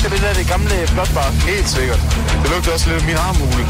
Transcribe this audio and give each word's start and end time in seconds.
Lugter 0.00 0.16
det 0.16 0.24
der 0.28 0.34
det 0.40 0.48
gamle 0.54 0.76
blåtbar? 0.94 1.28
Helt 1.52 1.68
sikkert. 1.76 2.00
Det 2.42 2.48
lugter 2.52 2.70
også 2.76 2.86
lidt 2.88 2.98
af 3.02 3.06
min 3.10 3.18
armhule. 3.26 3.64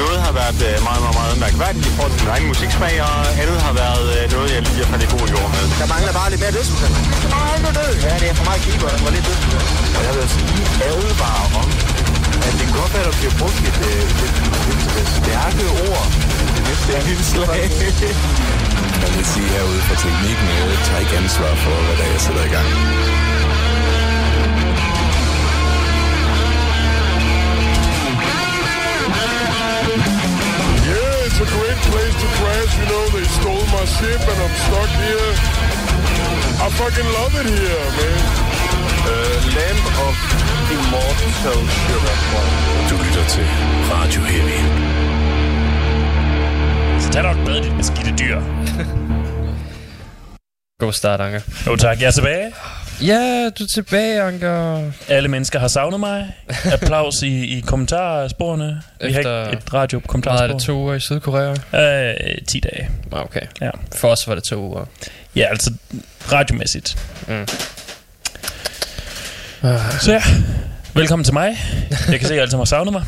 Noget 0.00 0.16
har 0.26 0.32
været 0.40 0.60
øh, 0.68 0.74
meget, 0.88 1.00
meget, 1.04 1.16
meget 1.20 1.36
mærkværdigt 1.44 1.84
i 1.90 1.92
forhold 1.96 2.12
til 2.14 2.20
min 2.24 2.30
egen 2.34 2.46
musiksmag, 2.50 2.94
og 3.08 3.16
andet 3.42 3.58
har 3.66 3.74
været 3.82 4.06
øh, 4.16 4.22
noget, 4.34 4.48
jeg 4.54 4.60
lige 4.66 4.80
har 4.82 4.88
faldet 4.92 5.06
i 5.08 5.10
god 5.16 5.26
jord 5.34 5.48
med. 5.54 5.64
Der 5.82 5.88
mangler 5.94 6.12
bare 6.20 6.28
lidt 6.32 6.40
mere 6.44 6.54
dødsmusik. 6.56 6.92
Der 7.24 7.30
mangler 7.36 7.72
død. 7.80 7.92
Ja, 8.06 8.12
det 8.22 8.26
er 8.32 8.36
for 8.40 8.46
meget 8.48 8.60
keeper 8.66 8.90
og 9.06 9.10
lidt 9.16 9.24
dødsmusik. 9.28 9.62
Og 9.96 10.00
jeg 10.06 10.12
vil 10.14 10.20
altså 10.26 10.38
lige 10.50 10.66
advare 10.90 11.44
om, 11.60 11.68
at 12.46 12.52
det 12.60 12.66
godt 12.78 12.90
være, 12.94 13.04
at 13.04 13.08
der 13.10 13.16
bliver 13.20 13.34
brugt 13.40 13.58
et, 13.70 13.78
øh, 13.90 14.24
et, 14.26 14.36
et, 14.70 14.82
et 15.00 15.08
stærke 15.18 15.64
ord 15.88 16.06
det 16.54 16.62
næste 16.68 16.92
indslag. 17.12 17.62
Jeg 19.02 19.10
vil 19.14 19.26
sige 19.32 19.48
herude 19.54 19.80
fra 19.86 19.94
teknikken, 20.02 20.46
jeg 20.58 20.78
tager 20.86 21.00
ikke 21.04 21.16
ansvar 21.22 21.52
for, 21.64 21.74
hvad 21.86 21.94
der 21.98 22.04
er, 22.08 22.12
jeg 22.16 22.22
sætter 22.26 22.44
i 22.50 22.52
gang. 22.56 22.68
It's 31.34 31.42
a 31.42 31.50
great 31.58 31.80
place 31.90 32.14
to 32.22 32.28
crash. 32.38 32.70
You 32.78 32.86
know, 32.92 33.04
they 33.14 33.26
stole 33.38 33.66
my 33.74 33.84
ship 33.96 34.22
and 34.30 34.38
I'm 34.44 34.54
stuck 34.66 34.90
here. 35.02 35.32
I 36.62 36.64
fucking 36.80 37.08
love 37.18 37.34
it 37.40 37.48
here, 37.58 37.86
man. 37.98 38.18
Uh, 39.02 39.36
Land 39.56 39.82
of 40.06 40.14
Immortal 40.74 41.30
Sugar. 41.40 41.62
Du 42.88 42.94
lytter 43.02 43.24
til 43.28 43.46
Radio 43.90 44.22
Heavy. 44.22 44.60
Så 47.00 47.08
tag 47.10 47.24
dog 47.24 47.32
et 47.32 47.44
bad, 47.46 47.62
dit 47.62 47.76
beskidte 47.76 48.14
dyr. 48.18 48.40
God 50.80 50.92
start, 50.92 51.20
Anker. 51.20 51.40
Jo 51.66 51.76
tak, 51.76 52.00
jeg 52.00 52.06
er 52.06 52.10
tilbage. 52.10 52.52
Ja, 53.02 53.50
du 53.58 53.64
er 53.64 53.68
tilbage, 53.74 54.22
Anker. 54.22 54.82
Alle 55.08 55.28
mennesker 55.28 55.58
har 55.58 55.68
savnet 55.68 56.00
mig. 56.00 56.32
Applaus 56.72 57.22
i, 57.22 57.56
i 57.58 57.60
kommentarsporene. 57.60 58.82
Vi 59.00 59.12
har 59.12 59.18
Efter- 59.20 59.46
ikke 59.50 59.58
et 59.66 59.74
radio 59.74 59.98
er 59.98 60.02
kommentarspor. 60.06 60.46
det 60.58 60.66
to 60.66 60.72
uger 60.72 60.94
i 60.94 61.00
Sydkorea? 61.00 61.50
Øh, 62.10 62.14
10 62.48 62.60
dage. 62.60 62.90
Ah, 63.12 63.22
Okay. 63.22 63.40
Ja. 63.60 63.70
For 63.96 64.08
os 64.08 64.28
var 64.28 64.34
det 64.34 64.44
to 64.44 64.56
uger. 64.56 64.84
Ja, 65.36 65.44
altså 65.50 65.72
radiomæssigt. 66.32 66.98
Mm. 67.28 67.46
Så 70.00 70.12
ja, 70.12 70.22
velkommen 70.94 71.24
til 71.24 71.32
mig. 71.34 71.56
Jeg 72.10 72.18
kan 72.20 72.28
se, 72.28 72.34
at 72.34 72.38
I 72.38 72.40
alle 72.40 72.50
sammen 72.50 72.60
har 72.60 72.64
savnet 72.64 72.92
mig. 72.92 73.02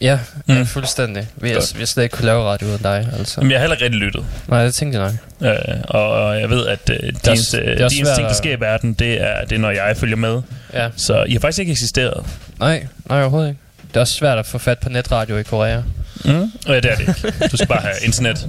Ja, 0.00 0.18
Mm. 0.46 0.54
mm. 0.54 0.66
fuldstændig. 0.66 1.28
Vi 1.36 1.48
har, 1.50 1.72
vi 1.74 1.78
har 1.78 1.86
slet 1.86 2.02
ikke 2.04 2.16
kunne 2.16 2.26
lave 2.26 2.44
radio 2.44 2.66
uden 2.68 2.78
dig, 2.82 3.08
altså. 3.18 3.40
Men 3.40 3.50
jeg 3.50 3.58
har 3.58 3.60
heller 3.62 3.74
ikke 3.76 3.84
rigtig 3.84 4.00
lyttet. 4.00 4.24
Nej, 4.48 4.64
det 4.64 4.74
tænkte 4.74 5.00
jeg 5.00 5.12
nok. 5.40 5.48
Øh, 5.50 5.80
og 5.88 6.40
jeg 6.40 6.50
ved, 6.50 6.66
at 6.66 6.90
øh, 6.90 6.96
de 6.96 7.06
også- 7.16 7.30
eneste, 7.30 7.56
det 7.56 7.80
er 7.80 7.88
de 7.88 7.96
eneste 7.96 8.14
ting, 8.16 8.28
der 8.28 8.34
sker 8.34 8.56
i 8.56 8.60
verden, 8.60 8.94
det 8.94 9.20
er, 9.22 9.44
det 9.44 9.52
er, 9.54 9.58
når 9.58 9.70
jeg 9.70 9.96
følger 9.96 10.16
med. 10.16 10.42
Ja. 10.74 10.88
Så 10.96 11.24
I 11.24 11.32
har 11.32 11.40
faktisk 11.40 11.58
ikke 11.58 11.72
eksisteret. 11.72 12.26
Nej, 12.58 12.86
nej 13.08 13.20
overhovedet 13.20 13.48
ikke. 13.48 13.60
Det 13.88 13.96
er 13.96 14.00
også 14.00 14.14
svært 14.14 14.38
at 14.38 14.46
få 14.46 14.58
fat 14.58 14.78
på 14.78 14.88
netradio 14.88 15.36
i 15.38 15.42
Korea. 15.42 15.80
Mm. 16.24 16.30
Og 16.40 16.50
ja, 16.66 16.80
det 16.80 16.84
er 16.90 16.96
det 16.96 17.08
ikke. 17.08 17.48
Du 17.48 17.56
skal 17.56 17.68
bare 17.68 17.80
have 17.80 17.94
internet. 18.06 18.48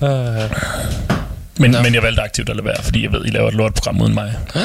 Uh, 0.00 0.08
Men, 1.60 1.70
Nå. 1.70 1.82
men 1.82 1.94
jeg 1.94 2.02
valgte 2.02 2.22
aktivt 2.22 2.48
at 2.50 2.56
lade 2.56 2.64
være, 2.66 2.82
fordi 2.82 3.02
jeg 3.02 3.12
ved, 3.12 3.24
I 3.26 3.30
laver 3.30 3.48
et 3.48 3.54
lortprogram 3.54 4.00
uden 4.00 4.14
mig. 4.14 4.34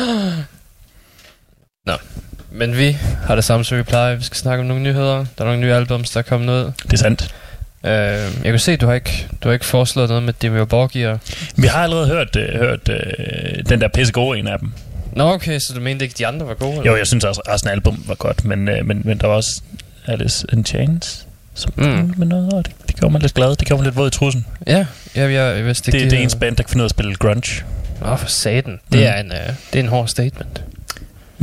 men 2.54 2.78
vi 2.78 2.98
har 3.26 3.36
det 3.36 3.44
samme, 3.44 3.66
som 3.66 3.78
vi 3.78 3.84
plejer. 3.84 4.16
Vi 4.16 4.24
skal 4.24 4.38
snakke 4.38 4.62
om 4.62 4.68
nogle 4.68 4.84
nyheder. 4.84 5.16
Der 5.16 5.24
er 5.40 5.44
nogle 5.44 5.60
nye 5.60 5.74
albums, 5.74 6.10
der 6.10 6.18
er 6.18 6.22
kommet 6.24 6.54
ud. 6.54 6.72
Det 6.84 6.94
er 6.94 6.98
sandt. 6.98 7.36
Uh, 7.84 7.90
jeg 7.90 8.30
kan 8.44 8.60
se, 8.60 8.76
du 8.78 8.86
har 8.86 8.94
ikke, 8.94 9.28
du 9.44 9.48
har 9.50 9.54
ikke 9.54 9.66
foreslået 9.66 10.10
noget 10.10 10.24
med 10.24 10.34
Dimmy 10.42 10.60
Borgir. 10.60 11.18
Vi 11.56 11.68
har 11.68 11.84
allerede 11.84 12.08
hørt, 12.08 12.36
øh, 12.36 12.60
hørt 12.60 12.90
øh, 12.90 13.64
den 13.70 13.82
der 13.82 13.88
pisse 13.88 14.14
gode 14.14 14.40
en 14.40 14.48
af 14.48 14.60
dem. 14.60 14.72
Nå, 15.16 15.34
okay, 15.34 15.60
så 15.60 15.74
du 15.76 15.80
mente 15.82 16.06
ikke, 16.06 16.16
de 16.18 16.28
andre 16.28 16.48
var 16.48 16.54
gode? 16.54 16.72
eller? 16.72 16.92
Jo, 16.92 16.98
jeg 16.98 17.08
synes 17.08 17.24
også, 17.24 17.42
at 17.46 17.54
resten 17.54 17.70
af 17.70 17.74
album 17.74 18.04
var 18.08 18.16
godt, 18.16 18.46
men, 18.46 18.68
øh, 18.70 18.86
men, 18.86 19.02
men 19.06 19.18
der 19.18 19.28
var 19.28 19.36
også 19.36 19.62
Alice 20.08 20.48
in 20.54 20.66
Chains, 20.66 21.28
som 21.54 21.74
Mm. 21.76 22.14
med 22.18 22.28
noget, 22.28 22.54
og 22.54 22.66
det, 22.66 22.74
det 22.88 22.96
gjorde 22.96 23.12
mig 23.12 23.22
lidt 23.22 23.34
glad. 23.34 23.56
Det 23.56 23.68
gjorde 23.68 23.82
mig 23.82 23.86
lidt 23.86 23.96
våd 23.96 24.08
i 24.08 24.12
trussen. 24.12 24.46
Ja, 24.68 24.86
ja 25.16 25.22
jeg, 25.22 25.58
jeg 25.58 25.66
vidste 25.66 25.92
Det, 25.92 25.98
ikke. 25.98 26.04
det, 26.04 26.12
det 26.12 26.16
er 26.18 26.20
de 26.20 26.24
ens 26.24 26.36
band, 26.36 26.56
der 26.56 26.64
kan 26.64 26.70
finde 26.70 26.82
ud 26.82 26.86
af 26.86 26.88
at 26.88 26.92
spille 26.92 27.16
grunge. 27.16 27.64
Åh, 28.06 28.18
for 28.20 28.28
satan. 28.28 28.80
Det, 28.92 29.00
Mm. 29.00 29.06
er 29.06 29.14
en, 29.14 29.32
uh, 29.32 29.54
det 29.74 29.80
er 29.80 29.84
en 29.84 29.90
hård 29.90 30.08
statement. 30.08 30.64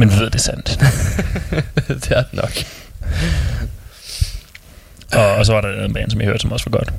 Men 0.01 0.11
vi 0.11 0.15
ved, 0.15 0.25
det 0.25 0.35
er 0.35 0.39
sandt. 0.39 0.69
det 1.89 2.11
er 2.11 2.23
det 2.23 2.33
nok. 2.33 2.53
og, 5.13 5.35
og 5.35 5.47
så 5.47 5.53
var 5.53 5.61
der 5.61 5.85
en 5.85 5.93
band, 5.93 6.11
som 6.11 6.21
jeg 6.21 6.27
hørte, 6.27 6.39
som 6.39 6.53
også 6.53 6.71
var 6.71 6.79
godt. 6.79 6.93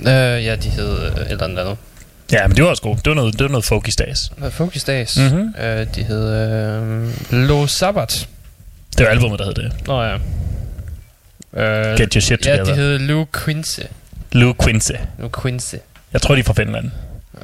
Uh, 0.00 0.44
ja, 0.44 0.56
de 0.56 0.68
hed 0.68 0.92
et 0.92 1.30
eller 1.30 1.44
andet. 1.44 1.76
Ja, 2.32 2.46
men 2.46 2.56
det 2.56 2.64
var 2.64 2.70
også 2.70 2.82
godt. 2.82 3.04
Det 3.04 3.10
var 3.10 3.14
noget, 3.14 3.32
det 3.32 3.42
var 3.42 3.48
noget 3.48 3.92
stads. 3.92 4.32
Hvad 4.36 4.50
Focus 4.50 4.84
Days? 4.84 5.16
Mhm. 5.16 5.40
Uh, 5.40 5.64
de 5.94 6.02
hed 6.02 6.24
uh, 6.80 7.08
Lo 7.30 7.66
Sabbat. 7.66 8.28
Det 8.98 9.06
var 9.06 9.12
albumet, 9.12 9.38
der 9.38 9.44
hed 9.44 9.54
det. 9.54 9.72
Nå 9.86 10.02
ja. 10.02 10.14
Uh, 10.14 11.98
Get 11.98 12.14
Your 12.14 12.20
Shit 12.20 12.46
ja, 12.46 12.56
Together. 12.56 12.74
de 12.74 12.80
hed 12.80 12.98
Lou 12.98 13.26
Quince. 13.44 13.82
Lou 14.32 14.54
Quincy. 14.64 14.92
Lou 15.18 15.30
Quince. 15.42 15.78
Jeg 16.12 16.22
tror, 16.22 16.34
de 16.34 16.40
er 16.40 16.44
fra 16.44 16.52
Finland. 16.52 16.90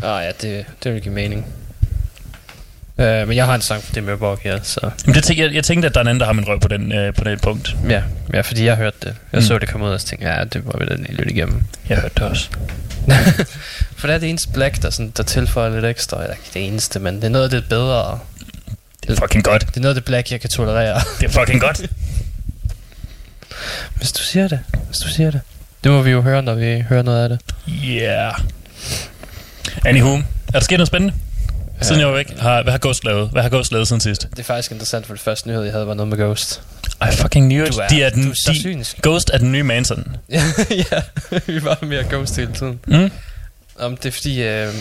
Ah 0.03 0.25
ja, 0.25 0.31
det, 0.43 0.65
det 0.85 0.95
vil 0.95 1.03
give 1.03 1.15
mening. 1.15 1.47
Uh, 2.99 3.05
men 3.29 3.33
jeg 3.37 3.47
har 3.47 3.55
en 3.55 3.61
sang 3.61 3.83
for 3.83 3.95
det 3.95 4.03
med 4.05 4.17
Borg 4.17 4.39
her, 4.43 4.59
så... 4.63 4.91
Men 5.07 5.15
det 5.15 5.25
tænkte, 5.25 5.45
jeg, 5.45 5.55
jeg 5.55 5.65
tænkte, 5.65 5.89
at 5.89 5.95
der 5.95 6.01
er 6.01 6.03
en 6.05 6.09
anden, 6.09 6.21
der 6.21 6.27
har 6.27 6.33
min 6.33 6.49
røv 6.49 6.61
på 6.61 6.69
den, 6.69 6.93
øh, 6.93 7.15
på 7.15 7.25
den 7.25 7.39
punkt. 7.39 7.77
Ja, 7.89 8.03
ja, 8.35 8.41
fordi 8.41 8.65
jeg 8.65 8.77
hørte 8.77 8.97
det. 9.03 9.15
Jeg 9.33 9.39
Mm. 9.39 9.47
så 9.47 9.59
det 9.59 9.69
komme 9.69 9.87
ud, 9.87 9.93
og 9.93 10.01
så 10.01 10.07
tænkte 10.07 10.29
jeg, 10.29 10.39
ja, 10.39 10.45
det 10.45 10.67
var 10.67 10.79
vi 10.79 10.87
da 10.87 10.95
lige 10.95 11.17
lidt 11.17 11.31
igennem. 11.31 11.63
Jeg 11.89 11.99
hørte 11.99 12.15
det 12.15 12.23
også. 12.23 12.49
For 13.99 14.07
det 14.07 14.15
er 14.15 14.19
det 14.19 14.29
eneste 14.31 14.49
black, 14.53 14.83
der, 14.83 14.91
sådan, 14.91 15.13
der 15.17 15.23
tilføjer 15.23 15.71
lidt 15.75 15.85
ekstra. 15.85 16.23
Eller 16.23 16.35
ikke 16.35 16.51
det 16.55 16.67
eneste, 16.67 16.99
men 17.01 17.17
det 17.17 17.25
er 17.25 17.29
noget 17.29 17.45
af 17.45 17.51
det 17.51 17.69
bedre. 17.69 18.19
Det 19.07 19.11
er 19.11 19.17
fucking 19.17 19.45
godt. 19.45 19.67
Det 19.69 19.77
er 19.77 19.81
noget 19.81 19.95
af 19.95 20.03
det 20.03 20.05
black, 20.05 20.31
jeg 20.33 20.41
kan 20.41 20.51
tolerere. 20.51 21.01
Det 21.21 21.27
er 21.27 21.41
fucking 21.41 21.61
godt. 21.61 21.83
Hvis 23.97 24.13
du 24.13 24.23
siger 24.23 24.49
det. 24.49 24.61
Hvis 24.87 24.99
du 24.99 25.09
siger 25.09 25.31
det. 25.31 25.41
Det 25.85 25.93
må 25.93 26.03
vi 26.03 26.11
jo 26.11 26.21
høre, 26.23 26.43
når 26.43 26.55
vi 26.55 26.85
hører 26.89 27.03
noget 27.03 27.23
af 27.23 27.29
det. 27.29 27.39
Yeah. 27.85 28.35
Anywho, 29.85 30.15
er 30.17 30.23
der 30.53 30.61
sket 30.61 30.79
noget 30.79 30.89
spændende? 30.89 31.15
Siden 31.81 32.01
jeg 32.01 32.09
var 32.09 32.15
væk. 32.15 32.39
Har, 32.39 32.63
hvad 32.63 32.73
har 32.73 32.79
Ghost 32.83 33.05
lavet? 33.05 33.29
Hvad 33.31 33.43
har 33.43 33.49
Ghost 33.49 33.73
lavet 33.73 33.89
siden 33.89 34.01
sidst? 34.01 34.29
Det 34.31 34.39
er 34.39 34.43
faktisk 34.43 34.71
interessant, 34.73 35.07
for 35.07 35.15
det 35.15 35.21
første 35.21 35.49
nyhed, 35.49 35.63
jeg 35.63 35.73
havde, 35.73 35.87
var 35.87 35.95
noget 35.95 36.09
med 36.09 36.19
Ghost. 36.19 36.63
I 37.03 37.13
fucking 37.17 37.51
knew 37.51 37.65
it. 37.67 37.73
Du 37.73 37.79
er, 37.79 37.89
de 37.89 38.03
er 38.03 38.11
den, 38.11 38.25
du 38.25 38.31
er 38.31 38.35
så 38.35 38.53
de, 38.53 38.61
synsk. 38.61 39.03
Ghost 39.03 39.31
er 39.35 39.39
den 39.39 39.53
nye 39.53 39.63
Manson. 39.63 40.17
ja, 40.31 41.03
vi 41.47 41.65
var 41.65 41.79
mere 41.83 42.05
Ghost 42.11 42.37
hele 42.37 42.53
tiden. 42.53 42.81
Mm? 42.87 43.11
Om 43.79 43.97
det 43.97 44.07
er 44.09 44.13
fordi, 44.13 44.43
øh, 44.43 44.73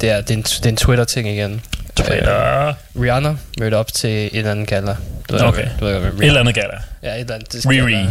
det, 0.00 0.10
er, 0.10 0.20
det, 0.20 0.30
er 0.30 0.34
en, 0.34 0.42
det 0.42 0.66
er 0.66 0.68
en 0.68 0.76
Twitter-ting 0.76 1.28
igen. 1.28 1.62
Twitter. 1.96 2.66
Øh, 2.68 2.74
Rihanna 3.02 3.36
mødte 3.58 3.74
op 3.74 3.92
til 3.92 4.10
en 4.10 4.30
eller 4.32 4.50
anden 4.50 4.66
gala. 4.66 4.96
Du 5.28 5.34
ved, 5.34 5.42
Okay. 5.42 5.68
Du 5.80 5.84
ved, 5.84 5.98
hvad 5.98 6.12
Et 6.12 6.26
eller 6.26 6.40
andet 6.40 6.54
gala. 6.54 6.74
Ja, 7.02 7.14
et 7.14 7.20
eller 7.20 7.34
andet. 7.34 7.52
Det 7.52 7.66
Riri. 7.66 8.02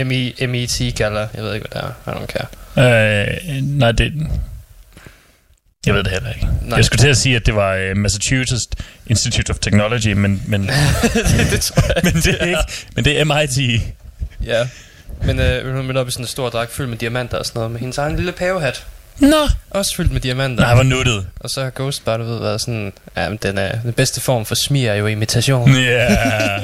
Uh, 0.00 0.06
ME, 0.06 0.46
MET 0.46 0.94
gala. 0.96 1.18
Jeg 1.34 1.44
ved 1.44 1.54
ikke, 1.54 1.66
hvad 1.70 1.82
det 1.82 1.90
er. 2.06 2.12
I 2.12 2.16
don't 2.16 2.26
care. 2.26 2.46
Øh, 3.56 3.62
nej, 3.62 3.92
det... 3.92 4.12
Jeg 5.86 5.94
ved 5.94 6.02
det 6.02 6.12
heller 6.12 6.32
ikke. 6.32 6.46
Nej. 6.62 6.76
Jeg 6.76 6.84
skulle 6.84 7.02
til 7.02 7.08
at 7.08 7.16
sige, 7.16 7.36
at 7.36 7.46
det 7.46 7.54
var 7.54 7.74
øh, 7.74 7.96
Massachusetts 7.96 8.68
Institute 9.06 9.50
of 9.50 9.58
Technology, 9.58 10.12
men, 10.12 10.42
men, 10.46 10.62
det, 10.62 10.72
det 11.52 11.60
tror 11.60 11.82
jeg 11.86 12.04
men, 12.12 12.14
det 12.14 12.36
er 12.40 12.46
ikke, 12.46 12.60
men 12.94 13.04
det 13.04 13.20
er 13.20 13.24
MIT. 13.24 13.82
Ja. 14.44 14.68
Men 15.24 15.38
øh, 15.40 15.76
hun 15.76 15.86
mødte 15.86 15.98
op 15.98 16.08
i 16.08 16.10
sådan 16.10 16.24
en 16.24 16.28
stor 16.28 16.48
dragt 16.48 16.72
fyldt 16.72 16.90
med 16.90 16.98
diamanter 16.98 17.38
og 17.38 17.46
sådan 17.46 17.58
noget. 17.58 17.70
Med 17.70 17.80
hendes 17.80 17.98
egen 17.98 18.16
lille 18.16 18.32
pavehat. 18.32 18.86
Nå. 19.18 19.48
Også 19.70 19.96
fyldt 19.96 20.12
med 20.12 20.20
diamanter. 20.20 20.64
Nej, 20.64 20.74
hvor 20.74 20.82
nuttet. 20.82 21.26
Og 21.40 21.50
så 21.50 21.62
har 21.62 21.72
Ghost 21.74 22.04
bare, 22.04 22.18
du 22.18 22.24
ved, 22.24 22.38
været 22.40 22.60
sådan... 22.60 22.92
Ja, 23.16 23.28
men 23.28 23.38
den, 23.42 23.58
er, 23.58 23.80
den 23.82 23.92
bedste 23.92 24.20
form 24.20 24.46
for 24.46 24.54
smir 24.54 24.90
er 24.90 24.94
jo 24.94 25.06
imitation. 25.06 25.74
Ja. 25.74 26.58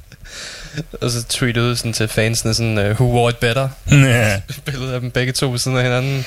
og 1.00 1.10
så 1.10 1.24
tweetede 1.28 1.76
sådan 1.76 1.92
til 1.92 2.08
fansene 2.08 2.54
sådan... 2.54 2.78
Uh, 2.78 2.84
Who 2.84 3.04
wore 3.04 3.30
it 3.30 3.36
better? 3.36 3.68
Ja. 3.90 4.40
Billede 4.64 4.94
af 4.94 5.00
dem 5.00 5.10
begge 5.10 5.32
to 5.32 5.50
ved 5.50 5.58
siden 5.58 5.76
af 5.76 5.82
hinanden. 5.82 6.26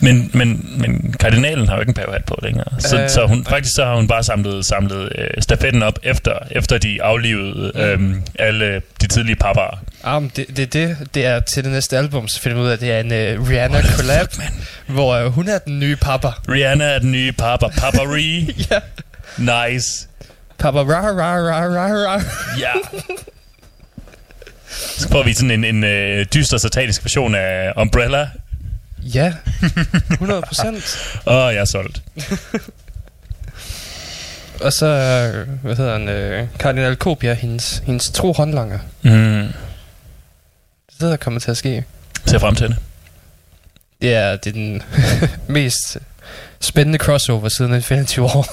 Men, 0.00 0.30
men, 0.34 0.76
men 0.80 1.14
kardinalen 1.20 1.68
har 1.68 1.74
jo 1.74 1.80
ikke 1.80 1.90
en 1.90 1.94
pavehat 1.94 2.24
på 2.24 2.38
længere. 2.42 2.64
Så, 2.78 3.02
Øh, 3.02 3.08
så 3.10 3.26
hun, 3.26 3.44
faktisk 3.44 3.74
så 3.76 3.84
har 3.84 3.94
hun 3.96 4.08
bare 4.08 4.22
samlet, 4.22 4.66
samlet 4.66 5.12
øh, 5.18 5.28
stafetten 5.38 5.82
op, 5.82 5.98
efter, 6.02 6.32
efter 6.50 6.78
de 6.78 7.02
aflivede 7.02 7.72
øh, 7.74 8.14
alle 8.38 8.82
de 9.00 9.06
tidlige 9.06 9.36
papper. 9.36 9.78
Ah, 10.04 10.22
det, 10.36 10.56
det, 10.56 10.72
det, 10.72 10.96
det 11.14 11.26
er 11.26 11.40
til 11.40 11.64
det 11.64 11.72
næste 11.72 11.98
album, 11.98 12.28
så 12.28 12.40
finder 12.40 12.62
ud 12.62 12.68
af, 12.68 12.72
at 12.72 12.80
det 12.80 12.92
er 12.92 13.00
en 13.00 13.38
uh, 13.40 13.48
Rihanna 13.48 13.82
collab, 13.96 14.26
hvor 14.86 15.24
uh, 15.24 15.32
hun 15.32 15.48
er 15.48 15.58
den 15.58 15.78
nye 15.80 15.96
papa. 15.96 16.28
Rihanna 16.48 16.84
er 16.84 16.98
den 16.98 17.12
nye 17.12 17.32
papa. 17.32 17.66
Papa 17.68 17.98
Ree. 18.02 18.54
ja. 18.70 18.78
Nice. 19.68 20.08
Papa 20.58 20.78
ra 20.78 21.00
ra 21.00 21.36
ra 21.36 21.66
ra 21.66 22.14
ra. 22.14 22.22
Ja. 22.60 22.72
Så 24.96 25.08
får 25.08 25.22
vi 25.22 25.32
sådan 25.34 25.50
en, 25.50 25.64
en 25.64 25.84
øh, 25.84 26.26
dyster 26.34 26.58
satanisk 26.58 27.04
version 27.04 27.34
af 27.34 27.72
Umbrella. 27.76 28.28
Ja, 29.14 29.34
100 30.12 30.42
procent. 30.42 30.82
Åh, 31.26 31.54
jeg 31.54 31.60
er 31.60 31.64
solgt. 31.64 32.02
Og 34.60 34.72
så, 34.72 34.86
hvad 35.62 35.76
hedder 35.76 35.92
han, 35.92 36.08
øh, 36.08 36.48
Kardinal 36.58 36.96
Kopia, 36.96 37.34
hendes, 37.34 37.82
hendes 37.84 38.10
tro 38.10 38.32
håndlanger. 38.32 38.78
Mm. 39.02 39.10
Det 39.10 39.54
er 40.88 40.98
det, 41.00 41.10
der 41.10 41.16
kommer 41.16 41.40
til 41.40 41.50
at 41.50 41.56
ske. 41.56 41.84
Ser 42.26 42.38
frem 42.38 42.54
til 42.54 42.68
det. 42.68 42.76
Det 44.02 44.14
er, 44.14 44.36
det 44.36 44.50
er 44.50 44.52
den 44.52 44.82
mest 45.54 45.98
spændende 46.60 46.98
crossover 46.98 47.48
siden 47.48 47.74
Infinity 47.74 48.18
War. 48.18 48.48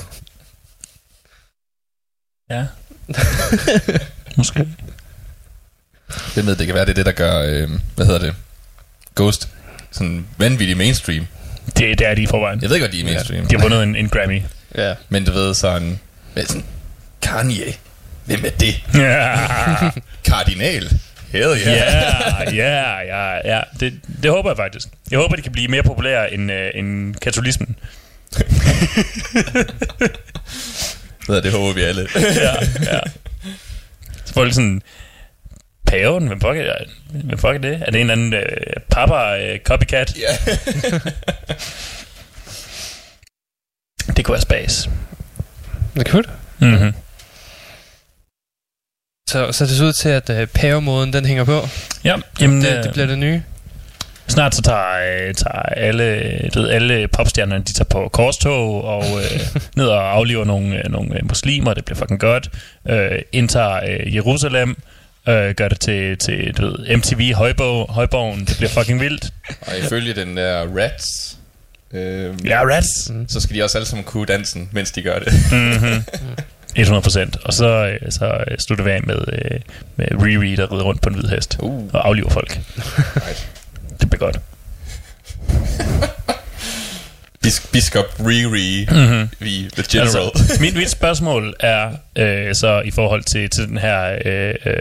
Ja. 2.49 2.65
Måske. 4.37 4.67
Hvem 6.33 6.45
ved, 6.45 6.55
det 6.55 6.65
kan 6.65 6.75
være, 6.75 6.85
det 6.85 6.91
er 6.91 6.95
det, 6.95 7.05
der 7.05 7.11
gør, 7.11 7.41
øh, 7.41 7.69
hvad 7.95 8.05
hedder 8.05 8.19
det, 8.19 8.35
Ghost, 9.15 9.49
sådan 9.93 10.25
vanvittig 10.37 10.77
mainstream. 10.77 11.27
Det, 11.65 11.99
det 11.99 12.07
er 12.07 12.15
de 12.15 12.21
i 12.21 12.27
forvejen. 12.27 12.61
Jeg 12.61 12.69
ved 12.69 12.79
godt, 12.79 12.91
de 12.91 12.99
er 12.99 13.03
mainstream. 13.05 13.47
De 13.47 13.55
har 13.55 13.61
vundet 13.61 13.83
en, 13.83 13.95
en 13.95 14.09
Grammy. 14.09 14.41
Ja. 14.75 14.93
Men 15.09 15.25
du 15.25 15.31
ved 15.31 15.53
sådan, 15.53 15.99
med 16.35 16.45
sådan, 16.45 16.63
Kanye, 17.21 17.73
hvem 18.25 18.45
er 18.45 18.49
det? 18.49 18.83
Ja, 19.03 19.35
Kardinal? 20.25 20.99
Hell 21.31 21.57
yeah. 21.67 21.67
ja, 21.67 22.55
ja, 22.55 22.99
ja. 22.99 23.55
ja. 23.55 23.61
Det, 23.79 23.93
det 24.23 24.31
håber 24.31 24.49
jeg 24.49 24.57
faktisk. 24.57 24.87
Jeg 25.11 25.19
håber, 25.19 25.35
de 25.35 25.41
kan 25.41 25.51
blive 25.51 25.67
mere 25.67 25.83
populære 25.83 26.33
end, 26.33 26.51
øh, 26.51 26.71
end 26.75 27.15
katolismen. 27.15 27.75
Det 31.27 31.51
håber 31.51 31.73
vi 31.73 31.81
alle. 31.81 32.07
ja, 32.15 32.53
ja. 32.93 32.99
Så 34.25 34.33
folk 34.33 34.53
sådan, 34.53 34.81
paven, 35.93 36.27
hvem 36.27 36.41
fuck 36.41 36.57
er, 36.57 36.73
hvem 37.09 37.37
fuck 37.37 37.53
er 37.55 37.57
det? 37.57 37.81
Er 37.81 37.91
det 37.91 38.01
en 38.01 38.09
eller 38.09 38.13
anden 38.13 38.33
øh, 38.33 38.43
papa 38.91 39.15
øh, 39.43 39.59
copycat? 39.59 40.13
ja. 40.17 40.37
Det 44.17 44.25
kunne 44.25 44.33
være 44.33 44.41
spas. 44.41 44.89
Det 45.95 46.07
kunne 46.09 46.23
det. 46.23 46.31
Mm-hmm. 46.59 46.93
Så, 49.29 49.51
så 49.51 49.65
det 49.65 49.77
ser 49.77 49.85
ud 49.85 49.93
til, 49.93 50.09
at 50.09 50.29
uh, 50.29 50.47
pavemåden, 50.47 51.13
den 51.13 51.25
hænger 51.25 51.43
på. 51.43 51.59
Ja, 52.03 52.15
jamen, 52.41 52.61
Det, 52.61 52.77
øh, 52.77 52.83
det 52.83 52.93
bliver 52.93 53.07
det 53.07 53.17
nye. 53.17 53.43
snart 54.27 54.55
så 54.55 54.61
tager, 54.61 55.27
øh, 55.27 55.33
tager 55.33 55.61
alle, 55.61 56.39
du 56.53 56.61
ved, 56.61 56.69
alle 56.69 57.07
popstjernerne, 57.07 57.63
de 57.63 57.73
tager 57.73 57.89
på 57.89 58.09
korstog 58.13 58.83
og 58.83 59.03
øh, 59.03 59.39
ned 59.77 59.85
og 59.87 60.11
afliver 60.11 60.45
nogle, 60.45 60.77
øh, 60.77 60.91
nogle 60.91 61.15
øh, 61.15 61.27
muslimer. 61.27 61.73
Det 61.73 61.85
bliver 61.85 61.97
fucking 61.97 62.19
godt. 62.19 62.49
Øh, 62.89 63.21
indtager 63.31 63.79
øh, 63.87 64.15
Jerusalem. 64.15 64.77
Øh, 65.27 65.55
gør 65.55 65.67
det 65.67 65.79
til, 65.79 66.17
til 66.17 66.53
du 66.57 66.65
ved, 66.65 66.97
MTV 66.97 67.33
højborg, 67.33 67.93
højborgen. 67.93 68.39
Det 68.45 68.57
bliver 68.57 68.69
fucking 68.69 68.99
vildt. 69.01 69.33
Og 69.61 69.77
ifølge 69.77 70.13
den 70.13 70.37
der 70.37 70.65
Rats, 70.77 71.37
øh, 71.93 72.45
Ja, 72.45 72.61
rats. 72.75 73.11
så 73.33 73.39
skal 73.39 73.55
de 73.55 73.63
også 73.63 73.77
alle 73.77 73.87
sammen 73.87 74.03
kunne 74.03 74.25
dansen, 74.25 74.69
mens 74.71 74.91
de 74.91 75.01
gør 75.01 75.19
det. 75.19 75.33
Mm-hmm. 75.51 76.03
100 76.75 77.01
procent. 77.03 77.37
Og 77.45 77.53
så, 77.53 77.67
øh, 77.87 78.11
så 78.11 78.25
øh, 78.51 78.57
slutter 78.59 78.85
vi 78.85 78.91
af 78.91 79.03
med, 79.03 79.17
øh, 79.33 79.59
med 79.95 80.07
Riri, 80.11 80.55
der 80.55 80.71
rider 80.73 80.83
rundt 80.83 81.01
på 81.01 81.09
en 81.09 81.15
hvid 81.15 81.29
hest 81.29 81.57
Uh. 81.59 81.89
og 81.93 82.07
afliver 82.07 82.29
folk. 82.29 82.59
Right. 83.15 83.49
Det 84.01 84.09
bliver 84.09 84.19
godt. 84.19 84.39
Bis- 87.45 87.67
Biskop 87.71 88.05
Riri, 88.19 88.87
Mm-hmm. 88.91 89.29
vi 89.39 89.69
the 89.73 89.83
general. 89.91 90.31
Altså, 90.35 90.57
mit, 90.61 90.75
mit 90.75 90.89
spørgsmål 90.89 91.55
er 91.59 91.91
øh, 92.15 92.55
så 92.55 92.81
i 92.85 92.91
forhold 92.91 93.23
til, 93.23 93.49
til 93.49 93.67
den 93.67 93.77
her 93.77 94.19
øh, 94.25 94.53
øh, 94.65 94.75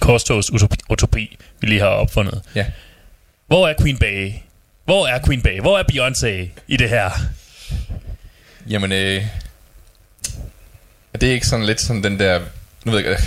korstogs 0.00 0.52
utopi, 0.52 0.76
utopi, 0.90 1.36
vi 1.60 1.66
lige 1.66 1.80
har 1.80 1.86
opfundet. 1.88 2.42
Ja. 2.54 2.66
Hvor 3.46 3.68
er 3.68 3.74
Queen 3.80 3.98
Bay? 3.98 4.32
Hvor 4.84 5.06
er 5.06 5.18
Queen 5.26 5.42
Bay? 5.42 5.60
Hvor 5.60 5.78
er 5.78 5.82
Beyoncé 5.92 6.48
i 6.68 6.76
det 6.76 6.88
her? 6.88 7.10
Jamen, 8.68 8.92
øh, 8.92 9.24
er 11.14 11.18
det 11.18 11.26
ikke 11.26 11.46
sådan 11.46 11.66
lidt 11.66 11.80
sådan 11.80 12.04
den 12.04 12.18
der... 12.18 12.40
Nu 12.84 12.92
ved 12.92 13.00
jeg 13.04 13.10
øh, 13.10 13.18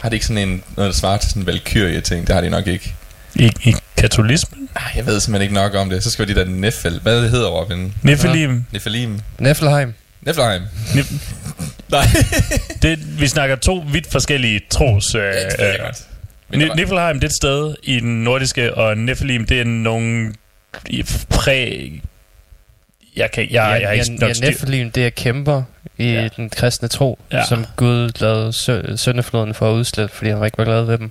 har 0.00 0.08
det 0.08 0.14
ikke 0.16 0.26
sådan 0.26 0.48
en, 0.48 0.62
noget, 0.76 0.92
der 0.92 0.98
svarer 0.98 1.16
til 1.18 1.28
sådan 1.30 1.42
en 1.42 1.46
valkyrie-ting? 1.46 2.26
Det 2.26 2.34
har 2.34 2.40
de 2.42 2.50
nok 2.50 2.66
ikke. 2.66 2.94
I, 3.38 3.50
i 3.62 3.74
katolismen? 3.96 4.68
Ah, 4.76 4.82
Jeg 4.96 5.06
ved 5.06 5.20
simpelthen 5.20 5.42
ikke 5.42 5.54
nok 5.54 5.74
om 5.74 5.90
det. 5.90 6.04
Så 6.04 6.10
skal 6.10 6.28
vi 6.28 6.34
de 6.34 6.40
der 6.40 6.46
Neffel... 6.46 7.00
Hvad 7.02 7.22
det 7.22 7.30
hedder, 7.30 7.48
Robin? 7.48 7.94
Nephilim? 8.02 8.64
Nephilim? 8.72 9.20
Neffelheim. 9.38 9.94
Neffelheim? 10.22 10.62
Nef- 10.86 11.14
Nej. 11.90 12.04
det, 12.82 13.20
vi 13.20 13.26
snakker 13.28 13.56
to 13.56 13.84
vidt 13.92 14.10
forskellige 14.12 14.60
tros... 14.70 15.14
Øh, 15.14 15.20
ja, 15.22 15.28
det 15.28 15.58
jeg 15.58 15.76
godt. 15.80 16.04
Der 16.52 16.68
var- 16.68 16.74
Niflheim, 16.74 17.14
det 17.20 17.24
er 17.24 17.28
et 17.28 17.36
sted 17.36 17.74
i 17.82 18.00
den 18.00 18.24
nordiske, 18.24 18.74
og 18.74 18.98
Nephilim, 18.98 19.46
det 19.46 19.60
er 19.60 19.64
nogle 19.64 20.32
i- 20.86 21.04
præ... 21.30 21.90
Jeg 23.16 23.30
kan... 23.30 23.42
Jeg, 23.42 23.50
Ja, 23.52 23.62
jeg, 23.64 23.80
jeg 23.82 23.88
er 23.88 23.92
ja, 23.94 24.00
ikke 24.02 24.14
nok 24.14 24.30
ja. 24.42 24.46
Nephilim, 24.50 24.90
det 24.90 25.06
er 25.06 25.10
kæmper 25.10 25.62
i 25.98 26.04
Ja. 26.04 26.28
den 26.36 26.50
kristne 26.50 26.88
tro, 26.88 27.18
Ja. 27.32 27.44
som 27.48 27.66
Gud 27.76 28.10
lavede 28.20 28.52
sø- 28.52 28.96
søndefloden 28.96 29.54
for 29.54 29.70
at 29.70 29.74
udslette, 29.74 30.14
fordi 30.14 30.30
han 30.30 30.44
ikke 30.44 30.58
var 30.58 30.64
glad 30.64 30.82
ved 30.84 30.98
dem. 30.98 31.10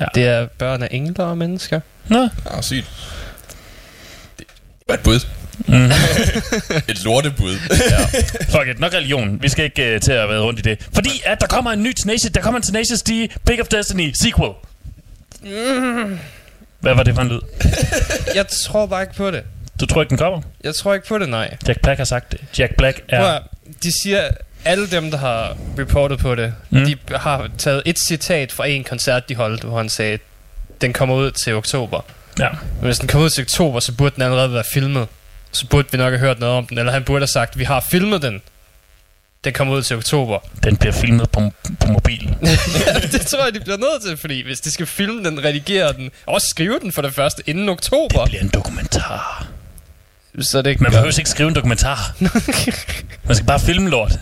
Ja. 0.00 0.04
Ja. 0.04 0.20
Det 0.20 0.28
er 0.28 0.46
børn 0.58 0.82
af 0.82 0.88
engler 0.90 1.24
og 1.24 1.38
mennesker. 1.38 1.80
Nå. 2.08 2.28
Ah, 2.50 2.62
sygt. 2.62 2.86
Det 4.38 4.46
var 4.88 4.94
et 4.94 5.00
bud. 5.00 5.20
Mm. 5.66 5.90
Et 6.90 7.04
lortebud. 7.04 7.56
ja. 7.90 8.04
Fuck 8.58 8.68
it, 8.68 8.80
nok 8.80 8.94
religion. 8.94 9.42
Vi 9.42 9.48
skal 9.48 9.64
ikke 9.64 9.94
uh, 9.94 10.00
til 10.00 10.12
at 10.12 10.28
være 10.28 10.40
rundt 10.40 10.58
i 10.58 10.62
det. 10.62 10.88
Fordi 10.94 11.10
at 11.24 11.40
der 11.40 11.46
kommer 11.46 11.70
en 11.70 11.82
ny 11.82 11.92
Tenacious, 11.92 12.32
der 12.32 12.40
kommer 12.40 12.58
en 12.60 12.62
Tenacious 12.62 13.02
D, 13.02 13.10
Pick 13.46 13.60
of 13.60 13.66
Destiny 13.66 14.12
sequel. 14.22 14.50
Hvad 16.80 16.94
var 16.94 17.02
det 17.02 17.14
for 17.14 17.22
en 17.22 17.28
lyd? 17.28 17.40
Jeg 18.38 18.46
tror 18.48 18.86
bare 18.86 19.02
ikke 19.02 19.14
på 19.14 19.30
det. 19.30 19.42
Du 19.80 19.86
tror 19.86 20.02
ikke, 20.02 20.10
den 20.10 20.18
kommer? 20.18 20.40
Jeg 20.64 20.74
tror 20.74 20.94
ikke 20.94 21.06
på 21.06 21.18
det, 21.18 21.28
nej. 21.28 21.56
Jack 21.68 21.80
Black 21.82 21.98
har 21.98 22.04
sagt 22.04 22.32
det. 22.32 22.40
Jack 22.58 22.76
Black 22.76 23.00
Ja. 23.12 23.16
er... 23.22 23.38
de 23.82 24.02
siger, 24.02 24.28
alle 24.64 24.86
dem, 24.90 25.10
der 25.10 25.18
har 25.18 25.56
reportet 25.78 26.18
på 26.18 26.34
det, 26.34 26.54
Mm. 26.70 26.84
de 26.84 26.96
har 27.16 27.48
taget 27.58 27.82
et 27.86 27.98
citat 27.98 28.52
fra 28.52 28.66
en 28.66 28.84
koncert, 28.84 29.28
de 29.28 29.34
holdt, 29.34 29.62
hvor 29.64 29.76
han 29.76 29.88
sagde, 29.88 30.18
den 30.80 30.92
kommer 30.92 31.14
ud 31.14 31.30
til 31.30 31.54
oktober. 31.54 32.00
Ja. 32.38 32.48
Men 32.50 32.84
hvis 32.84 32.98
den 32.98 33.08
kommer 33.08 33.24
ud 33.24 33.30
til 33.30 33.42
oktober, 33.42 33.80
så 33.80 33.92
burde 33.92 34.14
den 34.14 34.22
allerede 34.22 34.52
være 34.52 34.64
filmet. 34.72 35.08
Så 35.52 35.66
burde 35.66 35.88
vi 35.92 35.98
nok 35.98 36.12
have 36.12 36.18
hørt 36.20 36.40
noget 36.40 36.54
om 36.56 36.66
den. 36.66 36.78
Eller 36.78 36.92
han 36.92 37.04
burde 37.04 37.20
have 37.20 37.26
sagt, 37.26 37.58
vi 37.58 37.64
har 37.64 37.80
filmet 37.90 38.22
den. 38.22 38.42
Den 39.44 39.52
kommer 39.52 39.74
ud 39.74 39.82
til 39.82 39.96
oktober. 39.96 40.38
Den 40.64 40.76
bliver 40.76 40.92
filmet 40.92 41.30
på, 41.30 41.52
på 41.80 41.86
mobil. 41.86 42.36
ja, 42.86 42.98
det 43.12 43.26
tror 43.26 43.44
jeg, 43.44 43.54
de 43.54 43.60
bliver 43.60 43.76
nødt 43.76 44.02
til, 44.06 44.16
fordi 44.16 44.42
hvis 44.42 44.60
de 44.60 44.70
skal 44.70 44.86
filme 44.86 45.24
den, 45.24 45.44
redigere 45.44 45.92
den, 45.92 46.10
og 46.26 46.34
også 46.34 46.46
skrive 46.50 46.78
den 46.82 46.92
for 46.92 47.02
det 47.02 47.14
første 47.14 47.42
inden 47.46 47.68
oktober, 47.68 48.20
Det 48.20 48.28
bliver 48.30 48.42
en 48.42 48.48
dokumentar. 48.54 49.46
så 50.40 50.62
det 50.62 50.70
ikke 50.70 50.82
Man 50.82 50.92
behøver 50.92 51.18
ikke 51.18 51.30
skrive 51.30 51.48
en 51.48 51.54
dokumentar. 51.54 52.12
Man 53.26 53.34
skal 53.36 53.46
bare 53.46 53.60
filme 53.60 53.90
lort. 53.90 54.12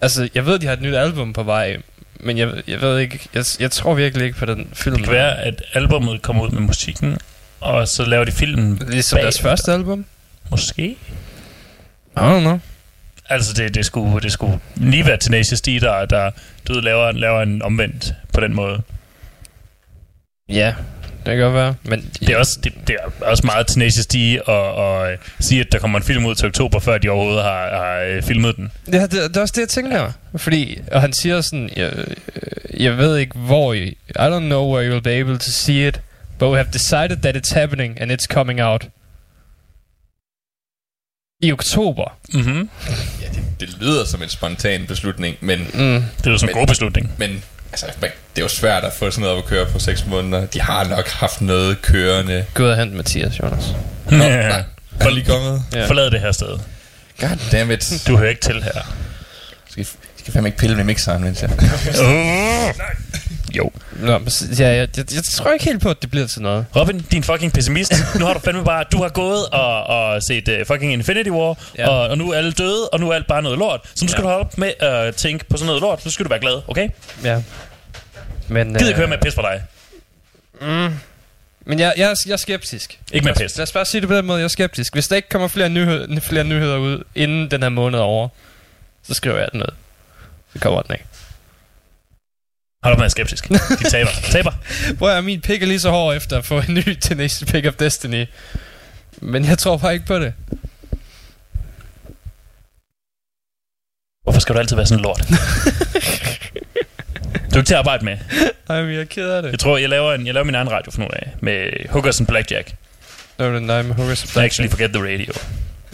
Altså, 0.00 0.28
jeg 0.34 0.46
ved, 0.46 0.58
de 0.58 0.66
har 0.66 0.72
et 0.72 0.80
nyt 0.82 0.94
album 0.94 1.32
på 1.32 1.42
vej, 1.42 1.76
men 2.20 2.38
jeg, 2.38 2.52
jeg 2.66 2.80
ved 2.80 2.98
ikke, 2.98 3.28
jeg, 3.34 3.44
jeg 3.60 3.70
tror 3.70 3.94
virkelig 3.94 4.26
ikke 4.26 4.38
på 4.38 4.46
den 4.46 4.68
film. 4.72 4.96
Det 4.96 5.04
kan 5.04 5.12
være, 5.12 5.38
at 5.40 5.62
albummet 5.74 6.22
kommer 6.22 6.44
ud 6.44 6.50
med 6.50 6.60
musikken, 6.60 7.18
og 7.60 7.88
så 7.88 8.04
laver 8.04 8.24
de 8.24 8.32
filmen 8.32 8.82
Ligesom 8.88 9.16
deres 9.16 9.22
bagefter. 9.22 9.42
første 9.42 9.72
album? 9.72 10.04
Måske. 10.50 10.84
I 10.86 10.96
don't 12.16 12.40
know. 12.40 12.58
Altså, 13.28 13.52
det, 13.54 13.74
det, 13.74 13.86
skulle, 13.86 14.20
det 14.20 14.32
skulle 14.32 14.60
lige 14.76 15.06
være 15.06 15.16
Tenacious 15.16 15.60
D, 15.60 15.66
der, 15.80 16.04
der 16.04 16.30
du 16.68 16.72
ved, 16.74 16.82
laver, 16.82 17.12
laver 17.12 17.42
en 17.42 17.62
omvendt 17.62 18.12
på 18.34 18.40
den 18.40 18.54
måde. 18.54 18.82
Ja, 20.48 20.74
det 21.28 21.36
kan 21.36 21.44
godt 21.44 21.54
være. 21.54 21.74
Men 21.82 22.10
Det 22.20 22.28
er 22.30 22.36
også, 22.36 22.58
det, 22.64 22.72
det 22.86 22.96
er 23.20 23.24
også 23.26 23.46
meget 23.46 23.66
Tenacious 23.66 24.06
D 24.06 24.14
at, 24.16 24.54
at 24.84 25.12
øh, 25.12 25.18
sige, 25.40 25.60
at 25.60 25.66
der 25.72 25.78
kommer 25.78 25.98
en 25.98 26.04
film 26.04 26.24
ud 26.26 26.34
til 26.34 26.46
oktober, 26.46 26.78
før 26.78 26.98
de 26.98 27.08
overhovedet 27.08 27.42
har, 27.44 27.76
har 27.76 27.98
øh, 28.00 28.22
filmet 28.22 28.56
den. 28.56 28.72
Ja, 28.92 29.02
det, 29.02 29.12
det 29.12 29.36
er 29.36 29.40
også 29.40 29.52
det, 29.56 29.60
jeg 29.60 29.68
tænker. 29.68 30.12
Fordi, 30.36 30.78
og 30.92 31.00
han 31.00 31.12
siger 31.12 31.40
sådan, 31.40 31.70
jeg, 31.76 31.92
øh, 31.96 32.82
jeg 32.84 32.96
ved 32.98 33.16
ikke 33.16 33.38
hvor 33.38 33.72
I, 33.74 33.86
I 33.88 33.94
don't 34.18 34.38
know 34.38 34.74
where 34.74 34.96
you'll 34.96 35.00
be 35.02 35.12
able 35.12 35.38
to 35.38 35.50
see 35.50 35.88
it, 35.88 36.00
but 36.38 36.48
we 36.50 36.56
have 36.56 36.68
decided 36.72 37.16
that 37.16 37.36
it's 37.36 37.54
happening, 37.54 38.00
and 38.00 38.12
it's 38.12 38.26
coming 38.26 38.62
out. 38.62 38.88
I 41.42 41.52
oktober. 41.52 42.18
Mm-hmm. 42.34 42.68
ja, 43.22 43.26
det, 43.34 43.42
det 43.60 43.76
lyder 43.80 44.04
som 44.04 44.22
en 44.22 44.28
spontan 44.28 44.86
beslutning, 44.86 45.36
men, 45.40 45.58
Mm. 45.58 45.68
Det 46.18 46.26
er 46.26 46.30
jo 46.30 46.38
sådan 46.38 46.54
en 46.54 46.60
god 46.60 46.66
beslutning. 46.66 47.10
men 47.18 47.44
altså, 47.72 47.86
det 48.00 48.08
er 48.36 48.42
jo 48.42 48.48
svært 48.48 48.84
at 48.84 48.92
få 48.92 49.10
sådan 49.10 49.20
noget 49.22 49.36
op 49.38 49.44
at 49.44 49.48
køre 49.50 49.66
på 49.66 49.78
6 49.78 50.06
måneder. 50.06 50.46
De 50.46 50.60
har 50.60 50.84
nok 50.84 51.08
haft 51.08 51.40
noget 51.40 51.82
kørende. 51.82 52.44
Gå 52.54 52.64
ud 52.64 52.68
og 52.68 52.76
hent 52.76 52.92
Mathias, 52.94 53.40
Jonas. 53.42 53.64
Nå, 54.10 54.16
Ja. 54.24 54.48
nej. 54.48 54.62
Han 55.00 55.12
lige 55.12 55.24
kommet? 55.26 55.62
Ja. 55.74 55.86
Forlad 55.86 56.10
det 56.10 56.20
her 56.20 56.32
sted. 56.32 56.58
God 57.20 57.50
damn 57.52 57.70
it. 57.70 58.02
Du 58.08 58.16
hører 58.16 58.28
ikke 58.30 58.40
til 58.40 58.62
her. 58.62 58.94
Skal, 59.70 59.86
skal 60.18 60.32
fandme 60.32 60.48
ikke 60.48 60.58
pille 60.58 60.76
med 60.76 60.84
mixeren, 60.84 61.24
mens 61.24 61.42
jeg... 61.42 61.50
Uh. 61.50 62.74
Jo. 63.56 63.70
Nå, 63.92 64.18
men, 64.18 64.28
ja, 64.58 64.66
jeg, 64.68 64.88
jeg, 64.96 65.14
jeg 65.14 65.24
tror 65.24 65.50
ikke 65.52 65.64
helt 65.64 65.82
på, 65.82 65.90
at 65.90 66.02
det 66.02 66.10
bliver 66.10 66.26
til 66.26 66.42
noget. 66.42 66.66
Robin, 66.76 67.00
din 67.00 67.22
fucking 67.22 67.52
pessimist. 67.52 67.92
Nu 68.18 68.24
har 68.26 68.34
du 68.34 68.38
fandme 68.40 68.64
bare... 68.64 68.84
Du 68.92 69.02
har 69.02 69.08
gået 69.08 69.46
og, 69.46 69.84
og 69.84 70.22
set 70.22 70.48
uh, 70.48 70.66
fucking 70.66 70.92
Infinity 70.92 71.30
War, 71.30 71.58
ja. 71.78 71.88
Og, 71.88 72.08
og 72.08 72.18
nu 72.18 72.30
er 72.32 72.36
alle 72.38 72.52
døde, 72.52 72.88
og 72.88 73.00
nu 73.00 73.10
er 73.10 73.14
alt 73.14 73.26
bare 73.26 73.42
noget 73.42 73.58
lort. 73.58 73.80
Så 73.94 74.04
nu 74.04 74.08
skal 74.08 74.20
Ja. 74.20 74.22
du 74.22 74.28
holde 74.28 74.40
op 74.44 74.58
med 74.58 74.72
at 74.80 75.14
tænke 75.16 75.44
på 75.44 75.56
sådan 75.56 75.66
noget 75.66 75.80
lort. 75.82 76.04
Nu 76.04 76.10
skal 76.10 76.24
du 76.24 76.28
være 76.28 76.40
glad, 76.40 76.60
okay? 76.68 76.88
Ja. 77.24 77.42
Men, 78.48 78.68
Gider 78.74 78.86
ikke 78.88 78.98
høre 78.98 79.08
med 79.08 79.18
pis 79.18 79.34
for 79.34 79.42
dig. 79.42 79.62
Mm, 80.60 80.94
men 81.66 81.78
jeg, 81.78 81.94
jeg, 81.96 82.10
er- 82.10 82.22
jeg 82.26 82.32
er 82.32 82.36
skeptisk. 82.36 82.98
Ikke 83.12 83.24
med 83.24 83.34
pis. 83.34 83.56
Lad 83.56 83.62
os 83.62 83.72
bare 83.72 83.84
sige 83.84 84.00
det 84.00 84.08
på 84.08 84.14
den 84.16 84.26
måde, 84.26 84.38
jeg 84.38 84.44
er 84.44 84.48
skeptisk. 84.48 84.94
Hvis 84.94 85.08
der 85.08 85.16
ikke 85.16 85.28
kommer 85.28 85.48
flere, 85.48 85.68
nyhed, 85.68 86.20
flere 86.20 86.44
nyheder 86.44 86.76
ud, 86.76 87.04
inden 87.14 87.50
den 87.50 87.62
her 87.62 87.68
måned 87.68 87.98
er 87.98 88.02
over, 88.02 88.28
så 89.06 89.14
skriver 89.14 89.38
jeg 89.38 89.48
den 89.52 89.60
ud. 89.62 89.74
Det 90.52 90.60
kommer 90.60 90.82
den 90.82 90.94
ikke. 90.94 91.04
Hold 92.82 92.94
op 92.94 93.00
med 93.00 93.10
skeptisk. 93.10 93.48
De 93.48 93.90
taber. 93.90 94.10
taber. 94.30 94.52
Hvor 94.98 95.10
er 95.10 95.20
min 95.20 95.40
pik 95.40 95.62
er 95.62 95.66
lige 95.66 95.80
så 95.80 95.90
hård 95.90 96.16
efter 96.16 96.38
at 96.38 96.44
få 96.44 96.58
en 96.58 96.74
ny 96.74 96.94
Tenacious 97.00 97.52
Pick 97.52 97.66
of 97.66 97.74
Destiny. 97.74 98.26
Men 99.22 99.44
jeg 99.44 99.58
tror 99.58 99.76
bare 99.76 99.94
ikke 99.94 100.06
på 100.06 100.18
det. 100.18 100.34
Hvorfor 104.22 104.40
skal 104.40 104.54
du 104.54 104.60
altid 104.60 104.76
være 104.76 104.86
sådan 104.86 104.98
en 104.98 105.02
lort? 105.02 105.22
Du 107.48 107.54
er 107.54 107.58
ikke 107.58 107.68
til 107.68 107.74
at 107.74 107.78
arbejde 107.78 108.04
med. 108.04 108.18
Ej, 108.68 108.82
men 108.82 108.92
jeg 108.92 109.00
er 109.00 109.04
ked 109.04 109.30
af 109.30 109.42
det. 109.42 109.50
Jeg 109.50 109.58
tror, 109.58 109.78
jeg 109.78 109.88
laver, 109.88 110.12
en, 110.12 110.26
jeg 110.26 110.34
laver 110.34 110.44
min 110.44 110.54
egen 110.54 110.70
radio 110.70 110.92
for 110.92 111.00
nu 111.00 111.06
af. 111.12 111.32
Med 111.40 111.88
Hookers 111.90 112.20
and 112.20 112.26
Blackjack. 112.26 112.74
Nå, 113.38 113.50
men 113.50 113.62
nej, 113.62 113.82
med 113.82 113.94
Hookers 113.94 114.36
I 114.36 114.38
actually 114.38 114.70
forget 114.70 114.90
the 114.92 115.02
radio. 115.02 115.32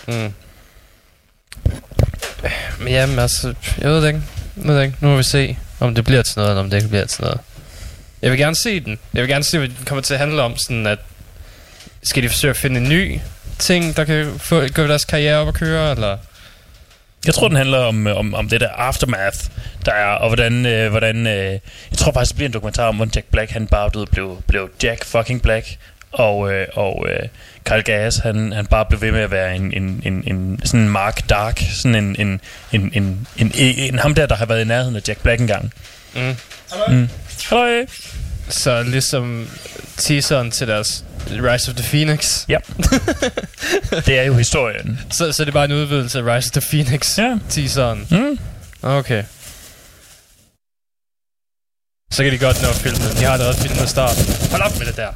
Mm. 0.09 0.35
Men 2.79 2.89
jamen, 2.89 3.19
altså, 3.19 3.55
jeg 3.79 3.91
ved 3.91 4.03
det 4.03 4.09
ikke. 4.09 4.23
Jeg 4.57 4.65
ved 4.67 4.77
det 4.77 4.85
ikke. 4.85 4.97
Nu 5.01 5.09
må 5.09 5.17
vi 5.17 5.23
se, 5.23 5.59
om 5.81 5.95
det 5.95 6.05
bliver 6.05 6.23
til 6.23 6.33
noget, 6.37 6.51
eller 6.51 6.63
om 6.63 6.71
det 6.71 6.77
ikke 6.77 6.89
bliver 6.89 7.07
til 7.07 7.23
noget. 7.23 7.41
Jeg 8.23 8.31
vil 8.31 8.39
gerne 8.39 8.57
se 8.57 8.81
den. 8.81 8.99
Jeg 9.15 9.23
vil 9.23 9.29
gerne 9.29 9.45
se, 9.45 9.59
hvad 9.59 9.69
den 9.69 9.85
kommer 9.85 10.03
til 10.03 10.15
at 10.15 10.21
handle 10.21 10.43
om. 10.43 10.57
Sådan 10.57 10.87
at, 10.87 10.99
skal 12.03 12.23
de 12.23 12.29
forsøge 12.29 12.51
at 12.51 12.57
finde 12.57 12.81
en 12.81 12.89
ny 12.89 13.19
ting, 13.59 13.97
der 13.97 14.05
kan 14.05 14.33
få, 14.39 14.69
gå 14.69 14.87
deres 14.87 15.05
karriere 15.05 15.39
op 15.39 15.47
og 15.47 15.55
køre, 15.55 15.91
eller... 15.91 16.17
Jeg 17.27 17.35
tror, 17.35 17.49
den 17.49 17.57
handler 17.57 17.79
om, 17.79 18.07
øh, 18.07 18.17
om, 18.17 18.35
om 18.35 18.49
det 18.49 18.61
der 18.61 18.69
aftermath, 18.69 19.39
der 19.85 19.93
er, 19.93 20.07
og 20.07 20.29
hvordan... 20.29 20.67
Øh, 20.67 20.91
hvordan 20.91 21.27
øh, 21.27 21.53
jeg 21.91 21.99
tror 21.99 22.13
faktisk, 22.13 22.31
det 22.31 22.37
bliver 22.37 22.49
en 22.49 22.53
dokumentar 22.53 22.89
om, 22.89 22.97
hvordan 22.97 23.13
Jack 23.15 23.27
Black, 23.27 23.51
han 23.51 23.67
bare 23.67 23.91
blev, 24.11 24.43
blev 24.47 24.71
Jack 24.83 25.05
fucking 25.05 25.43
Black. 25.43 25.67
Og, 26.15 26.53
øh, 26.53 26.67
og 26.75 27.07
øh, 27.11 27.29
Carl 27.65 27.83
Gass, 27.83 28.19
han, 28.19 28.53
han 28.53 28.67
bare 28.67 28.85
blev 28.87 29.01
ved 29.01 29.13
med 29.13 29.21
at 29.21 29.31
være 29.31 29.57
en, 29.57 29.73
en, 29.73 30.03
en, 30.05 30.23
en 30.27 30.61
sådan 30.65 30.81
en 30.81 30.89
Mark 30.89 31.29
Dark, 31.29 31.63
sådan 31.73 31.95
en, 31.95 32.17
en, 32.19 32.41
en, 32.73 32.81
en, 32.95 33.27
en, 33.37 33.53
en, 33.55 33.79
en 33.79 33.99
ham 33.99 34.15
der, 34.15 34.27
der 34.27 34.35
har 34.37 34.47
været 34.47 34.61
i 34.61 34.65
nærheden 34.65 34.97
af 34.97 35.01
Jack 35.09 35.23
Black 35.23 35.41
engang. 35.41 35.73
Mm. 36.15 36.37
Mm. 36.89 37.09
Hej. 37.51 37.87
Så 38.49 38.83
ligesom 38.83 39.49
teaseren 39.97 40.51
til 40.51 40.69
deres 40.69 41.05
Rise 41.31 41.71
of 41.71 41.77
the 41.77 41.85
Phoenix. 41.89 42.45
Ja. 42.49 42.59
det 44.07 44.19
er 44.19 44.23
jo 44.23 44.35
historien. 44.35 45.01
Så, 45.11 45.33
så 45.33 45.43
det 45.45 45.49
er 45.49 45.53
bare 45.53 45.65
en 45.65 45.73
udvidelse 45.73 46.19
af 46.19 46.23
Rise 46.37 46.49
of 46.49 46.61
the 46.61 46.63
Phoenix 46.71 47.19
Ja. 47.19 47.37
teaseren. 47.49 48.07
Mm. 48.11 48.39
Okay. 48.83 49.25
Så 52.11 52.23
kan 52.23 52.33
de 52.33 52.39
godt 52.39 52.63
nå 52.63 52.69
at 52.69 52.75
filme 52.75 52.99
den. 53.09 53.17
De 53.17 53.25
har 53.25 53.33
allerede 53.33 53.55
filmet 53.57 53.89
start. 53.89 54.17
Hold 54.51 54.63
op 54.63 54.79
med 54.79 54.87
det 54.87 54.97
der. 54.97 55.09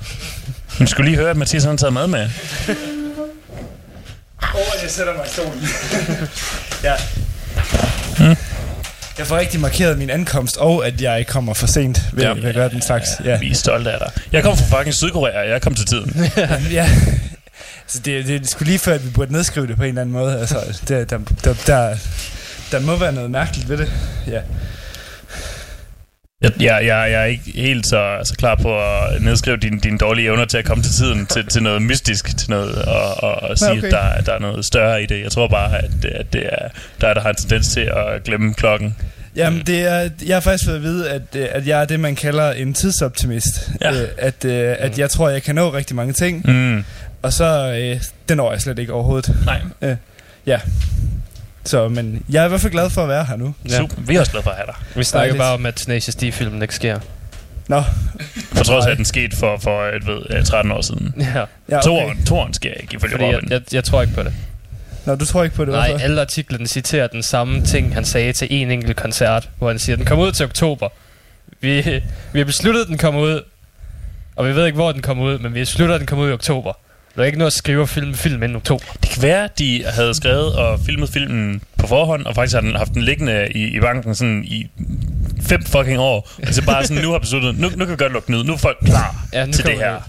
Du 0.78 0.87
skulle 0.87 1.11
lige 1.11 1.18
høre, 1.20 1.30
at 1.30 1.37
Mathias 1.37 1.64
har 1.64 1.76
taget 1.76 1.92
mad 1.92 2.06
med. 2.06 2.20
Åh, 2.20 2.28
oh, 4.54 4.61
jeg 4.82 4.90
sætter 4.90 5.12
mig 5.16 5.26
i 5.26 5.30
stolen. 5.30 5.68
ja. 6.88 6.94
Mm. 8.28 8.37
Jeg 9.18 9.26
får 9.26 9.37
rigtig 9.38 9.61
markeret 9.61 9.99
min 9.99 10.11
ankomst, 10.11 10.56
og 10.56 10.87
at 10.87 11.02
jeg 11.02 11.26
kommer 11.26 11.54
for 11.54 11.66
sent 11.66 12.02
ved, 12.12 12.23
Ja. 12.23 12.28
ja. 12.28 12.35
ved 12.35 12.44
at 12.49 12.54
gøre 12.54 12.68
den 12.68 12.82
slags. 12.82 13.08
Ja. 13.25 13.38
Vi 13.38 13.50
er 13.50 13.54
stolte 13.54 13.92
af 13.92 13.99
dig. 13.99 14.11
Jeg 14.32 14.42
kom 14.42 14.56
fra 14.56 14.78
fucking 14.78 14.94
Sydkorea, 14.94 15.40
og 15.40 15.49
jeg 15.49 15.62
kom 15.62 15.75
til 15.75 15.87
tiden. 15.87 16.30
ja. 16.70 16.88
Så 17.87 17.99
det, 17.99 18.26
det 18.26 18.42
er 18.42 18.47
sgu 18.47 18.64
lige 18.64 18.78
før, 18.78 18.94
at 18.94 19.04
vi 19.04 19.11
burde 19.11 19.32
nedskrive 19.32 19.66
det 19.66 19.76
på 19.76 19.82
en 19.82 19.88
eller 19.88 20.00
anden 20.00 20.12
måde. 20.12 20.40
Altså, 20.40 20.80
det, 20.88 21.11
der, 21.11 21.18
der, 21.44 21.54
der, 21.66 21.97
der 22.73 22.80
må 22.80 22.97
være 22.97 23.12
noget 23.12 23.30
mærkeligt 23.30 23.68
ved 23.68 23.76
det. 23.78 23.92
Ja. 24.26 24.40
Jeg, 26.42 26.52
jeg, 26.61 26.87
jeg, 26.87 27.11
jeg 27.12 27.21
er 27.21 27.25
ikke 27.25 27.52
helt 27.54 27.87
så, 27.87 28.18
så 28.25 28.35
klar 28.38 28.54
på 28.54 28.80
at 28.83 29.23
nedskrive 29.23 29.57
dine 29.57 29.80
din 29.80 29.99
dårlige 29.99 30.26
evner 30.28 30.45
til 30.45 30.59
at 30.59 30.64
komme 30.64 30.85
til 30.85 30.92
tiden 30.92 31.26
til, 31.26 31.47
til 31.47 31.62
noget 31.62 31.83
mystisk, 31.83 32.37
til 32.38 32.50
noget, 32.50 32.83
og, 32.83 33.23
og, 33.23 33.42
og 33.42 33.59
sige, 33.59 33.71
okay. 33.71 33.83
at 33.87 33.92
der, 33.92 34.21
der 34.21 34.33
er 34.33 34.38
noget 34.38 34.64
større 34.64 35.02
i 35.02 35.07
det. 35.07 35.23
Jeg 35.23 35.30
tror 35.33 35.49
bare, 35.49 35.78
at, 35.78 36.04
at 36.04 36.33
det 36.33 36.47
er 36.52 36.68
der, 37.00 37.14
der 37.14 37.21
har 37.21 37.30
en 37.30 37.37
tendens 37.37 37.68
til 37.68 37.80
at 37.80 38.25
glemme 38.25 38.54
klokken. 38.54 38.97
Jamen, 39.37 39.62
det 39.66 39.78
er, 39.80 40.09
jeg 40.26 40.37
har 40.37 40.40
faktisk 40.40 40.64
fået 40.64 40.76
at 40.76 40.83
vide, 40.83 41.11
at, 41.11 41.23
øh, 41.37 41.47
at 41.50 41.66
jeg 41.66 41.80
er 41.80 41.85
det, 41.85 42.00
man 42.00 42.16
kalder 42.16 42.52
en 42.52 42.75
tidsoptimist. 42.75 43.71
Ja. 43.80 44.02
Øh, 44.02 44.09
At, 44.18 44.45
øh, 44.45 44.76
at 44.78 44.99
jeg 44.99 45.11
tror, 45.11 45.28
jeg 45.28 45.42
kan 45.42 45.54
nå 45.54 45.73
rigtig 45.75 45.97
mange 45.97 46.12
ting, 46.12 46.42
Mm. 46.50 46.85
og 47.23 47.33
så 47.33 47.73
øh, 47.80 48.00
det 48.28 48.37
når 48.37 48.52
jeg 48.52 48.61
slet 48.61 48.78
ikke 48.78 48.92
overhovedet. 48.92 49.37
Nej, 49.45 49.61
Så, 51.68 51.88
men 51.88 52.22
jeg 52.30 52.40
er 52.40 52.44
i 52.44 52.48
hvert 52.48 52.60
fald 52.60 52.72
glad 52.72 52.90
for 52.90 53.02
at 53.02 53.08
være 53.08 53.25
her 53.25 53.37
nu. 53.37 53.54
Ja. 53.68 53.76
super. 53.76 53.94
Vi 53.98 54.16
er 54.16 54.20
også 54.20 54.32
glade 54.32 54.42
for 54.42 54.50
at 54.50 54.56
have 54.56 54.66
dig. 54.66 54.75
Vi 54.96 55.04
snakker 55.04 55.37
bare 55.37 55.54
om, 55.54 55.66
at 55.66 55.75
Tenacious 55.75 56.14
D-filmen 56.14 56.62
ikke 56.62 56.75
sker. 56.75 56.98
Nå, 57.68 57.82
For 58.52 58.64
trods 58.64 58.87
af, 58.87 58.90
at 58.90 58.96
den 58.96 59.04
skete 59.04 59.37
for, 59.37 59.58
for 59.58 59.84
et, 59.96 60.06
ved, 60.06 60.22
øh, 60.30 60.44
13 60.44 60.72
år 60.72 60.80
siden. 60.80 61.14
Ja, 61.18 61.25
ja, 61.68 61.76
okay. 61.78 61.82
Toren, 61.82 62.25
toren 62.25 62.54
sker 62.54 62.72
ikke, 62.72 62.94
ifølge 62.94 63.12
fordi 63.12 63.25
jeg, 63.25 63.40
jeg, 63.50 63.60
jeg 63.72 63.84
tror 63.84 64.02
ikke 64.02 64.14
på 64.14 64.22
det. 64.22 64.32
Nå, 65.06 65.14
du 65.14 65.26
tror 65.26 65.44
ikke 65.44 65.56
på 65.56 65.64
det, 65.64 65.72
Nej, 65.75 65.88
hvorfor? 65.88 66.04
alle 66.04 66.20
artiklerne 66.20 66.66
citerer 66.66 67.06
den 67.06 67.22
samme 67.22 67.62
ting, 67.64 67.94
han 67.94 68.04
sagde 68.04 68.32
til 68.32 68.48
en 68.50 68.70
enkelt 68.70 68.96
koncert, 68.96 69.48
hvor 69.58 69.68
han 69.68 69.78
siger, 69.78 69.96
den 69.96 70.04
kommer 70.04 70.25
ud 70.25 70.32
til 70.32 70.46
oktober. 70.46 70.88
Vi, 71.60 72.00
vi 72.32 72.38
har 72.38 72.44
besluttet, 72.44 72.82
at 72.82 72.88
den 72.88 72.98
kommer 72.98 73.20
ud, 73.20 73.40
og 74.37 74.46
vi 74.46 74.54
ved 74.54 74.66
ikke, 74.66 74.76
hvor 74.76 74.92
den 74.92 75.02
kommer 75.02 75.25
ud, 75.25 75.38
men 75.38 75.54
vi 75.54 75.60
beslutter, 75.60 75.94
at 75.94 75.98
den 75.98 76.06
kommer 76.06 76.25
ud 76.25 76.30
i 76.30 76.32
oktober. 76.32 76.72
Der 77.18 77.25
er 77.25 77.26
ikke 77.26 77.38
noget 77.38 77.50
at 77.50 77.56
skrive 77.56 77.82
og 77.82 77.88
filme 77.88 78.14
film 78.14 78.42
inden 78.42 78.56
oktober. 78.56 78.84
Det 79.02 79.10
kan 79.10 79.22
være, 79.22 79.48
de 79.58 79.84
havde 79.87 80.14
skrevet 80.14 80.54
og 80.56 80.80
filmet 80.87 81.08
filmen 81.10 81.62
på 81.78 81.87
forhånd, 81.87 82.26
og 82.26 82.34
faktisk 82.34 82.54
har 82.54 82.60
den 82.60 82.75
haft 82.76 82.94
den 82.94 83.02
liggende 83.02 83.48
i, 83.54 83.64
i 83.76 83.80
banken 83.80 84.14
sådan 84.14 84.44
i 84.44 84.66
fem 85.42 85.64
fucking 85.64 85.98
år. 85.98 86.30
Altså 86.42 86.64
bare 86.64 86.84
sådan, 86.87 87.02
nu 87.02 87.10
har 87.12 87.18
besluttet, 87.18 87.58
nu, 87.58 87.68
nu 87.76 87.84
kan 87.84 87.90
vi 87.90 87.96
godt 87.96 88.12
lukke 88.12 88.26
den 88.26 88.34
ud. 88.34 88.44
Nu 88.44 88.52
er 88.52 88.56
folk 88.56 88.76
klar 88.84 89.26
Ja, 89.32 89.46
nu 89.46 89.52
til 89.52 89.64
det 89.64 89.75
her. 89.75 90.00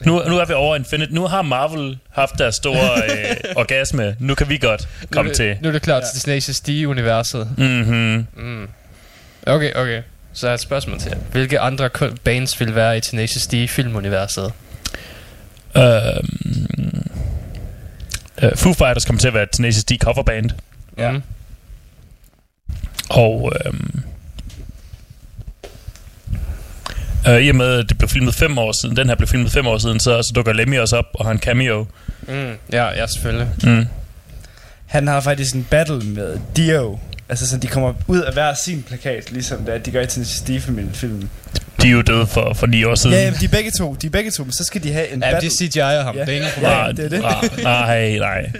Nu, 0.00 0.22
nu 0.28 0.38
er 0.38 0.44
vi 0.44 0.52
over 0.52 0.76
Infinite. 0.76 1.14
Nu 1.14 1.26
har 1.26 1.42
Marvel 1.42 1.98
haft 2.12 2.38
deres 2.38 2.54
store 2.54 3.02
øh, 3.10 3.36
orgasme. 3.62 4.16
Nu 4.18 4.34
kan 4.34 4.48
vi 4.48 4.58
godt 4.58 4.88
komme 5.10 5.28
nu, 5.28 5.34
til. 5.34 5.46
det- 5.46 5.58
Nu 5.62 5.68
er 5.68 5.72
det 5.72 5.82
klart 5.82 6.02
Ja. 6.02 6.06
til 6.14 6.20
Tenacious 6.22 6.60
D-universet. 6.60 7.48
Mm-hmm. 7.58 8.26
Mm. 8.36 8.68
Okay, 9.46 9.72
okay. 9.74 10.02
Så 10.32 10.46
jeg 10.46 10.50
har 10.50 10.54
et 10.54 10.60
spørgsmål 10.60 10.98
til 10.98 11.08
jer. 11.10 11.18
Hvilke 11.32 11.60
andre 11.60 11.90
bands 12.24 12.60
vil 12.60 12.74
være 12.74 12.96
i 12.98 13.00
Tenacious 13.00 13.46
D-filmuniverset? 13.46 14.52
Øhm, 15.76 17.02
øh, 18.42 18.56
Foo 18.56 18.72
Fighters 18.72 19.04
kommer 19.04 19.20
til 19.20 19.28
at 19.28 19.34
være 19.34 19.42
et 19.42 19.50
Tenacious 19.52 19.84
D 19.84 19.90
coverband. 20.00 20.50
Ja. 20.98 21.10
Mm. 21.12 21.22
Og 23.10 23.52
øhm, 23.64 24.02
øh, 27.28 27.40
i 27.40 27.48
og 27.48 27.56
med, 27.56 27.78
at 27.78 27.88
det 27.88 27.98
blev 27.98 28.08
filmet 28.08 28.34
fem 28.34 28.58
år 28.58 28.72
siden, 28.82 28.96
den 28.96 29.08
her 29.08 29.14
blev 29.14 29.28
filmet 29.28 29.52
fem 29.52 29.66
år 29.66 29.78
siden, 29.78 30.00
så, 30.00 30.22
så 30.22 30.32
dukker 30.34 30.52
Lemmy 30.52 30.78
også 30.78 30.96
op 30.96 31.06
og 31.14 31.24
har 31.24 31.32
en 31.32 31.38
cameo. 31.38 31.86
Mm. 32.28 32.52
Ja, 32.72 32.84
ja, 32.86 33.06
selvfølgelig. 33.06 33.48
Mm. 33.64 33.86
Han 34.86 35.06
har 35.06 35.20
faktisk 35.20 35.54
en 35.54 35.66
battle 35.70 35.98
med 35.98 36.38
Dio. 36.56 36.98
Altså, 37.28 37.46
så 37.48 37.56
de 37.56 37.66
kommer 37.66 37.94
ud 38.06 38.20
af 38.20 38.32
hver 38.32 38.54
sin 38.54 38.82
plakat, 38.82 39.30
ligesom 39.32 39.58
det, 39.64 39.74
er, 39.74 39.78
de 39.78 39.90
gør 39.90 40.00
i 40.00 40.06
Tennessee 40.06 40.38
Steve 40.38 40.60
filmen. 40.60 41.30
De 41.82 41.86
er 41.88 41.92
jo 41.92 42.02
døde 42.02 42.26
for, 42.26 42.54
for 42.54 42.66
ni 42.66 42.84
år 42.84 42.94
siden. 42.94 43.16
Ja, 43.16 43.22
jamen, 43.24 43.40
de 43.40 43.44
er 43.44 43.48
begge 43.48 43.70
to. 43.78 43.94
De 43.94 44.06
er 44.06 44.10
begge 44.10 44.30
to, 44.30 44.44
men 44.44 44.52
så 44.52 44.64
skal 44.64 44.82
de 44.82 44.92
have 44.92 45.08
en 45.12 45.22
Ja, 45.22 45.30
battle. 45.32 45.50
de 45.50 45.54
CGI'er 45.64 46.02
ham. 46.02 46.16
Ja. 46.16 46.20
Det 46.20 46.28
er 46.28 46.32
ingen 46.36 46.50
Ja, 46.62 46.78
problem. 46.86 46.96
det 46.96 47.04
er 47.04 47.08
det. 47.08 47.24
Ah, 47.24 47.62
nej, 47.62 48.18
nej. 48.18 48.50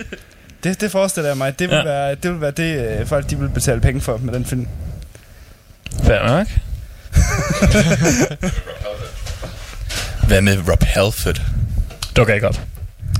Det, 0.65 0.81
det 0.81 0.91
forestiller 0.91 1.29
jeg 1.31 1.37
mig. 1.37 1.59
Det 1.59 1.69
vil, 1.69 1.75
Ja. 1.75 1.81
ja. 1.81 1.85
være, 1.85 2.15
det 2.15 2.31
vil 2.33 2.41
være 2.41 2.51
det, 2.51 3.01
øh, 3.01 3.07
folk 3.07 3.31
de 3.31 3.39
vil 3.39 3.49
betale 3.49 3.81
penge 3.81 4.01
for 4.01 4.17
med 4.17 4.35
den 4.35 4.45
film. 4.45 4.67
Fair 6.03 6.27
nok. 6.29 6.47
Hvad 10.29 10.41
med 10.43 10.59
Rob 10.71 10.83
Halford? 10.83 11.43
Dukker 12.17 12.35
ikke 12.35 12.49
op. 12.49 12.61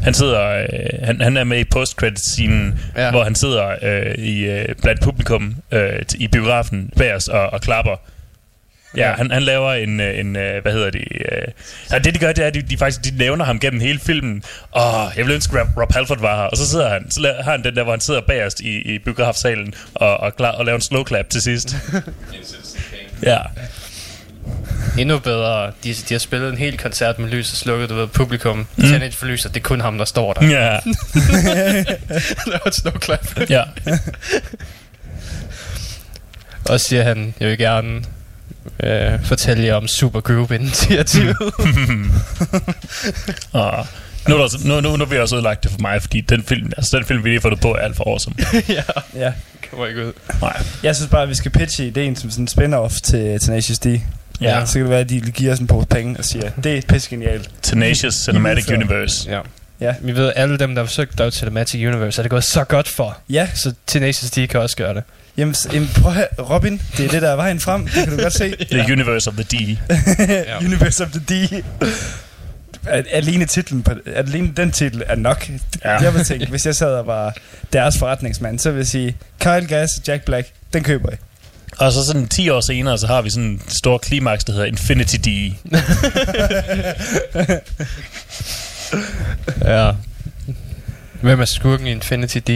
Han 0.03 0.15
sidder, 0.15 0.49
øh, 0.49 0.67
han, 1.03 1.21
han 1.21 1.37
er 1.37 1.45
med 1.45 1.59
i 1.59 1.65
post 1.65 2.01
scenen, 2.17 2.81
Ja. 2.97 3.11
hvor 3.11 3.25
han 3.25 3.35
sidder 3.35 3.75
øh, 3.83 4.15
i 4.25 4.45
øh, 4.45 4.75
blandt 4.83 5.03
publikum 5.03 5.57
øh, 5.73 5.93
t- 6.13 6.17
i 6.19 6.29
biografen 6.29 6.91
bag 6.97 7.15
os 7.15 7.29
og, 7.29 7.53
og 7.53 7.61
klapper. 7.61 7.97
Ja, 8.97 9.09
Ja. 9.09 9.13
han, 9.15 9.31
han 9.31 9.43
laver 9.43 9.73
en, 9.73 10.01
øh, 10.01 10.19
en 10.19 10.37
øh, 10.37 10.63
hvad 10.63 10.73
hedder 10.73 10.91
det, 10.91 11.01
øh, 11.11 11.43
ja, 11.93 11.99
det 11.99 12.15
de 12.15 12.19
gør, 12.19 12.33
det 12.33 12.43
er, 12.45 12.47
at 12.49 12.55
de, 12.55 12.63
de 12.63 12.79
faktisk 12.79 13.05
de 13.13 13.19
nævner 13.19 13.45
ham 13.45 13.61
gennem 13.61 13.81
hele 13.81 13.99
filmen. 13.99 14.43
Åh, 14.77 15.07
jeg 15.17 15.27
vil 15.27 15.35
ønske, 15.35 15.61
at 15.61 15.67
Rob, 15.77 15.93
Halford 15.93 16.21
var 16.21 16.37
her. 16.37 16.43
Og 16.43 16.57
så 16.57 16.67
sidder 16.71 16.89
han, 16.89 17.11
så 17.11 17.35
har 17.45 17.51
han 17.51 17.65
den 17.65 17.77
der, 17.77 17.83
hvor 17.83 17.93
han 17.93 18.01
sidder 18.01 18.21
bagerst 18.21 18.61
i, 18.61 18.95
i 18.95 18.99
biografsalen 18.99 19.75
og, 19.95 20.17
og, 20.17 20.37
klar, 20.37 20.51
og 20.53 20.65
laver 20.65 20.77
en 20.77 20.83
slow 20.83 21.07
clap 21.07 21.29
til 21.29 21.43
sidst. 21.43 21.77
ja. 23.23 23.39
Endnu 24.99 25.19
bedre. 25.19 25.67
De, 25.85 25.95
de 25.95 26.15
har 26.15 26.19
spillet 26.19 26.51
en 26.53 26.59
hel 26.59 26.79
koncert 26.79 27.19
med 27.19 27.29
lys 27.29 27.51
og 27.53 27.57
slukket, 27.57 27.89
du 27.91 27.95
ved, 27.95 28.07
publikum. 28.07 28.67
Mm. 28.77 28.85
Tænder 28.85 29.07
et 29.07 29.15
for 29.15 29.27
lys, 29.27 29.45
og 29.45 29.55
det 29.55 29.61
er 29.61 29.65
kun 29.65 29.81
ham, 29.81 29.99
der 29.99 30.05
står 30.05 30.33
der. 30.33 30.47
Ja. 30.47 30.79
Laver 32.47 32.67
et 32.67 32.75
slow 32.75 32.93
clap. 33.03 33.51
ja. 33.51 33.63
Og 36.69 36.81
så 36.81 36.87
siger 36.89 37.03
han, 37.03 37.35
jeg 37.41 37.49
vil 37.49 37.59
gerne 37.59 38.03
øh, 38.83 39.25
fortælle 39.25 39.65
jer 39.67 39.75
om 39.75 39.89
Supergroup-initiativet. 39.89 41.37
Og 43.53 43.87
nu, 44.29 44.35
er 44.37 44.49
der, 44.49 44.67
nu, 44.69 44.81
nu, 44.81 44.97
nu 44.97 45.05
vil 45.05 45.15
jeg 45.17 45.23
også 45.23 45.37
ødelagt 45.37 45.63
det 45.63 45.71
for 45.71 45.79
mig, 45.81 46.03
fordi 46.03 46.21
den 46.21 46.43
film, 46.43 46.73
altså 46.77 46.97
den 46.97 47.07
film, 47.07 47.25
vi 47.25 47.29
lige 47.29 47.37
har 47.39 47.41
fundet 47.43 47.61
på, 47.61 47.73
er 47.75 47.79
alt 47.79 47.97
for 47.97 48.11
awesome. 48.11 48.37
ja, 48.69 48.83
Ja. 49.17 49.33
kommer 49.71 49.87
ikke 49.87 50.07
ud. 50.07 50.13
Nej. 50.41 50.63
Jeg 50.83 50.97
synes 50.97 51.11
bare, 51.11 51.23
at 51.23 51.29
vi 51.29 51.35
skal 51.35 51.51
pitche 51.51 51.87
ideen 51.87 52.17
som 52.17 52.31
sådan 52.31 52.45
en 52.45 52.49
spin-off 52.75 53.01
til 53.03 53.41
Tenacious 53.41 53.79
D. 53.79 53.87
Ja. 54.41 54.67
Så 54.67 54.73
kan 54.73 54.83
det 54.83 54.91
være, 54.91 55.01
at 55.01 55.09
de 55.09 55.21
giver 55.21 55.53
os 55.53 55.59
en 55.59 55.67
pose 55.67 55.87
penge 55.87 56.19
og 56.19 56.25
siger, 56.25 56.51
det 56.65 56.77
er 56.79 56.83
pisse 56.89 57.11
genialt. 57.11 57.51
Tenacious 57.63 58.15
Cinematic 58.15 58.69
Universe. 58.71 59.31
Ja. 59.31 59.41
Ja. 59.81 59.95
Vi 60.01 60.17
ved, 60.17 60.33
alle 60.37 60.59
dem, 60.59 60.75
der 60.75 60.83
har 60.83 60.87
forsøgt 60.87 61.19
Dog 61.19 61.33
Cinematic 61.33 61.87
Universe, 61.87 62.21
er 62.21 62.23
det 62.23 62.31
gået 62.31 62.45
så 62.45 62.65
godt 62.65 62.89
for. 62.89 63.19
Ja, 63.29 63.49
Så 63.55 63.73
Tenacious 63.87 64.31
D 64.31 64.47
kan 64.49 64.61
også 64.61 64.77
gøre 64.77 64.95
det. 64.95 65.03
jamen, 65.37 65.55
prøv 66.03 66.11
at 66.11 66.17
høre, 66.17 66.27
Robin, 66.39 66.81
det 66.97 67.05
er 67.05 67.09
det, 67.11 67.23
der 67.23 67.31
er 67.31 67.37
vejen 67.37 67.61
frem. 67.61 67.85
Det 67.85 67.93
kan 67.95 68.17
du 68.17 68.23
godt 68.23 68.33
se. 68.33 68.57
The 68.71 68.93
Universe 68.93 69.31
of 69.31 69.35
the 69.37 69.45
D. 69.45 69.79
Ja. 70.29 70.59
Universe 70.59 71.05
of 71.05 71.11
the 71.11 71.21
D. 71.21 71.63
Al- 72.89 73.05
Alene, 73.13 73.45
titlen 73.47 73.83
på, 73.83 73.93
alene 74.17 74.53
den 74.57 74.73
titel 74.73 75.03
er 75.07 75.15
nok. 75.15 75.49
Ja. 75.85 75.93
Ja. 75.93 75.99
Jeg 76.03 76.15
vil 76.15 76.25
tænke, 76.25 76.47
hvis 76.47 76.67
jeg 76.67 76.75
sad 76.75 76.95
og 76.95 77.07
var 77.07 77.35
deres 77.73 77.99
forretningsmand, 77.99 78.59
så 78.59 78.71
vil 78.71 78.79
jeg 78.79 78.87
sige, 78.87 79.17
Kyle 79.41 79.67
Gass 79.67 79.93
Jack 80.09 80.25
Black, 80.25 80.49
den 80.73 80.83
køber 80.83 81.09
jeg. 81.11 81.19
Og 81.79 81.93
så 81.93 82.05
sådan 82.07 82.29
10 82.29 82.49
år 82.49 82.61
senere, 82.61 82.99
så 82.99 83.07
har 83.07 83.23
vi 83.23 83.31
sådan 83.31 83.49
en 83.49 83.63
stor 83.69 83.99
klimaks, 83.99 84.45
der 84.45 84.53
hedder 84.53 84.67
Infinity 84.67 85.17
D. 85.17 85.29
Ja. 89.65 89.93
Hvem 91.21 91.41
er 91.41 91.45
skurken 91.45 91.87
i 91.87 91.91
Infinity 91.91 92.39
D? 92.39 92.51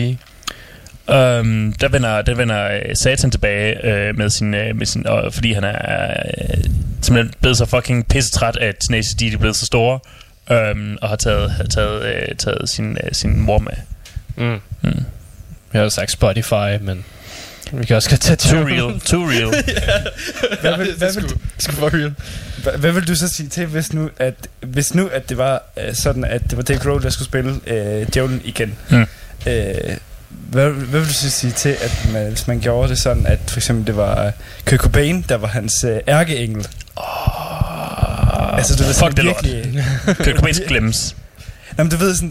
Um, 1.08 1.72
der 1.80 1.88
vender, 1.88 2.22
der 2.22 2.34
vender 2.34 2.70
øh, 2.70 2.96
Satan 3.02 3.30
tilbage 3.30 3.86
øh, 3.86 4.18
med 4.18 4.30
sin, 4.30 4.54
øh, 4.54 4.76
med 4.76 4.86
sin 4.86 5.06
og, 5.06 5.34
fordi 5.34 5.52
han 5.52 5.64
er 5.64 6.22
øh, 6.38 6.64
simpelthen 7.02 7.34
blevet 7.40 7.56
så 7.56 7.66
fucking 7.66 8.06
pissetræt 8.08 8.56
at 8.56 8.76
Tenacious 8.86 9.14
D 9.14 9.22
er 9.34 9.38
blevet 9.38 9.56
så 9.56 9.66
store, 9.66 9.98
um, 10.50 10.98
og 11.02 11.08
har 11.08 11.16
taget, 11.16 11.50
har 11.50 11.64
taget, 11.64 12.04
øh, 12.04 12.36
taget 12.36 12.68
sin, 12.68 12.98
øh, 13.04 13.12
sin 13.12 13.40
mor 13.40 13.58
med. 13.58 13.72
Mm. 14.36 14.60
Mm. 14.82 15.04
Jeg 15.72 15.82
har 15.82 15.88
sagt 15.88 16.10
Spotify, 16.10 16.78
men 16.80 17.04
vi 17.72 17.84
kan 17.84 17.96
også 17.96 18.10
godt 18.10 18.20
tage 18.20 18.36
Too 18.36 18.66
real, 18.66 19.00
too 19.00 19.24
real. 19.24 19.64
Hvad 20.60 20.76
vil, 20.78 20.94
hvad, 20.98 21.14
vil, 21.14 21.30
Skal 21.58 21.74
for 21.74 21.94
real. 21.94 22.14
hvad, 22.62 22.72
hvad 22.72 22.92
vil 22.92 23.08
du 23.08 23.14
så 23.14 23.28
sige 23.28 23.48
til, 23.48 23.66
hvis 23.66 23.92
nu, 23.92 24.10
at, 24.18 24.34
hvis 24.60 24.94
nu, 24.94 25.08
at 25.12 25.28
det 25.28 25.38
var 25.38 25.62
øh, 25.76 25.94
sådan, 25.94 26.24
at 26.24 26.42
det 26.50 26.56
var 26.56 26.62
Dave 26.62 26.78
Grohl, 26.78 27.02
der 27.02 27.10
skulle 27.10 27.26
spille 27.28 27.60
øh, 27.66 28.06
Djævlen 28.14 28.40
igen? 28.44 28.74
Mm. 28.90 29.06
Øh, 29.46 29.74
hvad, 30.28 30.70
hvad 30.70 31.00
vil 31.00 31.08
du 31.08 31.14
så 31.14 31.30
sige 31.30 31.52
til, 31.52 31.68
at 31.80 32.08
man, 32.12 32.28
hvis 32.28 32.46
man 32.48 32.60
gjorde 32.60 32.88
det 32.88 32.98
sådan, 32.98 33.26
at 33.26 33.38
for 33.46 33.58
eksempel 33.58 33.86
det 33.86 33.96
var 33.96 34.26
øh, 34.26 34.32
Kurt 34.66 34.80
Cobain, 34.80 35.24
der 35.28 35.36
var 35.36 35.48
hans 35.48 35.84
øh, 35.84 35.98
ærkeengel? 36.08 36.66
Oh, 36.96 38.56
altså, 38.58 38.76
du 38.76 38.82
ved, 38.82 38.94
fuck 38.94 39.16
det 39.16 39.24
lort. 39.24 39.44
virkelig... 39.44 39.84
Kurt 40.24 40.36
Cobain 40.36 40.54
glemmes. 40.68 41.16
Nå, 41.76 41.84
men 41.84 41.90
du 41.90 41.96
ved, 41.96 42.14
sådan, 42.14 42.30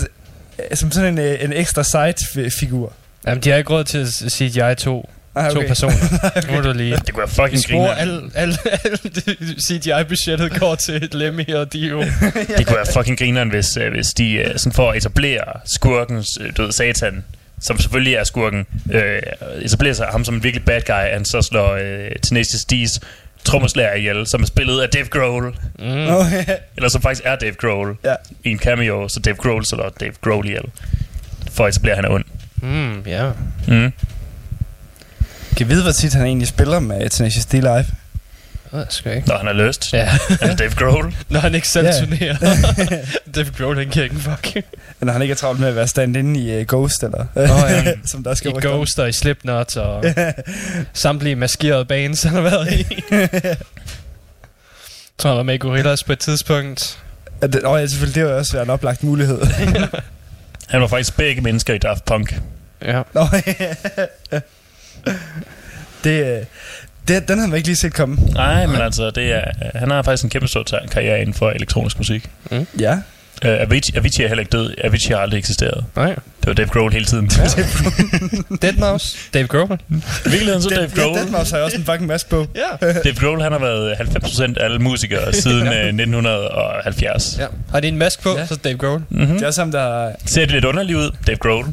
øh, 0.71 0.77
som 0.77 0.91
sådan 0.91 1.13
en, 1.13 1.25
øh, 1.25 1.43
en 1.43 1.53
ekstra 1.53 1.83
side-figur. 1.83 2.93
Jamen, 3.27 3.43
de 3.43 3.49
har 3.49 3.57
ikke 3.57 3.69
råd 3.69 3.83
til 3.83 3.97
at 3.97 4.07
sige, 4.31 4.49
at 4.49 4.57
jeg 4.57 4.71
er 4.71 4.73
to, 4.75 5.09
Ah, 5.35 5.51
to 5.51 5.61
personer. 5.67 5.93
Nu 6.49 6.55
må 6.55 6.61
du 6.61 6.73
lige... 6.77 6.95
Det 7.05 7.13
kunne 7.13 7.19
være 7.21 7.27
fucking 7.47 7.63
Spor 7.63 7.87
griner. 7.87 7.93
al, 7.93 8.31
al, 8.35 8.57
al 8.65 8.99
CGI-budgettet 9.67 10.59
går 10.59 10.75
til 10.75 11.09
Lemmy 11.11 11.53
og 11.53 11.73
Dio. 11.73 12.01
Det 12.57 12.67
kunne 12.67 12.75
være 12.75 12.85
fucking 12.93 13.19
grineren, 13.19 13.49
hvis, 13.49 13.77
øh, 13.77 13.91
hvis 13.91 14.07
de 14.07 14.33
øh, 14.33 14.57
sådan 14.57 14.71
for 14.73 14.91
at 14.91 14.97
etablere 14.97 15.43
skurkens, 15.75 16.27
øh, 16.41 16.51
du 16.57 16.61
ved, 16.63 16.71
satan, 16.71 17.23
som 17.61 17.79
selvfølgelig 17.79 18.13
er 18.15 18.23
skurken, 18.23 18.65
øh, 18.91 19.21
etablerer 19.61 19.93
sig 19.93 20.07
ham 20.11 20.25
som 20.25 20.35
en 20.35 20.43
virkelig 20.43 20.65
bad 20.65 20.81
guy, 20.81 21.13
han 21.13 21.25
så 21.25 21.41
slår 21.41 21.73
øh, 21.73 22.11
Tenacious 22.23 22.65
D's 22.73 22.99
trommeslager 23.43 23.93
ihjel, 23.93 24.27
som 24.27 24.41
er 24.43 24.47
spillet 24.47 24.81
af 24.81 24.89
Dave 24.89 25.05
Grohl, 25.05 25.55
Mm. 25.79 26.07
Okay. 26.07 26.45
eller 26.77 26.89
som 26.89 27.01
faktisk 27.01 27.21
er 27.25 27.35
Dave 27.35 27.53
Grohl, 27.53 27.95
Ja. 28.03 28.15
i 28.43 28.49
en 28.49 28.59
cameo, 28.59 29.07
så 29.07 29.19
Dave 29.19 29.35
Grohl 29.35 29.65
slår 29.65 29.89
Dave 29.99 30.13
Grohl 30.21 30.45
ihjel, 30.45 30.63
for 31.51 31.65
at 31.65 31.69
etablere, 31.75 31.91
at 31.91 31.97
han 31.97 32.05
er 32.05 32.09
ond. 32.15 32.23
Mm, 32.61 33.03
ja. 33.07 33.31
Mm. 33.67 33.93
Kan 35.59 35.69
vide, 35.69 35.81
hvor 35.83 35.91
tit 35.91 36.13
han 36.13 36.25
egentlig 36.25 36.47
spiller 36.47 36.79
med 36.79 37.09
Tenacious 37.09 37.45
D 37.45 37.53
live? 37.53 37.85
Det 38.71 38.85
sgu 38.89 39.09
ikke. 39.09 39.27
Når 39.27 39.37
han 39.37 39.47
er 39.47 39.53
løst. 39.53 39.93
Ja, 39.93 40.05
Han 40.41 40.49
er 40.49 40.55
Dave 40.55 40.71
Grohl. 40.75 41.15
når 41.29 41.39
han 41.39 41.55
ikke 41.55 41.67
selv 41.67 41.87
Ja. 41.87 41.91
turnerer. 41.99 42.37
David 43.35 43.51
Grohl, 43.57 43.77
han 43.77 43.89
kan 43.89 44.03
ikke 44.03 44.15
en 44.15 44.21
fuck. 44.21 44.55
Eller 45.01 45.13
han 45.13 45.21
ikke 45.21 45.31
er 45.31 45.35
travlt 45.35 45.59
med 45.59 45.67
at 45.67 45.75
være 45.75 45.87
stand-in 45.87 46.35
i 46.35 46.59
uh, 46.59 46.65
Ghost, 46.67 47.03
eller 47.03 47.25
Åh, 47.35 47.47
ja. 47.71 47.93
som 48.11 48.23
der 48.23 48.33
skal 48.33 48.51
I 48.51 48.53
Ghost 48.67 48.99
og 48.99 49.09
i 49.09 49.11
Slipknot 49.11 49.77
og 49.77 50.03
samtlige 50.93 51.35
maskerede 51.35 51.85
bands, 51.85 52.23
han 52.23 52.33
har 52.33 52.41
været 52.41 52.71
i. 52.73 52.85
Jeg 53.11 53.57
tror, 55.17 55.29
han 55.29 55.37
var 55.37 55.43
med 55.43 55.53
i 55.53 55.57
Gorillaz 55.57 56.03
på 56.03 56.11
et 56.11 56.19
tidspunkt. 56.19 56.99
Ja, 57.41 57.47
det, 57.47 57.65
åh, 57.65 57.79
ja, 57.81 57.87
selvfølgelig, 57.87 58.15
det 58.15 58.25
var 58.25 58.31
også 58.37 58.53
være 58.53 58.63
en 58.63 58.69
oplagt 58.69 59.03
mulighed. 59.03 59.39
Han 60.67 60.81
var 60.81 60.87
faktisk 60.87 61.17
begge 61.17 61.41
mennesker 61.41 61.73
i 61.73 61.77
Daft 61.77 62.05
Punk. 62.05 62.39
Ja. 62.85 63.01
Nå, 63.13 63.27
ja. 64.31 64.39
Det, 66.03 66.37
øh, 66.37 66.45
det, 67.07 67.27
den 67.27 67.37
havde 67.37 67.49
man 67.49 67.57
ikke 67.57 67.67
lige 67.67 67.75
set 67.75 67.93
komme. 67.93 68.17
Nej, 68.33 68.65
men 68.65 68.75
altså, 68.81 69.11
det 69.11 69.33
er, 69.33 69.43
han 69.75 69.91
har 69.91 70.01
faktisk 70.01 70.23
en 70.23 70.29
kæmpe 70.29 70.47
stor 70.47 70.65
karriere 70.91 71.19
inden 71.21 71.33
for 71.33 71.49
elektronisk 71.49 71.97
musik. 71.97 72.29
Ja. 72.79 72.93
Uh, 73.45 73.61
Avicii, 73.61 73.97
Avicii 73.97 74.23
er 74.23 74.27
heller 74.27 74.41
ikke 74.41 74.57
død. 74.57 74.73
Avicii 74.83 75.13
har 75.13 75.21
aldrig 75.21 75.37
eksisteret. 75.37 75.85
Nej. 75.95 76.15
Det 76.39 76.47
var 76.47 76.53
Dave 76.53 76.67
Grohl 76.67 76.91
hele 76.93 77.05
tiden. 77.05 77.29
Deadmau5. 78.65 79.29
Dave 79.33 79.47
Grohl. 79.47 79.79
I 80.25 80.29
virkeligheden 80.29 80.61
så 80.61 80.69
Dave 80.69 80.89
Ja, 80.97 81.01
Grohl. 81.01 81.19
den 81.19 81.33
har 81.33 81.47
jeg 81.53 81.63
også 81.63 81.77
en 81.77 81.83
fucking 81.85 82.07
masse 82.07 82.27
på. 82.27 82.45
Ja. 82.55 82.87
Dave 83.03 83.15
Grohl, 83.15 83.41
han 83.41 83.51
har 83.51 83.59
været 83.59 83.91
90% 83.95 84.43
af 84.59 84.65
alle 84.65 84.79
musikere 84.79 85.33
siden 85.33 85.67
uh, 85.67 85.73
1970. 85.73 87.37
ja. 87.39 87.45
Har 87.71 87.79
de 87.79 87.87
en 87.87 87.97
mask 87.97 88.23
på, 88.23 88.29
Ja. 88.37 88.45
så 88.45 88.53
er 88.53 88.57
Dave 88.57 88.77
Grohl. 88.77 89.01
Mm-hmm. 89.09 89.27
Det 89.33 89.41
er 89.43 89.47
også 89.47 89.61
ham, 89.61 89.71
der... 89.71 90.11
Ser 90.25 90.41
det 90.41 90.51
lidt 90.51 90.65
underligt 90.65 90.97
ud, 90.97 91.11
Dave 91.27 91.37
Grohl? 91.37 91.65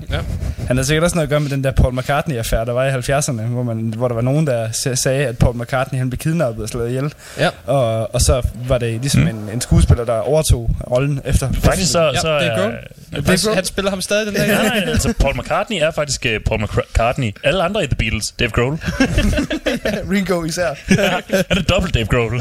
Han 0.68 0.76
har 0.76 0.84
sikkert 0.84 1.04
også 1.04 1.16
noget 1.16 1.26
at 1.26 1.30
gøre 1.30 1.40
med 1.40 1.50
den 1.50 1.64
der 1.64 1.70
Paul 1.70 1.94
McCartney-affære, 1.98 2.64
der 2.64 2.72
var 2.72 2.84
i 2.84 2.90
70'erne, 2.90 3.42
hvor, 3.42 3.62
man, 3.62 3.92
hvor 3.96 4.08
der 4.08 4.14
var 4.14 4.22
nogen, 4.22 4.46
der 4.46 4.68
sa- 4.68 4.94
sagde, 4.94 5.26
at 5.26 5.38
Paul 5.38 5.56
McCartney 5.56 5.98
han 5.98 6.10
blev 6.10 6.18
kidnappet 6.18 6.62
og 6.62 6.68
slået 6.68 6.88
ihjel. 6.88 7.12
Ja. 7.38 7.48
Og, 7.66 8.14
og 8.14 8.20
så 8.20 8.42
var 8.68 8.78
det 8.78 9.00
ligesom 9.00 9.20
Mm. 9.22 9.28
en, 9.28 9.50
en 9.52 9.60
skuespiller, 9.60 10.04
der 10.04 10.18
overtog 10.18 10.76
rollen 10.90 11.20
efter. 11.24 11.48
Faktisk 11.52 11.92
så, 11.92 12.02
Ja, 12.02 12.20
så 12.20 12.28
Dave. 12.28 12.50
Grohl. 12.60 12.72
Dave 13.12 13.24
Han, 13.26 13.38
Grohl. 13.44 13.54
han 13.54 13.64
spiller 13.64 13.90
ham 13.90 14.00
stadig 14.00 14.26
den 14.26 14.34
dag. 14.34 14.55
Nej, 14.56 14.68
nej, 14.68 14.90
altså 14.92 15.14
Paul 15.20 15.36
McCartney 15.38 15.76
er 15.80 15.90
faktisk 15.90 16.26
uh, 16.26 16.42
Paul 16.46 16.60
McCartney. 16.62 17.32
Alle 17.44 17.62
andre 17.62 17.84
i 17.84 17.86
The 17.86 17.96
Beatles, 17.96 18.34
Dave 18.38 18.50
Grohl. 18.50 18.78
Ringo 20.12 20.44
især. 20.44 20.74
Han 21.48 21.58
er 21.58 21.62
dobbelt 21.62 21.94
Dave 21.94 22.06
Grohl. 22.06 22.38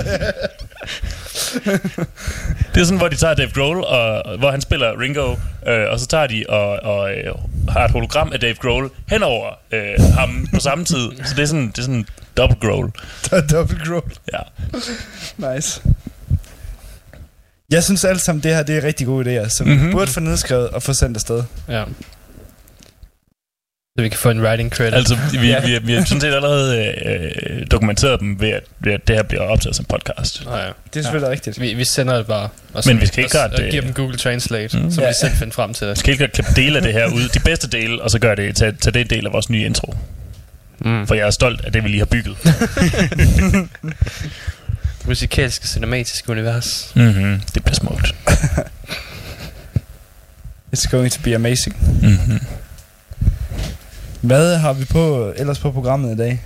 det 2.73 2.82
er 2.82 2.84
sådan, 2.84 2.97
hvor 2.97 3.08
de 3.08 3.15
tager 3.15 3.34
Dave 3.34 3.49
Grohl, 3.54 3.84
og, 3.84 4.38
hvor 4.38 4.51
han 4.51 4.62
spiller 4.62 4.99
Ringo, 5.01 5.36
øh, 5.67 5.91
og 5.91 5.99
så 5.99 6.08
tager 6.08 6.28
de 6.28 6.45
og, 6.49 6.69
og 6.69 7.12
øh, 7.12 7.34
har 7.69 7.86
et 7.86 7.91
hologram 7.91 8.32
af 8.34 8.39
Dave 8.39 8.54
Grohl 8.56 8.89
henover 9.10 9.49
øh, 9.71 10.04
ham 10.17 10.47
på 10.54 10.60
samme 10.60 10.86
tid. 10.86 11.10
Så 11.23 11.34
det 11.36 11.41
er 11.41 11.45
sådan, 11.45 11.67
det 11.67 11.78
er 11.78 11.82
sådan. 11.82 12.06
Der 13.32 13.38
er 13.38 13.47
double 13.47 13.80
growl. 13.86 14.12
Ja. 14.34 14.39
Nice. 15.56 15.82
Jeg 17.71 17.84
synes 17.84 18.04
alt 18.06 18.21
sammen, 18.21 18.43
det 18.43 18.56
her 18.56 18.63
det 18.63 18.78
er 18.78 18.84
rigtig 18.84 19.08
gode 19.08 19.41
idéer, 19.43 19.49
som 19.49 19.67
Mhm. 19.67 19.75
mm-hmm. 19.75 19.91
burde 19.91 20.12
få 20.12 20.19
nedskrevet 20.19 20.69
og 20.69 20.84
få 20.84 20.93
sendt 20.93 21.17
afsted. 21.17 21.43
Ja. 21.69 21.84
Så 23.97 24.01
vi 24.04 24.10
kan 24.10 24.17
få 24.19 24.30
en 24.30 24.41
writing 24.41 24.71
credit. 24.71 24.93
Altså, 24.93 25.17
vi, 25.32 25.47
Ja. 25.47 25.65
vi, 25.65 25.80
vi 25.86 25.93
har 25.93 26.06
sådan 26.06 26.21
set 26.21 26.34
allerede 26.34 26.93
øh, 27.06 27.65
dokumenteret 27.71 28.19
dem 28.19 28.41
ved 28.41 28.49
at, 28.49 28.63
ved, 28.80 28.93
at 28.93 29.08
det 29.08 29.15
her 29.15 29.23
bliver 29.23 29.41
optaget 29.43 29.75
som 29.75 29.86
podcast. 29.86 30.45
Nå, 30.45 30.56
ja. 30.56 30.58
Det 30.65 30.99
er 30.99 31.01
selvfølgelig 31.01 31.28
ja. 31.28 31.32
rigtigt. 31.32 31.62
Vi, 31.62 31.73
vi 31.73 31.84
sender 31.86 32.17
det 32.17 32.28
bare. 32.28 32.49
Og 32.73 32.84
Men 32.86 33.01
vi 33.01 33.06
skal 33.06 33.23
ikke 33.23 33.38
gøre 33.38 33.49
det- 33.49 33.60
Og 33.60 33.69
giver 33.69 33.82
dem 33.84 33.93
Google 33.93 34.17
Translate, 34.17 34.78
Mm. 34.80 34.91
så 34.91 35.01
Ja. 35.01 35.08
vi 35.08 35.13
selv 35.21 35.34
finder 35.34 35.54
frem 35.54 35.73
til 35.73 35.89
Vi 35.89 35.95
skal 35.95 36.12
ikke 36.13 36.28
klippe 36.28 36.51
dele 36.56 36.78
af 36.78 36.84
det 36.84 36.93
her 36.93 37.06
ud, 37.08 37.30
de 37.34 37.39
bedste 37.39 37.67
dele, 37.69 38.01
og 38.01 38.10
så 38.12 38.19
gøre 38.19 38.36
det, 38.36 38.56
tage, 38.56 38.71
tage 38.71 38.91
det 38.93 39.10
del 39.10 39.25
af 39.25 39.34
vores 39.34 39.49
nye 39.49 39.65
intro. 39.65 39.95
Mm. 40.80 41.08
For 41.08 41.15
jeg 41.15 41.28
er 41.28 41.32
stolt 41.32 41.65
af 41.65 41.71
det, 41.71 41.84
vi 41.84 41.89
lige 41.89 41.99
har 41.99 42.06
bygget. 42.06 42.38
Musikalske 45.07 45.67
cinematiske 45.67 46.29
univers. 46.31 46.91
Mm-hmm. 46.95 47.41
Det 47.53 47.63
bliver 47.63 47.75
smukt. 47.75 48.05
It's 50.75 50.89
going 50.91 51.11
to 51.11 51.21
be 51.23 51.35
amazing. 51.35 51.75
Mm-hmm. 52.01 52.39
Hvad 54.21 54.57
har 54.57 54.73
vi 54.73 54.85
på 54.85 55.33
ellers 55.37 55.59
på 55.59 55.71
programmet 55.71 56.13
i 56.13 56.17
dag? 56.17 56.41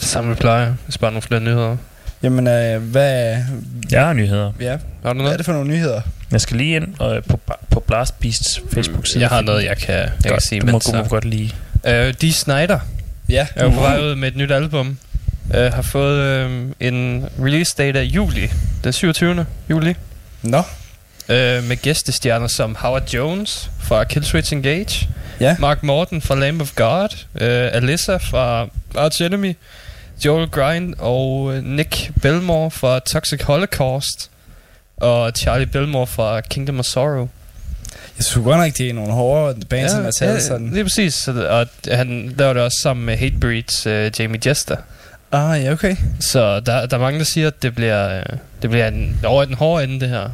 Samme 0.00 0.30
vi 0.30 0.36
plejer. 0.36 0.74
Hvis 0.84 0.98
bare 0.98 1.10
nogle 1.10 1.22
flere 1.22 1.40
nyheder. 1.40 1.76
Jamen, 2.22 2.46
øh, 2.46 2.82
hvad, 2.82 3.36
Jeg 3.90 4.06
har 4.06 4.12
nyheder. 4.12 4.52
ja, 4.60 4.70
Har 4.70 4.76
du 4.76 4.82
hvad 5.02 5.10
er 5.10 5.14
noget? 5.14 5.38
det 5.38 5.46
for 5.46 5.52
nogle 5.52 5.68
nyheder? 5.68 6.00
Jeg 6.30 6.40
skal 6.40 6.56
lige 6.56 6.76
ind 6.76 6.94
og, 6.98 7.22
på, 7.28 7.40
på 7.70 7.80
Blast 7.80 8.20
Beasts 8.20 8.60
Facebook-side. 8.72 9.20
Jeg 9.20 9.28
har 9.28 9.40
noget, 9.40 9.64
jeg 9.64 9.76
kan, 9.76 9.94
jeg 9.94 10.10
kan 10.32 10.40
sige. 10.40 10.60
Du 10.60 10.66
må, 10.66 10.72
mens 10.72 10.84
du 10.84 10.96
må 10.96 11.04
så. 11.04 11.10
godt 11.10 11.24
lige... 11.24 11.54
Øh, 11.86 12.14
Dee 12.20 12.32
Snyder 12.32 12.78
Ja, 13.28 13.46
er 13.56 13.64
jo 13.64 13.70
på 13.70 13.80
vej 13.80 14.00
ud 14.00 14.14
med 14.14 14.28
et 14.28 14.36
nyt 14.36 14.50
album. 14.50 14.98
Øh, 15.54 15.72
har 15.72 15.82
fået 15.82 16.18
øh, 16.18 16.66
en 16.80 17.28
release 17.42 17.74
date 17.78 17.98
af 17.98 18.04
juli. 18.04 18.50
Den 18.84 18.92
27. 18.92 19.46
juli. 19.70 19.94
Nå, 20.42 20.62
Øh, 21.30 21.64
med 21.64 21.76
gæstestjerner 21.82 22.46
som 22.46 22.76
Howard 22.80 23.08
Jones 23.14 23.70
fra 23.80 24.04
Killswitch 24.04 24.52
Engage. 24.52 25.08
Ja. 25.40 25.56
Mark 25.58 25.82
Morton 25.82 26.20
fra 26.20 26.34
Lamb 26.34 26.60
of 26.60 26.72
God. 26.74 27.08
Øh, 27.40 27.68
Alyssa 27.72 28.16
fra 28.16 28.68
Arch 28.96 29.22
Enemy. 29.22 29.56
Joel 30.24 30.48
Grind 30.48 30.94
og 30.98 31.54
øh, 31.54 31.64
Nick 31.64 32.10
Belmore 32.22 32.70
fra 32.70 32.98
Toxic 32.98 33.42
Holocaust. 33.42 34.30
Og 34.96 35.32
Charlie 35.36 35.66
Belmore 35.66 36.06
fra 36.06 36.40
Kingdom 36.40 36.78
of 36.78 36.84
Sorrow. 36.84 37.28
jeg 38.18 38.24
synes 38.24 38.44
godt 38.44 38.58
nok, 38.58 38.72
det 38.78 38.90
er 38.90 38.94
nogle 38.94 39.12
hårde 39.12 39.60
bands, 39.66 39.92
ja, 39.92 39.98
der 39.98 40.06
er 40.06 40.10
taget 40.10 40.42
sådan. 40.42 40.70
Lige 40.72 40.84
præcis. 40.84 41.28
Og 41.28 41.66
han 41.90 42.34
laver 42.38 42.52
det 42.52 42.62
også 42.62 42.78
sammen 42.82 43.06
med 43.06 43.16
Hatebreeds 43.16 43.86
uh, 43.86 44.20
Jamie 44.20 44.40
Jester. 44.46 44.76
Ah, 45.32 45.62
ja, 45.64 45.72
okay. 45.72 45.96
Så 46.20 46.60
der, 46.60 46.86
der 46.86 46.96
er 46.96 47.00
mange, 47.00 47.18
der 47.18 47.24
siger, 47.24 47.46
at 47.46 47.62
det 47.62 47.74
bliver, 47.74 48.18
øh, 48.18 48.22
det 48.62 48.70
bliver 48.70 48.88
en, 48.88 49.20
over 49.24 49.44
den 49.44 49.54
hårde 49.54 49.84
ende, 49.84 50.00
det 50.00 50.08
her. 50.08 50.28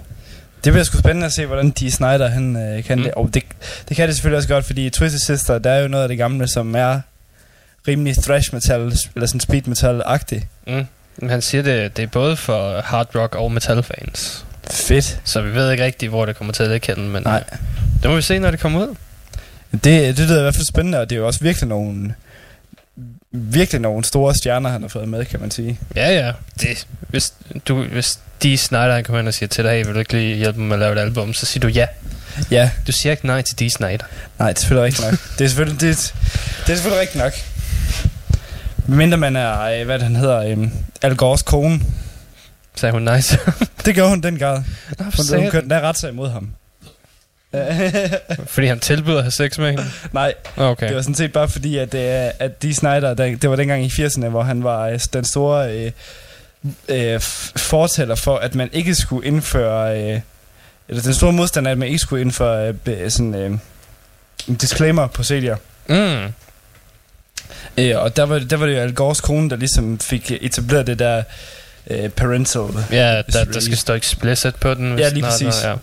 Det 0.65 0.73
bliver 0.73 0.85
sgu 0.85 0.99
spændende 0.99 1.27
at 1.27 1.33
se, 1.33 1.47
hvordan 1.47 1.71
de 1.71 1.91
Snyder 1.91 2.29
han 2.29 2.57
øh, 2.57 2.85
kan 2.85 2.99
Mm. 2.99 3.05
det. 3.05 3.15
Og 3.15 3.31
det, 3.35 3.43
det 3.89 3.97
kan 3.97 4.09
det 4.09 4.17
selvfølgelig 4.17 4.37
også 4.37 4.49
godt, 4.49 4.65
fordi 4.65 4.91
Twisted 4.91 5.19
Sister, 5.21 5.59
der 5.59 5.71
er 5.71 5.81
jo 5.81 5.89
noget 5.89 6.03
af 6.03 6.09
det 6.09 6.19
gamle, 6.19 6.49
som 6.49 6.75
er 6.75 7.01
rimelig 7.89 8.17
thrash 8.23 8.55
metal, 8.55 8.81
eller 9.15 9.27
sådan 9.27 9.41
speed 9.41 9.63
metal-agtigt. 9.69 10.47
Mm. 10.67 10.87
Men 11.17 11.31
han 11.31 11.43
siger, 11.43 11.63
det, 11.63 11.97
det 11.97 12.03
er 12.03 12.07
både 12.07 12.37
for 12.37 12.81
hard 12.81 13.17
rock 13.17 13.35
og 13.35 13.53
metal 13.53 13.83
fans. 13.83 14.45
Fedt. 14.71 15.21
Så 15.25 15.41
vi 15.41 15.55
ved 15.55 15.71
ikke 15.71 15.85
rigtigt, 15.85 16.11
hvor 16.11 16.27
det 16.27 16.37
kommer 16.37 16.53
til 16.53 16.63
at 16.63 16.71
ligge 16.71 16.95
men 16.97 17.23
Nej. 17.23 17.45
øh, 17.53 17.59
det 18.03 18.11
må 18.11 18.17
vi 18.17 18.23
se, 18.23 18.39
når 18.39 18.51
det 18.51 18.61
kommer 18.61 18.81
ud. 18.87 18.95
Det, 19.73 19.85
det 20.17 20.19
lyder 20.19 20.39
i 20.39 20.43
hvert 20.43 20.55
fald 20.55 20.67
spændende, 20.67 21.01
og 21.01 21.11
det 21.11 21.17
er 21.17 21.21
jo 21.21 21.27
også 21.27 21.41
virkelig 21.41 21.69
nogle 21.69 22.15
virkelig 23.37 23.81
nogle 23.81 24.05
store 24.05 24.35
stjerner, 24.35 24.71
han 24.71 24.81
har 24.83 24.89
fået 24.89 25.09
med, 25.09 25.25
kan 25.25 25.41
man 25.41 25.51
sige. 25.51 25.79
Ja, 25.97 26.13
ja. 26.27 26.33
Det, 26.61 26.87
hvis, 27.01 27.33
du, 27.69 27.83
hvis 27.85 28.19
de 28.43 28.59
Snyder 28.59 29.03
kommer 29.03 29.21
ind 29.21 29.29
og 29.29 29.35
siger 29.35 29.49
til 29.49 29.65
dig, 29.65 29.73
hey, 29.73 29.85
vil 29.85 29.95
du 29.95 29.99
ikke 29.99 30.13
lige 30.13 30.37
hjælpe 30.37 30.59
mig 30.61 30.67
med 30.69 30.75
at 30.77 30.81
lave 30.81 30.93
et 30.93 30.99
album, 30.99 31.35
så 31.35 31.47
siger 31.47 31.61
du 31.61 31.69
ja. 31.69 31.87
Ja, 32.51 32.71
Du 32.87 32.93
siger 32.93 33.11
ikke 33.11 33.27
nej 33.27 33.43
til 33.43 33.59
de 33.59 33.71
Snyder. 33.71 33.97
nej, 34.39 34.49
det 34.49 34.57
er 34.57 34.61
selvfølgelig 34.61 34.85
rigtigt 34.87 35.11
nok. 35.11 35.39
det 35.39 35.45
er 35.45 35.49
selvfølgelig, 35.49 35.81
det, 35.81 35.91
er- 35.91 36.13
det 36.67 36.73
er 36.73 36.77
selvfølgelig 36.77 37.01
rigtigt 37.01 37.25
nok. 37.25 37.33
Mindre 38.87 39.19
man 39.19 39.37
er, 39.37 39.61
øh, 39.61 39.85
hvad 39.85 39.99
han 40.01 40.17
hedder, 40.17 40.53
um, 40.53 40.73
Al 41.03 41.17
Gores 41.17 41.43
kone. 41.43 41.81
Sagde 42.77 42.93
hun 42.93 43.03
nice. 43.15 43.39
Det 43.85 43.95
gjorde 43.95 44.11
hun 44.11 44.21
dengang. 44.21 44.67
Nå, 44.99 45.05
Hun, 45.05 45.13
hun 45.41 45.51
kørte 45.51 45.51
satan. 45.51 45.71
der 45.71 45.81
ret 45.81 45.99
sig 45.99 46.11
imod 46.11 46.31
ham. 46.31 46.51
Fordi 48.47 48.67
han 48.67 48.81
tilbyder 48.81 49.17
at 49.19 49.25
have 49.25 49.31
sex 49.33 49.59
med 49.59 49.71
hende. 49.71 49.85
Nej, 50.13 50.35
Okay. 50.57 50.89
Det 50.89 50.97
var 50.97 51.03
sådan 51.03 51.15
set 51.15 51.33
bare 51.33 51.49
fordi, 51.49 51.79
at, 51.79 51.95
øh, 51.95 52.31
at 52.39 52.63
Dee 52.63 52.75
Snyder, 52.75 53.15
der, 53.15 53.37
det 53.37 53.51
var 53.51 53.57
dengang 53.57 53.85
i 53.85 53.89
80'erne, 53.89 54.29
hvor 54.29 54.43
han 54.43 54.65
var 54.65 54.89
øh, 54.89 55.01
den 55.13 55.25
store 55.25 55.73
øh, 55.77 55.91
øh, 56.89 57.21
fortæller 57.57 58.15
for, 58.15 58.37
at 58.37 58.55
man 58.55 58.69
ikke 58.73 58.95
skulle 58.95 59.27
indføre, 59.27 60.03
øh, 60.03 60.21
eller 60.89 61.03
den 61.03 61.15
store 61.15 61.33
modstander, 61.33 61.71
at 61.71 61.79
man 61.79 61.89
ikke 61.89 61.99
skulle 61.99 62.21
indføre 62.23 62.75
øh, 62.87 63.11
sådan, 63.11 63.35
øh, 63.35 63.51
en 64.49 64.55
disclaimer 64.55 65.07
på 65.07 65.23
CD'er. 65.23 65.57
Mm. 65.89 66.33
Øh, 67.79 67.99
og 68.03 68.17
der 68.17 68.23
var, 68.23 68.39
der 68.39 68.57
var 68.57 68.67
det 68.67 68.75
jo 68.75 68.81
Al 68.81 68.95
Gores 68.95 69.21
kone, 69.21 69.51
der 69.51 69.57
ligesom 69.57 69.99
fik 69.99 70.33
etableret 70.41 70.87
det 70.87 70.99
der 70.99 71.23
øh, 71.91 72.09
parental. 72.09 72.63
Ja, 72.91 73.23
der, 73.33 73.45
der 73.45 73.61
skal 73.61 73.77
stå 73.77 73.95
explicit 73.95 74.55
på 74.55 74.75
den. 74.75 74.93
hvis 74.93 75.03
Ja, 75.03 75.09
lige 75.09 75.23
præcis. 75.23 75.63
noget, 75.65 75.79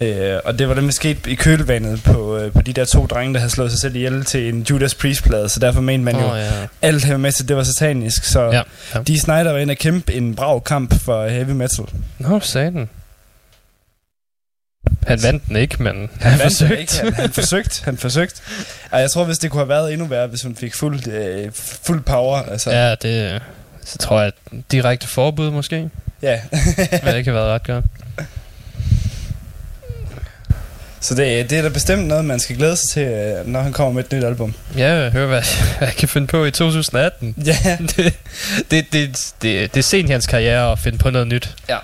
Øh, 0.00 0.38
og 0.44 0.58
det 0.58 0.68
var 0.68 0.74
nemlig 0.74 0.94
sket 0.94 1.26
i 1.26 1.34
kølvandet 1.34 2.02
på, 2.02 2.36
øh, 2.38 2.52
på 2.52 2.62
de 2.62 2.72
der 2.72 2.84
to 2.84 3.06
drenge, 3.06 3.34
der 3.34 3.40
havde 3.40 3.50
slået 3.52 3.70
sig 3.70 3.80
selv 3.80 3.96
ihjel 3.96 4.24
til 4.24 4.48
en 4.48 4.62
Judas 4.70 4.94
Priest-plade, 4.94 5.48
så 5.48 5.60
derfor 5.60 5.80
mente 5.80 6.04
man 6.04 6.16
ja. 6.16 6.22
jo, 6.22 6.30
Oh, 6.32 6.38
ja. 6.38 6.66
alt 6.82 7.04
heavy 7.04 7.20
metal, 7.20 7.48
det 7.48 7.56
var 7.56 7.62
satanisk, 7.62 8.24
så 8.24 8.40
Ja, 8.42 8.62
ja. 8.94 9.02
Dee 9.02 9.20
Snyder 9.20 9.52
var 9.52 9.58
inde 9.58 9.72
og 9.72 9.76
kæmpe 9.76 10.14
en 10.14 10.34
brav 10.34 10.62
kamp 10.64 10.94
for 11.00 11.28
heavy 11.28 11.50
metal. 11.50 11.84
Nå, 12.18 12.40
sagde 12.40 12.70
den. 12.70 12.88
Han 15.06 15.22
vandt 15.22 15.48
den 15.48 15.56
ikke, 15.56 15.82
men 15.82 16.10
han, 16.20 16.30
vandt 16.38 16.42
forsøgte. 16.42 16.80
ikke. 16.80 16.92
Han, 17.00 17.12
han 17.12 17.30
forsøgte, 17.30 17.84
han 17.84 17.96
forsøgte. 17.96 18.40
Og 18.90 19.00
jeg 19.00 19.10
tror, 19.10 19.24
hvis 19.24 19.38
det 19.38 19.50
kunne 19.50 19.60
have 19.60 19.68
været 19.68 19.92
endnu 19.92 20.06
værre, 20.06 20.26
hvis 20.26 20.42
hun 20.42 20.56
fik 20.56 20.74
fuld, 20.74 21.08
øh, 21.08 21.50
fuld 21.82 22.02
power. 22.02 22.36
Altså, 22.42 22.70
Ja, 22.70 22.94
det... 22.94 23.42
Så 23.84 23.98
tror 23.98 24.20
jeg, 24.22 24.32
direkte 24.72 25.06
forbud 25.08 25.50
måske. 25.50 25.90
ja. 26.22 26.40
Det 27.14 27.24
kan 27.24 27.34
være 27.34 27.54
ret 27.54 27.66
godt. 27.66 27.84
Så 31.06 31.14
det, 31.14 31.50
det 31.50 31.58
er 31.58 31.62
da 31.62 31.68
bestemt 31.68 32.06
noget, 32.06 32.24
man 32.24 32.40
skal 32.40 32.56
glæde 32.56 32.76
sig 32.76 32.88
til, 32.90 33.02
øh, 33.02 33.46
når 33.46 33.60
han 33.60 33.72
kommer 33.72 33.92
med 33.92 34.04
et 34.04 34.12
nyt 34.12 34.24
album. 34.24 34.54
Ja, 34.76 35.10
hør 35.10 35.26
hvad 35.26 35.42
jeg 35.80 35.92
kan 35.98 36.08
finde 36.08 36.26
på 36.26 36.44
i 36.44 36.50
2018. 36.50 37.34
Ja, 37.46 37.56
det, 37.96 38.14
det, 38.70 38.92
det, 38.92 39.32
det, 39.42 39.74
det 39.74 39.76
er 39.76 39.82
sent 39.82 40.08
i 40.08 40.12
hans 40.12 40.26
karriere 40.26 40.72
at 40.72 40.78
finde 40.78 40.98
på 40.98 41.10
noget 41.10 41.26
nyt. 41.28 41.54
Ja. 41.68 41.78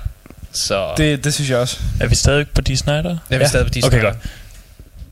Så 0.53 0.89
det, 0.97 1.25
det 1.25 1.35
synes 1.35 1.51
jeg 1.51 1.59
også. 1.59 1.79
Er 2.01 2.07
vi 2.07 2.15
stadig 2.15 2.47
på 2.55 2.61
de 2.61 2.77
Snyder? 2.77 3.17
jeg 3.31 3.39
vil 3.39 3.45
ja. 3.45 3.49
stadig 3.49 3.67
på 3.67 3.71
de 3.75 3.79
Okay, 3.85 3.91
snakker. 3.91 4.11
godt. 4.13 4.19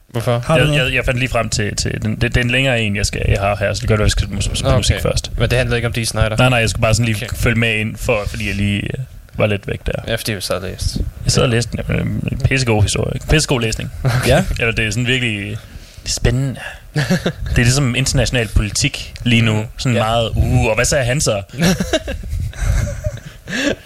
Hvorfor? 0.09 0.39
Har 0.47 0.59
du 0.59 0.65
Jeg, 0.65 0.71
noget? 0.71 0.85
jeg, 0.87 0.95
jeg 0.95 1.05
fandt 1.05 1.19
lige 1.21 1.29
frem 1.29 1.49
til, 1.49 1.77
til 1.77 2.03
den, 2.03 2.13
det, 2.15 2.23
det 2.23 2.37
er 2.37 2.45
en 2.45 2.51
længere 2.51 2.81
en, 2.81 2.97
jeg, 2.97 3.07
skal, 3.07 3.23
jeg 3.29 3.41
har 3.41 3.57
her, 3.57 3.75
så 3.75 3.81
det 3.81 3.89
gør, 3.89 3.95
at 3.95 4.01
jeg 4.01 4.11
skal 4.11 4.23
spille 4.27 4.67
Okay. 4.67 4.77
musik 4.77 4.97
først. 5.03 5.31
Men 5.39 5.51
det 5.51 5.59
handler 5.59 5.77
ikke 5.77 5.87
om 5.89 5.93
de 5.93 6.07
Snyder. 6.07 6.37
Nej, 6.37 6.49
nej, 6.49 6.59
jeg 6.59 6.71
skal 6.71 6.81
bare 6.83 6.95
sådan 6.95 7.05
lige 7.07 7.17
Okay. 7.17 7.27
okay. 7.27 7.37
følge 7.37 7.59
med 7.59 7.75
ind, 7.77 7.97
for, 7.97 8.23
fordi 8.27 8.47
jeg 8.47 8.55
lige 8.55 8.83
øh, 8.83 9.05
var 9.35 9.47
lidt 9.47 9.67
væk 9.69 9.81
der. 9.87 9.93
Ja, 10.09 10.15
fordi 10.15 10.33
vi 10.33 10.41
så 10.41 10.53
har 10.53 10.61
læst. 10.69 10.97
Jeg 11.25 11.33
sad 11.33 11.43
og 11.43 11.49
læste 11.49 11.77
den. 11.89 11.97
øh, 11.97 12.01
en 12.33 12.39
Pissegod 12.45 12.83
historie. 12.83 13.21
Pissegod 13.31 13.61
læsning. 13.61 13.93
Ja. 14.27 14.45
Eller 14.61 14.73
det 14.73 14.87
er 14.87 14.91
sådan 14.91 15.07
virkelig 15.07 15.57
det 16.03 16.09
er 16.09 16.13
spændende. 16.13 16.61
det 16.95 17.59
er 17.59 17.63
ligesom 17.63 17.95
international 17.95 18.49
politik 18.49 19.15
lige 19.25 19.43
nu. 19.43 19.65
Sådan 19.79 19.97
Ja. 19.97 20.03
meget, 20.05 20.31
uh, 20.37 20.65
og 20.67 20.75
hvad 20.75 20.85
sagde 20.85 21.05
han 21.05 21.21
så? 21.21 21.43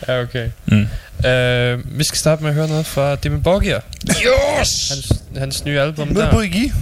Ja, 0.08 0.20
okay. 0.22 0.48
Mm. 0.66 0.80
Uh, 1.18 1.98
vi 1.98 2.04
skal 2.04 2.18
starte 2.18 2.42
med 2.42 2.50
at 2.50 2.54
høre 2.54 2.68
noget 2.68 2.86
fra 2.86 3.14
Dimmy 3.16 3.38
Borgir. 3.42 3.78
Yes! 4.08 4.68
Hans, 4.90 5.22
hans 5.38 5.64
nye 5.64 5.80
album 5.80 6.08
Med 6.08 6.22
der. 6.22 6.40
Iggy. 6.40 6.72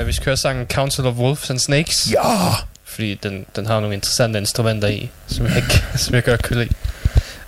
Uh, 0.00 0.06
vi 0.06 0.12
skal 0.12 0.24
høre 0.24 0.36
sangen 0.36 0.66
Council 0.66 1.06
of 1.06 1.14
Wolves 1.14 1.50
and 1.50 1.58
Snakes. 1.58 2.08
Ja. 2.12 2.50
Fordi 2.84 3.14
den, 3.14 3.46
den 3.56 3.66
har 3.66 3.80
nogle 3.80 3.94
interessante 3.94 4.38
instrumenter 4.38 4.88
i, 4.88 5.10
som 5.26 5.46
jeg, 5.46 5.64
som 5.96 6.14
jeg 6.14 6.24
godt 6.24 6.42
kunne 6.42 6.58
lide. 6.64 6.74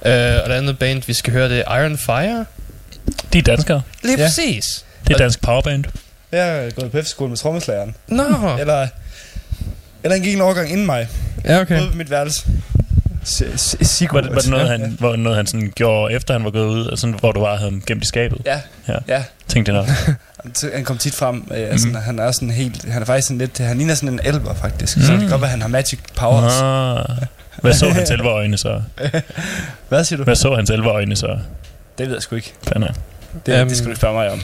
Uh, 0.05 0.09
og 0.43 0.49
det 0.51 0.55
andet 0.55 0.79
band, 0.79 1.03
vi 1.07 1.13
skal 1.13 1.33
høre, 1.33 1.49
det 1.49 1.65
er 1.67 1.79
Iron 1.83 1.99
Fire. 1.99 2.45
De 3.33 3.39
er 3.39 3.43
danskere. 3.43 3.83
Lige 4.03 4.19
Ja. 4.19 4.25
præcis. 4.27 4.85
Det 5.09 5.15
er 5.15 5.19
dansk 5.19 5.43
powerband. 5.43 5.85
Jeg 6.33 6.67
er 6.67 6.71
gået 6.71 6.91
på 6.91 6.99
efterskole 6.99 7.29
med 7.29 7.37
trommeslageren. 7.37 7.95
Nå. 8.09 8.23
Eller, 8.61 8.89
eller 10.05 10.15
han 10.17 10.23
gik 10.23 10.35
en 10.35 10.41
overgang 10.41 10.71
inden 10.71 10.87
mig. 10.87 11.09
Ja, 11.45 11.61
Okay. 11.61 11.81
Ude 11.81 11.91
på 11.91 11.97
mit 11.97 12.11
værelse. 12.11 12.47
Var 14.13 14.21
det, 14.21 14.35
var 14.35 14.41
det 14.41 14.51
noget, 14.51 14.69
han, 14.69 14.97
var 15.01 15.17
noget, 15.17 15.37
han 15.37 15.47
sådan 15.47 15.73
gjorde, 15.75 16.15
efter 16.15 16.35
han 16.35 16.45
var 16.45 16.51
gået 16.51 16.67
ud, 16.67 16.87
og 16.87 16.99
sådan, 16.99 17.15
hvor 17.21 17.33
du 17.33 17.41
bare 17.41 17.57
havde 17.57 17.71
ham 17.71 17.83
gemt 17.87 18.05
i 18.05 18.07
skabet? 18.07 18.39
Ja, 18.47 18.61
Ja. 18.89 18.95
ja. 19.09 19.23
Tænkte 19.49 19.73
jeg 19.73 19.81
nok. 19.81 19.89
Han 20.75 20.85
kom 20.85 20.99
tit 20.99 21.15
frem. 21.15 21.49
Øh, 21.55 21.73
mm. 21.73 21.79
sådan, 21.79 21.95
han 21.95 22.19
er 22.19 22.33
sådan 22.33 22.51
helt... 22.51 22.85
Han 22.93 23.03
er 23.03 23.07
faktisk 23.07 23.29
sådan 23.29 23.39
lidt... 23.39 23.59
Han 23.59 23.77
ligner 23.77 23.95
sådan 23.95 24.09
en 24.09 24.21
elver, 24.25 24.55
faktisk. 24.55 24.97
Mm. 24.97 25.03
Så 25.03 25.13
det 25.13 25.21
kan 25.21 25.29
godt 25.29 25.41
være, 25.41 25.49
at 25.49 25.51
han 25.51 25.61
har 25.61 25.69
magic 25.69 25.99
powers. 26.17 26.53
Ah. 26.63 27.27
Hvad 27.63 27.75
så 27.75 27.89
hans 27.91 28.11
elverøjne 28.11 28.59
så? 28.59 28.83
Hvad 29.89 30.05
siger 30.05 30.17
du? 30.17 30.25
Hvad 30.25 30.37
så 30.37 30.55
hans 30.55 30.71
elverøjne 30.71 31.17
så? 31.17 31.39
Det 31.99 32.07
ved 32.07 32.15
jeg 32.15 32.23
sgu 32.23 32.37
ikke. 32.37 32.53
Fanden 32.69 32.83
er. 32.83 32.93
Det, 33.47 33.61
Øhm, 33.61 33.69
det 33.69 33.77
skal 33.79 33.91
du 33.91 33.97
spørge 33.97 34.15
mig 34.15 34.31
om. 34.31 34.43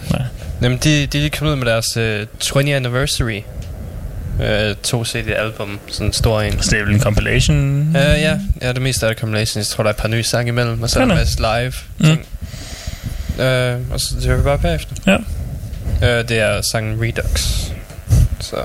Jamen, 0.63 0.79
de, 0.79 1.07
de 1.07 1.19
er 1.19 1.23
lige 1.23 1.31
kommet 1.31 1.53
ud 1.53 1.57
med 1.59 1.67
deres 1.67 1.97
uh, 1.97 2.39
20 2.41 2.75
anniversary. 2.75 3.41
Uh, 4.41 4.77
to 4.83 5.05
CD-album. 5.05 5.79
Sådan 5.89 6.07
en 6.07 6.13
stor 6.13 6.41
en. 6.41 6.63
Så 6.63 6.71
det 6.71 6.81
er 6.81 6.85
vel 6.85 6.95
en 6.95 7.01
compilation? 7.01 7.81
Uh, 7.89 7.95
ja, 7.95 8.39
ja, 8.63 8.73
det 8.73 8.83
meste 8.83 9.07
af 9.07 9.11
det 9.15 9.21
compilations. 9.21 9.57
Jeg 9.71 9.77
tror, 9.77 9.83
der 9.85 9.89
er 9.91 9.95
et 9.95 10.01
par 10.01 10.09
nye 10.09 10.23
sange 10.23 10.49
imellem, 10.49 10.83
og 10.83 10.91
så 10.91 11.01
er 11.01 11.05
der 11.05 11.15
masse 11.15 11.39
live 11.39 11.73
Mm. 11.99 12.05
ting. 12.05 12.21
Uh, 13.39 13.93
og 13.93 14.01
så 14.01 14.15
det 14.17 14.25
hører 14.25 14.37
vi 14.37 14.43
bare 14.43 14.59
bagefter. 14.59 14.95
Ja. 15.07 15.17
Uh, 16.21 16.29
det 16.29 16.39
er 16.39 16.61
sangen 16.73 17.03
Redux. 17.03 17.63
Så... 18.41 18.57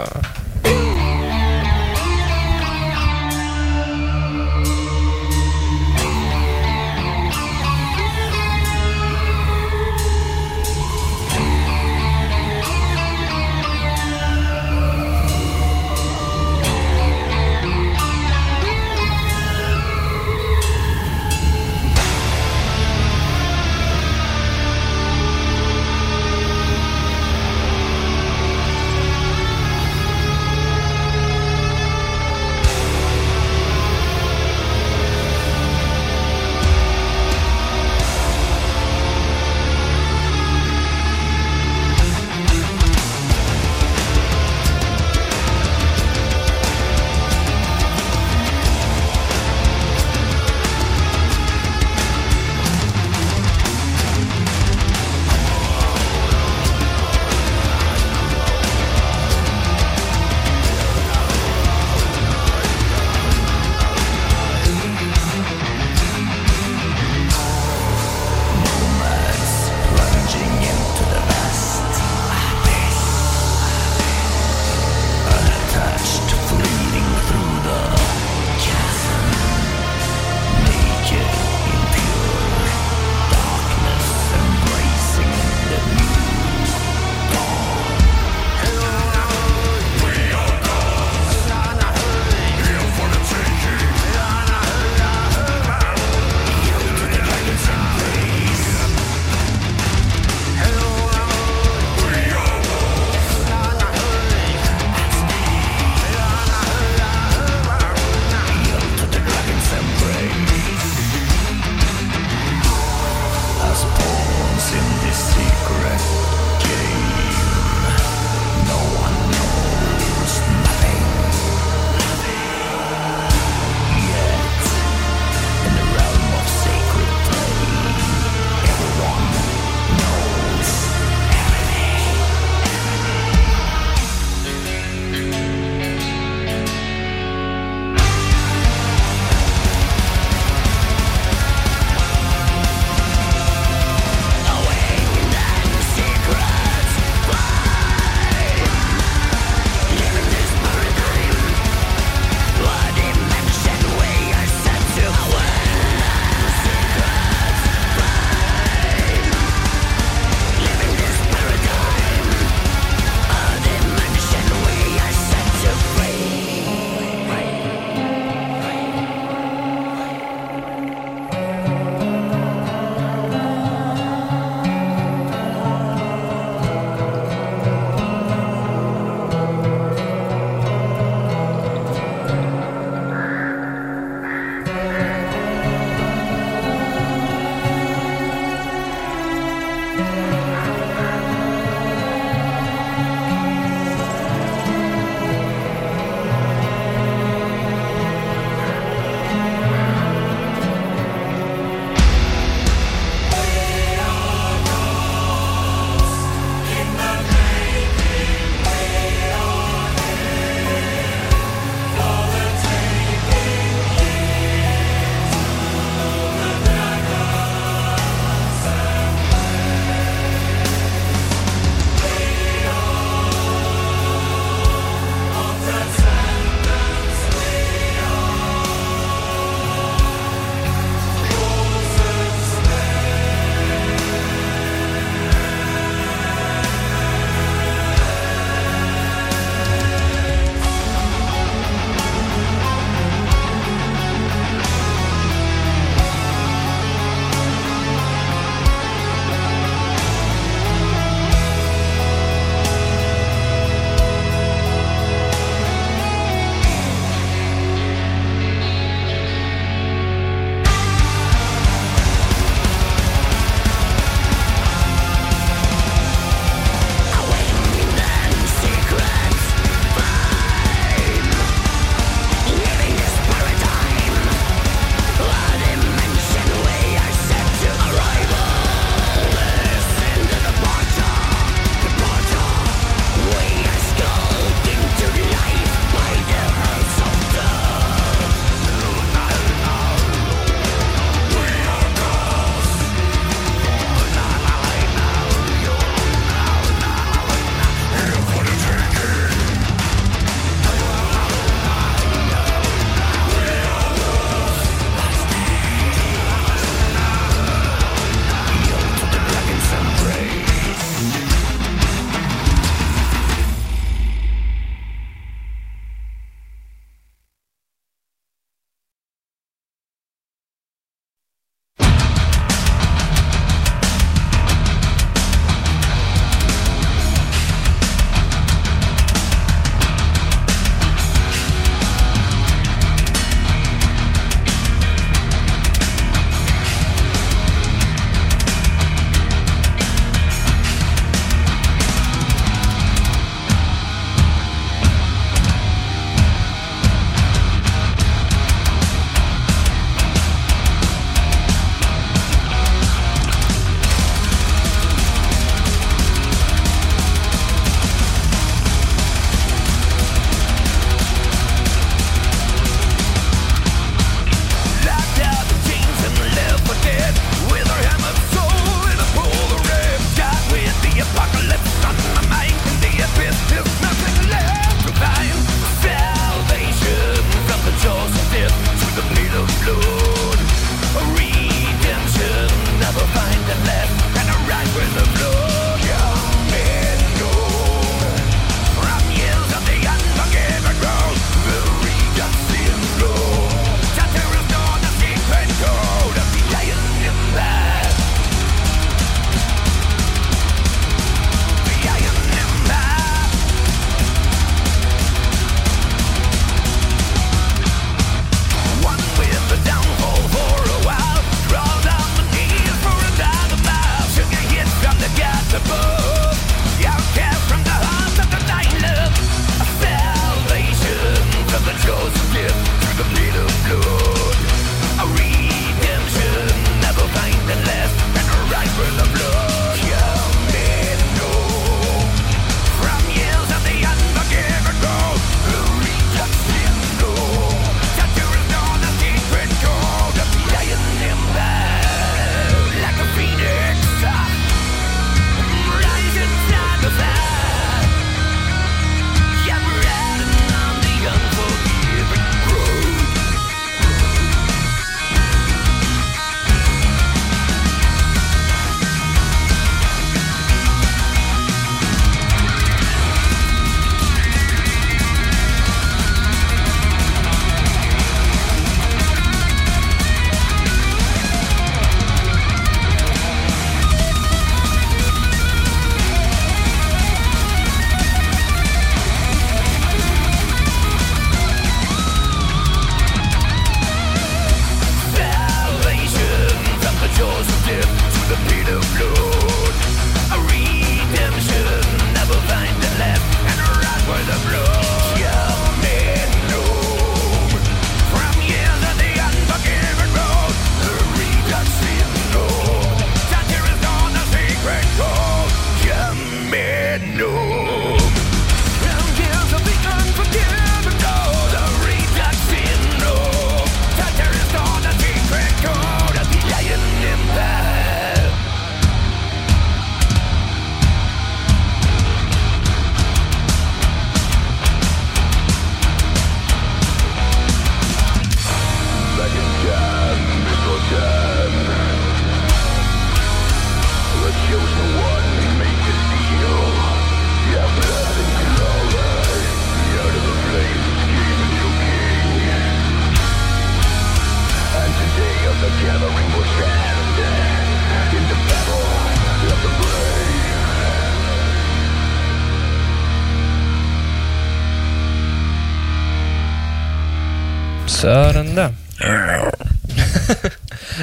Sådan 558.34 558.56
der. 558.58 558.70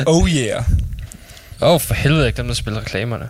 Oh 0.06 0.28
yeah. 0.30 0.64
Åh, 1.62 1.70
oh, 1.74 1.80
for 1.80 1.94
helvede, 1.94 2.26
ikke 2.26 2.36
dem, 2.36 2.46
der 2.46 2.54
spiller 2.54 2.80
reklamerne. 2.80 3.24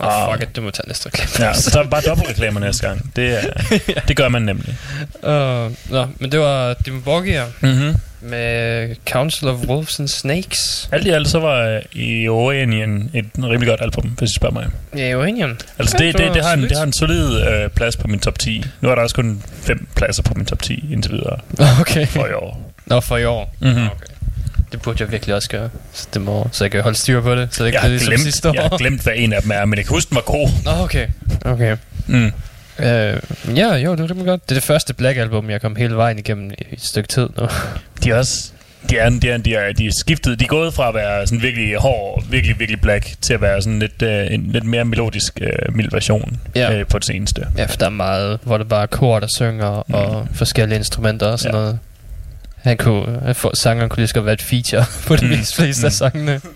Åh, 0.00 0.06
Ah. 0.08 0.28
oh, 0.28 0.34
fuck 0.34 0.48
it, 0.50 0.56
du 0.56 0.60
må 0.62 0.70
tage 0.70 0.88
næste 0.88 1.06
reklame. 1.06 1.48
Ja, 1.48 1.54
så 1.54 1.70
der 1.70 1.80
er 1.84 1.88
bare 1.88 2.02
dobbeltreklamer 2.02 2.60
næste 2.60 2.86
gang. 2.86 3.12
Det, 3.16 3.38
er, 3.38 3.42
det 4.08 4.16
gør 4.16 4.28
man 4.28 4.42
nemlig. 4.42 4.76
Uh, 5.22 5.90
nå, 5.92 6.06
men 6.18 6.32
det 6.32 6.40
var 6.40 6.74
Dimmu 6.74 7.00
Borgir 7.00 7.42
Mm-hmm. 7.60 7.96
med 8.20 8.96
Council 9.10 9.48
of 9.48 9.56
Wolves 9.66 10.00
and 10.00 10.08
Snakes. 10.08 10.88
Alt 10.92 11.06
i 11.06 11.10
alt 11.10 11.28
så 11.28 11.38
var 11.38 11.68
øh, 11.68 11.80
i 11.92 12.28
Oranien 12.28 13.10
et 13.14 13.26
rimelig 13.38 13.68
godt 13.68 13.80
album, 13.80 14.04
hvis 14.18 14.30
I 14.30 14.34
spørger 14.34 14.54
mig. 14.54 14.66
Ja, 14.96 15.14
Uranium. 15.16 15.58
Altså 15.78 15.96
Ja, 16.00 16.06
det, 16.06 16.18
det 16.18 16.34
det, 16.34 16.44
har 16.44 16.52
en, 16.52 16.62
det 16.62 16.76
har 16.76 16.84
en 16.84 16.92
solid 16.92 17.40
øh, 17.48 17.68
plads 17.70 17.96
på 17.96 18.08
min 18.08 18.20
top 18.20 18.38
10. 18.38 18.64
Nu 18.80 18.88
er 18.90 18.94
der 18.94 19.02
også 19.02 19.14
kun 19.14 19.42
fem 19.62 19.88
pladser 19.96 20.22
på 20.22 20.34
min 20.36 20.46
top 20.46 20.62
10 20.62 20.92
indtil 20.92 21.12
videre 21.12 21.38
Okay. 21.80 22.06
for 22.06 22.26
i 22.26 22.32
år. 22.32 22.71
Nå, 22.94 23.00
for 23.00 23.16
i 23.16 23.24
år. 23.24 23.54
Mm-hmm. 23.60 23.86
Okay. 23.86 24.06
Det 24.72 24.82
burde 24.82 24.96
jeg 25.02 25.10
virkelig 25.12 25.34
også 25.34 25.48
gøre. 25.48 25.68
Så, 25.92 26.06
det 26.14 26.22
må, 26.22 26.48
så 26.52 26.64
jeg 26.64 26.70
kan 26.70 26.82
holde 26.82 26.98
styr 26.98 27.20
på 27.20 27.34
det, 27.34 27.48
så 27.54 27.62
det 27.62 27.68
ikke 27.68 27.78
Jeg, 27.82 27.88
bliver 27.90 27.98
ligesom 28.08 28.24
sidste 28.24 28.42
glemt, 28.42 28.58
år. 28.58 28.62
jeg 28.62 28.70
har 28.70 28.78
glemt, 28.78 29.02
hvad 29.02 29.12
en 29.16 29.32
af 29.32 29.42
dem 29.42 29.50
er, 29.54 29.64
men 29.64 29.76
jeg 29.78 29.84
kan 29.86 29.94
huske, 29.94 30.08
den 30.08 30.14
var 30.16 30.22
god. 30.22 30.48
Nå, 30.64 30.70
okay. 30.70 31.06
Okay. 31.44 31.76
Mm. 32.06 32.32
Uh, 32.78 32.84
ja, 33.58 33.74
jo, 33.74 33.92
det 33.92 34.00
var 34.00 34.10
rimelig 34.10 34.26
godt. 34.26 34.48
Det 34.48 34.50
er 34.50 34.60
det 34.60 34.64
første 34.64 34.94
Black 34.94 35.18
album, 35.18 35.50
jeg 35.50 35.60
kom 35.60 35.76
hele 35.76 35.96
vejen 35.96 36.18
igennem 36.18 36.50
i 36.50 36.54
et 36.72 36.80
stykke 36.84 37.08
tid 37.08 37.28
nu. 37.38 37.46
De 38.04 38.10
er 38.10 38.14
også... 38.16 38.50
De 38.90 38.98
er, 38.98 39.10
de, 39.10 39.30
er, 39.30 39.36
de, 39.36 39.54
er, 39.54 39.72
de 39.72 39.86
er 39.86 39.90
skiftet. 40.00 40.38
De 40.40 40.44
er 40.44 40.48
gået 40.48 40.74
fra 40.74 40.88
at 40.88 40.94
være 40.94 41.26
sådan 41.26 41.42
virkelig 41.42 41.76
hård, 41.76 42.24
virkelig, 42.30 42.58
virkelig 42.58 42.80
black, 42.80 43.06
til 43.20 43.34
at 43.34 43.40
være 43.40 43.62
sådan 43.62 43.78
lidt, 43.78 44.02
øh, 44.02 44.26
en 44.30 44.46
lidt 44.52 44.64
mere 44.64 44.84
melodisk, 44.84 45.38
øh, 45.42 45.74
mild 45.74 45.88
version 45.92 46.40
Ja. 46.54 46.78
øh, 46.78 46.86
på 46.86 46.98
det 46.98 47.06
seneste. 47.06 47.46
Ja, 47.58 47.64
for 47.64 47.76
der 47.76 47.86
er 47.86 47.90
meget, 47.90 48.38
hvor 48.42 48.58
det 48.58 48.68
bare 48.68 48.82
er 48.82 48.86
kor, 48.86 49.20
der 49.20 49.26
synger, 49.36 49.82
mm. 49.88 49.94
og 49.94 50.28
forskellige 50.34 50.78
instrumenter 50.78 51.26
og 51.26 51.38
sådan 51.38 51.54
ja. 51.54 51.60
noget. 51.60 51.78
Han 52.62 52.76
kunne, 52.76 53.20
han 53.24 53.34
får, 53.34 53.56
sangeren 53.56 53.88
kunne 53.88 53.98
lige 54.00 54.08
så 54.08 54.14
godt 54.14 54.24
være 54.26 54.32
et 54.34 54.42
feature 54.42 54.84
på 55.06 55.16
de 55.16 55.24
Mm. 55.24 55.30
mm. 55.32 55.38
mest 55.38 55.56
fleste 55.56 55.80
mm. 55.80 55.82
Mm. 55.82 55.86
af 55.86 55.92
sangene. 55.92 56.40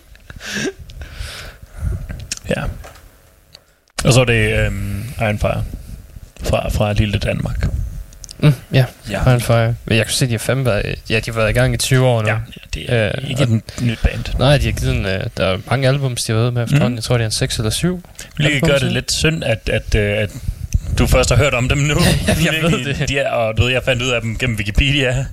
Ja. 2.57 2.63
Og 4.05 4.13
så 4.13 4.21
er 4.21 4.25
det 4.25 4.59
øhm, 4.67 5.05
Iron 5.21 5.39
Fire 5.39 5.65
fra, 6.43 6.69
fra 6.69 6.93
Lille 6.93 7.19
Danmark. 7.19 7.67
Mm, 8.39 8.53
ja, 8.73 8.85
Ja. 9.11 9.21
Iron 9.31 9.41
Fire. 9.41 9.75
Men 9.85 9.97
jeg 9.99 10.07
kunne 10.07 10.13
se, 10.13 10.25
at 10.25 10.29
de 10.29 10.35
har 10.35 10.39
fandme 10.39 10.65
været, 10.65 10.95
ja, 11.11 11.21
de 11.21 11.31
har 11.31 11.33
været 11.33 11.51
i 11.51 11.53
gang 11.53 11.75
i 11.75 11.77
20 11.77 12.07
år 12.07 12.23
nu. 12.23 12.29
Ja, 12.29 12.37
det 12.75 12.93
er 12.93 13.13
Øh, 13.23 13.31
ikke 13.31 13.43
et 13.43 13.83
nyt 13.83 13.99
band. 14.03 14.39
Nej, 14.39 14.59
de 14.59 14.65
har 14.65 14.73
givet 14.73 14.95
en, 14.97 15.07
øh, 15.07 15.21
der 15.37 15.47
er 15.47 15.59
mange 15.71 15.89
albums, 15.89 16.23
de 16.23 16.33
har 16.33 16.41
været 16.41 16.55
med 16.55 16.63
efterhånden. 16.63 16.89
Mhm. 16.91 16.97
Jeg 16.97 17.05
tror, 17.05 17.17
det 17.17 17.23
er 17.25 17.27
en 17.29 17.33
6 17.33 17.57
eller 17.59 17.71
7. 17.71 18.03
Hvilket 18.37 18.55
Album, 18.55 18.69
gør 18.71 18.79
det 18.79 18.93
lidt 18.93 19.13
synd, 19.13 19.45
at, 19.45 19.69
at, 19.73 19.95
øh, 19.95 20.19
at 20.19 20.31
du 20.99 21.07
først 21.07 21.31
har 21.31 21.37
hørt 21.37 21.55
om 21.55 21.69
dem 21.69 21.79
nu. 21.79 21.95
jeg 22.45 22.55
ved 22.63 22.85
det. 22.85 23.09
De 23.09 23.19
er, 23.19 23.31
og 23.31 23.57
du 23.57 23.63
ved, 23.63 23.73
jeg 23.73 23.83
fandt 23.85 24.03
ud 24.03 24.09
af 24.11 24.21
dem 24.21 24.39
gennem 24.39 24.57
Wikipedia. 24.57 25.27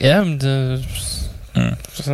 Ja, 0.00 0.24
men 0.24 0.40
det... 0.40 0.84
Mm. 1.56 1.62
Så, 1.92 2.12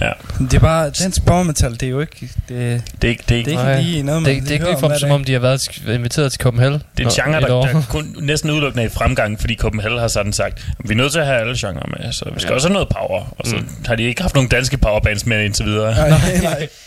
Ja. 0.00 0.10
Det 0.38 0.54
er 0.54 0.58
bare, 0.58 0.90
dansk 0.90 1.24
power 1.26 1.42
metal, 1.42 1.72
det 1.72 1.82
er 1.82 1.88
jo 1.90 2.00
ikke, 2.00 2.30
det, 2.48 2.82
Det 3.02 3.04
er 3.04 3.08
ikke, 3.08 3.24
det 3.28 3.34
er 3.34 3.38
ikke 3.38 3.50
det 3.50 3.58
er 3.58 3.62
Nej. 3.62 3.78
ikke 3.78 3.90
lige 3.90 4.02
noget, 4.02 4.22
man 4.22 4.34
det, 4.34 4.42
det 4.42 4.48
er 4.48 4.52
ikke 4.52 4.64
ligefrem 4.66 4.90
hver 4.90 4.98
som 4.98 5.10
om, 5.10 5.24
de 5.24 5.32
har 5.32 5.40
været 5.40 5.60
inviteret 5.88 6.32
til 6.32 6.40
Copenhagen. 6.40 6.82
Det 6.98 7.06
er 7.06 7.08
en 7.08 7.14
genre, 7.14 7.40
der, 7.40 7.46
der 7.72 7.82
kun 7.90 8.16
næsten 8.20 8.50
udelukkende 8.50 8.82
er 8.84 8.88
i 8.88 8.90
fremgang, 8.90 9.40
fordi 9.40 9.56
Copenhagen 9.56 9.98
har 9.98 10.08
sådan 10.08 10.32
sagt, 10.32 10.66
vi 10.84 10.92
er 10.92 10.96
nødt 10.96 11.12
til 11.12 11.18
at 11.18 11.26
have 11.26 11.38
alle 11.40 11.54
genrer 11.58 11.86
med, 11.98 12.12
så 12.12 12.30
vi 12.34 12.40
skal 12.40 12.50
Ja. 12.50 12.54
også 12.54 12.68
have 12.68 12.72
noget 12.72 12.88
power. 12.88 13.34
Og 13.38 13.46
så 13.46 13.56
Mm. 13.56 13.68
har 13.86 13.94
de 13.96 14.02
ikke 14.02 14.22
haft 14.22 14.34
nogen 14.34 14.48
danske 14.50 14.76
powerbands 14.78 15.26
med 15.26 15.44
indtil 15.44 15.64
videre. 15.66 15.94
Nej, 16.08 16.20
nej. 16.42 16.68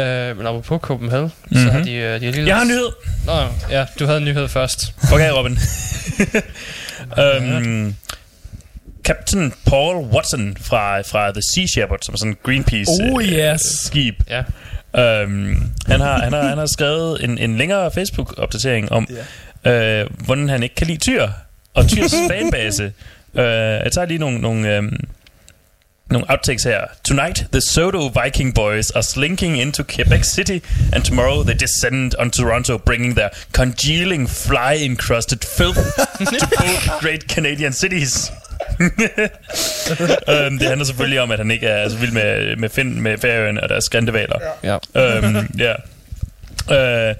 Øh, 0.00 0.36
men 0.36 0.46
apropos 0.46 0.80
Copenhagen, 0.80 1.24
mm-hmm. 1.26 1.56
så 1.58 1.64
Mhm. 1.64 1.70
har 1.76 1.82
de, 1.84 1.92
øh, 1.92 2.20
de 2.20 2.24
har 2.26 2.32
lige 2.32 2.46
Jeg 2.46 2.54
har 2.56 2.62
en 2.62 2.68
nyhed. 2.68 2.88
Nå, 3.26 3.32
ja, 3.70 3.86
du 3.98 4.04
havde 4.06 4.18
en 4.18 4.24
nyhed 4.24 4.48
først. 4.48 4.94
Okay, 5.12 5.30
Robin. 5.30 5.58
um, 7.18 7.94
Captain 9.04 9.52
Paul 9.66 9.96
Watson 9.96 10.56
fra, 10.60 11.00
fra 11.00 11.32
The 11.32 11.42
Sea 11.54 11.66
Shepherd, 11.66 11.98
som 12.02 12.14
er 12.14 12.18
sådan 12.18 12.32
en 12.32 12.38
Greenpeace 12.42 12.90
Oh, 13.02 13.22
øh, 13.22 13.28
yes. 13.32 13.60
skib. 13.60 14.14
Ja. 14.30 14.42
Um, 15.22 15.56
han, 15.86 16.00
har, 16.00 16.18
han, 16.18 16.32
har, 16.32 16.42
han 16.48 16.58
har 16.58 16.66
skrevet 16.66 17.24
en, 17.24 17.38
en 17.38 17.56
længere 17.56 17.90
Facebook-opdatering 17.90 18.92
om, 18.92 19.08
øh, 19.64 20.06
hvordan 20.24 20.48
han 20.48 20.62
ikke 20.62 20.74
kan 20.74 20.86
lide 20.86 20.98
Tyr, 20.98 21.28
og 21.74 21.88
Tyrs 21.88 22.14
fanbase. 22.30 22.92
Uh, 23.32 23.40
jeg 23.40 23.90
tager 23.92 24.06
lige 24.06 24.18
nogle, 24.18 24.38
nogle, 24.38 24.78
um, 24.78 24.96
nogle 26.10 26.26
outtakes 26.30 26.64
her. 26.64 26.80
Tonight, 27.04 27.46
the 27.52 27.60
Soto 27.60 28.08
Viking 28.24 28.54
boys 28.54 28.90
are 28.90 29.02
slinking 29.02 29.56
into 29.60 29.82
Quebec 29.82 30.24
City, 30.24 30.58
and 30.92 31.02
tomorrow 31.04 31.42
they 31.42 31.54
descend 31.54 32.14
on 32.18 32.30
Toronto, 32.30 32.78
bringing 32.78 33.14
their 33.16 33.30
congealing, 33.52 34.28
fly-encrusted 34.28 35.44
filth 35.44 35.96
to 36.40 36.46
both 36.60 37.00
great 37.00 37.28
Canadian 37.34 37.72
cities. 37.72 38.30
Um, 40.28 40.58
det 40.58 40.68
handler 40.68 40.84
selvfølgelig 40.84 41.20
om, 41.20 41.30
at 41.30 41.38
han 41.38 41.50
ikke 41.50 41.66
er 41.66 41.88
så 41.88 41.96
vild 41.96 42.12
med, 42.12 42.56
med, 42.56 42.68
Finn, 42.68 43.00
med 43.00 43.18
Færøerne 43.18 43.62
og 43.62 43.68
deres 43.68 43.84
skrindevaler. 43.84 44.38
Ja. 44.62 44.76
Øhm, 44.96 45.48
ja. 45.58 45.74
Øh, 47.08 47.14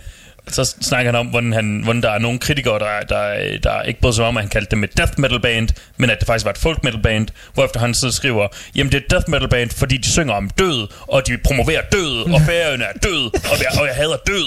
så 0.49 0.74
snakker 0.80 1.12
han 1.12 1.20
om, 1.20 1.26
hvordan, 1.26 1.53
han, 1.53 1.80
hvordan 1.84 2.03
der 2.03 2.11
er 2.11 2.18
nogle 2.18 2.38
kritikere, 2.38 2.78
der, 2.78 3.01
der, 3.09 3.59
der 3.62 3.82
ikke 3.82 4.01
bryder 4.01 4.14
sig 4.14 4.24
om, 4.24 4.36
at 4.36 4.42
han 4.42 4.51
kaldte 4.51 4.70
dem 4.70 4.84
et 4.84 4.97
death 4.97 5.12
metal 5.18 5.40
band, 5.40 5.68
men 5.97 6.11
at 6.11 6.18
det 6.18 6.26
faktisk 6.26 6.45
var 6.45 6.51
et 6.51 6.59
folk 6.59 6.84
metal 6.84 7.03
band, 7.03 7.28
hvorefter 7.55 7.80
han 7.80 7.95
så 7.95 8.11
skriver, 8.11 8.49
jamen 8.74 8.92
det 8.92 8.99
er 8.99 9.05
et 9.05 9.11
death 9.11 9.30
metal 9.30 9.49
band, 9.49 9.70
fordi 9.70 9.97
de 9.97 10.12
synger 10.12 10.34
om 10.34 10.51
død, 10.51 10.88
og 11.01 11.26
de 11.26 11.38
promoverer 11.45 11.82
død, 11.92 12.32
og 12.34 12.40
færøerne 12.40 12.84
er 12.84 12.92
død, 13.03 13.30
og 13.34 13.59
jeg, 13.59 13.80
og 13.80 13.86
jeg 13.86 13.95
hader 13.95 14.16
død. 14.26 14.47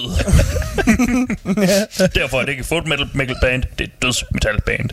Derfor 2.19 2.37
er 2.37 2.41
det 2.41 2.49
ikke 2.49 2.61
et 2.61 2.67
folk 2.67 2.87
metal, 2.87 3.07
metal 3.13 3.35
band, 3.41 3.63
det 3.77 3.83
er 3.83 3.83
et 3.83 4.01
dødsmetal 4.01 4.61
band. 4.65 4.89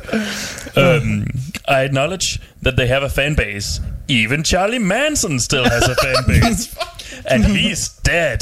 Um, 0.76 1.26
I 1.68 1.84
acknowledge 1.84 2.40
that 2.62 2.76
they 2.76 2.86
have 2.86 3.05
a 3.05 3.09
fan 3.09 3.36
base. 3.36 3.82
Even 4.09 4.44
Charlie 4.44 4.78
Manson 4.78 5.40
still 5.40 5.64
has 5.64 5.82
a 5.82 5.94
fan 5.94 6.24
base. 6.26 6.76
and 7.30 7.44
he's 7.44 7.88
dead. 8.05 8.38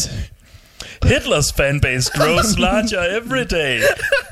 Hitler's 1.05 1.51
fan 1.51 1.79
base 1.79 2.09
grows 2.09 2.59
larger 2.61 2.99
every 3.01 3.45
day, 3.45 3.83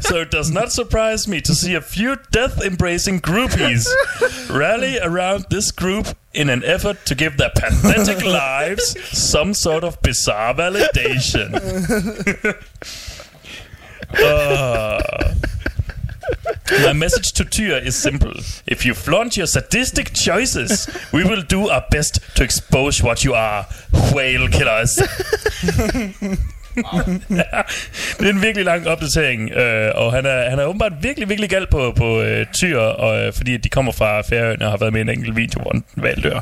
so 0.00 0.16
it 0.20 0.30
does 0.30 0.50
not 0.50 0.72
surprise 0.72 1.26
me 1.28 1.40
to 1.42 1.54
see 1.54 1.74
a 1.74 1.80
few 1.80 2.16
death 2.30 2.62
embracing 2.62 3.20
groupies 3.20 3.86
rally 4.48 4.98
around 4.98 5.46
this 5.50 5.70
group 5.72 6.08
in 6.32 6.48
an 6.48 6.62
effort 6.64 7.04
to 7.06 7.14
give 7.14 7.36
their 7.36 7.50
pathetic 7.54 8.24
lives 8.24 8.96
some 9.16 9.52
sort 9.54 9.84
of 9.84 10.00
bizarre 10.02 10.54
validation. 10.54 11.50
Uh, 14.12 15.00
my 16.82 16.92
message 16.92 17.32
to 17.32 17.44
Tyr 17.44 17.76
is 17.78 17.94
simple. 17.94 18.32
If 18.66 18.84
you 18.84 18.92
flaunt 18.92 19.36
your 19.36 19.46
sadistic 19.46 20.12
choices, 20.12 20.88
we 21.12 21.22
will 21.22 21.42
do 21.42 21.68
our 21.68 21.84
best 21.92 22.18
to 22.36 22.42
expose 22.42 23.02
what 23.04 23.24
you 23.24 23.34
are. 23.34 23.66
Whale 24.12 24.48
killers. 24.48 25.00
det 28.18 28.26
er 28.26 28.30
en 28.30 28.42
virkelig 28.42 28.64
lang 28.64 28.88
opdatering, 28.88 29.50
øh, 29.50 29.90
og 29.94 30.12
han 30.12 30.26
er, 30.26 30.50
han 30.50 30.58
er 30.58 30.64
åbenbart 30.64 30.92
virkelig, 31.00 31.28
virkelig 31.28 31.50
galt 31.50 31.70
på, 31.70 31.92
på 31.96 32.22
øh, 32.22 32.46
Tyr, 32.54 32.78
og, 32.78 33.26
øh, 33.26 33.32
fordi 33.32 33.56
de 33.56 33.68
kommer 33.68 33.92
fra 33.92 34.20
Færøerne 34.20 34.64
og 34.64 34.70
har 34.70 34.78
været 34.78 34.92
med 34.92 35.00
i 35.00 35.02
en 35.02 35.08
enkelt 35.08 35.36
video, 35.36 35.60
hvor 35.62 35.70
en 35.70 35.84
valg 35.96 36.22
dør. 36.24 36.40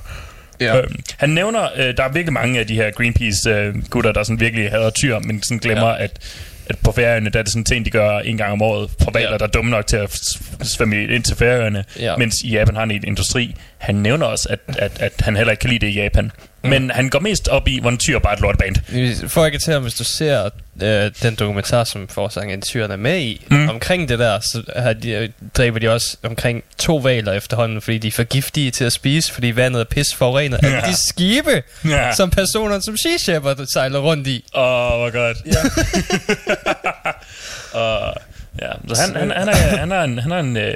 Ja. 0.61 0.79
Øhm, 0.79 0.97
han 1.17 1.31
nævner, 1.31 1.69
øh, 1.77 1.97
der 1.97 2.05
er 2.05 2.13
virkelig 2.13 2.33
mange 2.33 2.61
af 2.61 2.67
de 2.67 2.75
her 2.75 2.91
Greenpeace-gutter, 2.91 4.13
der 4.13 4.23
sådan 4.23 4.41
virkelig 4.41 4.71
hader 4.71 4.91
tyr, 4.91 5.19
men 5.19 5.43
sådan 5.43 5.59
glemmer, 5.59 5.89
ja. 5.89 6.05
at, 6.05 6.21
at 6.69 6.79
på 6.85 6.93
Færøerne, 6.93 7.31
der 7.31 7.39
er 7.39 7.43
det 7.43 7.53
sådan 7.53 7.61
en 7.61 7.65
ting, 7.65 7.85
de 7.85 7.91
gør 7.91 8.19
en 8.19 8.37
gang 8.37 8.53
om 8.53 8.63
året 8.63 8.91
for 9.03 9.11
valer, 9.11 9.31
Ja. 9.31 9.39
der 9.39 9.45
er 9.45 9.49
dumme 9.51 9.71
nok 9.71 9.87
til 9.87 9.97
at 9.97 10.21
svømme 10.63 11.05
ind 11.05 11.23
til 11.25 11.37
Færøerne, 11.37 11.85
Ja. 11.99 12.17
mens 12.17 12.35
i 12.45 12.51
Japan 12.51 12.75
har 12.75 12.81
han 12.83 12.91
en 12.91 13.05
industri. 13.07 13.55
Han 13.79 13.95
nævner 13.95 14.27
også, 14.27 14.47
at, 14.51 14.59
at, 14.79 14.93
at 15.01 15.13
han 15.21 15.37
heller 15.37 15.51
ikke 15.51 15.61
kan 15.61 15.71
lide 15.71 15.87
det 15.87 15.93
i 15.93 15.95
Japan. 16.01 16.31
Mm. 16.65 16.71
Men 16.71 16.91
han 16.91 17.09
går 17.11 17.19
mest 17.21 17.49
op 17.49 17.69
i, 17.69 17.81
hvordan 17.81 17.99
tyr 17.99 18.19
bare 18.19 18.33
er 18.33 18.37
et 18.37 18.43
lorteband. 18.43 19.29
For 19.29 19.47
ikke 19.47 19.59
til, 19.59 19.79
hvis 19.79 19.95
du 19.95 20.05
ser 20.05 20.49
øh, 20.83 21.11
den 21.23 21.35
dokumentar, 21.35 21.85
som 21.85 22.09
forsangeren 22.09 22.63
Tyren 22.63 22.91
er 22.91 22.97
med 22.97 23.19
i, 23.21 23.47
Mm. 23.51 23.69
omkring 23.69 24.09
det 24.09 24.19
der, 24.19 24.41
så 24.41 24.63
har 24.77 24.93
de, 24.93 25.33
dræber 25.57 25.79
de 25.79 25.89
også 25.89 26.17
omkring 26.23 26.65
to 26.79 26.97
valer 26.97 27.33
efterhånden, 27.33 27.81
fordi 27.81 27.99
de 27.99 28.09
er 28.09 28.13
for 28.13 28.25
giftige 28.25 28.71
til 28.71 28.85
at 28.85 28.93
spise, 28.93 29.33
fordi 29.33 29.57
vandet 29.57 29.81
er 29.81 29.85
pis 29.85 30.15
forurenet 30.15 30.59
af 30.63 30.71
Ja. 30.71 30.81
de 30.91 30.97
skibe, 31.09 31.63
ja. 31.85 32.15
som 32.15 32.31
personer 32.31 32.81
som 32.81 32.97
Sea 32.97 33.17
Shepherd 33.19 33.67
sejler 33.73 33.99
rundt 33.99 34.27
i. 34.27 34.45
Åh, 34.55 34.63
oh, 34.63 34.99
hvor 34.99 35.11
godt. 35.11 35.37
Ja. 35.47 35.53
og, 37.83 38.15
ja, 38.63 38.95
så 38.95 39.03
han, 39.03 39.17
han, 39.17 39.31
han, 39.31 39.49
er, 39.49 39.53
han 39.55 39.93
er 39.93 40.03
en, 40.03 40.19
han 40.19 40.33
er 40.33 40.39
en 40.39 40.57
øh, 40.57 40.75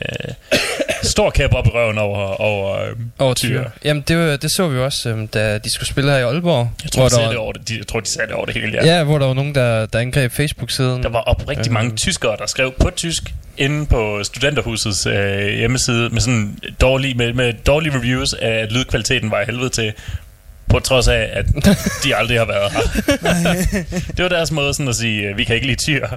stor 1.02 1.30
kæp 1.30 1.54
op 1.54 1.66
i 1.66 1.70
røven 1.70 1.98
over, 1.98 2.40
over 2.40 2.78
øh, 2.78 2.96
Over 3.18 3.34
Tyr. 3.34 3.48
tyr. 3.48 3.70
Jamen, 3.84 4.04
det, 4.08 4.42
det 4.42 4.50
så 4.56 4.68
vi 4.68 4.76
jo 4.76 4.84
også, 4.84 5.08
øhm, 5.08 5.28
da 5.28 5.58
de 5.58 5.74
skulle 5.74 5.88
spille 5.88 6.10
her 6.10 6.18
i 6.18 6.22
Aalborg. 6.22 6.70
Jeg 6.84 6.92
tror, 6.92 7.08
de 7.08 7.14
der 7.14 7.28
det 7.28 7.36
over 7.38 7.52
det, 7.52 7.68
de, 7.68 7.76
jeg 7.78 7.86
tror, 7.86 8.00
de 8.00 8.08
sagde 8.08 8.26
det 8.28 8.36
over 8.36 8.46
det 8.46 8.54
hele, 8.54 8.78
ja. 8.84 8.96
ja. 8.96 9.04
hvor 9.04 9.18
der 9.18 9.26
var 9.26 9.34
nogen, 9.34 9.54
der, 9.54 9.86
der 9.86 9.98
angreb 9.98 10.32
Facebook-siden. 10.32 11.02
Der 11.02 11.08
var 11.08 11.20
oprigtig 11.20 11.66
Øhm. 11.66 11.72
mange 11.74 11.96
tyskere, 11.96 12.36
der 12.36 12.46
skrev 12.46 12.72
på 12.80 12.90
tysk 12.96 13.22
inde 13.58 13.86
på 13.86 14.20
studenterhusets 14.24 15.06
øh, 15.06 15.46
hjemmeside 15.46 16.08
med 16.08 16.20
sådan 16.20 16.58
dårlige, 16.80 17.14
med, 17.14 17.32
med 17.32 17.52
dårlige 17.66 17.94
reviews 17.96 18.32
af, 18.32 18.48
at 18.50 18.72
lydkvaliteten 18.72 19.30
var 19.30 19.40
i 19.40 19.44
helvede 19.44 19.68
til, 19.68 19.92
på 20.72 20.80
trods 20.80 21.08
af, 21.08 21.30
at 21.32 21.46
de 22.04 22.16
aldrig 22.16 22.38
har 22.38 22.44
været 22.46 22.72
her. 22.72 22.82
det 24.16 24.22
var 24.22 24.28
deres 24.28 24.50
måde 24.50 24.74
sådan 24.74 24.88
at 24.88 24.96
sige, 24.96 25.22
øh, 25.22 25.36
vi 25.36 25.44
kan 25.44 25.54
ikke 25.54 25.66
lide 25.66 25.78
tyr. 25.84 26.08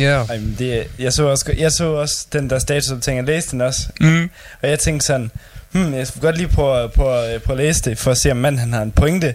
Ja. 0.00 0.24
Ej, 0.24 0.38
men 0.38 0.56
det, 0.58 0.86
jeg, 0.98 1.12
så 1.12 1.24
også, 1.24 1.54
jeg 1.58 1.72
så 1.72 1.84
også 1.84 2.26
den 2.32 2.50
der 2.50 2.58
statusopdatering, 2.58 3.18
jeg 3.28 3.34
læste 3.34 3.50
den 3.50 3.60
også, 3.60 3.80
Mm. 4.00 4.30
og 4.62 4.68
jeg 4.68 4.78
tænkte 4.78 5.06
sådan, 5.06 5.30
hmm, 5.72 5.94
jeg 5.94 6.06
skulle 6.06 6.22
godt 6.22 6.36
lige 6.36 6.48
prøve, 6.48 6.88
prøve, 6.88 7.38
prøve 7.40 7.58
at 7.60 7.64
læse 7.64 7.82
det, 7.82 7.98
for 7.98 8.10
at 8.10 8.18
se, 8.18 8.30
om 8.30 8.36
manden 8.36 8.58
han 8.60 8.72
har 8.72 8.82
en 8.82 8.92
pointe. 8.92 9.34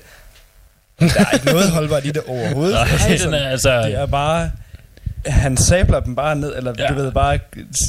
Der 1.00 1.06
er 1.20 1.32
ikke 1.34 1.46
noget 1.46 1.72
holdbart 1.72 2.06
i 2.06 2.12
det 2.12 2.22
overhovedet. 2.28 2.74
Nej, 2.74 2.88
Altså, 3.10 3.26
den 3.26 3.34
er 3.34 3.50
altså... 3.50 3.82
det 3.82 3.96
er 3.96 4.06
bare, 4.06 4.52
han 5.26 5.58
sabler 5.58 6.00
dem 6.00 6.16
bare 6.16 6.36
ned, 6.36 6.56
eller 6.58 6.74
Ja. 6.80 6.88
du 6.88 6.94
ved, 6.94 7.12
bare 7.12 7.40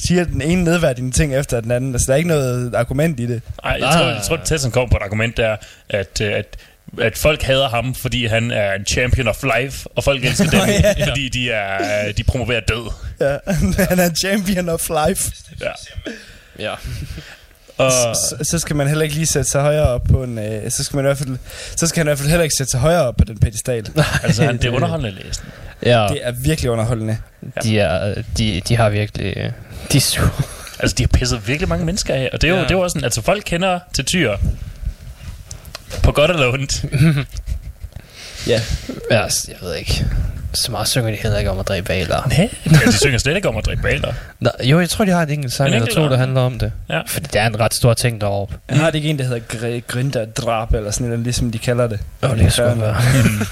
siger 0.05 0.25
den 0.25 0.43
ene 0.43 0.65
nedværdigende 0.65 1.17
ting 1.17 1.35
efter 1.35 1.61
den 1.61 1.71
anden. 1.71 1.93
Altså, 1.95 2.07
der 2.07 2.13
er 2.13 2.17
ikke 2.17 2.29
noget 2.29 2.75
argument 2.75 3.21
i 3.21 3.27
det. 3.27 3.43
Ej, 3.65 3.71
jeg 3.81 3.89
tror, 3.95 4.07
jeg 4.07 4.23
tror 4.23 4.37
at 4.37 4.43
Tesson 4.45 4.71
kom 4.71 4.89
på 4.89 4.97
et 4.97 5.03
argument 5.03 5.37
der, 5.37 5.57
at, 5.89 6.21
øh, 6.23 6.33
at, 6.33 6.57
at 7.01 7.19
folk 7.19 7.43
hader 7.43 7.69
ham, 7.69 7.95
fordi 7.95 8.27
han 8.27 8.51
er 8.51 8.73
en 8.73 8.87
champion 8.87 9.29
of 9.29 9.43
life, 9.59 9.89
og 9.97 10.05
folk 10.05 10.25
elsker 10.25 10.51
dem, 10.51 10.61
Ja, 10.69 10.95
ja. 10.99 11.07
fordi 11.11 11.29
de, 11.29 11.51
er, 11.51 12.07
øh, 12.09 12.15
de 12.17 12.25
promoverer 12.25 12.61
død. 12.61 12.91
Ja, 13.21 13.37
han 13.89 13.99
er 13.99 14.11
champion 14.21 14.69
of 14.69 14.89
life. 15.07 15.33
Ja. 15.61 15.71
Ja. 16.59 16.75
Og, 17.79 17.93
Så, 17.93 18.37
så 18.43 18.59
skal 18.59 18.77
man 18.77 18.89
heller 18.89 19.03
ikke 19.03 19.15
lige 19.15 19.27
sætte 19.27 19.51
sig 19.51 19.61
højere 19.63 19.89
op 19.89 20.03
på 20.05 20.23
en... 20.23 20.39
Øh, 20.39 20.71
så 20.71 20.85
skal 20.85 20.97
man 20.97 21.05
i 21.05 21.07
hvert 21.07 21.19
fald... 21.19 21.37
Så 21.77 21.87
skal 21.87 22.01
han 22.01 22.07
i 22.07 22.09
hvert 22.09 22.19
fald 22.19 22.29
heller 22.29 22.43
ikke 22.43 22.55
sætte 22.59 22.71
sig 22.71 22.81
højere 22.81 23.03
op 23.03 23.17
på 23.17 23.25
den 23.25 23.39
pedestal. 23.39 23.87
altså, 24.23 24.45
han, 24.45 24.57
det 24.57 24.65
er 24.65 24.71
underholdende 24.77 25.11
læsning. 25.25 25.53
Ja, 25.83 26.07
Det 26.11 26.19
er 26.23 26.33
virkelig 26.33 26.71
underholdende. 26.71 27.19
de, 27.63 27.79
er, 27.81 28.23
de, 28.39 28.63
de 28.69 28.77
har 28.77 28.89
virkelig... 28.91 29.53
De 29.93 29.97
er 29.97 30.01
sure. 30.01 30.31
Altså, 30.81 30.95
de 30.99 31.03
har 31.03 31.09
pisset 31.09 31.49
virkelig 31.49 31.69
mange 31.69 31.85
mennesker 31.85 32.15
af, 32.15 32.31
og 32.33 32.41
det 32.43 32.49
er 32.49 32.53
jo, 32.53 32.57
Ja. 32.57 32.63
det 32.63 32.71
er 32.71 32.75
jo 32.75 32.81
også 32.81 32.93
sådan, 32.95 33.05
altså 33.05 33.23
folk 33.23 33.43
kender 33.47 33.79
til 33.95 34.05
tyr. 34.05 34.37
På 36.03 36.13
godt 36.13 36.31
eller 36.31 36.53
ondt. 36.53 36.85
Ja. 38.47 38.61
Ja, 39.11 39.29
s- 39.29 39.49
jeg 39.49 39.57
ved 39.61 39.75
ikke. 39.75 40.07
Så 40.53 40.71
meget 40.71 40.89
synger 40.89 41.11
de 41.11 41.17
heller 41.17 41.39
ikke 41.39 41.51
om 41.51 41.59
at 41.59 41.69
dræbe 41.69 41.89
valer. 41.89 42.29
Nej, 42.29 42.51
ja, 42.73 42.79
de 42.87 42.93
synger 42.93 43.19
slet 43.19 43.37
ikke 43.37 43.49
om 43.49 43.57
at 43.57 43.67
drikke 43.67 43.83
baler. 43.83 44.13
Nå, 44.41 44.51
jo, 44.65 44.81
jeg 44.81 44.91
tror, 44.91 45.05
de 45.05 45.11
har 45.11 45.23
et 45.23 45.31
enkelt 45.31 45.53
sang 45.53 45.69
En 45.69 45.75
eller 45.75 45.89
to, 45.95 46.03
ja. 46.03 46.09
der 46.09 46.17
handler 46.17 46.41
om 46.41 46.59
det. 46.59 46.73
Ja. 46.91 47.01
Fordi 47.07 47.27
det 47.33 47.41
er 47.41 47.47
en 47.47 47.61
ret 47.61 47.75
stor 47.75 47.95
ting 47.95 48.21
deroppe. 48.21 48.55
Han 48.69 48.79
har 48.79 48.87
det 48.87 48.95
ikke 48.95 49.09
en, 49.11 49.19
der 49.19 49.25
hedder 49.25 49.41
gr- 49.41 49.81
grinderdrab, 49.87 50.75
eller 50.75 50.91
sådan 50.91 51.07
noget, 51.07 51.23
ligesom 51.25 51.51
de 51.53 51.59
kalder 51.59 51.87
det. 51.87 52.01
Åh, 52.23 52.31
det 52.31 52.39
kan 52.39 52.51
sgu 52.51 52.63
være. 52.75 52.97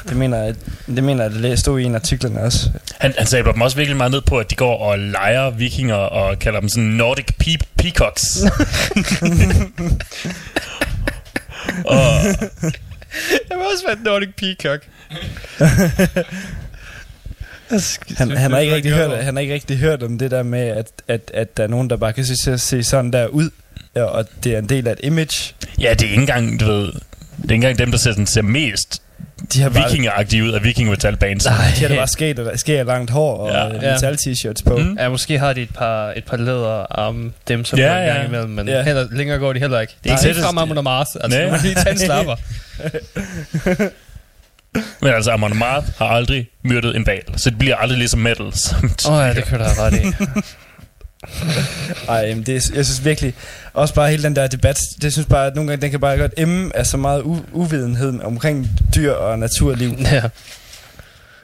Det 0.09 0.16
mener 0.16 0.38
jeg, 0.44 0.55
det 0.86 1.05
mener 1.05 1.22
jeg, 1.24 1.32
det 1.32 1.59
stod 1.59 1.80
i 1.80 1.84
en 1.84 1.94
af 1.94 1.99
artiklerne 1.99 2.40
også. 2.40 2.70
Han, 2.99 3.14
han 3.18 3.26
sabler 3.26 3.53
dem 3.53 3.61
også 3.62 3.76
virkelig 3.76 3.96
meget 3.96 4.12
ned 4.12 4.20
på, 4.20 4.38
at 4.38 4.51
de 4.51 4.55
går 4.55 4.78
og 4.78 4.99
leger 4.99 5.51
vikinger 5.51 5.94
og 5.94 6.38
kalder 6.38 6.61
dem 6.61 6.68
sådan 6.68 6.84
Nordic 6.84 7.26
pe- 7.44 7.66
peacocks. 7.78 8.38
og, 11.84 12.05
Jeg 13.51 13.57
vil 13.57 13.66
også 13.72 13.84
være 13.86 13.96
en 13.96 14.03
Nordic 14.05 14.28
Peacock. 14.36 14.82
Han, 18.16 18.30
han, 18.30 18.50
har 18.50 18.58
ikke 18.58 18.74
rigtig 18.74 18.92
hørt, 18.92 19.24
han 19.24 19.34
har 19.34 19.40
ikke 19.40 19.54
rigtig 19.54 19.76
hørt 19.78 20.02
om 20.02 20.18
det 20.18 20.30
der 20.30 20.42
med, 20.42 20.60
at, 20.68 20.86
at, 21.08 21.30
at 21.34 21.56
der 21.56 21.62
er 21.62 21.68
nogen, 21.68 21.90
der 21.90 21.96
bare 21.96 22.12
kan 22.12 22.24
se, 22.24 22.58
se 22.58 22.82
sådan 22.82 23.12
der 23.12 23.26
ud, 23.26 23.50
ja, 23.96 24.02
og 24.02 24.24
det 24.44 24.54
er 24.54 24.58
en 24.58 24.68
del 24.68 24.88
af 24.88 24.92
et 24.92 25.00
image. 25.02 25.54
ja, 25.80 25.90
det 25.94 26.02
er 26.02 26.10
ikke 26.10 26.20
engang, 26.20 26.60
du 26.60 26.64
ved, 26.66 26.86
det 26.86 26.92
er 26.94 27.42
ikke 27.42 27.54
engang 27.54 27.78
dem, 27.78 27.90
der 27.90 27.98
ser, 27.98 28.10
sådan, 28.10 28.26
ser 28.26 28.42
mest 28.42 29.02
De 29.54 29.62
har 29.62 29.68
vikingeragtige 29.68 30.44
ud 30.44 30.50
af 30.52 30.64
vikingemetalbands. 30.64 31.44
Nej. 31.44 31.54
de 31.76 31.80
har 31.80 31.88
da 31.88 31.94
bare 31.96 32.08
sket, 32.08 32.38
og 32.38 32.58
sker 32.58 32.84
langt 32.84 33.10
hår 33.10 33.36
og 33.36 33.72
Ja. 33.82 33.92
metal 33.92 34.14
t-shirts 34.14 34.62
på. 34.66 34.76
Mm. 34.76 34.96
Ja, 34.98 35.08
måske 35.08 35.38
har 35.38 35.52
de 35.52 35.62
et 35.62 35.74
par, 35.74 36.12
et 36.16 36.24
par 36.24 36.36
læderarme, 36.36 37.32
dem 37.48 37.64
som 37.64 37.78
Ja, 37.78 37.94
ja, 37.94 38.00
en 38.00 38.06
gang 38.06 38.18
ja. 38.20 38.26
imellem, 38.28 38.50
men 38.50 38.68
Ja. 38.68 38.82
heller, 38.82 39.06
længere 39.10 39.38
går 39.38 39.52
de 39.52 39.58
heller 39.60 39.80
ikke. 39.80 39.94
Det 40.04 40.12
er 40.12 40.26
ikke 40.26 40.40
frem 40.40 40.58
Amon 40.58 40.84
Mars, 40.84 41.16
altså 41.16 41.38
Nej. 41.38 41.46
nu 41.46 41.50
må 41.56 41.56
de 41.62 41.74
tage 41.74 41.90
en 41.90 41.98
slapper. 41.98 42.36
Men 45.00 45.12
altså, 45.14 45.30
Amon 45.30 45.52
Amarth 45.52 45.86
har 45.98 46.06
aldrig 46.06 46.48
myrdet 46.64 46.96
en 46.96 47.06
val, 47.06 47.22
så 47.36 47.50
det 47.50 47.58
bliver 47.58 47.76
aldrig 47.76 47.98
ligesom 47.98 48.20
metal. 48.20 48.46
Åh 49.06 49.12
oh, 49.12 49.26
ja, 49.28 49.34
det 49.34 49.44
kan 49.44 49.58
du 49.58 49.64
have 49.64 49.78
ret 49.80 49.94
i. 49.94 50.12
Ej, 52.08 52.34
men 52.34 52.42
det, 52.46 52.56
er- 52.56 52.70
jeg 52.74 52.86
synes 52.86 53.04
virkelig, 53.04 53.34
også 53.72 53.94
bare 53.94 54.10
hele 54.10 54.22
den 54.22 54.36
der 54.36 54.46
debat, 54.46 54.78
det 55.02 55.12
synes 55.12 55.26
bare, 55.30 55.46
at 55.46 55.54
nogle 55.54 55.70
gange, 55.70 55.82
den 55.82 55.90
kan 55.90 56.00
bare 56.00 56.16
godt 56.16 56.32
emme 56.36 56.76
af 56.76 56.86
så 56.86 56.96
meget 56.96 57.22
u- 57.22 57.44
uvidenhed 57.52 58.20
omkring 58.24 58.70
dyr 58.94 59.12
og 59.12 59.38
naturliv. 59.38 59.96
ja. 60.00 60.22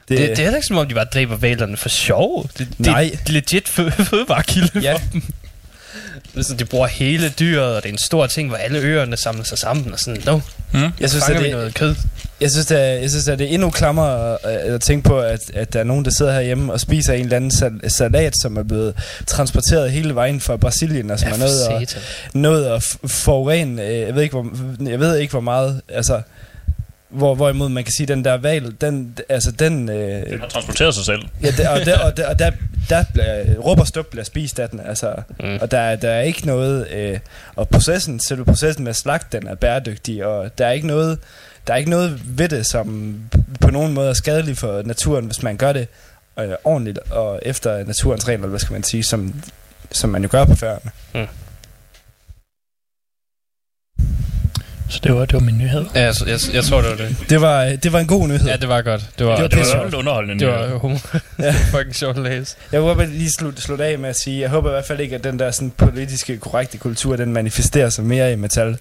Det, 0.09 0.17
det, 0.17 0.29
det 0.29 0.39
er 0.39 0.43
heller 0.43 0.55
ikke 0.55 0.67
som 0.67 0.77
om, 0.77 0.87
de 0.87 0.93
bare 0.93 1.05
dræber 1.05 1.35
valerne 1.35 1.77
for 1.77 1.89
sjov. 1.89 2.49
Det, 2.57 2.67
det 2.77 2.79
Nej. 2.85 3.11
er 3.27 3.31
legit 3.31 3.69
fø- 3.69 4.03
fødevarekilde 4.09 4.79
Ja. 4.79 4.93
for 4.93 4.99
dem. 5.13 5.21
Det 6.33 6.39
er 6.39 6.43
sådan, 6.43 6.59
de 6.59 6.65
bruger 6.65 6.87
hele 6.87 7.29
dyret, 7.29 7.75
og 7.75 7.83
det 7.83 7.89
er 7.89 7.93
en 7.93 7.97
stor 7.99 8.27
ting, 8.27 8.47
hvor 8.49 8.57
alle 8.57 8.79
øerne 8.79 9.17
samler 9.17 9.43
sig 9.43 9.57
sammen, 9.57 9.93
og 9.93 9.99
sådan, 9.99 10.21
no, 10.25 10.39
Jeg 10.99 11.09
synes, 11.09 11.25
fanger 11.25 11.37
at 11.39 11.43
vi 11.43 11.49
det, 11.49 11.55
noget 11.55 11.73
kød. 11.73 11.95
Jeg 12.41 12.51
synes, 12.51 12.65
det 12.65 12.79
er, 12.79 12.83
jeg 12.85 13.09
synes, 13.09 13.27
at 13.27 13.39
det 13.39 13.47
er 13.49 13.53
endnu 13.53 13.69
klammere 13.69 14.37
at, 14.43 14.49
at 14.49 14.81
tænke 14.81 15.09
på, 15.09 15.19
at, 15.19 15.39
at 15.53 15.73
der 15.73 15.79
er 15.79 15.83
nogen, 15.83 16.05
der 16.05 16.11
sidder 16.11 16.33
herhjemme 16.33 16.73
og 16.73 16.79
spiser 16.79 17.13
en 17.13 17.23
eller 17.23 17.35
anden 17.35 17.51
sal- 17.51 17.89
salat, 17.89 18.33
som 18.41 18.57
er 18.57 18.63
blevet 18.63 18.93
transporteret 19.27 19.91
hele 19.91 20.15
vejen 20.15 20.39
fra 20.39 20.55
Brasilien, 20.57 21.11
og 21.11 21.19
som 21.19 21.29
er 21.31 21.37
nået 21.37 21.81
at, 21.81 21.97
nået 22.33 22.65
at 22.65 22.83
forurene, 23.11 23.83
øh, 23.83 23.99
jeg 23.99 24.15
ved 24.15 24.23
ikke, 24.23 24.33
hvor, 24.39 24.47
jeg 24.89 24.99
ved 24.99 25.17
ikke, 25.17 25.31
hvor 25.31 25.39
meget, 25.39 25.81
altså, 25.89 26.21
hvor, 27.09 27.35
hvorimod 27.35 27.69
man 27.69 27.83
kan 27.83 27.93
sige, 27.97 28.07
den 28.07 28.25
der 28.25 28.37
val, 28.37 28.73
den, 28.81 29.17
altså 29.29 29.51
den, 29.51 29.89
øh, 29.89 30.29
Den 30.29 30.39
har 30.39 30.47
transporteret 30.47 30.95
sig 30.95 31.05
selv. 31.05 31.21
ja, 31.43 31.51
der, 31.57 31.69
og, 31.69 31.85
der, 31.85 31.99
og, 31.99 32.17
der, 32.17 32.27
og 32.27 32.39
der, 32.39 32.51
der 32.89 33.03
bliver, 33.13 33.43
råb 33.59 33.79
og 33.79 33.87
stup 33.87 34.05
bliver 34.05 34.23
spist 34.23 34.59
af 34.59 34.69
den, 34.69 34.79
altså, 34.87 35.13
Mm. 35.43 35.57
og 35.61 35.71
der, 35.71 35.79
er- 35.79 35.95
der 35.95 36.09
er 36.09 36.21
ikke 36.21 36.45
noget, 36.47 36.87
øh, 36.91 37.19
og 37.55 37.69
processen, 37.69 38.19
selve 38.19 38.45
processen 38.45 38.83
med 38.83 38.93
slagt, 38.93 39.31
den 39.31 39.47
er 39.47 39.55
bæredygtig, 39.55 40.25
og 40.25 40.57
der 40.57 40.65
er 40.67 40.71
ikke 40.71 40.87
noget, 40.87 41.17
der 41.67 41.73
er 41.73 41.77
ikke 41.77 41.89
noget 41.89 42.21
ved 42.25 42.49
det, 42.49 42.65
som 42.67 43.15
på 43.61 43.69
nogen 43.71 43.93
måde 43.93 44.09
er 44.09 44.13
skadeligt 44.13 44.59
for 44.59 44.81
naturen, 44.85 45.25
hvis 45.25 45.43
man 45.43 45.57
gør 45.57 45.73
det 45.73 45.87
øh, 46.39 46.49
ordentligt 46.63 46.99
og 46.99 47.39
efter 47.41 47.83
naturens 47.85 48.27
regler, 48.27 48.47
hvad 48.47 48.59
skal 48.59 48.73
man 48.73 48.83
sige, 48.83 49.03
som, 49.03 49.33
som 49.91 50.09
man 50.09 50.23
jo 50.23 50.29
gør 50.31 50.45
på 50.45 50.55
færgerne. 50.55 50.91
Så 54.89 54.99
det 55.03 55.13
var, 55.15 55.25
det 55.25 55.33
var 55.33 55.39
min 55.39 55.57
nyhed. 55.57 55.85
Ja, 55.95 56.01
jeg, 56.01 56.13
jeg, 56.27 56.39
jeg 56.53 56.63
tror, 56.63 56.81
det 56.81 56.89
var 56.89 56.95
det. 56.95 57.15
Det 57.29 57.41
var, 57.41 57.63
det 57.65 57.93
var 57.93 57.99
en 57.99 58.07
god 58.07 58.27
nyhed. 58.27 58.47
Ja, 58.47 58.57
det 58.57 58.69
var 58.69 58.81
godt. 58.81 59.09
Det 59.19 59.27
var, 59.27 59.33
Det 59.35 59.41
var 59.41 59.47
det 59.47 59.57
Det 59.57 59.67
var, 59.67 59.77
var 59.77 59.83
lidt 59.83 59.95
underholdende 59.95 60.45
det 60.45 60.53
var 60.53 60.77
humor. 60.77 60.99
Ja. 61.39 61.51
fucking 61.77 61.95
sjovt 61.95 62.17
at 62.17 62.23
læse. 62.23 62.55
Jeg 62.71 62.81
vil 62.83 62.95
bare 62.95 63.07
lige 63.07 63.29
slutte, 63.31 63.61
slutte 63.61 63.85
af 63.85 63.99
med 63.99 64.09
at 64.09 64.15
sige, 64.15 64.41
jeg 64.41 64.49
håber 64.49 64.69
i 64.69 64.71
hvert 64.71 64.85
fald 64.85 64.99
ikke, 64.99 65.15
at 65.15 65.23
den 65.23 65.39
der 65.39 65.51
sådan, 65.51 65.71
politiske 65.77 66.37
korrekte 66.37 66.77
kultur, 66.77 67.15
den 67.15 67.33
manifesterer 67.33 67.89
sig 67.89 68.03
mere 68.05 68.33
i 68.33 68.35
metal. 68.35 68.77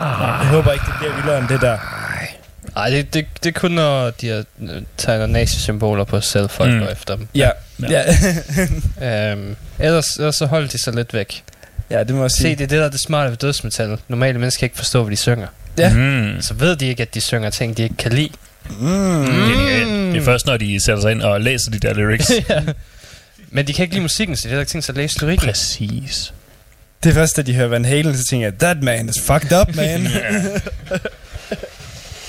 Jeg 0.00 0.48
håber 0.50 0.72
ikke, 0.72 0.84
det 0.86 0.94
bliver 0.98 1.14
vildere 1.16 1.38
end 1.38 1.48
det 1.48 1.60
der. 1.60 1.78
Ej, 2.76 2.90
det, 2.90 3.14
det, 3.14 3.26
det 3.44 3.56
er 3.56 3.60
kun, 3.60 3.70
når 3.70 4.10
de 4.10 4.28
har 4.28 4.44
øh, 4.62 4.82
tegner 4.96 5.26
nazi-symboler 5.26 6.04
på 6.04 6.20
selv, 6.20 6.48
folk 6.48 6.70
Mm. 6.70 6.76
mm. 6.76 6.82
går 6.84 6.90
efter 6.92 7.16
dem. 7.16 7.28
Ja, 7.34 7.50
Ja. 7.90 8.02
ja. 9.00 9.30
Øhm, 9.32 9.56
ellers, 9.78 10.16
ellers 10.16 10.36
så 10.36 10.46
holder 10.46 10.68
de 10.68 10.82
sig 10.82 10.94
lidt 10.94 11.14
væk. 11.14 11.42
ja 11.90 12.04
det 12.04 12.14
må 12.14 12.20
jeg 12.22 12.30
Se, 12.30 12.36
sige. 12.36 12.56
det 12.56 12.64
er 12.64 12.66
det, 12.68 12.78
der 12.78 12.84
er 12.84 12.88
det 12.90 13.00
smarte 13.02 13.30
ved 13.30 13.36
dødsmetal. 13.36 13.98
Normale 14.08 14.38
mennesker 14.38 14.58
kan 14.58 14.66
ikke 14.66 14.76
forstå, 14.76 15.02
hvad 15.02 15.10
de 15.10 15.16
synger. 15.16 15.46
Ja. 15.78 15.94
Mm. 15.94 16.40
Så 16.42 16.54
ved 16.54 16.76
de 16.76 16.86
ikke, 16.86 17.02
at 17.02 17.14
de 17.14 17.20
synger 17.20 17.50
ting, 17.50 17.76
de 17.76 17.82
ikke 17.82 17.96
kan 17.96 18.12
lide. 18.12 18.30
Mm. 18.80 19.24
Genialt. 19.26 19.88
Det 20.14 20.16
er 20.16 20.24
først, 20.24 20.46
når 20.46 20.56
de 20.56 20.84
sætter 20.84 21.02
sig 21.02 21.10
ind 21.10 21.22
og 21.22 21.40
læser 21.40 21.70
de 21.70 21.78
der 21.78 21.94
lyrics. 21.94 22.30
ja. 22.48 22.62
Men 23.50 23.66
de 23.66 23.72
kan 23.72 23.82
ikke 23.82 23.94
lide 23.94 24.02
musikken, 24.02 24.36
så 24.36 24.48
de 24.48 24.52
har 24.54 24.60
ikke 24.60 24.70
tænkt 24.70 24.84
sig 24.84 24.92
at 24.92 24.96
læse 24.96 25.24
lyrikken. 25.24 25.46
Præcis. 25.46 26.32
Det 27.02 27.10
er 27.10 27.14
først, 27.14 27.36
da 27.36 27.42
de 27.42 27.54
hører 27.54 27.68
Van 27.68 27.84
Halen, 27.84 28.16
så 28.16 28.24
tænker 28.24 28.46
jeg, 28.46 28.58
that 28.58 28.82
man 28.82 29.08
is 29.08 29.14
fucked 29.26 29.60
up, 29.60 29.76
man. 29.76 30.06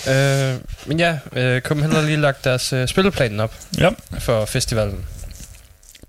Øh, 0.07 0.53
men 0.85 0.99
ja, 0.99 1.17
øh, 1.35 1.61
Copenhagen 1.61 1.95
har 1.95 2.03
lige 2.03 2.17
lagt 2.17 2.43
deres 2.43 2.73
øh, 2.73 2.87
spilleplanen 2.87 3.39
op 3.39 3.53
Ja. 3.79 3.89
for 4.19 4.45
festivalen. 4.45 4.97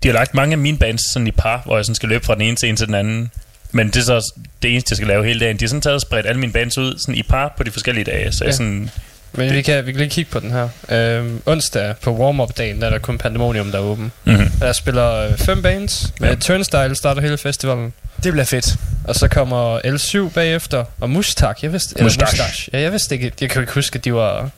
De 0.03 0.07
har 0.07 0.13
lagt 0.13 0.33
mange 0.33 0.51
af 0.53 0.57
mine 0.57 0.77
bands 0.77 1.13
sådan 1.13 1.27
i 1.27 1.31
par, 1.31 1.61
hvor 1.65 1.75
jeg 1.77 1.85
sådan 1.85 1.95
skal 1.95 2.09
løbe 2.09 2.25
fra 2.25 2.33
den 2.33 2.41
ene 2.41 2.55
til 2.55 2.69
en 2.69 2.75
til 2.75 2.87
den 2.87 2.95
anden. 2.95 3.31
Men 3.71 3.87
det 3.87 3.95
er 3.97 4.01
så 4.01 4.33
det 4.63 4.71
eneste, 4.71 4.91
jeg 4.91 4.97
skal 4.97 5.07
lave 5.07 5.25
hele 5.25 5.39
dagen. 5.39 5.57
De 5.57 5.65
har 5.65 5.67
sådan 5.67 5.81
taget 5.81 5.95
og 5.95 6.01
spredt 6.01 6.25
alle 6.25 6.39
mine 6.39 6.53
bands 6.53 6.77
ud 6.77 6.97
sådan 6.99 7.15
i 7.15 7.23
par 7.23 7.53
på 7.57 7.63
de 7.63 7.71
forskellige 7.71 8.03
dage. 8.03 8.31
Så 8.31 8.43
ja. 8.43 8.47
Jeg 8.47 8.53
sådan, 8.55 8.89
Men 9.33 9.53
vi 9.53 9.61
kan, 9.61 9.85
vi 9.85 9.91
kan 9.91 9.99
lige 9.99 10.09
kigge 10.09 10.31
på 10.31 10.39
den 10.39 10.51
her. 10.51 10.69
Øh, 10.89 11.31
onsdag 11.45 11.95
på 12.01 12.11
warm-up-dagen, 12.17 12.79
der 12.81 12.85
er 12.87 12.91
der 12.91 12.97
kun 12.99 13.17
Pandemonium, 13.17 13.71
der 13.71 13.77
er 13.77 13.83
åben. 13.83 14.11
mm-hmm. 14.25 14.49
Der 14.59 14.73
spiller 14.73 15.11
øh, 15.13 15.37
fem 15.37 15.61
bands. 15.61 16.13
Med 16.19 16.27
Ja. 16.29 16.33
ja. 16.33 16.39
Turnstile 16.39 16.95
starter 16.95 17.21
hele 17.21 17.37
festivalen. 17.37 17.93
Det 18.23 18.31
bliver 18.33 18.45
fedt. 18.45 18.75
Og 19.07 19.15
så 19.15 19.27
kommer 19.27 19.79
L7 19.79 20.33
bagefter. 20.33 20.85
Og 20.99 21.09
Mustak, 21.09 21.63
jeg 21.63 21.71
vidste... 21.73 21.93
eller 21.95 22.03
Mustache. 22.03 22.37
Mustache. 22.43 22.69
Ja, 22.73 22.79
jeg 22.81 22.91
vidste 22.91 23.15
ikke... 23.15 23.31
Jeg 23.41 23.49
kan 23.49 23.55
jo 23.55 23.61
ikke 23.61 23.73
huske, 23.73 23.97
at 23.97 24.05
de 24.05 24.13
var... 24.13 24.49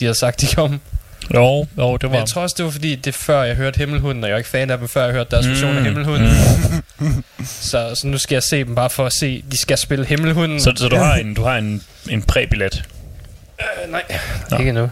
De 0.00 0.04
havde 0.04 0.18
sagt, 0.18 0.40
de 0.40 0.46
kom. 0.54 0.80
Jo, 1.34 1.66
jo, 1.78 1.92
det 1.96 2.02
Men 2.02 2.10
var... 2.12 2.18
jeg 2.18 2.26
tror 2.28 2.42
også, 2.42 2.54
det 2.58 2.64
var 2.64 2.70
fordi, 2.70 2.94
det 2.94 3.06
er 3.06 3.18
før 3.18 3.42
jeg 3.42 3.56
hørte 3.56 3.78
Himmelhunden, 3.78 4.24
og 4.24 4.28
jeg 4.30 4.34
er 4.34 4.38
ikke 4.38 4.50
fan 4.50 4.70
af 4.70 4.78
dem, 4.78 4.88
før 4.88 5.04
jeg 5.04 5.12
hørte 5.12 5.30
deres 5.30 5.46
Mm. 5.46 5.52
version 5.52 5.76
af 5.76 5.82
Himmelhunden. 5.84 6.30
Så, 7.44 7.94
så 7.94 8.06
nu 8.06 8.18
skal 8.18 8.34
jeg 8.36 8.42
se 8.42 8.64
dem 8.64 8.74
bare 8.74 8.90
for 8.90 9.06
at 9.06 9.12
se, 9.12 9.44
de 9.52 9.58
skal 9.60 9.78
spille 9.78 10.06
Himmelhunden. 10.06 10.60
Så, 10.60 10.72
så 10.76 10.88
du 10.88 10.96
har 10.96 11.14
en, 11.14 11.34
du 11.34 11.42
har 11.42 11.56
en, 11.56 11.82
en 12.08 12.22
præbillet. 12.22 12.84
øh, 13.60 13.92
nej, 13.92 14.02
Nå. 14.50 14.58
ikke 14.58 14.68
endnu. 14.68 14.90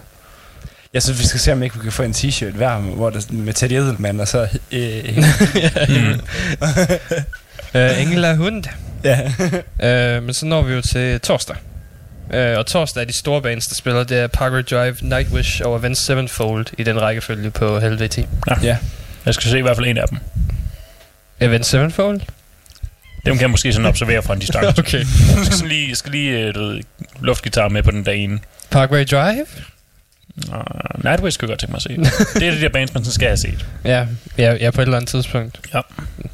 Jeg 0.95 1.03
synes, 1.03 1.21
vi 1.21 1.27
skal 1.27 1.41
se, 1.41 1.53
om 1.53 1.63
ikke 1.63 1.77
vi 1.77 1.83
kan 1.83 1.93
få 1.93 2.03
en 2.03 2.13
t-shirt 2.13 2.53
hver, 2.57 2.77
hvor 2.79 3.11
der 3.11 3.21
med 3.31 3.53
Teddy 3.55 3.73
Edelman, 3.73 4.21
og 4.21 4.29
så... 4.29 4.49
Øh, 4.73 5.19
Mm. 5.89 6.21
Øh, 7.77 8.03
Engela 8.03 8.35
Hund. 8.35 8.65
ja. 9.05 9.33
Øh, 10.17 10.23
men 10.23 10.35
så 10.35 10.47
når 10.47 10.63
vi 10.63 10.73
jo 10.75 10.81
til 10.81 11.21
torsdag. 11.21 11.57
Øh, 12.35 12.59
og 12.59 12.67
torsdag 12.67 13.01
er 13.01 13.05
de 13.07 13.19
store 13.19 13.43
bands, 13.43 13.67
der 13.67 13.75
spiller. 13.75 14.05
Det 14.05 14.19
er 14.19 14.27
Parkway 14.27 14.63
Drive, 14.71 14.97
Nightwish 15.03 15.61
og 15.65 15.75
Avenged 15.75 15.97
Sevenfold 15.97 16.67
i 16.79 16.83
den 16.83 17.01
rækkefølge 17.01 17.51
på 17.51 17.79
Helvete. 17.81 18.27
ja. 18.63 18.77
Jeg 19.27 19.35
skal 19.35 19.51
se 19.51 19.59
i 19.59 19.63
hvert 19.63 19.77
fald 19.77 19.87
en 19.87 19.99
af 19.99 20.09
dem. 20.09 20.19
Event 21.41 21.67
Sevenfold? 21.67 22.21
Dem 23.27 23.35
kan 23.35 23.41
jeg 23.41 23.51
måske 23.51 23.73
sådan 23.73 23.87
observere 23.87 24.23
fra 24.23 24.35
en 24.35 24.41
distance. 24.41 24.81
Okay. 24.83 24.99
Jeg 24.99 25.07
skal, 25.45 25.53
sådan 25.53 25.69
lige, 25.69 25.89
jeg 25.89 25.97
skal 25.97 26.13
lige 26.13 26.39
øh, 26.39 26.55
du 26.55 26.61
ved, 26.61 26.81
luftgitar 27.21 27.69
med 27.69 27.83
på 27.83 27.91
den 27.91 28.03
dag 28.05 28.17
ene. 28.17 28.39
Parkway 28.71 29.05
Drive? 29.05 29.47
Uh, 30.49 31.05
Nightwish 31.05 31.35
skulle 31.35 31.51
jeg 31.51 31.59
godt 31.59 31.61
tænke 31.61 31.93
mig 31.93 32.07
at 32.07 32.15
se. 32.15 32.39
det 32.41 32.49
er 32.49 32.53
det 32.53 32.61
der 32.63 32.69
bands, 32.69 32.95
man 32.95 33.05
skal 33.05 33.27
have 33.29 33.37
set. 33.37 33.67
Ja, 33.85 34.07
ja, 34.39 34.55
ja, 34.55 34.71
på 34.71 34.81
et 34.81 34.85
eller 34.85 34.97
andet 34.97 35.09
tidspunkt. 35.11 35.61
Ja. 35.75 35.81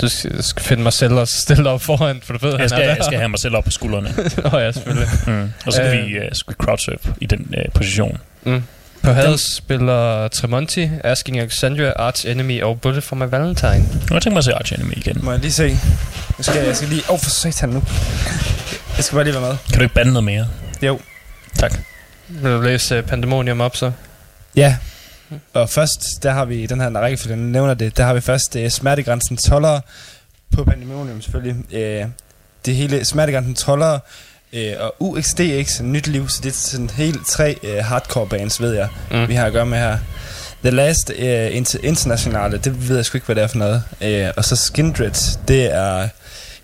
Du 0.00 0.08
skal, 0.08 0.42
skal 0.42 0.62
finde 0.62 0.82
mig 0.82 0.92
selv 0.92 1.12
og 1.14 1.28
stille 1.28 1.70
op 1.70 1.82
foran, 1.82 2.20
for 2.24 2.32
du 2.32 2.38
ved, 2.46 2.50
Jeg 2.52 2.60
han 2.60 2.68
skal, 2.68 2.82
er 2.82 2.86
der. 2.86 2.94
jeg 2.94 3.04
skal 3.04 3.18
have 3.18 3.28
mig 3.28 3.38
selv 3.38 3.56
op 3.56 3.64
på 3.64 3.70
skuldrene. 3.70 4.08
Åh 4.44 4.54
oh, 4.54 4.60
ja, 4.62 4.72
selvfølgelig. 4.72 5.08
Mm. 5.26 5.52
Og 5.66 5.72
så 5.72 5.76
skal 5.76 5.98
Øh. 5.98 6.06
vi, 6.06 6.18
uh, 6.18 6.24
skal 6.32 6.54
vi 6.58 6.64
crowdsurf 6.64 7.06
i 7.20 7.26
den 7.26 7.54
uh, 7.66 7.72
position. 7.74 8.18
Mm. 8.44 8.62
På 9.02 9.12
Hades 9.12 9.40
spiller 9.56 10.28
Tremonti, 10.28 10.90
Asking 11.04 11.38
Alexandria, 11.38 11.92
Arch 11.96 12.28
Enemy 12.30 12.62
og 12.62 12.80
Bullet 12.80 13.04
for 13.04 13.16
My 13.16 13.24
Valentine. 13.30 13.70
Jeg 14.10 14.22
tænkt 14.22 14.26
mig 14.26 14.38
at 14.38 14.44
se 14.44 14.54
Arch 14.54 14.72
Enemy 14.72 14.92
igen. 14.96 15.18
Må 15.22 15.30
jeg 15.30 15.40
lige 15.40 15.52
se? 15.52 15.62
Jeg 16.38 16.44
skal, 16.44 16.64
jeg 16.66 16.76
skal 16.76 16.88
lige... 16.88 17.02
Åh, 17.08 17.14
oh, 17.14 17.20
for 17.20 17.30
satan 17.30 17.68
nu. 17.68 17.82
Jeg 18.96 19.04
skal 19.04 19.14
bare 19.16 19.24
lige 19.24 19.34
være 19.34 19.48
med. 19.48 19.56
Kan 19.68 19.76
du 19.78 19.82
ikke 19.82 19.94
bande 19.94 20.12
noget 20.12 20.24
mere? 20.24 20.46
Jo. 20.82 21.00
Tak. 21.58 21.72
Vil 22.42 22.50
du 22.52 22.60
læse 22.60 22.98
uh, 22.98 23.04
Pandemonium 23.04 23.60
op 23.60 23.76
så? 23.76 23.92
Ja. 24.56 24.76
Og 25.54 25.70
først, 25.70 26.22
der 26.22 26.30
har 26.30 26.44
vi 26.44 26.66
den 26.66 26.80
her 26.80 26.90
række, 26.90 27.16
for 27.18 27.28
den 27.28 27.52
nævner 27.52 27.74
det, 27.74 27.96
der 27.96 28.04
har 28.04 28.14
vi 28.14 28.20
først 28.20 28.56
uh, 28.56 28.68
smertegrænsen 28.68 29.38
12'ere 29.46 29.80
på 30.56 30.64
Pandemonium 30.64 31.22
selvfølgelig. 31.22 31.56
Uh, 32.04 32.10
det 32.66 32.74
hele 32.76 33.04
smertegrænsen 33.04 33.56
12'ere 33.60 33.98
uh, 34.52 34.84
og 34.84 34.94
UXDX, 34.98 35.80
nyt 35.80 36.06
liv, 36.06 36.28
så 36.28 36.40
det 36.42 36.48
er 36.48 36.54
sådan 36.56 36.90
helt 36.90 37.26
tre 37.26 37.56
uh, 37.62 37.84
hardcore 37.84 38.26
bands, 38.26 38.60
ved 38.60 38.72
jeg, 38.72 38.88
Mm. 39.10 39.28
vi 39.28 39.34
har 39.34 39.46
at 39.46 39.52
gøre 39.52 39.66
med 39.66 39.78
her. 39.78 39.98
The 40.62 40.70
Last 40.70 41.10
uh, 41.10 41.24
inter- 41.46 41.80
Internationale, 41.82 42.58
det 42.58 42.88
ved 42.88 42.96
jeg 42.96 43.04
sgu 43.04 43.16
ikke, 43.16 43.26
hvad 43.26 43.36
det 43.36 43.42
er 43.44 43.46
for 43.46 43.58
noget. 43.58 43.82
Uh, 44.00 44.34
og 44.36 44.44
så 44.44 44.56
Skindred, 44.56 45.38
det 45.48 45.74
er, 45.74 46.08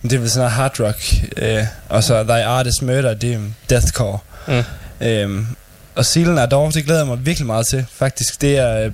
det 0.03 0.13
er 0.13 0.19
vel 0.19 0.31
sådan 0.31 0.41
noget 0.41 0.53
hard 0.53 0.81
rock. 0.81 0.99
Uh, 1.43 1.67
og 1.89 2.05
så 2.05 2.23
Thy 2.23 2.31
Artist 2.31 2.83
Murder, 2.83 3.15
det 3.15 3.33
er 3.35 3.39
deathcore. 3.71 4.19
Mm. 4.49 4.63
Øhm, 5.01 5.47
og 5.95 6.05
er 6.39 6.47
dog, 6.47 6.75
det 6.75 6.85
glæder 6.85 7.01
jeg 7.01 7.07
mig 7.09 7.27
virkelig 7.27 7.47
meget 7.47 7.67
til, 7.67 7.85
faktisk. 7.93 8.41
Det 8.41 8.59
er, 8.59 8.85
øh, 8.85 8.93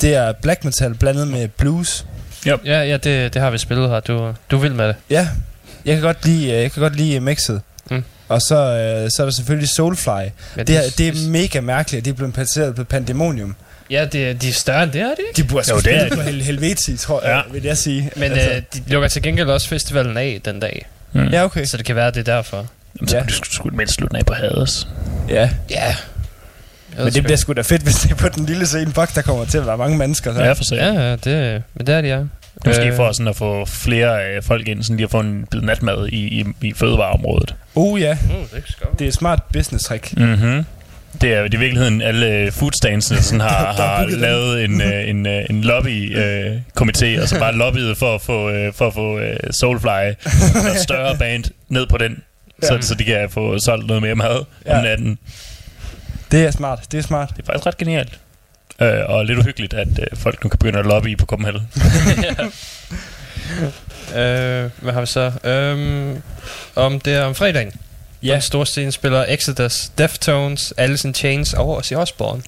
det 0.00 0.14
er 0.14 0.32
black 0.32 0.64
metal 0.64 0.94
blandet 0.94 1.28
med 1.28 1.48
blues. 1.48 2.06
Ja, 2.46 2.56
ja, 2.64 2.96
det, 2.96 3.34
det 3.34 3.42
har 3.42 3.50
vi 3.50 3.58
spillet 3.58 3.88
her. 3.90 4.00
Du, 4.00 4.34
du 4.50 4.56
vil 4.58 4.74
med 4.74 4.88
det. 4.88 4.96
Ja, 5.10 5.28
jeg 5.84 5.94
kan 5.94 6.02
godt 6.02 6.24
lide, 6.24 6.44
øh, 6.52 6.62
jeg 6.62 6.72
kan 6.72 6.80
godt 6.82 6.96
lide 6.96 7.20
mixet. 7.20 7.62
Mm. 7.90 8.04
Og 8.28 8.40
så, 8.40 8.54
øh, 8.56 9.10
så 9.10 9.22
er 9.22 9.26
der 9.26 9.30
selvfølgelig 9.32 9.68
Soulfly. 9.68 10.10
Ja, 10.10 10.62
Det 10.62 10.76
er, 10.76 10.82
det 10.98 11.08
er 11.08 11.28
mega 11.28 11.60
mærkeligt, 11.60 11.98
at 12.00 12.04
de 12.04 12.10
er 12.10 12.14
blevet 12.14 12.34
placeret 12.34 12.74
på 12.74 12.84
Pandemonium. 12.84 13.54
Ja, 13.90 14.04
det, 14.04 14.42
de 14.42 14.48
er 14.48 14.52
større 14.52 14.82
end 14.82 14.92
det, 14.92 15.00
er 15.00 15.06
de 15.06 15.14
ikke? 15.28 15.42
De 15.42 15.48
burde 15.48 15.66
Jo, 15.70 15.74
jo, 15.74 15.80
det 15.80 15.94
er 15.96 16.14
på 16.16 16.20
Hel 16.20 16.42
Helveti, 16.42 16.96
tror 16.96 17.22
jeg, 17.26 17.42
Ja. 17.48 17.52
vil 17.52 17.62
jeg 17.62 17.76
sige. 17.78 18.10
Men 18.16 18.32
altså. 18.32 18.50
øh, 18.50 18.62
de 18.74 18.82
lukker 18.86 19.08
til 19.08 19.22
gengæld 19.22 19.48
også 19.50 19.68
festivalen 19.68 20.16
af 20.16 20.40
den 20.44 20.60
dag. 20.60 20.86
Mm. 21.12 21.28
ja, 21.28 21.44
okay. 21.44 21.64
Så 21.64 21.76
det 21.76 21.86
kan 21.86 21.96
være, 21.96 22.10
det 22.10 22.28
er 22.28 22.34
derfor. 22.36 22.66
Jamen, 23.00 23.08
så 23.08 23.16
Ja. 23.16 23.20
ja. 23.22 23.26
du 23.28 23.32
skulle 23.34 23.52
sgu 23.54 23.70
mindst 23.72 23.94
slutte 23.94 24.16
af 24.18 24.26
på 24.26 24.34
Hades. 24.34 24.88
Ja, 25.28 25.50
Ja. 25.70 25.94
men 26.98 27.12
det 27.12 27.22
bliver 27.22 27.36
sgu 27.36 27.52
da 27.52 27.60
fedt, 27.62 27.82
hvis 27.82 27.94
det 27.94 28.10
er 28.10 28.14
på 28.14 28.28
den 28.28 28.46
lille 28.46 28.66
scene. 28.66 28.92
Fuck, 28.92 29.14
der 29.14 29.22
kommer 29.22 29.44
til 29.44 29.58
at 29.58 29.66
være 29.66 29.76
mange 29.78 29.98
mennesker. 29.98 30.34
Så. 30.34 30.40
Ja, 30.42 30.52
for 30.52 30.64
sig. 30.64 30.76
Ja, 30.76 30.92
ja, 30.92 31.10
det, 31.16 31.62
men 31.74 31.86
det 31.86 31.94
er 31.94 32.00
de, 32.00 32.08
ja. 32.08 32.20
Måske 32.66 32.86
Øh. 32.86 32.96
for 32.96 33.12
sådan 33.12 33.28
at 33.28 33.36
få 33.36 33.64
flere 33.64 34.26
øh, 34.36 34.42
folk 34.42 34.68
ind, 34.68 34.82
sådan 34.82 34.96
lige 34.96 35.04
at 35.04 35.10
få 35.10 35.20
en 35.20 35.46
bid 35.50 35.60
natmad 35.60 36.08
i, 36.08 36.16
i, 36.40 36.44
i 36.62 36.72
fødevareområdet. 36.76 37.54
Uh, 37.74 38.00
ja. 38.00 38.12
Uh, 38.24 38.36
det 38.54 38.64
er 38.82 38.86
Det 38.98 39.04
er 39.04 39.08
et 39.08 39.14
smart 39.14 39.42
business 39.52 39.84
trick. 39.84 40.16
Mm-hmm. 40.16 40.64
Det 41.20 41.32
er 41.34 41.38
jo 41.38 41.44
i 41.44 41.56
virkeligheden 41.56 42.02
alle 42.02 42.52
foodstandsene, 42.52 43.22
sådan 43.22 43.40
har, 43.40 43.72
Der 43.76 43.82
er 43.82 43.96
har 43.96 44.06
lavet 44.06 44.64
en, 44.64 44.80
øh, 44.80 45.08
en, 45.08 45.26
øh, 45.26 45.42
en 45.50 45.64
lobby-komité, 45.64 47.22
og 47.22 47.28
så 47.28 47.36
bare 47.38 47.54
lobbyet 47.56 47.96
for 47.98 48.14
at 48.14 48.20
få, 48.22 48.50
øh, 48.50 48.72
for 48.74 48.86
at 48.86 48.94
få 48.94 49.18
øh, 49.18 49.36
Soulfly 49.50 49.88
og 49.88 50.70
et 50.74 50.80
større 50.82 51.16
band 51.18 51.44
ned 51.68 51.86
på 51.86 51.98
den, 51.98 52.22
Ja. 52.62 52.80
så 52.80 52.94
de 52.94 53.04
kan 53.04 53.30
få 53.30 53.58
solgt 53.58 53.86
noget 53.86 54.02
mere 54.02 54.14
mad 54.14 54.44
Ja. 54.66 54.78
om 54.78 54.84
natten. 54.84 55.18
Det 56.30 56.44
er 56.44 56.50
smart, 56.50 56.84
det 56.92 56.98
er 56.98 57.02
smart. 57.02 57.28
Det 57.36 57.42
er 57.42 57.46
faktisk 57.46 57.66
ret 57.66 57.76
genialt. 57.76 58.18
Øh, 58.80 59.00
og 59.08 59.24
lidt 59.26 59.38
uhyggeligt, 59.38 59.74
at 59.74 59.88
øh, 59.98 60.06
folk 60.18 60.44
nu 60.44 60.48
kan 60.50 60.58
begynde 60.58 60.78
at 60.78 60.86
lobby 60.86 61.18
på 61.18 61.26
Copenhagen. 61.26 61.68
Øh, 64.14 64.70
hvad 64.78 64.92
har 64.92 65.00
vi 65.00 65.06
så? 65.06 65.32
Øhm, 65.44 66.22
om 66.74 67.00
det 67.00 67.14
er 67.14 67.22
om 67.24 67.34
fredagen. 67.34 67.72
Ja. 68.22 68.32
Den 68.32 68.40
store 68.40 68.66
scene 68.66 68.92
spiller 68.92 69.24
Exodus, 69.28 69.88
Deftones, 69.98 70.74
Alice 70.76 71.08
in 71.08 71.14
Chains 71.14 71.52
og 71.54 71.76
Ozzy 71.76 71.92
Osbourne. 71.92 72.42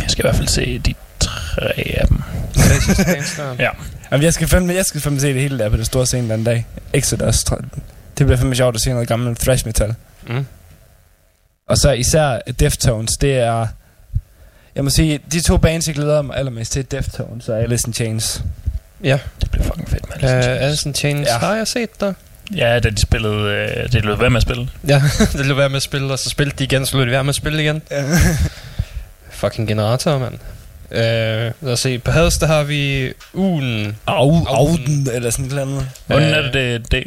Jeg 0.00 0.10
skal 0.10 0.24
i 0.24 0.26
hvert 0.26 0.36
fald 0.36 0.48
se 0.48 0.78
de 0.78 0.94
tre 1.20 1.72
af 1.76 2.06
dem. 2.08 2.22
Er. 2.56 3.54
Ja. 3.64 3.70
Jamen, 4.12 4.24
jeg 4.24 4.34
skal 4.34 4.48
fandme, 4.48 4.74
jeg 4.74 4.84
skal 4.86 5.00
fandme 5.00 5.20
se 5.20 5.26
det 5.34 5.40
hele 5.42 5.58
der 5.58 5.68
på 5.68 5.76
det 5.76 5.86
store 5.86 6.06
scene 6.06 6.34
den 6.34 6.44
dag. 6.44 6.66
Exodus. 6.92 7.44
Det 8.22 8.26
bliver 8.26 8.38
fandme 8.38 8.54
sjovt 8.56 8.74
at 8.74 8.80
se 8.80 8.90
noget 8.90 9.08
gammel 9.08 9.36
thrash 9.36 9.66
metal. 9.66 9.94
Mm. 10.26 10.46
Og 11.68 11.76
så 11.78 11.92
især 11.92 12.38
Deftones, 12.60 13.10
det 13.20 13.38
er... 13.38 13.66
Jeg 14.74 14.84
må 14.84 14.90
sige, 14.90 15.20
de 15.32 15.40
to 15.40 15.56
bands, 15.56 15.86
jeg 15.86 15.94
glæder 15.94 16.22
mig 16.22 16.36
allermest 16.36 16.72
til, 16.72 16.90
Deftones 16.90 17.48
og 17.48 17.60
Alice 17.62 17.84
in 17.88 17.92
Chains. 17.94 18.42
Ja. 19.04 19.18
Det 19.40 19.50
bliver 19.50 19.64
fucking 19.64 19.88
fedt, 19.90 20.08
mand. 20.08 20.24
Øh, 20.24 20.62
Alice 20.62 20.88
in 20.88 20.94
Chains 20.94 21.28
ja. 21.28 21.38
Har 21.38 21.54
jeg 21.54 21.66
set 21.68 22.00
der. 22.00 22.12
Ja, 22.56 22.78
da 22.78 22.90
de 22.90 23.00
spillede... 23.00 23.44
Øh, 23.44 23.92
det 23.92 24.04
lød 24.04 24.16
være 24.16 24.30
med 24.30 24.36
at 24.36 24.42
spille. 24.42 24.68
Ja, 24.88 25.02
det 25.32 25.46
lød 25.46 25.54
være 25.54 25.68
med 25.68 25.76
at 25.76 25.82
spille, 25.82 26.12
og 26.12 26.18
så 26.18 26.30
spillede 26.30 26.56
de 26.58 26.64
igen, 26.64 26.86
så 26.86 26.96
lød 26.96 27.06
de 27.06 27.10
være 27.10 27.24
med 27.24 27.28
at 27.28 27.34
spille 27.34 27.62
igen. 27.62 27.82
Fucking 29.30 29.68
generator, 29.68 30.18
mand. 30.18 30.34
Øh, 30.90 31.00
lad 31.60 31.72
os 31.72 31.80
se. 31.80 31.98
På 31.98 32.10
Hades, 32.10 32.38
der 32.38 32.46
har 32.46 32.62
vi 32.62 33.12
ugen. 33.34 33.96
Au, 34.06 34.44
Auden. 34.46 35.08
Eller 35.12 35.30
sådan 35.30 35.44
et 35.44 35.48
eller 35.50 35.62
andet. 35.62 35.86
Hvordan 36.06 36.28
Øh, 36.28 36.36
er 36.36 36.42
det, 36.42 36.52
det, 36.52 36.92
det? 36.92 37.04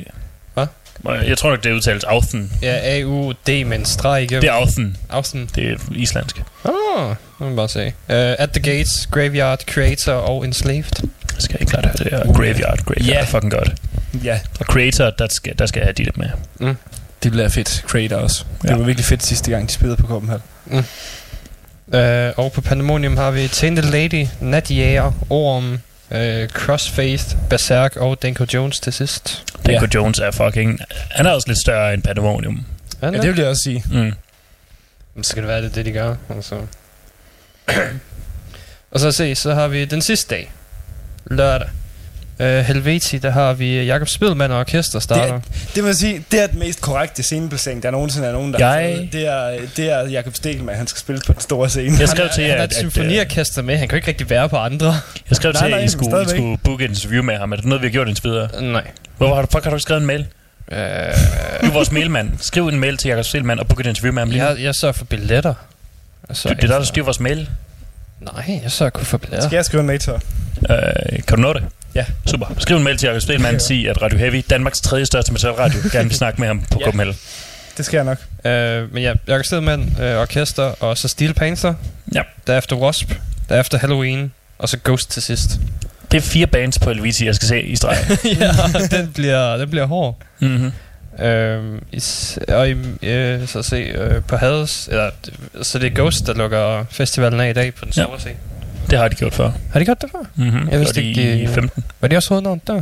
Jeg 1.28 1.38
tror 1.38 1.50
nok, 1.50 1.64
det 1.64 1.72
udtales 1.72 2.04
Authen. 2.04 2.52
Ja, 2.62 2.80
A-U-D 2.84 3.66
med 3.66 3.78
en 3.78 3.86
streg 3.86 4.24
igennem. 4.24 4.41
Det 4.41 4.50
er 4.50 4.54
Authen. 4.54 4.98
Aften. 5.10 5.50
Det 5.56 5.72
er 5.72 5.76
islandsk. 5.96 6.41
Åh, 6.66 6.72
oh, 6.98 7.16
må 7.39 7.46
man 7.48 7.56
bare 7.56 7.70
se. 7.70 7.86
Uh, 7.88 7.93
At 8.10 8.50
the 8.50 8.62
Gates, 8.62 9.08
Graveyard, 9.12 9.62
Creator 9.62 10.14
og 10.14 10.46
Enslaved. 10.46 10.84
Jeg 11.34 11.41
skal 11.41 11.58
ikke 11.62 11.70
klart 11.72 11.86
høre 11.86 11.93
det 11.93 12.08
her. 12.12 12.34
Graveyard. 12.34 12.80
Graveyard 12.86 13.08
Ja. 13.08 13.20
er 13.22 13.26
fucking 13.26 13.52
godt. 13.52 13.74
Ja, 14.24 14.39
Og 14.60 14.66
Creator, 14.66 15.10
der 15.10 15.28
skal, 15.30 15.54
der 15.60 15.66
skal 15.66 15.80
jeg 15.80 15.93
have 15.98 16.12
der 16.12 16.30
med. 16.60 16.76
det 17.24 17.32
bliver 17.32 17.50
fedt. 17.50 17.84
Creator 17.88 18.16
også. 18.16 18.46
Ja. 18.64 18.70
Det 18.70 18.78
var 18.80 18.84
virkelig 18.86 19.06
fedt 19.06 19.24
sidste 19.26 19.52
gang, 19.52 19.68
de 19.68 19.74
spillede 19.74 20.02
på 20.02 20.08
Copenhagen. 20.08 20.41
Uh, 21.88 22.46
og 22.46 22.52
på 22.52 22.62
Pandemonium 22.62 23.18
har 23.18 23.32
vi 23.32 23.48
Tainted 23.48 23.84
Lady, 23.84 24.28
Natjæger, 24.41 25.12
Orm, 25.30 25.80
uh, 26.12 26.47
Crossfaith, 26.47 27.36
Berserk 27.49 27.95
og 27.95 28.22
Danko 28.22 28.45
Jones 28.53 28.80
til 28.80 28.93
sidst. 28.93 29.43
Danko 29.66 29.88
Jones 29.95 30.20
er 30.20 30.32
fucking... 30.32 30.80
Han 31.12 31.26
er 31.26 31.32
også 31.32 31.47
lidt 31.47 31.60
større 31.60 31.93
end 31.93 32.03
Pandemonium. 32.03 32.66
Ja, 33.01 33.08
Ja, 33.08 33.12
det 33.12 33.30
vil 33.30 33.39
jeg 33.39 33.47
også 33.47 33.62
sige. 33.64 33.84
Mm. 33.91 34.14
Så 35.24 35.30
skal 35.30 35.41
det 35.43 35.47
være 35.47 35.62
det, 35.62 35.76
det 35.76 35.86
de 35.86 35.91
gør. 35.91 36.16
Altså. 36.30 36.56
og 38.91 38.99
så 38.99 39.12
se, 39.12 39.36
så 39.36 39.53
har 39.53 39.68
vi 39.68 39.86
den 39.86 40.01
sidste 40.01 40.36
dag. 40.36 40.51
Lørdag. 41.26 41.70
Uh, 42.40 42.46
Helveti, 42.46 43.18
der 43.18 43.30
har 43.32 43.54
vi 43.54 43.84
Jakob 43.84 44.08
Spilman 44.08 44.52
og 44.52 44.60
orkester 44.60 45.00
starter. 45.00 45.40
Det 45.76 45.84
må 45.84 45.88
jeg 45.90 45.96
sige, 45.96 46.26
det 46.32 46.44
er 46.44 46.48
den 46.48 46.60
mest 46.60 46.82
korrekte 46.82 47.24
sceneplacering, 47.24 47.84
der 47.84 47.92
nogensinde 47.92 48.28
er 48.28 48.32
nogen, 48.32 48.54
der 48.54 48.66
har 48.66 48.76
Jeg- 48.78 48.96
fået. 48.98 49.14
Det 49.14 49.28
er, 49.28 49.58
det 49.78 49.92
er 49.92 50.08
Jakob 50.10 50.36
Stelman, 50.36 50.76
han 50.76 50.88
skal 50.88 51.00
spille 51.00 51.22
på 51.28 51.34
den 51.34 51.42
store 51.42 51.70
scene. 51.70 51.98
Jeg 52.00 52.10
skrev 52.10 52.30
til 52.36 52.44
han 52.44 52.52
jer, 52.52 52.58
har 52.58 52.64
at, 52.64 52.72
et 52.72 52.78
at, 52.78 52.84
øh, 52.86 52.92
symfoniorkester 52.92 53.62
med, 53.62 53.78
han 53.78 53.88
kan 53.88 53.96
jo 53.96 53.98
ikke 53.98 54.08
rigtig 54.08 54.30
være 54.30 54.50
på 54.50 54.58
andre. 54.58 54.88
jeg 55.30 55.36
skrev 55.36 55.52
Nej, 55.52 55.62
til 55.62 55.70
jer, 55.70 55.78
at 55.78 55.84
I 55.84 55.88
skulle, 55.88 56.22
I 56.24 56.30
skulle 56.30 56.58
booke 56.64 56.86
et 56.86 56.90
interview 56.90 57.24
med 57.24 57.38
ham. 57.38 57.52
Er 57.52 57.56
det 57.56 57.66
noget, 57.66 57.82
vi 57.82 57.88
har 57.88 57.92
gjort 57.92 58.08
indtil 58.08 58.24
videre? 58.24 58.62
Nej. 58.72 58.84
Hvorfor 59.18 59.36
har 59.36 59.42
du, 59.42 59.48
fuck, 59.52 59.64
har 59.64 59.70
du 59.72 59.76
ikke 59.76 59.82
skrevet 59.82 60.02
en 60.02 60.08
mail? 60.08 60.20
Uh, 60.72 60.76
Du 60.78 60.78
er 60.78 61.72
vores 61.74 61.92
mailmand. 61.92 62.30
Skriv 62.40 62.68
en 62.68 62.80
mail 62.80 62.98
til 62.98 63.10
Jakob 63.10 63.26
Stelman 63.26 63.60
og 63.60 63.68
book 63.68 63.80
et 63.80 63.86
interview 63.86 64.14
med 64.14 64.22
ham 64.22 64.30
lige 64.30 64.42
nu. 64.44 64.48
jeg, 64.50 64.62
jeg 64.62 64.76
sørger 64.76 64.94
for 64.94 65.06
billetter. 65.06 65.54
Jeg 66.30 66.38
Du, 66.44 66.50
det 66.50 66.56
er 66.56 66.62
der, 66.62 66.68
der 66.68 66.80
for- 66.80 66.86
styrer 66.86 67.06
vores 67.06 67.20
mail. 67.20 67.50
Nej, 68.22 68.60
jeg 68.64 68.72
sørger 68.72 68.90
kun 68.90 69.06
for 69.06 69.18
billetter. 69.18 69.48
Skal 69.50 69.56
jeg 69.58 69.66
skrive 69.66 69.82
en 69.82 69.88
mail 69.88 70.00
til? 70.00 70.14
Øh, 70.14 70.80
kan 71.28 71.36
du 71.36 71.42
nå 71.42 71.54
det? 71.54 71.64
Ja. 71.96 72.06
Super. 72.26 72.46
Skriv 72.60 72.78
en 72.78 72.84
mail 72.84 72.98
til 72.98 73.08
Jakob 73.08 73.22
Stelman. 73.22 73.60
Sig, 73.60 73.89
at 73.89 74.02
Radio 74.02 74.18
Heavy, 74.18 74.43
Danmarks 74.50 74.82
tredje 74.82 75.06
største 75.06 75.32
metalradio, 75.32 75.80
gerne 75.91 76.10
vil 76.10 76.18
snakke 76.18 76.39
med 76.41 76.48
ham 76.48 76.62
på 76.72 76.78
Ja. 76.80 76.86
Copenhagen. 76.86 77.16
Det 77.78 77.86
skal 77.86 77.98
jeg 77.98 78.06
nok. 78.06 78.18
Uh, 78.46 78.93
men 78.93 79.04
ja, 79.04 79.14
Jakob 79.28 79.46
Stedman, 79.46 79.96
uh, 80.00 80.06
orkester, 80.22 80.64
og 80.64 80.98
så 80.98 81.08
Steel 81.08 81.34
Panther. 81.34 81.74
Ja. 82.16 82.22
Derefter 82.48 82.76
Wasp. 82.76 83.12
Derefter 83.50 83.78
Halloween. 83.78 84.32
Og 84.60 84.70
så 84.70 84.78
Ghost 84.84 85.12
til 85.12 85.22
sidst. 85.22 85.50
Det 86.12 86.18
er 86.18 86.22
fire 86.22 86.48
bands 86.48 86.80
på 86.80 86.89
Helviti, 86.89 87.26
jeg 87.26 87.36
skal 87.36 87.48
se 87.48 87.62
i 87.62 87.76
streg. 87.76 87.98
ja, 88.39 88.52
den 88.98 89.12
bliver, 89.14 89.58
den 89.58 89.70
bliver 89.70 89.86
hård. 89.86 90.18
mm-hmm. 90.39 90.72
Øhm, 91.26 91.84
is, 91.91 92.39
og 92.48 92.70
i, 92.70 92.76
øh, 93.02 93.48
så 93.48 93.64
se 93.64 93.76
øh, 93.76 94.22
på 94.28 94.36
Hades, 94.38 94.88
eller, 94.91 95.10
så 95.62 95.80
det 95.80 95.91
er 95.91 95.96
Ghost, 95.96 96.28
der 96.28 96.34
lukker 96.34 96.86
festivalen 96.91 97.39
af 97.39 97.50
i 97.50 97.54
dag 97.54 97.74
på 97.74 97.86
den 97.86 97.93
Ja. 97.98 98.04
store 98.04 98.20
scene. 98.20 98.36
Det 98.90 99.00
har 99.00 99.08
de 99.08 99.16
gjort 99.16 99.34
før. 99.34 99.52
Har 99.72 99.80
de 99.80 99.86
gjort 99.86 100.02
det 100.02 100.12
før? 100.12 100.20
Mm-hmm. 100.36 100.70
Jeg 100.70 100.80
vidste 100.80 101.02
de 101.02 101.08
ikke, 101.10 101.38
i 101.38 101.42
de- 101.42 101.48
15. 101.48 101.84
Var 102.02 102.08
de 102.08 102.16
også 102.16 102.30
hovednavn 102.30 102.62
der? 102.68 102.82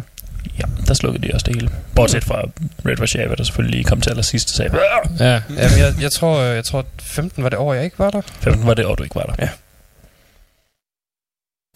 Ja, 0.59 0.63
der 0.87 0.93
slukkede 0.93 1.27
de 1.27 1.33
også 1.33 1.43
det 1.45 1.55
hele. 1.55 1.69
Bortset 1.95 2.23
fra 2.23 2.41
Red 2.85 2.99
Warszawa, 2.99 3.35
der 3.35 3.43
selvfølgelig 3.43 3.75
lige 3.77 3.83
kom 3.83 4.01
til 4.01 4.09
allersidst 4.09 4.49
og 4.49 4.55
sagde, 4.55 4.79
Ja. 5.19 5.41
Jamen, 5.49 5.77
jeg, 5.79 5.93
jeg, 6.01 6.11
tror, 6.11 6.39
øh, 6.39 6.55
jeg 6.55 6.63
tror, 6.65 6.85
15 6.99 7.43
var 7.43 7.49
det 7.49 7.59
år, 7.59 7.73
jeg 7.73 7.83
ikke 7.83 7.99
var 7.99 8.09
der. 8.09 8.21
15 8.39 8.67
var 8.67 8.73
det 8.73 8.85
år, 8.85 8.95
du 8.95 9.03
ikke 9.03 9.15
var 9.15 9.23
der. 9.23 9.47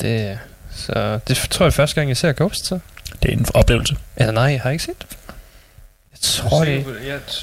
Det 0.01 0.39
Så 0.71 1.19
det 1.27 1.37
tror 1.37 1.65
jeg 1.65 1.67
er 1.67 1.71
første 1.71 1.95
gang, 1.95 2.09
jeg 2.09 2.17
ser 2.17 2.33
Ghost, 2.33 2.65
så. 2.65 2.79
Det 3.23 3.33
er 3.33 3.37
en 3.37 3.45
oplevelse. 3.53 3.95
Eller 4.17 4.31
nej, 4.33 4.43
jeg 4.43 4.61
har 4.61 4.69
ikke 4.69 4.83
set 4.83 4.99
det. 4.99 5.17
Jeg 6.11 6.19
tror 6.21 6.65
det. 6.65 6.85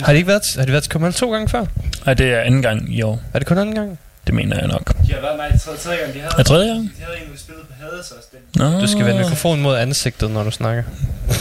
Har 0.01 0.13
det 0.13 0.17
ikke 0.17 0.27
været, 0.29 0.43
har 0.57 0.63
det 0.65 0.73
været 0.73 0.89
kommet 0.89 1.15
to 1.15 1.33
gange 1.33 1.49
før? 1.49 1.65
Nej, 2.05 2.15
det 2.15 2.33
er 2.33 2.41
anden 2.41 2.63
gang 2.63 2.95
i 2.95 3.03
år. 3.03 3.23
Er 3.35 3.39
det 3.39 3.49
kun 3.49 3.59
anden 3.59 3.75
gang? 3.75 3.99
Det 4.27 4.35
mener 4.35 4.59
jeg 4.59 4.67
nok. 4.69 4.93
De 5.07 5.13
har 5.13 5.21
været 5.21 5.37
mig 5.37 5.61
tredje, 5.61 5.79
tredje 5.79 5.99
gang. 5.99 6.15
De 6.15 6.19
havde, 6.21 6.35
Er 6.39 6.43
tredje 6.43 6.69
gang? 6.69 6.81
de 6.99 7.05
havde 7.05 7.19
en, 7.27 7.33
vi 7.33 7.39
spillede 7.39 7.67
på 7.67 7.73
Hades 7.81 8.11
også. 8.11 8.29
Den. 8.33 8.39
Nå. 8.75 8.81
Du 8.81 8.87
skal 8.87 9.05
vende 9.07 9.19
mikrofonen 9.23 9.63
mod 9.63 9.77
ansigtet, 9.77 10.31
når 10.31 10.43
du 10.43 10.51
snakker. 10.51 10.83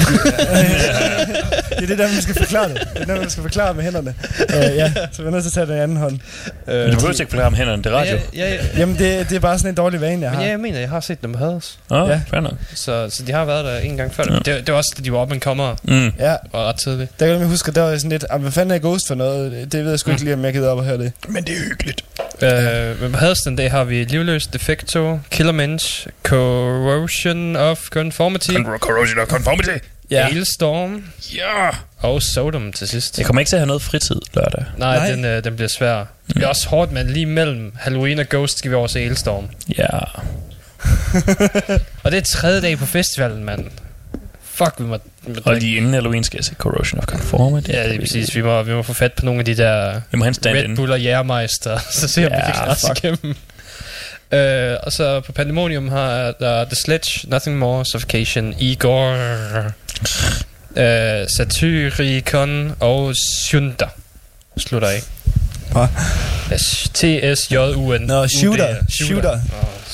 det 1.69 1.83
er 1.83 1.87
det 1.87 1.97
der, 1.97 2.07
man 2.13 2.21
skal 2.21 2.35
forklare 2.35 2.69
det. 2.69 2.87
Det 2.93 3.01
er 3.01 3.05
der, 3.05 3.19
man 3.19 3.29
skal 3.29 3.41
forklare 3.43 3.73
med 3.73 3.83
hænderne. 3.83 4.13
Uh, 4.49 4.55
ja, 4.55 4.93
så 5.11 5.21
vi 5.21 5.27
er 5.27 5.31
nødt 5.31 5.43
til 5.43 5.49
at 5.49 5.53
tage 5.53 5.65
den 5.67 5.77
i 5.77 5.79
anden 5.79 5.97
hånd. 5.97 6.11
Men 6.67 6.89
du 6.89 6.95
behøver 6.95 7.09
ikke 7.19 7.29
forklare 7.29 7.47
om 7.47 7.53
hænderne, 7.53 7.83
det 7.83 7.91
er 7.91 7.95
radio. 7.95 8.15
Ja, 8.35 8.49
ja, 8.49 8.53
ja. 8.53 8.59
Jamen, 8.77 8.97
det, 8.99 9.29
det 9.29 9.35
er 9.35 9.39
bare 9.39 9.57
sådan 9.57 9.69
en 9.71 9.75
dårlig 9.75 10.01
vane, 10.01 10.21
jeg 10.21 10.29
Men 10.31 10.37
har. 10.37 10.43
ja, 10.43 10.49
jeg 10.49 10.59
mener, 10.59 10.79
jeg 10.79 10.89
har 10.89 10.99
set 10.99 11.21
dem 11.21 11.31
på 11.33 11.39
Hades. 11.39 11.79
Åh, 11.91 12.09
Ja. 12.09 12.21
fair 12.29 12.39
nok. 12.39 12.53
Så, 12.75 13.09
så 13.09 13.23
de 13.27 13.31
har 13.31 13.45
været 13.45 13.65
der 13.65 13.77
en 13.77 13.97
gang 13.97 14.13
før. 14.15 14.23
Ja. 14.29 14.35
Det, 14.35 14.45
det 14.45 14.71
var 14.71 14.77
også, 14.77 14.93
da 14.97 15.03
de 15.03 15.11
var 15.11 15.17
op 15.17 15.31
and 15.31 15.41
kommer 15.41 15.75
Mm. 15.83 16.11
Ja, 16.19 16.35
og 16.51 16.65
ret 16.65 16.75
tidligt. 16.75 17.19
der 17.19 17.27
kan 17.27 17.39
jeg 17.39 17.47
huske, 17.47 17.71
der 17.71 17.81
var 17.81 17.97
sådan 17.97 18.09
lidt, 18.09 18.25
"Ah, 18.29 18.41
hvad 18.41 18.51
fanden 18.51 18.75
er 18.75 18.79
Ghost 18.79 19.07
for 19.07 19.15
noget? 19.15 19.71
Det- 19.71 19.83
ved 19.83 19.89
jeg 19.89 19.99
sgu 19.99 20.11
ikke 20.11 20.23
lige, 20.23 20.33
om 20.33 20.45
jeg 20.45 20.53
gider 20.53 20.69
op 20.69 20.77
og 20.77 20.83
høre 20.85 20.97
det. 20.97 21.11
Men 21.27 21.43
det 21.43 21.53
er 21.55 21.59
hyggeligt. 21.69 22.03
Øh, 22.73 23.01
men 23.01 23.11
på 23.11 23.17
Hades 23.17 23.39
den 23.41 23.55
dag 23.55 23.71
har 23.71 23.83
vi 23.83 24.03
Livløs, 24.03 24.47
Defecto, 24.47 25.19
Killermensch, 25.31 26.07
Corrosion 26.23 27.55
of 27.55 27.79
Conformity, 27.89 28.51
Corrosion 28.79 29.19
of 29.19 29.27
conformity. 29.27 29.69
Ja. 30.11 30.23
Hailstorm 30.23 31.03
Ja. 31.35 31.69
og 31.97 32.21
Sodom 32.21 32.73
til 32.73 32.87
sidst. 32.87 33.17
Jeg 33.17 33.25
kommer 33.25 33.39
ikke 33.39 33.49
til 33.49 33.55
at 33.55 33.59
have 33.59 33.67
noget 33.67 33.81
fritid 33.81 34.15
lørdag. 34.33 34.65
Nej, 34.77 34.97
Nej. 34.97 35.11
Den, 35.11 35.25
øh, 35.25 35.43
den 35.43 35.55
bliver 35.55 35.69
svær. 35.77 35.97
Det 35.97 36.07
bliver 36.35 36.47
også 36.47 36.67
hårdt, 36.69 36.91
men 36.91 37.09
lige 37.09 37.25
mellem 37.25 37.73
Halloween 37.79 38.19
og 38.19 38.25
Ghost 38.29 38.57
skal 38.57 38.71
vi 38.71 38.75
over 38.75 38.87
se 38.87 38.99
Hailstorm. 38.99 39.49
Ja. 39.77 39.87
Og 42.03 42.11
det 42.11 42.17
er 42.17 42.21
tredje 42.35 42.61
dag 42.61 42.77
på 42.77 42.85
festivalen, 42.85 43.43
mand. 43.43 43.65
Fuck, 44.53 44.73
vi 44.79 44.83
må... 44.83 44.97
vi 45.27 45.33
må 45.33 45.39
Og 45.45 45.55
lige 45.55 45.77
inden 45.77 45.93
Halloween 45.93 46.23
skal 46.23 46.37
jeg 46.37 46.45
se 46.45 46.55
Corrosion 46.55 46.99
of 46.99 47.05
Conformity. 47.05 47.69
Ja, 47.69 47.87
det 47.87 47.95
er 47.95 47.99
præcis. 47.99 48.35
Vi 48.35 48.41
må, 48.41 48.63
vi 48.63 48.73
må 48.73 48.83
få 48.83 48.93
fat 48.93 49.13
på 49.13 49.25
nogle 49.25 49.39
af 49.39 49.45
de 49.45 49.55
der 49.57 50.01
Vi 50.11 50.17
må 50.17 50.25
Red. 50.25 50.75
Bull 50.75 50.91
og 50.91 51.01
Jærmeister, 51.01 51.79
så 51.91 52.07
ser 52.07 52.21
vi, 52.21 52.25
om 52.25 52.31
vi 52.31 52.37
Ja, 52.37 52.45
kan 52.45 52.53
klare 52.53 52.69
os 52.69 52.85
fuck. 52.87 53.03
igennem. 53.03 53.35
Øh, 54.31 54.77
og 54.83 54.91
så 54.91 55.19
på 55.19 55.31
Pandemonium 55.31 55.89
har 55.89 56.31
der 56.39 56.65
The 56.65 56.75
Sledge, 56.75 57.29
Nothing 57.29 57.57
More, 57.57 57.85
Suffocation, 57.85 58.53
Igor, 58.59 59.11
øh, 60.77 61.27
Satyricon 61.37 62.75
og 62.79 63.13
Shunda. 63.45 63.85
Slutter 64.57 64.87
af. 64.87 65.01
Hvad? 65.71 65.87
Ja, 66.51 66.55
T-S-J-U-N. 66.93 68.01
Nå, 68.01 68.27
Shooter. 68.27 68.75
Shooter. 68.89 69.39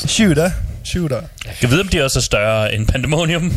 Shooter. 0.07 0.51
Shooter. 0.89 1.21
Jeg 1.61 1.71
ved, 1.71 1.79
om 1.79 1.87
de 1.87 2.03
også 2.03 2.19
er 2.19 2.23
større 2.23 2.73
end 2.73 2.87
Pandemonium. 2.87 3.53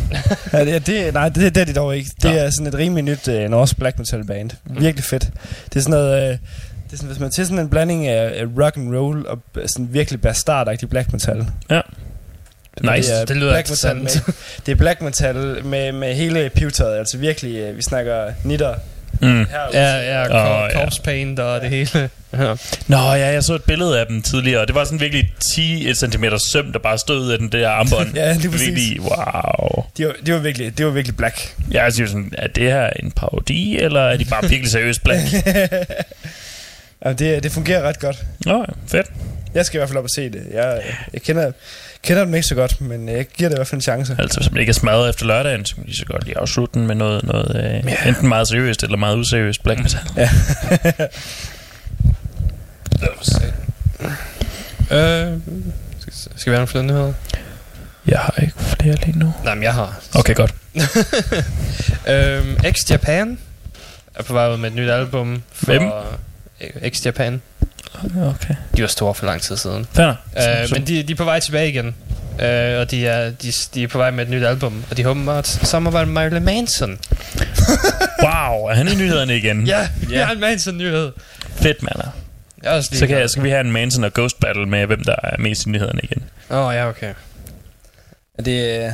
Ja, 0.53 0.65
det, 0.65 0.87
det, 0.87 1.13
nej, 1.13 1.29
det, 1.29 1.55
det 1.55 1.61
er 1.61 1.65
de 1.65 1.73
dog 1.73 1.97
ikke. 1.97 2.09
Det 2.21 2.31
Nå. 2.31 2.37
er 2.37 2.49
sådan 2.49 2.67
et 2.67 2.75
rimelig 2.75 3.03
nyt 3.03 3.27
uh, 3.27 3.49
norsk 3.49 3.77
black 3.77 3.99
metal 3.99 4.25
band. 4.25 4.49
Virkelig 4.65 5.03
fedt. 5.03 5.27
Det 5.69 5.75
er 5.75 5.79
sådan 5.79 5.91
noget... 5.91 6.23
Uh, 6.23 6.37
det 6.85 6.93
er 6.93 6.97
sådan, 6.97 7.07
hvis 7.07 7.19
man 7.19 7.31
til 7.31 7.45
sådan 7.45 7.59
en 7.59 7.69
blanding 7.69 8.07
af, 8.07 8.41
af 8.41 8.45
rock 8.63 8.77
and 8.77 8.95
roll 8.95 9.27
og 9.27 9.39
b- 9.53 9.57
sådan 9.65 9.87
virkelig 9.91 10.21
bastardagtig 10.21 10.89
black 10.89 11.11
metal. 11.11 11.45
Ja. 11.69 11.81
Nice. 12.81 13.11
Det, 13.11 13.21
er 13.21 13.25
Det 13.25 13.35
lyder 13.37 13.51
black 13.51 13.69
metal 13.69 13.95
med, 13.95 14.33
det 14.65 14.71
er 14.71 14.75
black 14.75 15.01
metal 15.01 15.65
med, 15.65 15.91
med 15.91 16.15
hele 16.15 16.49
pivetøjet. 16.49 16.97
Altså 16.97 17.17
virkelig, 17.17 17.77
vi 17.77 17.81
snakker 17.81 18.33
nitter 18.43 18.75
Mm. 19.23 19.45
her. 19.51 19.59
Ja, 19.73 19.97
ja, 19.97 20.21
Åh, 20.35 20.63
oh, 20.63 20.69
ja. 20.71 20.79
corpse 20.79 21.01
paint 21.01 21.39
og 21.39 21.61
det 21.61 21.69
hele. 21.69 22.09
Ja. 22.37 22.55
Nå 22.87 22.97
ja, 22.97 23.27
jeg 23.27 23.43
så 23.43 23.53
et 23.55 23.63
billede 23.63 23.99
af 23.99 24.05
dem 24.07 24.21
tidligere, 24.21 24.61
og 24.61 24.67
det 24.67 24.75
var 24.75 24.83
sådan 24.83 24.99
virkelig 24.99 25.33
10 25.55 25.93
cm 25.93 26.25
søm, 26.51 26.71
der 26.71 26.79
bare 26.79 26.97
stod 26.97 27.19
ud 27.19 27.31
af 27.31 27.37
den 27.37 27.51
der 27.51 27.69
armbånd. 27.69 28.15
Ja, 28.15 28.33
lige 28.33 28.51
præcis. 28.51 28.67
Virkelig, 28.67 29.01
wow. 29.01 29.83
Det 29.97 30.07
var, 30.07 30.13
det 30.25 30.33
var 30.33 30.39
virkelig, 30.39 30.77
det 30.77 30.85
var 30.85 30.91
virkelig 30.91 31.17
black. 31.17 31.55
Jeg 31.71 31.93
synes 31.93 32.09
sådan, 32.11 32.33
er 32.37 32.47
det 32.47 32.63
her 32.63 32.89
en 32.89 33.11
parodi, 33.11 33.77
eller 33.77 34.01
er 34.01 34.17
de 34.17 34.25
bare 34.25 34.41
virkelig 34.41 34.71
seriøst 34.71 35.03
black? 35.03 35.21
ja, 37.05 37.13
det, 37.13 37.43
det 37.43 37.51
fungerer 37.51 37.81
ret 37.87 37.99
godt. 37.99 38.25
Nå, 38.45 38.57
ja, 38.57 38.97
fedt. 38.97 39.07
Jeg 39.53 39.65
skal 39.65 39.77
i 39.77 39.79
hvert 39.79 39.89
fald 39.89 39.97
op 39.97 40.03
og 40.03 40.09
se 40.15 40.29
det. 40.29 40.41
Jeg, 40.53 40.81
jeg 41.13 41.21
kender, 41.21 41.51
kender 42.03 42.25
dem 42.25 42.33
ikke 42.35 42.47
så 42.47 42.55
godt, 42.55 42.81
men 42.81 43.09
jeg 43.09 43.25
giver 43.27 43.49
det 43.49 43.55
i 43.55 43.57
hvert 43.57 43.67
fald 43.67 43.77
en 43.77 43.81
chance. 43.81 44.15
Altså, 44.19 44.39
hvis 44.39 44.51
man 44.51 44.59
ikke 44.59 44.69
er 44.69 44.73
smadret 44.73 45.09
efter 45.09 45.25
lørdagen, 45.25 45.65
så 45.65 45.75
kan 45.75 45.85
de 45.85 45.95
så 45.97 46.05
godt 46.05 46.23
lige 46.25 46.37
afslutte 46.37 46.79
den 46.79 46.87
med 46.87 46.95
noget, 46.95 47.23
noget 47.23 47.55
øh, 47.55 47.91
Ja. 47.91 48.07
enten 48.09 48.27
meget 48.27 48.47
seriøst 48.47 48.83
eller 48.83 48.97
meget 48.97 49.17
useriøst 49.17 49.63
black 49.63 49.79
metal. 49.79 49.99
Ja. 50.17 50.29
Øh, 54.91 55.39
skal, 55.99 56.13
skal 56.13 56.51
vi 56.51 56.55
have 56.55 56.57
nogle 56.57 56.67
flere 56.67 56.83
nyheder? 56.83 57.13
Jeg 58.07 58.19
har 58.19 58.33
ikke 58.41 58.53
flere 58.57 58.95
lige 59.05 59.19
nu. 59.19 59.33
Nej, 59.43 59.53
men 59.55 59.63
jeg 59.63 59.73
har. 59.73 59.99
Okay, 60.15 60.35
godt. 60.35 60.53
øhm, 62.09 62.57
X 62.73 62.91
Japan 62.91 63.37
er 64.15 64.23
på 64.23 64.33
vej 64.33 64.49
ud 64.53 64.57
med 64.57 64.69
et 64.69 64.75
nyt 64.75 64.89
album. 64.89 65.43
For 65.53 65.65
Hvem? 65.65 65.81
X 66.93 67.05
Japan. 67.05 67.41
Okay. 68.03 68.55
De 68.77 68.81
var 68.81 68.87
store 68.87 69.13
for 69.15 69.25
lang 69.25 69.41
tid 69.41 69.57
siden. 69.57 69.87
Fair. 69.93 70.07
Øh, 70.37 70.67
men 70.71 70.87
de, 70.87 71.03
de 71.03 71.11
er 71.11 71.15
på 71.15 71.23
vej 71.23 71.39
tilbage 71.39 71.69
igen. 71.69 71.95
Øh, 72.41 72.79
og 72.79 72.91
de 72.91 73.07
er, 73.07 73.29
de, 73.29 73.51
de 73.73 73.83
er 73.83 73.87
på 73.87 73.97
vej 73.97 74.11
med 74.11 74.23
et 74.23 74.29
nyt 74.29 74.43
album. 74.43 74.83
Og 74.91 74.97
de 74.97 75.03
håber 75.03 75.33
at 75.33 75.47
samarbejde 75.47 76.05
med 76.05 76.13
Marilyn 76.13 76.43
Manson. 76.43 76.99
Wow, 78.23 78.65
er 78.67 78.73
han 78.73 78.87
i 78.87 78.95
nyhederne 78.95 79.37
igen? 79.37 79.67
Ja, 79.67 79.87
ja. 80.09 80.25
Marilyn 80.25 80.41
Manson 80.41 80.77
nyhed. 80.77 81.11
Fedt, 81.55 81.83
mand. 81.83 81.95
Jeg 82.63 82.83
Så, 82.83 83.07
kan, 83.07 83.29
så 83.29 83.35
kan 83.35 83.43
vi 83.43 83.49
have 83.49 83.61
en 83.61 83.71
Manson 83.71 84.03
og 84.03 84.13
Ghost 84.13 84.39
Battle 84.39 84.65
med, 84.65 84.85
hvem 84.85 85.03
der 85.03 85.15
er 85.23 85.37
mest 85.39 85.65
i 85.65 85.69
nyhederne 85.69 85.99
igen. 86.03 86.23
Åh, 86.49 86.57
oh, 86.67 86.75
ja, 86.75 86.87
okay. 86.89 87.13
Er 88.37 88.43
det... 88.43 88.83
øh, 88.85 88.91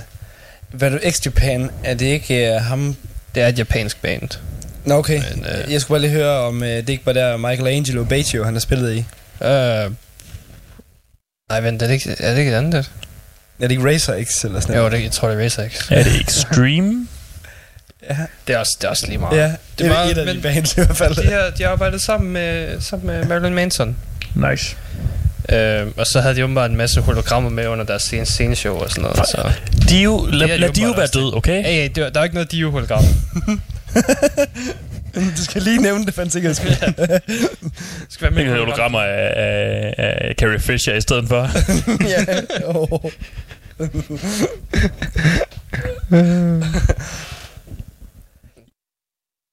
Hvad 0.72 0.91
du, 0.91 0.97
X-Japan? 0.97 1.70
Er 1.84 1.93
det 1.93 2.06
ikke 2.06 2.56
uh, 2.56 2.62
ham... 2.62 2.95
Det 3.36 3.43
er 3.43 3.47
et 3.47 3.60
japansk 3.60 4.02
band. 4.02 4.30
Nå, 4.89 4.95
okay. 4.95 5.21
Men, 5.35 5.45
øh, 5.45 5.71
Jeg 5.73 5.81
skulle 5.81 5.99
bare 5.99 6.09
lige 6.09 6.11
høre, 6.23 6.39
om 6.39 6.55
uh, 6.61 6.67
det 6.67 6.89
ikke 6.89 7.05
var 7.05 7.13
der 7.13 7.37
Michelangelo 7.37 8.03
Batio, 8.03 8.43
han 8.43 8.53
har 8.53 8.59
spillet 8.59 8.93
i. 8.95 8.97
Øh, 9.43 9.91
nej, 11.49 11.61
vent, 11.61 11.81
er 11.81 11.87
det 11.87 11.93
ikke, 11.93 12.15
er 12.19 12.31
det 12.31 12.39
ikke 12.39 12.51
et 12.51 12.55
andet? 12.55 12.91
Er 13.59 13.67
det 13.67 13.71
ikke 13.71 13.87
Racer 13.93 14.23
X 14.23 14.45
eller 14.45 14.59
sådan 14.59 14.75
Jo, 14.75 14.89
det, 14.89 15.03
jeg 15.03 15.11
tror, 15.11 15.27
det 15.29 15.39
er 15.39 15.43
Racer 15.43 15.69
X. 15.69 15.91
Er 15.91 16.03
det 16.03 16.21
Extreme? 16.21 17.07
Ja, 18.09 18.17
Det 18.47 18.55
er 18.55 18.59
også, 18.59 18.77
det 18.81 18.85
er 18.85 18.89
også 18.89 19.07
lige 19.07 19.17
meget. 19.17 19.37
ja 19.37 19.43
Det 19.43 19.57
det 19.79 19.85
er 19.85 19.89
meget- 19.89 20.11
et 20.11 20.17
af 20.17 20.25
de 20.25 20.33
men- 20.33 20.41
bands 20.41 20.71
i 20.73 20.75
hvert 20.75 20.97
fald. 20.97 21.15
De 21.15 21.25
har, 21.31 21.49
de 21.57 21.63
har 21.63 21.69
arbejdet 21.69 22.01
sammen 22.01 22.31
med, 22.33 22.81
sammen 22.81 23.07
med 23.07 23.25
Marilyn 23.25 23.53
Manson. 23.53 23.95
Nice. 24.35 24.75
Øh, 25.49 25.87
og 25.97 26.07
så 26.07 26.21
havde 26.21 26.35
de 26.35 26.43
åbenbart 26.43 26.69
en 26.71 26.77
masse 26.77 27.01
hologrammer 27.01 27.49
med 27.49 27.67
under 27.67 27.85
deres 27.85 28.01
scene, 28.01 28.25
sceneshow 28.25 28.75
og 28.75 28.89
sådan 28.89 29.01
noget. 29.01 29.17
Så. 29.17 29.51
De 29.89 29.99
er 29.99 30.03
jo, 30.03 30.25
lad, 30.31 30.47
Det 30.47 30.53
er 30.53 30.55
de 30.55 30.61
lad 30.61 30.69
de 30.69 30.81
jo 30.81 30.87
åbenbart 30.87 31.09
være 31.15 31.23
død, 31.23 31.35
okay? 31.37 31.63
Hey, 31.63 31.89
der, 31.95 32.09
der 32.09 32.19
er 32.19 32.23
ikke 32.23 32.35
noget 32.35 32.51
Dio-hologram. 32.51 33.03
du 35.37 35.43
skal 35.43 35.61
lige 35.61 35.81
nævne 35.81 36.05
det 36.05 36.13
for 36.13 36.21
en 36.21 36.29
sikkerheds 36.29 36.57
skyld. 36.57 36.69
Det 37.99 38.07
skal 38.09 38.35
være 38.35 38.45
med 38.45 38.51
hologrammer 38.57 38.99
af, 38.99 39.33
af, 39.35 39.93
af 39.97 40.35
Carrie 40.37 40.59
Fisher 40.59 40.93
i 40.95 41.01
stedet 41.01 41.27
for. 41.27 41.49
ja. 42.13 42.25
Oh. 42.65 43.11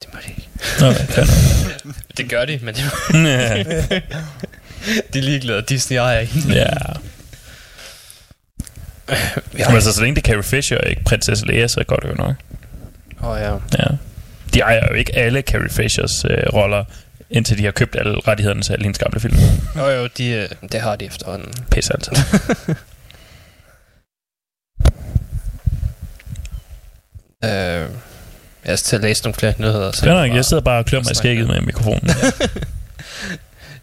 Det 0.02 0.08
må 0.12 0.18
de 0.24 0.28
ikke. 0.28 0.48
Nå, 0.80 0.92
fair 0.92 1.24
Det 2.16 2.30
gør 2.30 2.44
de, 2.44 2.58
men 2.62 2.74
de, 2.74 2.80
nok. 2.84 2.92
de 5.12 5.18
er 5.18 5.22
ligeglade. 5.22 5.62
Disney 5.62 5.96
ejer 5.96 6.22
hende. 6.22 6.54
ja. 6.54 6.66
Ja. 9.58 9.66
Men 9.66 9.74
altså, 9.74 9.92
så 9.92 10.00
længe 10.00 10.14
det 10.16 10.22
er 10.22 10.30
Carrie 10.30 10.42
Fisher 10.42 10.78
og 10.78 10.88
ikke 10.90 11.04
prinsesse 11.04 11.46
Leia, 11.46 11.68
så 11.68 11.84
går 11.84 11.96
det 11.96 12.08
jo 12.08 12.14
nok. 12.14 12.34
Åh 13.22 13.28
oh, 13.28 13.40
ja. 13.40 13.52
Ja. 13.52 13.86
De 14.56 14.60
ejer 14.60 14.86
jo 14.90 14.94
ikke 14.94 15.16
alle 15.16 15.40
Carrie 15.42 15.70
Fishers 15.70 16.24
øh, 16.24 16.42
roller, 16.54 16.84
indtil 17.30 17.58
de 17.58 17.64
har 17.64 17.70
købt 17.70 17.96
alle 17.98 18.20
rettighederne 18.28 18.62
til 18.62 18.72
alle 18.72 18.82
hendes 18.82 18.98
gamle 18.98 19.20
film. 19.20 19.36
Jo 19.76 19.88
jo, 19.90 20.08
de, 20.18 20.30
øh, 20.30 20.48
det 20.72 20.80
har 20.80 20.96
de 20.96 21.04
efterhånden. 21.04 21.54
Pisse 21.70 21.92
altså. 21.92 22.10
Øh, 27.44 27.50
jeg 28.64 28.78
skal 28.78 28.86
til 28.88 28.96
at 28.96 29.02
læse 29.02 29.22
nogle 29.22 29.34
flere 29.34 29.54
nyheder. 29.58 29.92
Så 29.92 30.00
Fair 30.00 30.10
jeg, 30.12 30.28
bare- 30.28 30.36
jeg 30.36 30.44
sidder 30.44 30.62
bare 30.62 30.78
og 30.78 30.86
klør 30.86 30.98
mig 31.00 31.10
i 31.12 31.14
skægget 31.14 31.46
med 31.46 31.60
mikrofonen. 31.60 32.10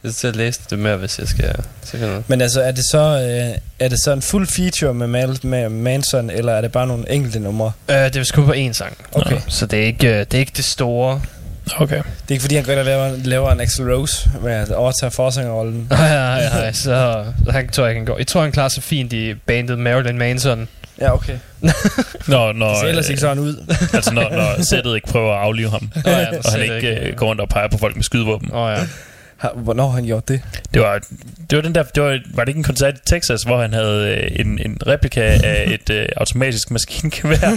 jeg 0.04 0.14
skal 0.14 0.34
læse 0.34 0.60
det 0.70 0.80
mere, 0.80 0.98
hvis 0.98 1.20
jeg 1.20 1.28
skal 1.28 1.56
se 1.84 1.98
noget. 1.98 2.24
Men 2.28 2.42
altså, 2.42 2.62
er 2.62 2.72
det 2.72 2.84
så, 2.92 2.98
øh, 3.00 3.58
er 3.80 3.90
det 3.90 4.04
så 4.04 4.12
en 4.12 4.22
fuld 4.22 4.48
feature 4.48 4.94
med, 4.94 5.08
Mal, 5.08 5.40
med 5.44 5.70
Manson, 5.70 6.30
eller 6.30 6.54
er 6.54 6.62
det 6.62 6.72
bare 6.72 6.88
nogle 6.88 7.12
enkelte 7.12 7.40
numre? 7.40 7.72
Øh, 7.90 7.96
det 7.96 8.16
er 8.16 8.24
sgu 8.24 8.46
på 8.46 8.54
én 8.54 8.72
sang. 8.72 8.98
Okay. 9.12 9.38
Så 9.48 9.66
det 9.66 9.80
er 9.80 9.86
ikke, 9.86 10.08
øh, 10.08 10.20
det, 10.20 10.34
er 10.34 10.40
ikke 10.40 10.52
det 10.56 10.66
store. 10.66 11.22
Okay. 11.78 11.96
Det 11.98 12.04
er 12.04 12.32
ikke 12.32 12.42
fordi, 12.42 12.56
han 12.56 12.64
går 12.64 12.72
ind 12.72 12.80
og 12.80 12.86
laver, 12.86 13.12
laver 13.24 13.52
en 13.52 13.62
Axl 13.62 13.84
Rose 13.84 14.30
med 14.42 14.52
at 14.52 14.72
overtage 14.72 15.12
forsangerrollen. 15.12 15.88
Nej, 15.90 16.10
nej, 16.10 16.50
nej, 16.50 16.72
så, 16.72 17.26
så 17.46 17.52
han 17.52 17.70
tror 17.70 17.86
jeg, 17.86 17.96
han 17.96 18.06
går. 18.06 18.18
Jeg 18.18 18.28
tror, 18.28 18.42
han 18.42 18.52
klarer 18.52 18.70
sig 18.70 18.84
fint 18.84 19.14
i 19.14 19.34
bandet 19.34 19.80
Marilyn 19.80 20.18
Manson. 20.18 20.68
Ja, 21.02 21.14
okay. 21.14 21.38
Når, 22.28 22.54
når, 22.54 22.70
Det 22.70 22.80
ser 22.80 22.88
ellers 22.88 23.10
ikke 23.10 23.22
sådan 23.22 23.40
ud. 23.40 23.76
altså 23.94 24.14
når, 24.14 24.30
når 24.30 24.64
sættet 24.64 24.96
ikke 24.96 25.08
prøver 25.08 25.34
at 25.34 25.40
aflive 25.40 25.70
ham, 25.70 25.92
Nå, 26.06 26.12
ja, 26.12 26.28
og 26.38 26.52
han 26.52 26.62
ikke 26.62 26.88
øh, 26.88 27.16
går 27.16 27.28
rundt 27.28 27.42
og 27.42 27.50
peger 27.50 27.68
på 27.68 27.78
folk 27.78 27.96
med 27.96 28.04
skydevåben. 28.04 28.50
Åh 28.54 28.62
oh, 28.62 28.78
ja. 28.78 28.84
Har, 29.44 29.54
hvornår 29.56 29.88
har 29.88 29.96
han 29.96 30.06
gjort 30.06 30.28
det? 30.28 30.42
Det 30.74 30.82
var, 30.82 31.00
det 31.50 31.56
var 31.56 31.62
den 31.62 31.76
der, 31.76 31.84
det 31.84 32.04
var, 32.04 32.20
var 32.34 32.44
det 32.44 32.50
ikke 32.50 32.58
en 32.58 32.64
koncert 32.64 32.98
i 32.98 33.00
Texas, 33.06 33.44
hvor 33.44 33.62
han 33.62 33.74
havde 33.74 34.08
øh, 34.10 34.40
en, 34.40 34.60
en 34.66 34.78
replika 34.88 35.22
af 35.22 35.64
et 35.82 35.90
øh, 35.90 36.06
automatisk 36.18 36.72
maskingevær 36.72 37.50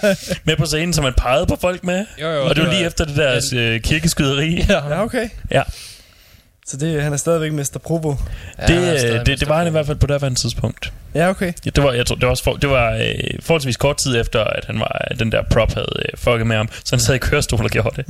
med 0.46 0.56
på 0.56 0.66
scenen, 0.66 0.92
som 0.92 1.04
han 1.04 1.14
pegede 1.16 1.46
på 1.46 1.56
folk 1.60 1.84
med? 1.84 2.06
Jo, 2.22 2.28
jo, 2.28 2.42
og 2.42 2.48
det 2.48 2.56
det 2.56 2.64
var 2.64 2.72
lige 2.72 2.86
efter 2.86 3.04
det 3.04 3.16
der 3.16 3.40
øh, 3.56 3.80
kirkeskyderi. 3.80 4.64
Ja, 4.68 4.88
Ja, 4.88 5.04
okay. 5.04 5.28
Ja. 5.50 5.62
Så 6.72 6.78
det, 6.78 7.02
han 7.02 7.12
er 7.12 7.16
stadigvæk 7.16 7.52
Mr. 7.52 7.78
Provo. 7.84 8.14
Ja, 8.58 8.66
det, 8.66 9.04
øh, 9.04 9.26
det, 9.26 9.40
det 9.40 9.48
var 9.48 9.58
han 9.58 9.66
i 9.66 9.70
hvert 9.70 9.86
fald 9.86 9.96
på 9.96 10.06
det 10.06 10.36
tidspunkt. 10.36 10.92
Ja, 11.14 11.30
okay. 11.30 11.52
Ja, 11.64 11.70
det 11.70 11.84
var, 11.84 11.92
jeg 11.92 12.06
tror, 12.06 12.14
det 12.16 12.24
var, 12.24 12.30
også 12.30 12.44
for, 12.44 12.52
det 12.52 12.70
var 12.70 12.92
øh, 12.92 13.14
forholdsvis 13.40 13.76
kort 13.76 13.96
tid 13.96 14.20
efter, 14.20 14.44
at 14.44 14.64
han 14.64 14.80
var, 14.80 15.08
den 15.18 15.32
der 15.32 15.42
prop 15.50 15.74
havde 15.74 15.96
øh, 15.98 16.18
fucket 16.18 16.46
med 16.46 16.56
ham, 16.56 16.68
så 16.84 16.96
han 16.96 17.00
sad 17.00 17.14
i 17.14 17.18
kørestol 17.18 17.64
og 17.64 17.70
gjorde 17.70 17.96
det. 17.96 18.06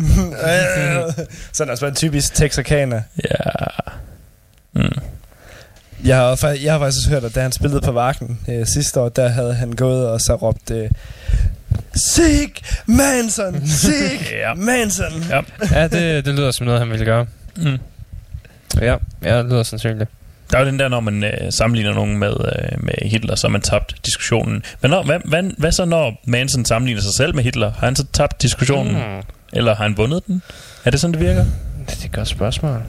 så 1.52 1.62
han 1.62 1.68
er 1.68 1.70
altså 1.70 1.86
en 1.86 1.94
typisk 1.94 2.34
texarkaner. 2.34 3.02
Ja. 3.30 3.38
Mm. 4.72 4.98
Jeg 6.04 6.16
har, 6.16 6.58
jeg 6.64 6.72
har 6.72 6.78
faktisk 6.78 6.98
også 6.98 7.10
hørt, 7.10 7.24
at 7.24 7.34
da 7.34 7.40
han 7.40 7.52
spillede 7.52 7.80
på 7.80 7.92
Vakken 7.92 8.40
øh, 8.48 8.66
sidste 8.66 9.00
år, 9.00 9.08
der 9.08 9.28
havde 9.28 9.54
han 9.54 9.72
gået 9.72 10.08
og 10.08 10.20
så 10.20 10.34
råbt... 10.34 10.70
Øh, 10.70 10.90
Sig 11.94 12.52
Manson! 12.86 13.66
Sig. 13.66 13.92
Manson! 14.56 15.24
Ja. 15.30 15.40
ja 15.72 15.88
det, 15.88 16.24
det 16.24 16.34
lyder 16.34 16.50
som 16.50 16.66
noget, 16.66 16.80
han 16.80 16.90
ville 16.90 17.04
gøre. 17.04 17.26
Mm. 17.56 17.78
Ja, 18.80 18.96
ja 19.24 19.38
det 19.38 19.46
lyder 19.46 19.62
sandsynligt. 19.62 20.10
Der 20.50 20.58
er 20.58 20.62
jo 20.62 20.68
den 20.68 20.78
der, 20.78 20.88
når 20.88 21.00
man 21.00 21.24
øh, 21.24 21.52
sammenligner 21.52 21.94
nogen 21.94 22.18
med, 22.18 22.30
øh, 22.30 22.84
med 22.84 22.94
Hitler, 23.10 23.34
så 23.34 23.46
har 23.46 23.52
man 23.52 23.60
tabt 23.60 23.94
diskussionen. 24.06 24.62
Men 24.82 24.90
når, 24.90 25.02
hvad, 25.02 25.18
hvad, 25.24 25.42
hvad 25.58 25.72
så, 25.72 25.84
når 25.84 26.20
Manson 26.24 26.64
sammenligner 26.64 27.02
sig 27.02 27.12
selv 27.14 27.34
med 27.34 27.44
Hitler? 27.44 27.72
Har 27.72 27.86
han 27.86 27.96
så 27.96 28.04
tabt 28.12 28.42
diskussionen? 28.42 28.94
Mm. 28.94 29.22
Eller 29.52 29.74
har 29.74 29.82
han 29.82 29.96
vundet 29.96 30.26
den? 30.26 30.42
Er 30.84 30.90
det 30.90 31.00
sådan, 31.00 31.14
det 31.14 31.20
virker? 31.20 31.44
Det 31.88 32.00
er 32.02 32.04
et 32.04 32.12
godt 32.12 32.28
spørgsmål. 32.28 32.82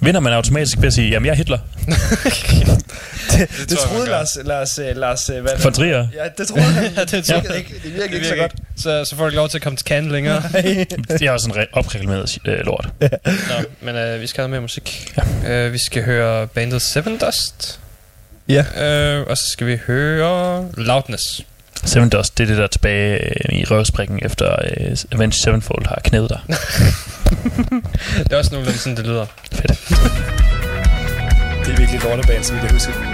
Vinder 0.00 0.20
man 0.20 0.32
automatisk 0.32 0.78
ved 0.78 0.86
at 0.86 0.92
sige, 0.92 1.10
jamen 1.10 1.26
jeg 1.26 1.32
er 1.32 1.36
Hitler? 1.36 1.58
Det, 3.30 3.48
det, 3.60 3.70
det 3.70 3.78
troede. 3.78 4.06
Lars, 4.08 4.38
Lars, 4.44 4.78
øh, 4.78 4.96
Lars, 4.96 5.28
øh, 5.28 5.40
hvad 5.42 5.52
er 5.52 5.56
det? 5.56 5.62
For 5.62 5.70
trier? 5.70 6.08
Ja, 6.14 6.28
det 6.38 6.48
troede 6.48 6.62
han. 6.64 6.92
Ja, 6.96 7.04
det 7.04 7.12
virkede 7.12 7.42
jeg. 7.48 7.56
ikke, 7.56 7.74
det 7.74 7.84
virkede 7.84 8.08
Det 8.08 8.14
ikke 8.14 8.26
så 8.26 8.34
virker 8.34 8.48
godt. 8.48 8.52
Så, 8.76 9.04
så 9.04 9.16
får 9.16 9.24
du 9.24 9.28
ikke 9.28 9.36
lov 9.36 9.48
til 9.48 9.58
at 9.58 9.62
komme 9.62 9.76
til 9.76 9.86
Cannes 9.86 10.12
længere. 10.12 10.42
Det 11.08 11.22
er 11.22 11.30
også 11.30 11.50
en 11.50 11.56
re- 11.56 11.66
opreklameret 11.72 12.38
øh, 12.44 12.58
lort. 12.66 12.88
Nå, 13.00 13.08
men 13.80 13.96
øh, 13.96 14.20
vi 14.20 14.26
skal 14.26 14.42
have 14.42 14.48
mere 14.48 14.60
musik. 14.60 15.12
Ja. 15.44 15.50
Øh, 15.52 15.72
vi 15.72 15.78
skal 15.78 16.04
høre 16.04 16.46
bandet 16.46 16.82
Seven 16.82 17.18
Dust. 17.18 17.80
Ja. 18.48 18.64
Øh, 18.84 19.26
og 19.26 19.38
så 19.38 19.44
skal 19.52 19.66
vi 19.66 19.78
høre 19.86 20.68
Loudness. 20.76 21.40
Seven 21.84 22.08
Dust, 22.08 22.38
det 22.38 22.44
er 22.44 22.48
det 22.48 22.58
der 22.58 22.66
tilbage 22.66 23.24
øh, 23.24 23.58
i 23.58 23.64
røvsprikken 23.64 24.18
efter 24.22 24.52
øh, 24.52 24.96
Avenged 25.12 25.32
Sevenfold 25.32 25.86
har 25.86 26.00
knædet 26.04 26.30
dig. 26.30 26.40
Det 28.24 28.32
er 28.32 28.36
også 28.36 28.50
nogenlunde 28.52 28.78
sådan, 28.78 28.96
det 28.96 29.06
lyder. 29.06 29.26
Fedt. 29.52 29.88
Det 31.64 31.72
er 31.72 31.76
virkelig 31.76 32.00
lortebane, 32.04 32.44
så 32.44 32.54
vi 32.54 32.60
kan 32.60 32.70
huske. 32.70 33.13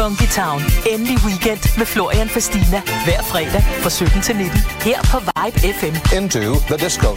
Funky 0.00 0.26
Town. 0.26 0.62
Endelig 0.86 1.18
weekend 1.26 1.78
med 1.78 1.86
Florian 1.86 2.28
Fastina. 2.28 2.82
Hver 3.04 3.22
fredag 3.22 3.62
fra 3.82 3.90
17 3.90 4.22
til 4.22 4.36
19. 4.36 4.58
Her 4.80 5.00
på 5.02 5.18
Vibe 5.18 5.74
FM. 5.78 6.16
Into 6.16 6.54
the 6.68 6.76
disco. 6.84 7.08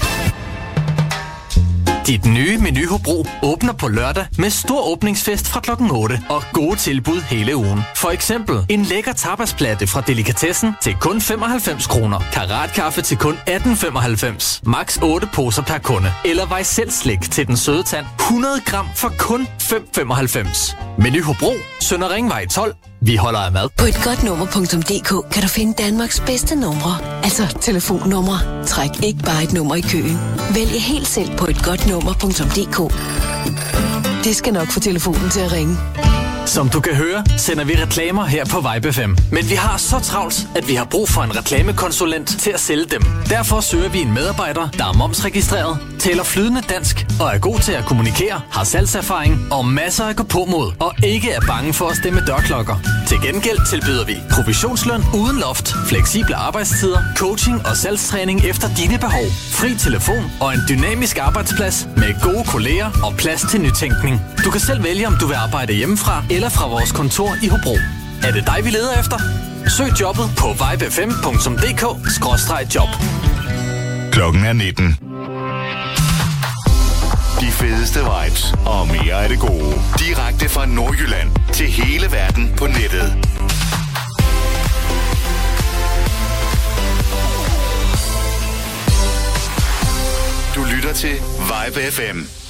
Dit 2.08 2.26
nye 2.26 2.58
menu 2.58 2.88
Hobro 2.88 3.26
åbner 3.44 3.74
på 3.74 3.88
lørdag 3.88 4.26
med 4.38 4.50
stor 4.50 4.92
åbningsfest 4.92 5.48
fra 5.48 5.60
kl. 5.60 5.72
8 5.72 6.22
og 6.30 6.44
gode 6.54 6.76
tilbud 6.76 7.22
hele 7.22 7.56
ugen. 7.56 7.80
For 7.96 8.10
eksempel 8.10 8.66
en 8.70 8.84
lækker 8.84 9.14
tapasplatte 9.14 9.88
fra 9.88 10.02
Delikatessen 10.02 10.76
til 10.82 10.96
kun 11.02 11.22
95 11.22 11.88
kroner. 11.88 12.20
Karatkaffe 12.34 13.02
til 13.02 13.18
kun 13.18 13.34
18,95. 13.50 14.62
Max 14.64 14.98
8 15.02 15.28
poser 15.34 15.62
per 15.62 15.78
kunde. 15.78 16.12
Eller 16.26 16.46
vej 16.46 16.64
selv 16.64 16.92
slik 16.92 17.22
til 17.22 17.48
den 17.48 17.58
søde 17.58 17.84
tand 17.84 18.06
100 18.20 18.62
gram 18.66 18.88
for 18.96 19.14
kun 19.20 19.48
5,95. 19.62 20.76
Menu 20.98 21.24
Hobro, 21.24 21.52
Sønder 21.82 22.14
Ringvej 22.14 22.48
12. 22.48 22.76
Vi 23.06 23.16
holder 23.16 23.40
af 23.40 23.52
mad. 23.52 23.70
På 23.78 23.86
et 23.86 24.02
godt 24.04 24.24
nummer.dk 24.24 25.32
kan 25.34 25.42
du 25.42 25.48
finde 25.48 25.74
Danmarks 25.84 26.20
bedste 26.20 26.56
numre. 26.56 27.24
Altså 27.24 27.58
telefonnumre. 27.62 28.66
Træk 28.66 29.04
ikke 29.04 29.20
bare 29.24 29.44
et 29.44 29.54
nummer 29.54 29.76
i 29.76 29.82
køen. 29.82 30.18
Vælg 30.56 30.82
helt 30.82 31.08
selv 31.08 31.38
på 31.38 31.46
et 31.46 31.64
godt 31.66 31.88
nummer.dk. 31.88 32.78
Det 34.26 34.36
skal 34.36 34.54
nok 34.54 34.68
få 34.68 34.80
telefonen 34.80 35.30
til 35.30 35.40
at 35.40 35.52
ringe. 35.52 35.78
Som 36.46 36.70
du 36.70 36.80
kan 36.80 36.96
høre, 36.96 37.24
sender 37.38 37.64
vi 37.64 37.74
reklamer 37.76 38.26
her 38.26 38.46
på 38.46 38.64
Vibe 38.74 38.94
5. 38.94 39.18
Men 39.32 39.50
vi 39.50 39.56
har 39.56 39.78
så 39.78 40.00
travlt, 40.00 40.48
at 40.56 40.68
vi 40.68 40.76
har 40.76 40.86
brug 40.86 41.10
for 41.10 41.22
en 41.22 41.38
reklamekonsulent 41.38 42.28
til 42.28 42.52
at 42.52 42.60
sælge 42.60 42.86
dem. 42.86 43.02
Derfor 43.30 43.60
søger 43.60 43.90
vi 43.90 44.00
en 44.00 44.14
medarbejder, 44.14 44.70
der 44.78 44.86
er 44.86 44.94
momsregistreret, 44.94 45.78
taler 46.00 46.24
flydende 46.24 46.62
dansk 46.62 47.06
og 47.22 47.28
er 47.36 47.40
god 47.40 47.60
til 47.60 47.72
at 47.72 47.86
kommunikere, 47.86 48.42
har 48.52 48.64
salgserfaring 48.64 49.54
og 49.54 49.66
masser 49.66 50.04
af 50.04 50.16
gå 50.16 50.24
på 50.24 50.46
mod 50.46 50.72
og 50.80 50.94
ikke 51.04 51.32
er 51.32 51.42
bange 51.48 51.74
for 51.74 51.86
at 51.86 51.96
stemme 51.96 52.22
dørklokker. 52.28 52.76
Til 53.08 53.18
gengæld 53.22 53.70
tilbyder 53.70 54.06
vi 54.06 54.16
provisionsløn 54.32 55.02
uden 55.14 55.40
loft, 55.40 55.76
fleksible 55.88 56.36
arbejdstider, 56.36 57.00
coaching 57.16 57.68
og 57.68 57.78
salgstræning 57.78 58.46
efter 58.46 58.68
dine 58.78 58.98
behov, 58.98 59.26
fri 59.52 59.76
telefon 59.76 60.24
og 60.42 60.54
en 60.54 60.60
dynamisk 60.70 61.18
arbejdsplads 61.18 61.88
med 61.98 62.22
gode 62.22 62.44
kolleger 62.48 62.90
og 63.04 63.14
plads 63.18 63.42
til 63.52 63.62
nytænkning. 63.62 64.22
Du 64.46 64.52
kan 64.52 64.62
selv 64.62 64.84
vælge, 64.84 65.08
om 65.08 65.16
du 65.22 65.28
vil 65.28 65.36
arbejde 65.36 65.74
hjemmefra 65.74 66.24
eller 66.36 66.50
fra 66.50 66.68
vores 66.68 66.92
kontor 66.92 67.36
i 67.44 67.48
Hobro. 67.48 67.78
Er 68.24 68.32
det 68.32 68.48
dig, 68.48 68.66
vi 68.66 68.70
leder 68.70 69.00
efter? 69.00 69.18
Søg 69.78 70.02
jobbet 70.02 70.30
på 70.38 70.46
vibe5.dk-job. 70.46 72.90
Klokken 74.12 74.46
er 74.46 74.54
19. 74.54 74.98
De 77.40 77.52
fedeste 77.52 78.00
vibes 78.00 78.54
og 78.66 78.88
mere 78.88 79.24
af 79.24 79.30
det 79.30 79.40
gode. 79.40 79.74
Direkte 80.00 80.50
fra 80.50 80.66
Nordjylland 80.66 81.30
til 81.54 81.68
hele 81.68 82.12
verden 82.12 82.54
på 82.58 82.68
nettet. 82.68 83.18
Du 90.56 90.64
lytter 90.76 90.94
til 90.94 91.14
Vibe 91.50 91.92
FM. 91.92 92.43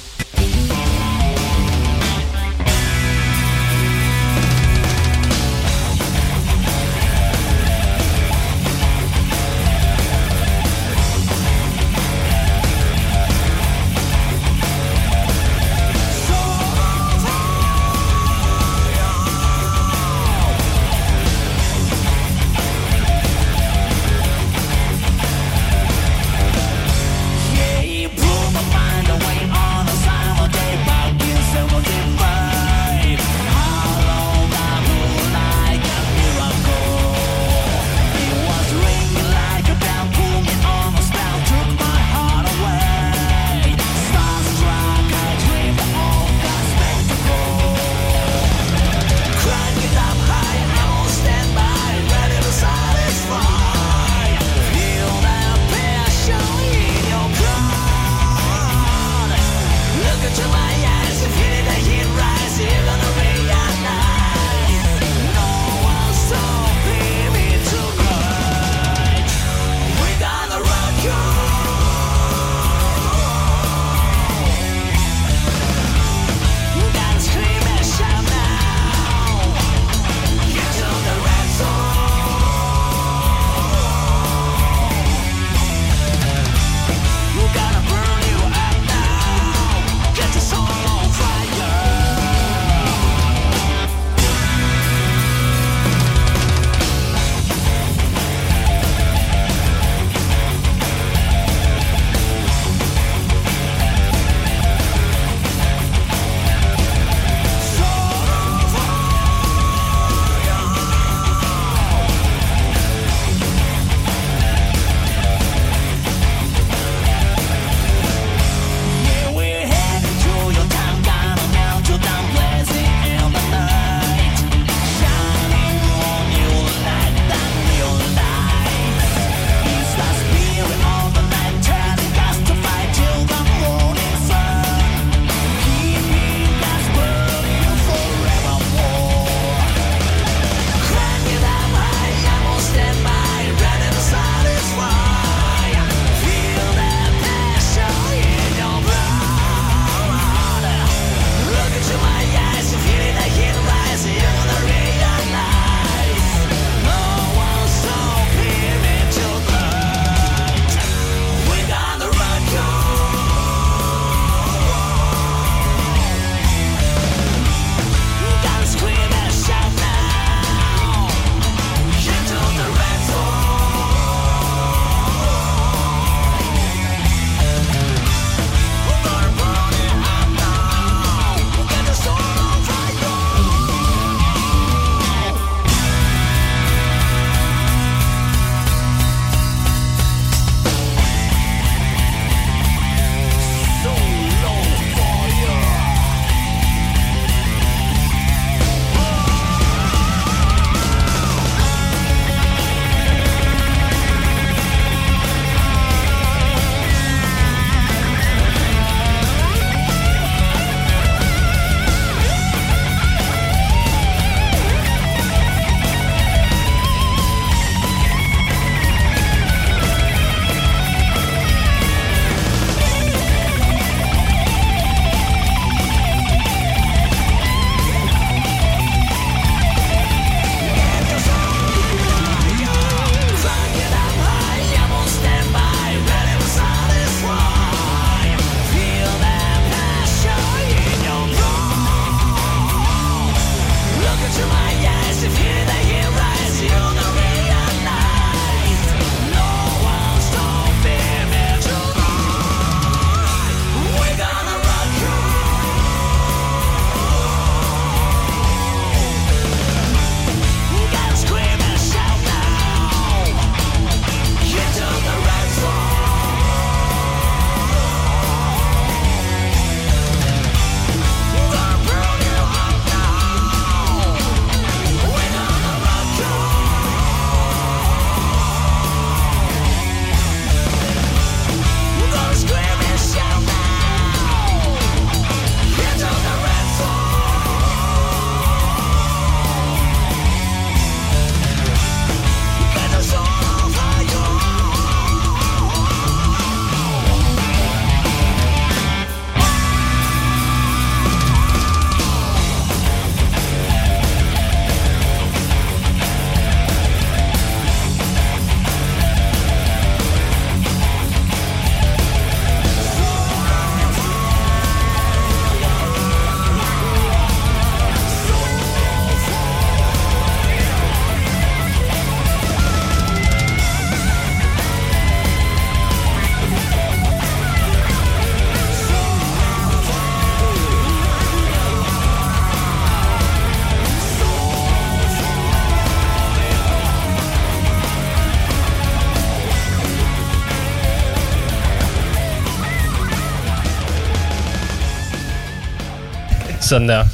Sådan 346.68 346.88
der. 346.88 347.04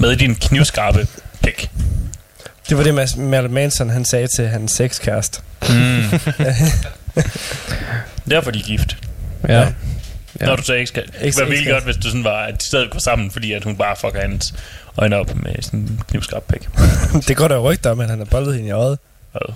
Med 0.00 0.16
din 0.16 0.34
knivskarpe 0.34 1.06
pik. 1.42 1.70
Det 2.68 2.76
var 2.78 2.82
det, 2.84 2.92
Mas- 3.04 3.20
Marilyn 3.20 3.52
Manson 3.54 3.90
han 3.90 4.04
sagde 4.04 4.28
til 4.36 4.48
hans 4.48 4.72
sexkæreste. 4.72 5.40
Mm. 5.68 6.02
Derfor 8.30 8.48
er 8.50 8.52
de 8.52 8.62
gift. 8.62 8.96
Ja. 9.48 9.60
Ja. 9.60 9.68
Ja. 10.40 10.46
Når 10.46 10.56
du 10.56 10.62
så 10.62 10.72
ikke 10.74 10.86
skal. 10.86 11.02
Det 11.06 11.26
Ikke- 11.26 11.40
var 11.40 11.44
virkelig 11.46 11.72
godt, 11.72 11.84
hvis 11.84 11.96
du 11.96 12.02
sådan 12.08 12.24
var, 12.24 12.42
at 12.44 12.60
de 12.60 12.66
stadig 12.66 12.90
går 12.90 12.98
sammen, 12.98 13.30
fordi 13.30 13.52
at 13.52 13.64
hun 13.64 13.76
bare 13.76 13.96
fucker 14.00 14.20
hans 14.20 14.54
øjne 14.96 15.16
op 15.16 15.34
med 15.36 15.54
sådan 15.62 15.80
en 15.80 16.00
knivskarp 16.08 16.42
pik. 16.48 16.68
det 17.28 17.36
går 17.36 17.48
der 17.48 17.54
jo 17.54 17.70
rygter 17.70 17.90
om, 17.90 18.00
at 18.00 18.10
han 18.10 18.18
har 18.18 18.24
boldet 18.24 18.54
hende 18.54 18.68
i 18.68 18.72
øjet. 18.72 18.98
Hvad? 19.32 19.54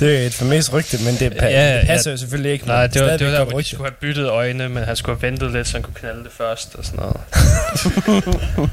Det 0.00 0.22
er 0.22 0.26
et 0.26 0.34
famøst 0.34 0.72
rygte, 0.72 0.98
men 1.04 1.14
det, 1.14 1.32
pa- 1.42 1.44
Ja, 1.46 1.78
det 1.78 1.86
passer 1.86 2.10
ja. 2.10 2.12
jo 2.14 2.18
selvfølgelig 2.18 2.52
ikke. 2.52 2.66
Nej, 2.66 2.86
det 2.86 3.02
var, 3.02 3.16
det 3.16 3.26
var 3.26 3.32
der, 3.32 3.44
hvor 3.44 3.58
de 3.58 3.64
skulle 3.64 3.84
have 3.90 3.94
byttet 4.00 4.28
øjne, 4.28 4.68
men 4.68 4.84
han 4.84 4.96
skulle 4.96 5.18
have 5.20 5.30
ventet 5.30 5.52
lidt, 5.52 5.66
så 5.68 5.72
han 5.72 5.82
kunne 5.82 5.94
knalde 5.94 6.22
det 6.24 6.30
først 6.32 6.74
og 6.74 6.84
sådan 6.84 7.00
noget. 7.00 7.16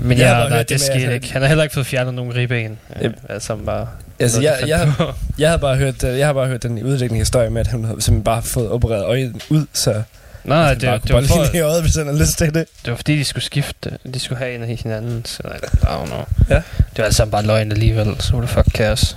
men 0.00 0.18
Jeg 0.18 0.42
ja, 0.42 0.48
nej, 0.48 0.58
det 0.58 0.68
det 0.68 0.80
skete 0.80 1.14
ikke. 1.14 1.32
Han 1.32 1.42
har 1.42 1.48
heller 1.48 1.62
ikke 1.64 1.74
fået 1.74 1.86
fjernet 1.86 2.14
nogen 2.14 2.34
ribben. 2.36 2.78
Yep. 3.04 3.12
altså 3.28 3.56
bare... 3.56 3.88
Altså, 4.20 4.40
jeg, 4.40 4.58
jeg, 4.66 4.92
på. 4.96 5.12
jeg, 5.38 5.50
har 5.50 5.56
bare 5.56 5.76
hørt, 5.76 6.04
øh, 6.04 6.18
jeg 6.18 6.26
har 6.26 6.32
bare 6.32 6.46
hørt 6.46 6.62
den 6.62 6.82
udviklende 6.82 7.18
historie 7.18 7.50
med, 7.50 7.60
at 7.60 7.72
hun 7.72 7.84
har 7.84 7.90
simpelthen 7.92 8.24
bare 8.24 8.42
fået 8.42 8.70
opereret 8.70 9.04
øjet 9.04 9.42
ud, 9.48 9.66
så 9.72 10.02
Nej, 10.44 10.66
han 10.66 10.74
det, 10.80 10.82
det, 11.02 11.12
var 11.14 11.22
for, 11.22 11.56
i 11.56 11.60
øjet, 11.60 11.82
hvis 11.82 11.94
han 11.96 12.06
har 12.06 12.14
lyst 12.14 12.38
til 12.38 12.46
det. 12.54 12.66
det 12.84 12.90
var 12.90 12.96
fordi, 12.96 13.18
de 13.18 13.24
skulle 13.24 13.44
skifte. 13.44 13.90
De 14.14 14.20
skulle 14.20 14.38
have 14.38 14.54
en 14.54 14.62
af 14.62 14.78
hinanden. 14.82 15.24
Så, 15.24 15.42
I 15.46 15.66
don't 15.86 16.06
know. 16.06 16.24
Ja. 16.50 16.54
Det 16.54 16.62
var 16.98 17.04
altså 17.04 17.26
bare 17.26 17.42
løgn 17.46 17.72
alligevel, 17.72 18.16
så 18.18 18.32
var 18.32 18.40
det 18.40 18.50
fuck 18.50 18.66
kaos. 18.74 19.16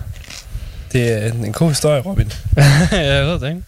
Det 0.93 1.13
er 1.13 1.31
en, 1.31 1.45
en 1.45 1.53
god 1.53 1.69
historie, 1.69 2.01
Robin. 2.01 2.31
jeg 2.91 3.25
ved 3.25 3.39
det 3.39 3.47
ikke. 3.47 3.63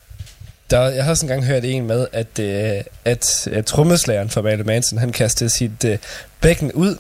Der, 0.70 0.82
jeg 0.82 1.04
har 1.04 1.12
også 1.12 1.26
engang 1.26 1.46
hørt 1.46 1.66
en 1.66 1.88
med, 1.88 2.08
at, 2.14 2.40
øh, 2.40 2.84
at, 3.06 3.48
at 3.52 3.66
trommeslageren 3.66 4.30
for 4.30 4.42
Marilyn 4.42 4.66
Manson, 4.66 5.00
han 5.00 5.12
kastede 5.12 5.50
sit 5.50 5.84
øh, 5.86 5.98
bækken 6.42 6.72
ud, 6.72 6.98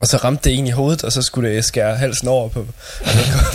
og 0.00 0.06
så 0.06 0.16
ramte 0.16 0.50
det 0.50 0.58
en 0.58 0.66
i 0.66 0.70
hovedet, 0.70 1.04
og 1.04 1.12
så 1.12 1.22
skulle 1.22 1.50
det 1.50 1.64
skære 1.64 1.96
halsen 1.96 2.28
over 2.28 2.48
på, 2.48 2.66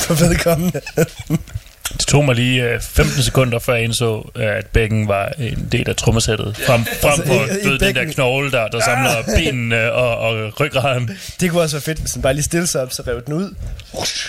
på 0.08 0.14
vedkommende. 0.14 0.82
Det 1.90 2.08
tog 2.08 2.26
mig 2.26 2.36
lige 2.36 2.64
øh, 2.64 2.82
15 2.82 3.24
sekunder, 3.24 3.60
før 3.60 3.74
jeg 3.74 3.84
indså, 3.84 4.32
øh, 4.36 4.46
at 4.46 4.66
bækken 4.66 5.08
var 5.08 5.26
en 5.40 5.68
del 5.72 5.90
af 5.90 5.96
trommesættet. 5.96 6.58
Frem, 6.68 6.86
frem 7.02 7.12
Altså, 7.12 7.26
for 7.28 7.34
i- 7.34 7.60
i 7.60 7.64
du 7.64 7.70
ved, 7.70 7.80
den 7.80 7.96
der 7.96 8.14
knogle, 8.14 8.52
der, 8.52 8.68
der 8.68 8.80
samler 8.82 9.12
benene 9.38 9.92
og, 9.92 10.18
og 10.18 10.60
ryggraden. 10.60 11.18
Det 11.40 11.52
kunne 11.52 11.62
også 11.62 11.76
være 11.76 11.82
fedt, 11.82 12.00
hvis 12.00 12.14
han 12.14 12.22
bare 12.22 12.34
lige 12.34 12.44
stille 12.44 12.68
sig 12.68 12.82
op, 12.82 12.92
så 12.94 13.04
rev 13.08 13.22
den 13.26 13.34
ud. 13.34 13.56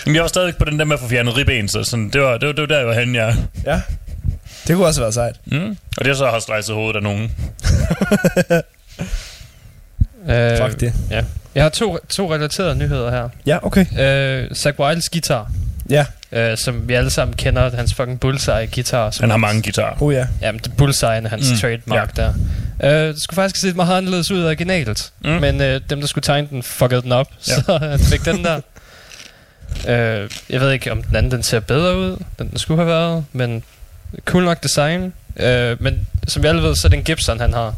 Men 0.05 0.15
jeg 0.15 0.21
var 0.21 0.27
stadig 0.27 0.55
på 0.55 0.65
den 0.65 0.79
der 0.79 0.85
med 0.85 0.93
at 0.93 0.99
få 0.99 1.07
fjernet 1.07 1.37
ribben, 1.37 1.67
så 1.67 1.83
sådan, 1.83 2.09
det, 2.09 2.21
var, 2.21 2.37
det, 2.37 2.47
var, 2.47 2.53
det 2.53 2.61
var 2.61 2.67
der, 2.67 2.77
jeg 2.77 2.87
var 2.87 2.93
henne, 2.93 3.19
ja. 3.19 3.35
Ja, 3.65 3.81
det 4.67 4.75
kunne 4.75 4.85
også 4.87 5.01
være 5.01 5.13
sejt. 5.13 5.35
Mm. 5.45 5.69
Og 5.97 6.05
det 6.05 6.07
har 6.07 6.13
så 6.13 6.25
har 6.29 6.39
slicet 6.39 6.75
hovedet 6.75 6.95
af 6.95 7.03
nogen. 7.03 7.31
Øh, 10.29 10.57
Fuck 10.57 10.79
det. 10.79 10.93
Ja. 11.11 11.23
Jeg 11.55 11.63
har 11.63 11.69
to, 11.69 11.97
to 12.09 12.33
relaterede 12.33 12.75
nyheder 12.75 13.11
her. 13.11 13.29
Ja, 13.45 13.57
okay. 13.65 13.85
Øh, 13.99 14.55
Zach 14.55 14.79
Wilds 14.79 15.09
guitar, 15.09 15.51
Ja, 15.89 16.05
øh, 16.31 16.57
som 16.57 16.87
vi 16.87 16.93
alle 16.93 17.09
sammen 17.09 17.35
kender, 17.37 17.75
hans 17.75 17.93
fucking 17.93 18.19
bullseye 18.19 18.67
guitar. 18.75 19.11
Som 19.11 19.23
Han 19.23 19.29
har 19.29 19.37
mange 19.37 19.61
guitarer. 19.61 20.01
oh 20.01 20.13
ja. 20.13 20.27
Jamen, 20.41 20.61
det 20.63 20.77
bullseye 20.77 21.09
er 21.09 21.29
hans 21.29 21.51
Mm, 21.51 21.57
trademark 21.57 22.17
ja. 22.17 22.23
der. 22.23 22.33
Øh, 23.07 23.13
det 23.13 23.21
skulle 23.21 23.35
faktisk 23.35 23.63
have 23.63 23.69
set 23.69 23.75
meget 23.75 23.97
anderledes 23.97 24.31
ud 24.31 24.43
originalt. 24.45 25.11
Mm. 25.23 25.29
Men 25.29 25.61
øh, 25.61 25.81
dem, 25.89 25.99
der 25.99 26.07
skulle 26.07 26.23
tegne 26.23 26.47
den, 26.51 26.63
fuckede 26.63 27.01
den 27.01 27.11
op. 27.11 27.27
Ja. 27.47 27.53
Så 27.61 27.77
han 27.77 27.99
fik 27.99 28.25
den 28.25 28.43
der. 28.45 28.55
øh, 29.87 30.29
jeg 30.49 30.61
ved 30.61 30.71
ikke, 30.71 30.91
om 30.91 31.03
den 31.03 31.15
anden 31.15 31.31
den 31.31 31.43
ser 31.43 31.59
bedre 31.59 31.97
ud, 31.97 32.17
end 32.39 32.49
den 32.49 32.57
skulle 32.57 32.77
have 32.77 32.87
været. 32.87 33.25
Men 33.33 33.63
cool 34.25 34.43
nok 34.43 34.63
design. 34.63 35.13
Øh, 35.39 35.83
men 35.83 36.07
som 36.27 36.43
vi 36.43 36.47
alle 36.47 36.63
ved, 36.63 36.75
så 36.75 36.87
er 36.87 36.89
det 36.89 36.97
en 36.97 37.03
Gibson, 37.03 37.39
han 37.39 37.53
har. 37.53 37.75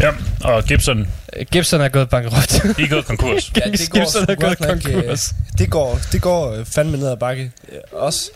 Ja, 0.00 0.10
og 0.44 0.64
Gibson, 0.64 1.08
Gibson 1.50 1.80
er 1.80 1.88
gået 1.88 2.08
bankerot. 2.08 2.52
de 2.76 2.82
er 2.82 2.88
gået 2.88 3.04
konkurs. 3.04 3.52
Ja, 3.56 3.70
det 3.70 3.90
går 3.90 3.98
Gibson 3.98 4.22
er 4.28 4.34
gået 4.34 4.58
konkurs. 4.58 5.34
Det 5.58 5.70
går, 5.70 5.98
det 6.12 6.22
går 6.22 6.52
øh, 6.54 6.64
fandme 6.66 6.96
ned 6.96 7.08
ad 7.08 7.16
bakke. 7.16 7.50
Øh, 7.72 7.78
Også. 7.92 8.30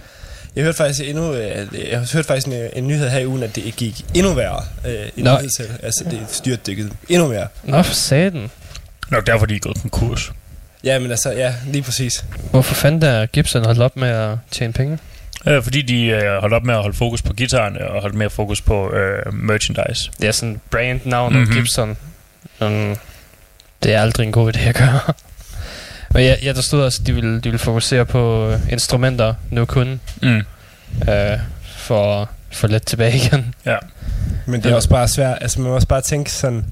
Jeg 0.57 0.65
hørte 0.65 0.77
faktisk 0.77 1.09
endnu, 1.09 1.33
øh, 1.35 1.45
at- 1.55 1.91
jeg 1.91 1.99
har 1.99 2.11
hørt 2.13 2.25
faktisk 2.27 2.47
en, 2.47 2.69
en 2.77 2.89
nyhed 2.89 3.09
her 3.09 3.19
i 3.19 3.27
ugen, 3.27 3.43
at 3.43 3.57
det 3.57 3.77
gik 3.77 4.05
endnu 4.15 4.35
værre 4.35 4.63
øh, 4.87 5.09
end 5.17 5.25
Nå. 5.27 5.37
hidtil. 5.39 5.67
Altså, 5.83 6.05
det 6.11 6.21
styrtdykkede 6.29 6.91
endnu 7.09 7.29
mere. 7.29 7.47
Nå, 7.65 7.83
for 7.83 7.95
satan. 7.95 8.51
Nok 9.11 9.27
derfor, 9.27 9.47
de 9.47 9.55
er 9.55 9.59
gået 9.59 9.77
konkurs. 9.81 10.33
Ja, 10.85 10.99
men 10.99 11.11
altså, 11.11 11.31
ja, 11.33 11.55
lige 11.67 11.83
præcis. 11.83 12.25
Hvorfor 12.51 12.75
fanden 12.75 13.03
der 13.03 13.27
Gibson 13.27 13.65
holdt 13.65 13.81
op 13.81 13.97
med 13.97 14.09
at 14.09 14.39
tjene 14.51 14.73
penge? 14.73 14.99
Øh, 15.49 15.63
fordi 15.63 15.83
de 15.83 16.05
øh, 16.07 16.41
holdt 16.41 16.55
op 16.55 16.65
med 16.65 16.75
at 16.75 16.81
holde 16.83 16.97
fokus 16.97 17.23
på 17.23 17.33
gitaren 17.33 17.77
og 17.79 18.01
holdt 18.01 18.15
mere 18.15 18.31
fokus 18.31 18.61
på 18.61 18.93
øh, 18.93 19.35
merchandise. 19.35 20.11
Det 20.21 20.29
er 20.29 20.33
sådan 20.33 20.61
brandnavn 20.71 21.33
Mhm. 21.33 21.41
mm-hmm. 21.43 21.57
Gibson. 21.57 21.97
Um, 22.61 22.97
det 23.83 23.95
er 23.95 24.01
aldrig 24.01 24.27
en 24.27 24.33
god 24.33 24.57
idé 24.57 24.61
at 24.69 24.75
gøre. 24.75 25.01
Men 26.15 26.23
ja, 26.23 26.35
ja, 26.43 26.53
der 26.53 26.61
stod 26.63 26.83
også, 26.83 26.99
at 27.03 27.07
de 27.07 27.13
ville, 27.15 27.35
de 27.37 27.43
ville 27.43 27.59
fokusere 27.59 28.07
på 28.07 28.51
øh, 28.51 28.61
instrumenter 28.73 29.35
nu 29.51 29.65
kun, 29.65 30.01
Mm. 30.23 30.37
øh, 31.09 31.39
for 31.77 32.23
at 32.23 32.29
få 32.53 32.67
lidt 32.67 32.87
tilbage 32.87 33.17
igen. 33.17 33.55
Ja. 33.67 33.77
Men 34.47 34.63
det 34.63 34.71
er 34.73 34.75
også 34.75 34.89
bare 34.89 35.09
svært. 35.09 35.39
Altså, 35.41 35.61
man 35.61 35.69
må 35.69 35.75
også 35.75 35.89
bare 35.89 36.01
tænke 36.01 36.31
sådan... 36.33 36.65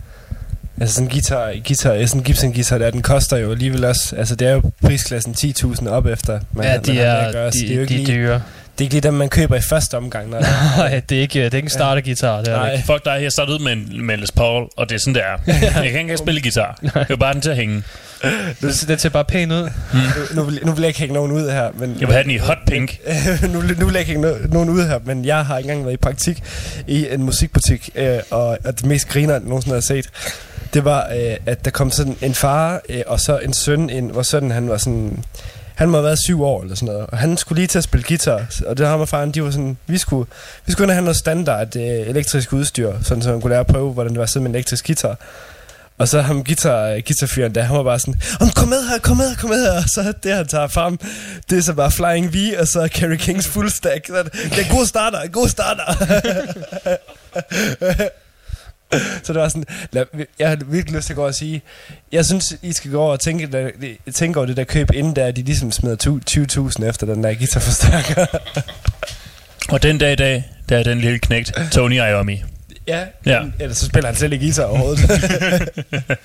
Altså 0.81 0.95
sådan 0.95 1.07
en 1.07 1.11
guitar, 1.11 1.53
guitar, 1.67 2.07
sådan 2.07 2.21
en 2.21 2.25
Gibson 2.25 2.53
guitar 2.53 2.79
der, 2.79 2.91
den 2.91 3.03
koster 3.03 3.37
jo 3.37 3.51
alligevel 3.53 3.85
også, 3.85 4.17
altså 4.17 4.37
det 4.37 4.49
er 4.49 4.53
jo 4.53 4.63
prisklassen 4.83 5.35
10.000 5.39 5.89
op 5.89 6.07
efter, 6.07 6.41
man, 6.53 6.65
ja, 6.65 6.73
man 6.73 6.85
de 6.85 6.97
har 6.97 7.03
med 7.05 7.11
er, 7.13 7.17
at 7.17 7.33
gøre, 7.33 7.47
de, 7.51 7.61
det 7.61 7.71
er 7.71 7.75
jo 7.75 7.81
ikke 7.81 7.95
de 7.95 7.99
lige, 7.99 8.15
dyre. 8.17 8.43
Det 8.79 8.81
er 8.81 8.85
ikke 8.85 8.95
lige 8.95 9.01
dem, 9.01 9.15
man 9.15 9.29
køber 9.29 9.57
i 9.57 9.61
første 9.61 9.97
omgang. 9.97 10.31
Når, 10.31 10.41
Nej, 10.79 11.03
det 11.09 11.17
er 11.19 11.23
ikke, 11.23 11.45
det 11.45 11.53
er 11.53 11.57
ikke 11.57 11.67
en 11.67 11.71
startergitar. 11.71 12.39
Det 12.39 12.49
er 12.49 12.57
Nej. 12.57 12.73
ikke. 12.73 12.85
Fuck 12.87 13.05
dig, 13.05 13.19
jeg 13.23 13.33
startede 13.33 13.55
ud 13.59 13.65
med 13.65 13.73
en 13.73 14.07
med 14.07 14.17
Les 14.17 14.33
Paul, 14.33 14.69
og 14.77 14.89
det 14.89 14.95
er 14.95 14.99
sådan, 14.99 15.15
det 15.15 15.23
er. 15.23 15.53
Jeg 15.65 15.73
kan 15.73 15.85
ikke 15.85 15.99
engang 16.01 16.19
spille 16.19 16.41
guitar. 16.43 16.79
Jeg 16.95 17.07
vil 17.09 17.17
bare 17.19 17.33
den 17.35 17.41
til 17.43 17.51
at 17.51 17.57
hænge. 17.57 17.83
Det, 18.61 18.85
det 18.89 19.01
ser 19.01 19.09
bare 19.09 19.25
pænt 19.25 19.53
ud. 19.53 19.71
nu, 19.95 20.01
nu, 20.35 20.43
vil, 20.43 20.61
nu 20.65 20.73
vil 20.73 20.81
jeg 20.81 20.89
ikke 20.89 21.01
hænge 21.01 21.15
nogen 21.15 21.33
ud 21.33 21.51
her, 21.51 21.71
men... 21.75 21.97
Jeg 22.01 22.09
vil 22.09 22.13
have 22.15 22.23
den 22.23 22.31
i 22.31 22.37
hot 22.37 22.59
pink. 22.67 22.99
nu, 23.53 23.61
vil- 23.61 23.79
nu 23.79 23.85
vil 23.87 23.93
jeg 23.93 24.01
ikke 24.01 24.13
hænge 24.13 24.29
no, 24.29 24.35
nogen 24.53 24.69
ud 24.69 24.87
her, 24.87 24.99
men 25.05 25.25
jeg 25.25 25.47
har 25.47 25.59
ikke 25.59 25.69
engang 25.71 25.85
været 25.85 25.95
i 25.95 25.97
praktik 25.97 26.43
i 26.87 27.07
en 27.11 27.23
musikbutik, 27.23 27.91
øh, 27.95 28.19
og, 28.31 28.47
og 28.65 28.79
det 28.79 28.87
mest 28.87 29.09
griner, 29.09 29.33
jeg 29.35 29.43
nogensinde 29.45 29.75
har 29.77 29.81
set, 29.81 30.09
det 30.75 30.85
var, 30.85 31.09
øh, 31.17 31.37
at 31.47 31.65
der 31.65 31.71
kom 31.71 31.91
sådan 31.91 32.17
en 32.23 32.35
far 32.35 32.81
øh, 32.89 33.03
og 33.07 33.21
så 33.21 33.39
en 33.39 33.53
søn 33.53 33.91
ind, 33.91 34.11
hvor 34.13 34.23
sønnen 34.23 34.51
han 34.51 34.69
var 34.69 34.77
sådan... 34.77 35.25
Han 35.75 35.89
må 35.91 35.97
have 35.97 36.05
været 36.05 36.19
syv 36.25 36.43
år 36.43 36.63
eller 36.63 36.77
sådan 36.77 36.87
noget, 36.87 37.07
og 37.09 37.19
han 37.19 37.37
skulle 37.37 37.59
lige 37.59 37.67
til 37.67 37.79
at 37.79 37.85
spille 37.85 38.05
guitar, 38.09 38.47
og 38.67 38.79
det 38.79 38.87
ham 38.87 39.01
og 39.01 39.09
faren, 39.09 39.31
de 39.31 39.43
var 39.43 39.51
sådan, 39.51 39.77
vi 39.87 39.99
skulle, 39.99 40.31
vi 40.67 40.73
skulle 40.73 40.93
have 40.93 41.05
noget 41.05 41.17
standard 41.17 41.77
øh, 41.77 41.83
elektrisk 41.83 42.53
udstyr, 42.53 42.93
sådan 43.03 43.23
så 43.23 43.31
han 43.31 43.41
kunne 43.41 43.51
lære 43.51 43.61
at 43.61 43.67
prøve, 43.67 43.93
hvordan 43.93 44.13
det 44.13 44.19
var 44.19 44.23
at 44.25 44.31
sidde 44.31 44.43
med 44.43 44.51
en 44.51 44.55
elektrisk 44.55 44.87
guitar. 44.87 45.17
Og 45.99 46.09
så 46.09 46.21
ham 46.21 46.45
guitar, 46.45 46.87
øh, 46.87 47.03
guitarfyren 47.07 47.55
der, 47.55 47.63
han 47.63 47.77
var 47.77 47.83
bare 47.83 47.99
sådan, 47.99 48.21
Om, 48.41 48.51
kom 48.51 48.69
med 48.69 48.89
her, 48.89 48.99
kom 48.99 49.17
med 49.17 49.29
her, 49.29 49.37
kom 49.37 49.51
med 49.51 49.65
her. 49.65 49.77
Og 49.77 49.85
så 49.95 50.13
det, 50.23 50.35
han 50.35 50.47
tager 50.47 50.69
frem, 50.69 50.99
det 51.51 51.59
er 51.59 51.63
så 51.63 51.73
bare 51.73 51.91
Flying 51.91 52.35
V, 52.35 52.37
og 52.59 52.67
så 52.69 52.89
Kerry 52.93 53.17
Kings 53.17 53.49
full 53.49 53.71
stack. 53.71 54.07
Så 54.07 54.23
det 54.23 54.59
er 54.59 54.77
god 54.77 54.87
starter, 54.87 55.29
god 55.29 55.49
starter. 55.49 55.85
så 59.25 59.33
det 59.33 59.41
var 59.43 59.49
sådan, 59.49 59.65
lad, 59.93 60.05
jeg 60.39 60.49
har 60.49 60.59
virkelig 60.67 60.97
lyst 60.97 61.07
til 61.07 61.13
at 61.13 61.17
gå 61.17 61.27
og 61.27 61.35
sige, 61.35 61.63
jeg 62.13 62.25
synes, 62.27 62.57
I 62.63 62.73
skal 62.73 62.91
gå 62.91 63.01
over 63.03 63.13
og 63.13 63.21
tænke, 63.21 63.47
der, 63.47 63.71
tænke 64.15 64.39
over 64.39 64.47
det 64.47 64.57
der 64.57 64.65
køb, 64.65 64.91
inden 64.95 65.17
der 65.17 65.31
de 65.31 65.43
ligesom 65.43 65.73
smider 65.73 65.97
tu- 65.97 66.71
20.000 66.81 66.85
efter 66.89 67.07
den 67.07 67.25
der 67.25 67.35
guitarforstærker. 67.35 68.27
Og 69.73 69.83
den 69.83 69.99
dag 69.99 70.13
i 70.13 70.17
dag, 70.17 70.45
der 70.69 70.79
er 70.79 70.83
den 70.83 71.01
lille 71.01 71.19
knægt, 71.19 71.53
Tony 71.73 71.95
Iommi. 71.95 72.43
ja, 72.87 73.05
Ja. 73.27 73.43
eller 73.61 73.75
så 73.75 73.87
spiller 73.87 74.09
han 74.09 74.17
selv 74.17 74.33
ikke 74.33 74.45
guitar 74.45 74.65
overhovedet. 74.65 75.11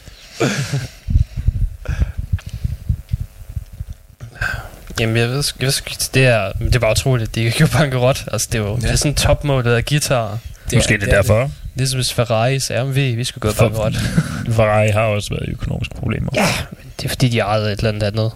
Jamen, 4.99 5.17
jeg 5.17 5.29
ved, 5.29 5.43
jeg 5.59 5.65
ved 5.67 6.09
det 6.13 6.25
er, 6.25 6.51
det 6.51 6.75
er 6.75 6.79
bare 6.79 6.91
utroligt. 6.91 7.35
De 7.35 7.43
gik 7.43 7.61
jo 7.61 7.67
bankerot. 7.67 8.23
Altså, 8.31 8.47
det 8.51 8.59
er 8.59 8.63
jo 8.63 8.75
ja. 8.75 8.81
det 8.81 8.91
er 8.91 8.95
sådan 8.95 9.15
topmålet 9.15 9.73
af 9.73 9.85
guitar. 9.85 10.37
Det 10.69 10.77
Måske 10.77 10.97
det 10.97 11.03
er 11.07 11.15
derfor. 11.15 11.51
Ligesom 11.79 11.97
hvis 11.97 12.13
Ferraris 12.13 12.71
RMV, 12.71 12.93
vi 13.17 13.23
skulle 13.23 13.41
gå 13.41 13.51
For- 13.55 13.63
bankerot. 13.69 13.93
Ferrari 14.55 14.89
har 14.89 15.01
også 15.01 15.29
været 15.29 15.47
i 15.47 15.51
økonomiske 15.51 15.95
problemer. 15.95 16.29
Ja, 16.35 16.47
men 16.71 16.91
det 16.97 17.05
er 17.05 17.09
fordi, 17.09 17.29
de 17.29 17.39
ejede 17.39 17.71
et 17.71 17.77
eller 17.77 17.89
andet 17.89 18.03
andet. 18.03 18.31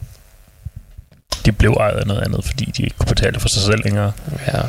De 1.45 1.51
blev 1.51 1.71
ejet 1.79 1.97
af 1.97 2.07
noget 2.07 2.21
andet, 2.21 2.45
fordi 2.45 2.65
de 2.65 2.83
ikke 2.83 2.95
kunne 2.97 3.07
betale 3.15 3.39
for 3.39 3.47
sig 3.47 3.61
selv 3.61 3.83
længere. 3.83 4.11
Ja. 4.47 4.61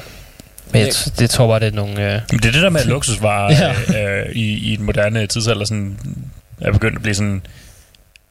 Men 0.73 0.81
jeg, 0.81 0.89
t- 0.89 1.15
det 1.19 1.31
tror 1.31 1.47
bare, 1.49 1.61
det 1.61 1.67
er 1.69 1.73
nogle... 1.73 2.15
Øh, 2.15 2.21
Men 2.31 2.39
det 2.41 2.49
er 2.49 2.53
det 2.53 2.63
der 2.63 2.71
med, 2.71 2.81
at 2.81 2.87
luksusvarer 2.97 3.75
Ja. 3.93 4.19
øh, 4.27 4.33
i, 4.37 4.73
i 4.73 4.77
den 4.77 4.85
moderne 4.87 5.27
tidsalder 5.27 5.65
sådan, 5.65 5.99
er 6.61 6.73
begyndt 6.73 6.97
at 6.97 7.03
blive 7.03 7.15
sådan... 7.15 7.43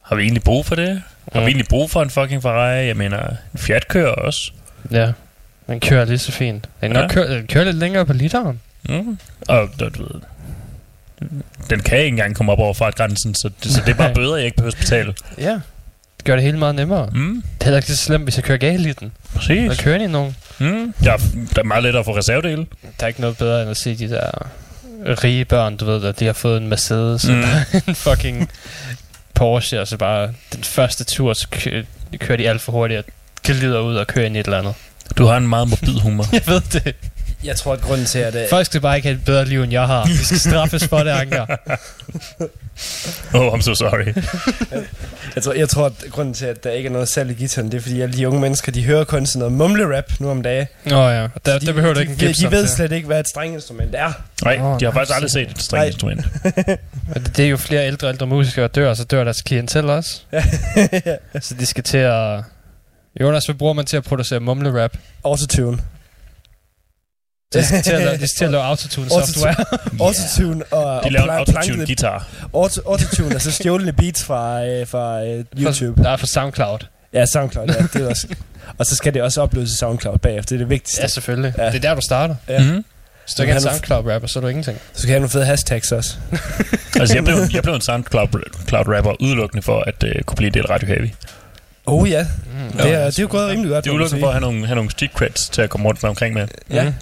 Har 0.02 0.16
vi 0.16 0.22
egentlig 0.22 0.42
brug 0.42 0.66
for 0.66 0.74
det? 0.74 0.88
Har 1.32 1.40
vi 1.40 1.44
Mm. 1.44 1.46
egentlig 1.48 1.66
brug 1.68 1.90
for 1.90 2.02
en 2.02 2.10
fucking 2.10 2.42
Ferrari? 2.42 2.86
Jeg 2.86 2.96
mener, 2.96 3.18
en 3.28 3.58
Fiat 3.58 3.88
kører 3.88 4.10
også. 4.12 4.50
ja, 4.90 5.12
den 5.66 5.80
kører 5.80 6.04
lige 6.04 6.18
så 6.18 6.32
fint. 6.32 6.68
Den, 6.80 6.92
ja. 6.92 6.96
Ja. 6.98 7.02
nok 7.02 7.10
kører, 7.10 7.28
den 7.36 7.46
kører 7.46 7.64
lidt 7.64 7.76
længere 7.76 8.06
på 8.06 8.12
literen. 8.12 8.60
Mm. 8.88 9.18
Og 9.48 9.68
du 9.80 9.84
ved, 9.84 10.20
den 11.70 11.80
kan 11.80 11.98
ikke 11.98 12.08
engang 12.08 12.36
komme 12.36 12.52
op 12.52 12.58
over 12.58 12.74
fartgrænsen, 12.74 13.34
så 13.34 13.50
det, 13.64 13.72
så 13.72 13.80
det 13.80 13.88
er 13.88 13.94
bare 13.94 14.14
bøder, 14.14 14.36
jeg 14.36 14.44
ikke 14.44 14.56
behøver 14.56 14.72
at 14.72 14.78
betale. 14.78 15.14
Ja. 15.38 15.50
Det 16.16 16.24
gør 16.24 16.34
det 16.34 16.44
hele 16.44 16.58
meget 16.58 16.74
nemmere. 16.74 17.10
Mm. 17.12 17.42
Det 17.54 17.60
er 17.60 17.64
heller 17.64 17.78
ikke 17.78 17.88
så 17.88 17.96
slemt, 17.96 18.24
hvis 18.24 18.36
jeg 18.36 18.44
kører 18.44 18.58
galt 18.58 18.86
i 18.86 18.92
den. 18.92 19.12
Der 19.32 19.38
Præcis. 19.38 19.80
kører 19.80 19.98
de 19.98 20.08
nogen. 20.08 20.36
Mm. 20.58 20.94
Ja, 21.04 21.12
der 21.54 21.60
er 21.60 21.64
meget 21.64 21.82
lettere 21.82 22.00
at 22.00 22.04
få 22.06 22.16
reservedele. 22.16 22.66
Der 23.00 23.04
er 23.04 23.06
ikke 23.06 23.20
noget 23.20 23.36
bedre, 23.38 23.60
end 23.62 23.70
at 23.70 23.76
se 23.76 23.94
de 23.98 24.08
der 24.10 24.30
rige 25.24 25.44
børn, 25.44 25.76
du 25.76 25.84
ved, 25.84 26.00
der 26.02 26.12
de 26.12 26.26
har 26.26 26.32
fået 26.32 26.62
en 26.62 26.68
Mercedes, 26.68 27.28
Mm. 27.28 27.34
mm. 27.34 27.44
en 27.88 27.94
fucking 27.94 28.50
Porsche, 29.34 29.80
og 29.80 29.88
så 29.88 29.96
bare 29.96 30.30
den 30.54 30.64
første 30.64 31.04
tur, 31.04 31.32
så 31.32 31.48
kø- 31.50 31.84
kører 32.20 32.36
de 32.36 32.48
alt 32.48 32.60
for 32.60 32.72
hurtigt 32.72 32.98
og 32.98 33.04
glider 33.42 33.80
ud 33.80 33.96
og 33.96 34.06
kører 34.06 34.26
ind 34.26 34.36
i 34.36 34.40
et 34.40 34.46
eller 34.46 34.58
andet. 34.58 34.74
Du 35.18 35.26
har 35.26 35.36
en 35.36 35.48
meget 35.48 35.68
morbid 35.68 36.00
humor. 36.00 36.26
Jeg 36.32 36.42
ved 36.46 36.60
det. 36.72 36.94
Jeg 37.44 37.56
tror, 37.56 37.72
at 37.72 37.80
grunden 37.80 38.06
til, 38.06 38.18
at... 38.18 38.34
øh, 38.34 38.42
Folk 38.50 38.66
skal 38.66 38.80
bare 38.80 38.96
ikke 38.96 39.08
have 39.08 39.16
et 39.18 39.24
bedre 39.24 39.44
liv, 39.44 39.62
end 39.62 39.72
jeg 39.72 39.86
har. 39.86 40.04
De 40.04 40.24
skal 40.24 40.38
straffes 40.38 40.84
for 40.84 40.98
det, 40.98 41.10
Anker. 41.10 41.46
Oh, 43.34 43.54
I'm 43.54 43.60
so 43.62 43.74
sorry. 43.74 44.14
Jeg 45.34 45.42
tror, 45.42 45.52
jeg 45.52 45.68
tror, 45.68 45.86
at 45.86 45.92
grunden 46.10 46.34
til, 46.34 46.46
at 46.46 46.64
der 46.64 46.70
ikke 46.70 46.86
er 46.86 46.92
noget 46.92 47.08
salg 47.08 47.30
i 47.30 47.34
guitaren, 47.34 47.72
det 47.72 47.78
er, 47.78 47.82
fordi 47.82 48.00
alle 48.00 48.16
de 48.16 48.28
unge 48.28 48.40
mennesker, 48.40 48.72
de 48.72 48.84
hører 48.84 49.04
kun 49.04 49.26
sådan 49.26 49.38
noget 49.38 49.52
mumle-rap 49.52 50.04
nu 50.20 50.30
om 50.30 50.42
dagen. 50.42 50.66
Nå 50.84 51.08
ja, 51.08 51.22
og 51.22 51.46
der, 51.46 51.58
de, 51.58 51.66
der 51.66 51.72
behøver 51.72 51.94
du 51.94 52.00
ikke 52.00 52.12
en 52.12 52.18
de, 52.20 52.26
Gibson 52.26 52.50
de 52.50 52.56
ved 52.56 52.66
slet 52.66 52.92
ikke, 52.92 53.06
hvad 53.06 53.20
et 53.20 53.28
strenginstrument 53.28 53.94
er. 53.94 54.12
Nej, 54.44 54.58
Åh, 54.62 54.80
de 54.80 54.84
har 54.84 54.92
faktisk 54.92 55.14
aldrig 55.14 55.30
set 55.30 55.50
et 55.50 55.62
strengt 55.62 55.72
Nej. 55.72 55.86
instrument. 55.92 56.26
Og 57.14 57.20
det, 57.20 57.36
det 57.36 57.44
er 57.44 57.48
jo 57.48 57.56
flere 57.56 57.86
ældre 57.86 58.08
ældre 58.08 58.26
musikere, 58.26 58.62
der 58.62 58.68
dør, 58.68 58.90
og 58.90 58.96
så 58.96 59.04
dør 59.04 59.24
deres 59.24 59.42
klientel 59.42 59.90
også. 59.90 60.20
så 61.40 61.54
de 61.60 61.66
skal 61.66 61.84
til 61.84 61.98
at... 61.98 62.40
Jonas, 63.20 63.44
hvad 63.44 63.54
bruger 63.54 63.72
man 63.72 63.84
til 63.84 63.96
at 63.96 64.04
producere 64.04 64.40
mumle-rap? 64.40 64.96
Autotune. 65.24 65.78
De 67.60 67.66
skal 67.66 67.82
til 67.82 67.92
at 67.92 68.00
lave, 68.00 68.16
de 68.22 68.26
til 68.38 68.44
at 68.44 68.50
lave 68.50 68.62
autotune 68.62 69.08
software. 69.10 69.54
Autotune 70.00 70.64
og, 70.78 70.80
De 71.02 71.06
og 71.06 71.12
laver 71.12 71.24
en 71.24 71.30
pla- 71.30 71.56
autotune 71.56 71.86
guitar. 71.86 72.26
Auto, 72.54 72.80
autotune, 72.86 73.32
altså 73.34 73.50
stjålende 73.52 73.92
beats 73.92 74.24
fra, 74.24 74.64
øh, 74.66 74.86
fra 74.86 75.24
øh, 75.24 75.44
YouTube. 75.58 76.02
Der 76.02 76.10
er 76.10 76.16
fra 76.16 76.26
SoundCloud. 76.26 76.78
Ja, 77.12 77.26
SoundCloud, 77.26 77.66
ja. 77.68 77.74
Det 77.92 78.02
er 78.02 78.08
også. 78.10 78.26
Og 78.78 78.86
så 78.86 78.96
skal 78.96 79.14
det 79.14 79.22
også 79.22 79.42
uploades 79.42 79.70
i 79.70 79.76
SoundCloud 79.76 80.18
bagefter. 80.18 80.48
Det 80.48 80.54
er 80.54 80.58
det 80.58 80.70
vigtigste. 80.70 81.02
Ja, 81.02 81.08
selvfølgelig. 81.08 81.54
Ja. 81.58 81.66
Det 81.66 81.74
er 81.74 81.80
der, 81.80 81.94
du 81.94 82.00
starter. 82.00 82.34
Ja. 82.48 82.58
Mm-hmm. 82.58 82.84
Hvis 83.24 83.34
du 83.34 83.42
ikke 83.42 83.52
er 83.54 83.58
en 83.60 83.66
er- 83.66 83.70
SoundCloud-rapper, 83.70 84.26
så 84.28 84.38
er 84.38 84.40
du 84.40 84.46
ingenting. 84.48 84.78
Så 84.92 85.00
skal 85.00 85.08
jeg 85.08 85.14
have 85.14 85.20
nogle 85.20 85.30
fede 85.30 85.44
hashtags 85.44 85.92
også. 85.92 86.14
Altså, 87.00 87.14
jeg 87.14 87.24
blev, 87.24 87.36
jeg 87.52 87.62
blev 87.62 87.74
en 87.74 87.80
SoundCloud-rapper 87.80 89.22
udelukkende 89.22 89.62
for 89.62 89.80
at 89.80 90.02
uh, 90.04 90.10
kunne 90.26 90.36
blive 90.36 90.46
en 90.48 90.54
del 90.54 90.66
Radio 90.66 90.86
Heavy. 90.88 91.08
Oh 91.86 92.10
ja, 92.10 92.26
Mm. 92.70 92.76
det, 92.76 92.92
er, 92.94 93.04
det 93.06 93.18
er 93.18 93.22
jo 93.22 93.28
gået 93.30 93.48
rimelig 93.48 93.70
godt. 93.70 93.84
Det 93.84 93.90
er 93.90 93.94
udelukkende 93.94 94.20
for 94.22 94.26
at 94.26 94.32
have 94.32 94.40
nogle, 94.40 94.66
have 94.66 94.74
nogle 94.74 94.90
street 94.90 95.10
creds 95.14 95.48
til 95.48 95.62
at 95.62 95.70
komme 95.70 95.86
rundt 95.88 96.02
med 96.02 96.10
omkring 96.10 96.34
med. 96.34 96.48
Ja, 96.70 96.92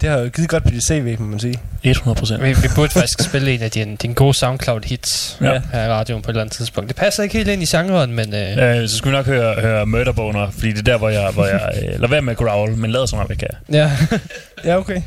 det 0.00 0.08
har 0.10 0.18
jo 0.18 0.28
givet 0.28 0.48
godt 0.48 0.64
på 0.64 0.70
dit 0.70 0.86
CV, 0.86 1.16
må 1.18 1.26
man 1.26 1.40
sige. 1.40 1.54
100 1.82 2.18
procent. 2.18 2.42
Vi, 2.42 2.48
vi 2.52 2.68
burde 2.74 2.92
faktisk 2.92 3.22
spille 3.22 3.54
en 3.54 3.62
af 3.62 3.70
dine, 3.70 3.96
dine 3.96 4.14
gode 4.14 4.34
SoundCloud-hits 4.36 5.36
Ja. 5.40 5.52
ja. 5.52 5.60
her 5.72 5.84
i 5.84 5.88
radioen 5.88 6.22
på 6.22 6.26
et 6.30 6.32
eller 6.32 6.40
andet 6.42 6.56
tidspunkt. 6.56 6.88
Det 6.88 6.96
passer 6.96 7.22
ikke 7.22 7.36
helt 7.36 7.48
ind 7.48 7.62
i 7.62 7.66
genren, 7.66 8.12
men... 8.12 8.34
Øh, 8.34 8.80
Øh, 8.82 8.88
så 8.88 8.96
skulle 8.96 9.10
vi 9.12 9.16
nok 9.16 9.26
høre, 9.26 9.54
høre 9.60 9.86
Murderboner, 9.86 10.50
fordi 10.50 10.68
det 10.72 10.78
er 10.78 10.82
der, 10.82 10.98
hvor 10.98 11.08
jeg, 11.08 11.30
hvor 11.32 11.46
jeg 11.46 11.72
øh, 11.82 11.88
lader 11.88 12.06
være 12.08 12.22
med 12.22 12.30
at 12.32 12.36
growl, 12.36 12.76
men 12.76 12.90
lader 12.90 13.06
som 13.06 13.18
om 13.18 13.26
jeg 13.28 13.38
kan. 13.38 13.48
ja. 13.72 13.90
Ja, 14.64 14.76
okay. 14.78 15.02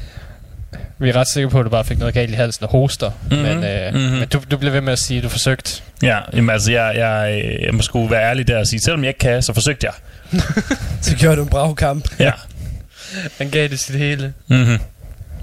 Vi 0.99 1.10
er 1.10 1.15
ret 1.15 1.28
sikre 1.28 1.49
på, 1.49 1.60
at 1.60 1.65
du 1.65 1.70
bare 1.70 1.84
fik 1.84 1.99
noget 1.99 2.14
galt 2.14 2.32
i 2.32 2.34
halsen 2.34 2.64
og 2.64 2.70
hoster. 2.72 3.11
Mhm. 3.32 3.40
Men, 3.41 3.64
øh, 3.64 3.94
Mhm. 3.94 4.02
men 4.02 4.28
du, 4.28 4.41
du 4.52 4.57
bliver 4.57 4.72
ved 4.72 4.82
med 4.82 4.94
at 4.94 4.99
sige, 4.99 5.18
at 5.18 5.24
du 5.24 5.30
forsøgte. 5.30 5.82
Ja, 6.03 6.20
jamen, 6.34 6.49
altså 6.49 6.72
jeg, 6.72 6.94
jeg, 6.95 7.44
jeg 7.65 7.74
må 7.74 7.82
sgu 7.82 8.07
være 8.07 8.24
ærlig 8.30 8.48
der 8.48 8.60
og 8.60 8.68
sige, 8.68 8.80
selvom 8.80 9.03
jeg 9.03 9.07
ikke 9.07 9.20
kan, 9.20 9.41
så 9.41 9.53
forsøgte 9.53 9.88
jeg. 9.88 9.94
Så 11.02 11.15
gjorde 11.15 11.38
du 11.38 11.44
en 11.44 11.49
brav 11.49 11.76
kamp. 11.76 12.06
Ja. 12.20 12.32
Han 13.38 13.49
gav 13.49 13.68
det 13.68 13.80
sit 13.80 13.95
hele. 13.95 14.34
Mm-hmm. 14.48 14.77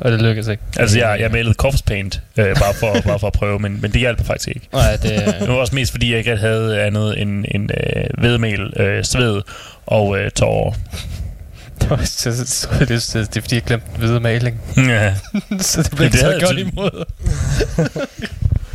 Og 0.00 0.12
det 0.12 0.22
lykkedes 0.22 0.48
ikke. 0.48 0.62
Altså 0.76 0.98
jeg, 0.98 1.20
jeg 1.20 1.30
malede 1.30 1.54
corpse 1.54 1.84
paint, 1.84 2.22
øh, 2.36 2.56
bare, 2.56 2.74
for, 2.74 3.00
bare 3.08 3.18
for 3.18 3.26
at 3.26 3.32
prøve, 3.32 3.58
men, 3.58 3.80
men 3.80 3.92
det 3.92 4.00
hjalp 4.00 4.26
faktisk 4.26 4.48
ikke. 4.48 4.68
Nej, 4.72 4.96
det... 4.96 5.34
Det 5.40 5.48
var 5.48 5.54
også 5.54 5.74
mest 5.74 5.90
fordi, 5.90 6.10
jeg 6.10 6.18
ikke 6.18 6.36
havde 6.36 6.82
andet 6.82 7.20
end, 7.20 7.44
end 7.50 7.70
øh, 7.70 8.22
vedmel, 8.22 8.80
øh, 8.80 9.04
sved 9.04 9.42
og 9.86 10.18
øh, 10.18 10.30
tårer. 10.30 10.72
det, 11.80 11.90
var, 11.90 11.96
det, 11.96 12.20
det, 12.24 12.88
det, 12.88 12.88
det, 12.88 13.14
det 13.14 13.36
er 13.36 13.40
fordi, 13.40 13.54
jeg 13.54 13.62
glemte 13.62 13.86
hvide 13.98 14.20
maling. 14.20 14.60
Ja. 14.76 15.14
så 15.58 15.82
det 15.82 15.90
blev 15.96 16.06
ikke 16.06 16.18
så 16.18 16.38
godt 16.44 16.58
imod. 16.58 17.04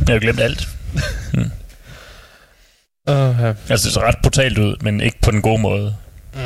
Jeg 0.06 0.14
har 0.14 0.18
glemt 0.18 0.40
alt. 0.40 0.68
Uh, 3.10 3.36
ja. 3.40 3.52
Altså 3.68 3.84
det 3.84 3.92
så 3.92 4.00
ret 4.00 4.16
brutalt 4.22 4.58
ud, 4.58 4.76
men 4.80 5.00
ikke 5.00 5.20
på 5.22 5.30
den 5.30 5.42
gode 5.42 5.60
måde. 5.60 5.94
Mm. 6.34 6.40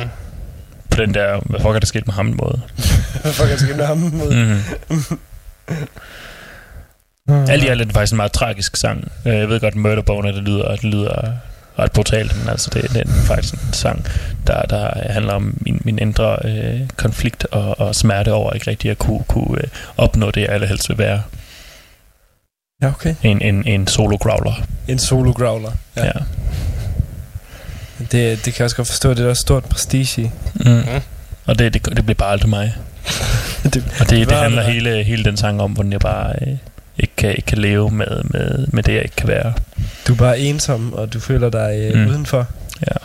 På 0.91 1.01
den 1.01 1.13
der, 1.13 1.39
hvad 1.45 1.59
fuck 1.59 1.75
er 1.75 1.79
der 1.79 1.85
sket 1.85 2.07
med 2.07 2.13
ham 2.13 2.25
måde. 2.25 2.61
Hvad 3.21 3.33
fuck 3.33 3.51
er 3.51 3.55
det 3.67 3.77
med 3.77 3.85
ham 3.85 3.97
mod? 3.97 4.33
Mm-hmm. 4.35 5.19
Alt 7.49 7.63
i 7.63 7.67
alt 7.67 7.81
er 7.81 7.85
det 7.85 7.93
faktisk 7.93 8.13
en 8.13 8.17
meget 8.17 8.31
tragisk 8.31 8.77
sang. 8.77 9.11
Øh, 9.25 9.33
Jeg 9.33 9.49
ved 9.49 9.59
godt, 9.59 9.75
Murderboner, 9.75 10.31
det 10.31 10.43
lyder, 10.43 10.75
det 10.75 10.83
lyder 10.83 11.31
ret 11.79 11.91
brutalt, 11.91 12.37
men 12.39 12.49
altså 12.49 12.69
det, 12.73 12.81
det 12.93 13.01
er 13.01 13.11
faktisk 13.13 13.53
en 13.53 13.73
sang, 13.73 14.05
der, 14.47 14.61
der 14.61 15.11
handler 15.13 15.33
om 15.33 15.57
min, 15.61 15.81
min 15.85 15.99
indre 15.99 16.37
øh, 16.45 16.79
konflikt 16.95 17.45
og, 17.51 17.79
og 17.79 17.95
smerte 17.95 18.33
over 18.33 18.53
ikke 18.53 18.69
rigtig 18.71 18.91
at 18.91 18.97
kunne, 18.97 19.23
kunne 19.27 19.57
øh, 19.61 19.67
opnå 19.97 20.31
det, 20.31 20.41
jeg 20.41 20.49
allerhelst 20.49 20.89
vil 20.89 20.97
være. 20.97 21.21
Ja, 22.81 22.87
okay. 22.87 23.15
En, 23.23 23.41
en, 23.41 23.67
en 23.67 23.87
solo 23.87 24.15
growler. 24.15 24.53
En 24.87 24.99
solo 24.99 25.31
growler. 25.31 25.71
Ja. 25.97 26.05
ja. 26.05 26.11
Det, 28.11 28.45
det 28.45 28.53
kan 28.53 28.55
jeg 28.59 28.63
også 28.65 28.75
godt 28.75 28.87
forstå, 28.87 29.09
det 29.09 29.19
er 29.19 29.23
der 29.23 29.29
også 29.29 29.41
stort 29.41 29.63
prestige 29.65 30.21
i. 30.21 30.29
Mm. 30.55 30.83
Og 31.45 31.59
det, 31.59 31.73
det, 31.73 31.85
det 31.85 32.05
bliver 32.05 32.15
bare 32.15 32.31
aldrig 32.31 32.49
mig. 32.49 32.75
det, 33.63 33.83
Og 33.99 34.09
det, 34.09 34.29
det 34.29 34.37
handler 34.37 34.63
hele, 34.63 35.03
hele 35.03 35.23
den 35.23 35.37
sang 35.37 35.61
om, 35.61 35.71
hvordan 35.71 35.91
jeg 35.91 35.99
bare 35.99 36.33
øh, 36.41 36.57
ikke, 36.97 37.13
kan, 37.17 37.29
ikke 37.29 37.41
kan 37.47 37.57
leve 37.57 37.91
med, 37.91 38.23
med, 38.23 38.67
med 38.67 38.83
det, 38.83 38.93
jeg 38.93 39.03
ikke 39.03 39.15
kan 39.15 39.27
være. 39.27 39.53
Du 40.07 40.13
er 40.13 40.17
bare 40.17 40.39
ensom, 40.39 40.93
og 40.93 41.13
du 41.13 41.19
føler 41.19 41.49
dig 41.49 41.79
øh, 41.79 41.93
Mm. 41.93 41.99
mm. 42.01 42.07
udenfor. 42.09 42.47
Ja. 42.81 42.95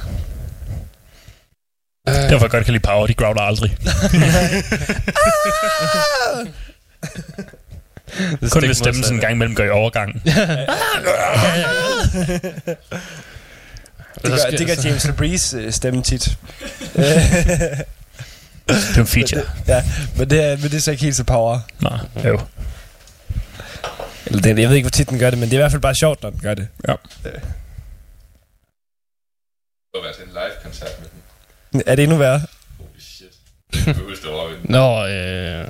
Derfor 2.13 2.45
jeg 2.45 2.51
godt 2.51 2.65
kan 2.65 2.73
lide 2.73 2.83
Power, 2.83 3.07
de 3.07 3.15
growler 3.15 3.41
aldrig. 3.41 3.77
Kun 8.51 8.67
hvis 8.67 8.77
stemmen 8.77 9.03
sådan 9.03 9.17
en 9.17 9.21
gang 9.21 9.33
imellem 9.33 9.55
går 9.55 9.65
i 9.65 9.71
overgang. 9.71 10.23
Det 14.23 14.31
gør, 14.31 14.57
det 14.59 14.67
gør 14.67 14.75
James 14.85 15.05
LeBreeze 15.07 15.59
øh, 15.59 15.73
stemme 15.73 16.03
tit. 16.03 16.29
Det 18.67 18.97
er 18.97 19.01
en 19.01 19.07
feature. 19.07 19.43
ja, 19.69 19.85
men 20.17 20.31
det, 20.31 20.45
er, 20.45 20.57
men 20.57 20.63
det 20.65 20.75
er 20.75 20.81
så 20.81 20.91
ikke 20.91 21.03
helt 21.03 21.17
så 21.17 21.25
power. 21.25 21.61
Nå, 21.81 21.91
jo. 22.25 22.41
Eller 24.27 24.43
det, 24.43 24.59
jeg 24.59 24.69
ved 24.69 24.77
ikke, 24.77 24.85
hvor 24.85 24.91
tit 24.91 25.11
den 25.11 25.19
gør 25.19 25.31
det, 25.31 25.39
men 25.39 25.49
det 25.49 25.55
er 25.55 25.59
i 25.59 25.63
hvert 25.63 25.71
fald 25.71 25.83
bare 25.83 25.95
sjovt, 25.95 26.23
når 26.23 26.31
den 26.31 26.41
gør 26.41 26.55
det. 26.55 26.69
Ja. 26.89 26.95
Det 27.23 27.33
var 29.95 30.07
altså 30.07 30.23
en 30.23 30.29
live-koncert 30.29 30.91
med 31.01 31.09
den. 31.73 31.83
Er 31.87 31.95
det 31.95 32.03
endnu 32.03 32.19
værre? 32.19 32.41
Holy 32.79 32.99
shit. 32.99 33.33
Det 33.73 34.27
over. 34.27 34.51
Nå, 34.65 35.07
øh... 35.07 35.69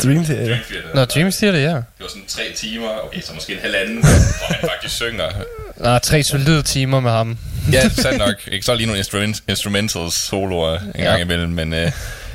Dream 0.00 0.24
Theater. 0.24 0.46
Dream 0.46 0.60
Theater. 0.70 0.88
Nå, 0.94 1.04
Dream 1.04 1.32
Theater, 1.32 1.58
ja. 1.58 1.68
Det 1.74 1.84
var 2.00 2.08
sådan 2.08 2.24
tre 2.28 2.42
timer, 2.56 2.88
okay, 3.06 3.20
så 3.20 3.32
måske 3.34 3.52
en 3.52 3.58
halvanden, 3.62 3.98
hvor 4.02 4.46
han 4.54 4.68
faktisk 4.68 4.94
synger. 4.96 5.30
Nå, 5.76 5.98
tre 5.98 6.22
solide 6.22 6.62
timer 6.62 7.00
med 7.00 7.10
ham. 7.10 7.38
Ja, 7.72 7.88
sandt 8.02 8.18
nok. 8.18 8.34
Ikke 8.46 8.66
så 8.66 8.74
lige 8.74 8.86
nogle 8.86 8.98
instrument, 8.98 9.36
instrumentals 9.48 10.14
soloer 10.28 10.78
en 10.78 10.92
Ja. 10.98 11.02
gang 11.04 11.20
imellem, 11.20 11.50
men 11.50 11.72
øh, 11.74 11.92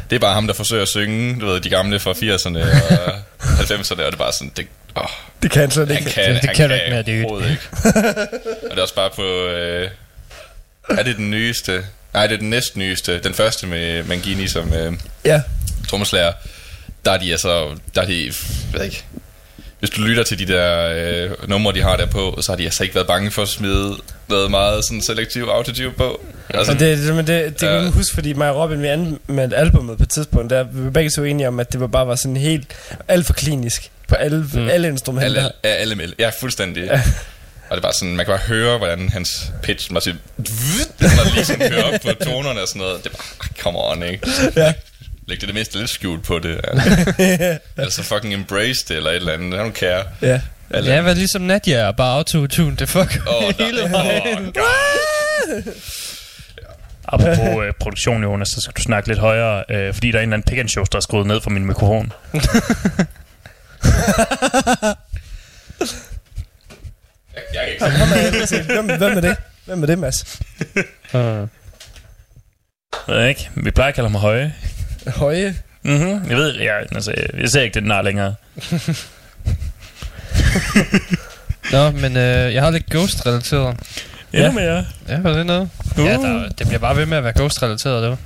det 0.10 0.16
er 0.16 0.20
bare 0.20 0.34
ham, 0.34 0.48
der 0.48 0.54
forsøger 0.54 0.82
at 0.84 0.88
synge, 0.90 1.40
du 1.40 1.46
ved, 1.46 1.60
de 1.62 1.70
gamle 1.70 2.00
fra 2.00 2.12
80'erne 2.12 2.58
og 2.58 3.14
90'erne, 3.60 3.92
og 3.92 3.98
det 3.98 4.06
er 4.14 4.18
bare 4.18 4.34
sådan, 4.34 4.52
det, 4.58 4.68
åh, 4.98 5.04
Det 5.44 5.52
kan 5.52 5.72
slet 5.72 5.92
ikke. 5.92 6.04
kan, 6.12 6.34
Det- 6.34 6.42
det 6.42 6.56
kan 6.56 6.70
du 6.70 6.76
ikke 6.76 6.90
mere, 6.90 7.04
dude. 7.04 7.20
overhovedet 7.26 7.50
ikke. 7.52 7.68
og 8.64 8.70
det 8.72 8.78
er 8.78 8.82
også 8.82 8.96
bare 8.96 9.10
på, 9.16 9.24
øh, 9.48 9.90
er 10.90 11.04
det 11.04 11.18
den 11.18 11.32
nyeste? 11.32 11.86
Nej, 12.14 12.28
det 12.28 12.34
er 12.34 12.40
den 12.40 12.50
næstnyeste. 12.50 13.20
Den 13.20 13.34
første 13.34 13.68
med 13.68 14.04
Mangini 14.04 14.48
som 14.48 14.74
øh, 14.74 14.94
Ja. 15.26 15.42
trommeslager. 15.90 16.32
Der 17.06 17.12
er 17.12 17.18
de 17.18 17.32
altså, 17.32 17.76
der 17.96 18.02
er 18.02 18.06
de, 18.06 18.26
jeg 18.26 18.34
ved 18.80 18.86
ikke, 18.86 19.04
hvis 19.80 19.90
du 19.90 20.02
lytter 20.02 20.24
til 20.24 20.40
de 20.40 20.48
der 20.54 20.90
øh, 20.96 21.50
numre, 21.50 21.74
de 21.74 21.82
har 21.82 21.98
der 21.98 22.06
på, 22.06 22.38
så 22.42 22.52
har 22.52 22.58
de 22.58 22.64
altså 22.64 22.84
ikke 22.84 22.96
været 22.96 23.08
bange 23.08 23.32
for 23.32 23.42
at 23.42 23.48
smide 23.48 23.96
noget 24.30 24.52
meget 24.52 24.86
sådan 24.86 25.02
selektiv 25.02 25.44
autotune 25.44 25.92
på. 25.92 26.22
Altså, 26.50 26.72
Og 26.72 26.80
det, 26.80 26.98
det, 26.98 27.16
men 27.16 27.28
det, 27.28 27.46
det 27.46 27.58
kan 27.60 27.70
Ja. 27.70 27.82
man 27.82 27.92
huske, 27.92 28.14
fordi 28.16 28.34
mig 28.34 28.50
og 28.52 28.64
Robin, 28.64 28.82
vi 28.82 28.88
anmeldte 28.88 29.56
albumet 29.58 29.98
på 29.98 30.04
et 30.04 30.10
tidspunkt, 30.10 30.50
der 30.50 30.64
vi 30.64 30.84
var 30.84 30.90
begge 30.90 31.10
så 31.12 31.24
enige 31.24 31.48
om, 31.48 31.60
at 31.60 31.72
det 31.72 31.80
var 31.80 31.88
bare 31.88 32.08
var 32.08 32.16
sådan 32.16 32.38
helt 32.38 32.76
alt 33.08 33.26
for 33.26 33.34
klinisk 33.34 33.92
på 34.08 34.16
alle, 34.16 34.46
mm. 34.54 34.70
alle 34.70 34.88
instrumenter. 34.88 35.28
alle, 35.28 35.52
alle, 35.64 36.02
alle, 36.04 36.16
ja, 36.20 36.30
fuldstændig. 36.40 36.84
Ja. 36.84 37.02
Og 37.70 37.78
det 37.78 37.82
bare 37.84 37.94
sådan, 37.94 38.16
man 38.16 38.26
kan 38.26 38.32
bare 38.32 38.48
høre, 38.48 38.78
hvordan 38.78 39.10
hans 39.10 39.52
pitch, 39.64 39.92
man 39.94 40.02
siger, 40.02 40.16
når 40.38 41.34
lige 41.36 41.46
sådan 41.46 41.70
kører 41.70 41.84
op 41.84 42.02
på 42.02 42.24
tonerne 42.24 42.62
og 42.62 42.68
sådan 42.68 42.80
noget. 42.80 43.04
Det 43.04 43.12
bare, 43.12 43.22
ah, 43.42 43.48
come 43.64 43.78
on, 43.84 44.04
ikke? 44.04 44.28
Ja. 44.56 44.74
Læg 45.28 45.42
det 45.42 45.48
det 45.48 45.54
mindste 45.56 45.78
lidt 45.80 45.90
skjult 45.90 46.24
på 46.24 46.40
det. 46.40 46.60
Altså, 46.64 47.60
altså 47.78 48.04
fucking 48.04 48.34
embrace 48.34 48.86
det, 48.88 48.98
eller 48.98 49.10
et 49.10 49.16
eller 49.16 49.34
andet. 49.34 49.54
I 49.58 49.60
don't 49.60 49.72
care. 49.80 50.04
Ja. 50.22 50.42
Eller, 50.70 50.94
Ja, 50.96 51.02
hvad 51.02 51.16
ligesom 51.16 51.42
Nadia 51.42 51.78
er 51.78 51.92
bare 51.92 52.14
autotune, 52.18 52.76
det 52.76 52.90
fuck 52.90 53.20
Åh, 53.28 53.44
oh, 53.44 53.54
hele 53.60 53.84
åh, 53.84 53.92
vejen. 53.92 54.56
Apropos 57.14 57.66
øh, 57.66 57.74
produktion, 57.80 58.24
Jonas, 58.24 58.50
så 58.50 58.62
skal 58.62 58.74
du 58.78 58.82
snakke 58.82 59.10
lidt 59.10 59.20
højere, 59.20 59.64
øh, 59.70 59.94
fordi 59.94 60.12
der 60.12 60.18
er 60.18 60.24
en 60.24 60.30
eller 60.30 60.34
anden 60.38 60.50
pick 60.52 60.60
and 60.60 60.70
show, 60.70 60.84
der 60.92 60.98
er 60.98 61.02
skruet 61.02 61.28
ned 61.28 61.42
fra 61.42 61.50
min 61.50 61.66
mikrofon. 61.66 62.12
jeg, 62.34 62.42
jeg 67.54 67.62
kan 67.80 68.24
ikke 68.26 68.56
jeg. 68.56 68.64
Hvem, 68.66 68.86
hvem 68.98 69.18
er 69.18 69.22
det? 69.22 69.36
Hvem 69.66 69.84
er 69.84 69.88
det, 69.88 70.00
Mads? 70.00 70.40
Uh, 71.14 71.20
Jeg 71.20 71.48
ved 73.08 73.28
ikke, 73.28 73.50
vi 73.56 73.72
plejer 73.72 73.90
at 73.90 73.96
kalde 73.96 74.10
ham 74.10 74.16
høje. 74.22 74.54
Høje. 75.16 75.56
Mm-hmm. 75.84 76.30
Jeg 76.30 76.38
ved, 76.38 76.56
jeg, 76.60 76.74
altså, 76.92 77.14
jeg 77.40 77.50
ser 77.50 77.62
ikke 77.62 77.74
det 77.74 77.84
nar 77.84 78.02
længere. 78.02 78.36
Nå, 81.72 81.92
men 81.92 82.18
øh, 82.18 82.54
jeg 82.54 82.64
har 82.64 82.70
lidt 82.72 82.86
Ghost-relateret. 82.90 83.78
Endnu 84.34 84.52
mere. 84.52 84.86
Ja, 85.10 85.20
var 85.20 85.34
det 85.34 85.46
noget? 85.46 85.70
Uh. 85.98 86.06
Ja, 86.06 86.14
der, 86.14 86.50
det 86.50 86.68
bliver 86.68 86.80
bare 86.80 86.96
ved 86.98 87.06
med 87.06 87.18
at 87.18 87.24
være 87.24 87.34
Ghost-relateret, 87.36 88.02
det 88.02 88.10
var. 88.10 88.18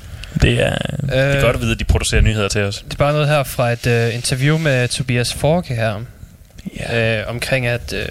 Det 0.41 0.62
er, 0.66 0.78
det 1.02 1.10
er 1.18 1.36
Øh. 1.36 1.41
godt 1.41 1.56
at 1.56 1.62
vide, 1.62 1.72
at 1.72 1.80
de 1.80 1.84
producerer 1.84 2.22
nyheder 2.22 2.48
til 2.48 2.62
os. 2.62 2.84
Det 2.86 2.94
er 2.94 2.98
bare 2.98 3.14
noget 3.14 3.28
her 3.28 3.44
fra 3.44 3.72
et 3.72 3.88
øh, 3.88 4.16
interview 4.16 4.58
med 4.58 4.88
Tobias 4.88 5.34
Forke 5.34 5.76
her. 5.76 6.02
Ja. 6.80 7.20
Øh, 7.20 7.30
omkring 7.30 7.68
at... 7.68 7.94
Øh, 7.94 8.06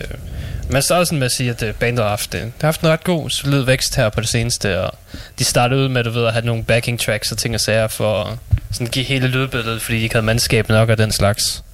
man 0.70 0.82
startede 0.82 1.06
sådan 1.06 1.18
med 1.18 1.26
at 1.26 1.32
sige, 1.32 1.50
at 1.50 1.62
øh, 1.62 1.74
bandet 1.74 2.02
har 2.02 2.10
haft, 2.10 2.34
øh, 2.34 2.40
det 2.40 2.52
har 2.60 2.66
haft 2.66 2.80
en 2.80 2.88
ret 2.88 3.04
god, 3.04 3.30
solid 3.30 3.62
vækst 3.62 3.96
her 3.96 4.08
på 4.08 4.20
det 4.20 4.28
seneste, 4.28 4.80
og 4.80 4.94
de 5.38 5.44
startede 5.44 5.80
ud 5.80 5.88
med, 5.88 6.04
du 6.04 6.10
ved, 6.10 6.26
at 6.26 6.32
have 6.32 6.46
nogle 6.46 6.64
backing 6.64 7.00
tracks 7.00 7.32
og 7.32 7.38
ting 7.38 7.54
og 7.54 7.60
sager 7.60 7.88
for 7.88 8.24
at 8.24 8.36
sådan 8.70 8.86
give 8.86 9.04
hele 9.04 9.28
lydbilledet, 9.28 9.82
fordi 9.82 9.98
de 9.98 10.02
ikke 10.02 10.14
havde 10.14 10.26
mandskab 10.26 10.68
nok 10.68 10.88
og 10.88 10.98
den 10.98 11.12
slags. 11.12 11.64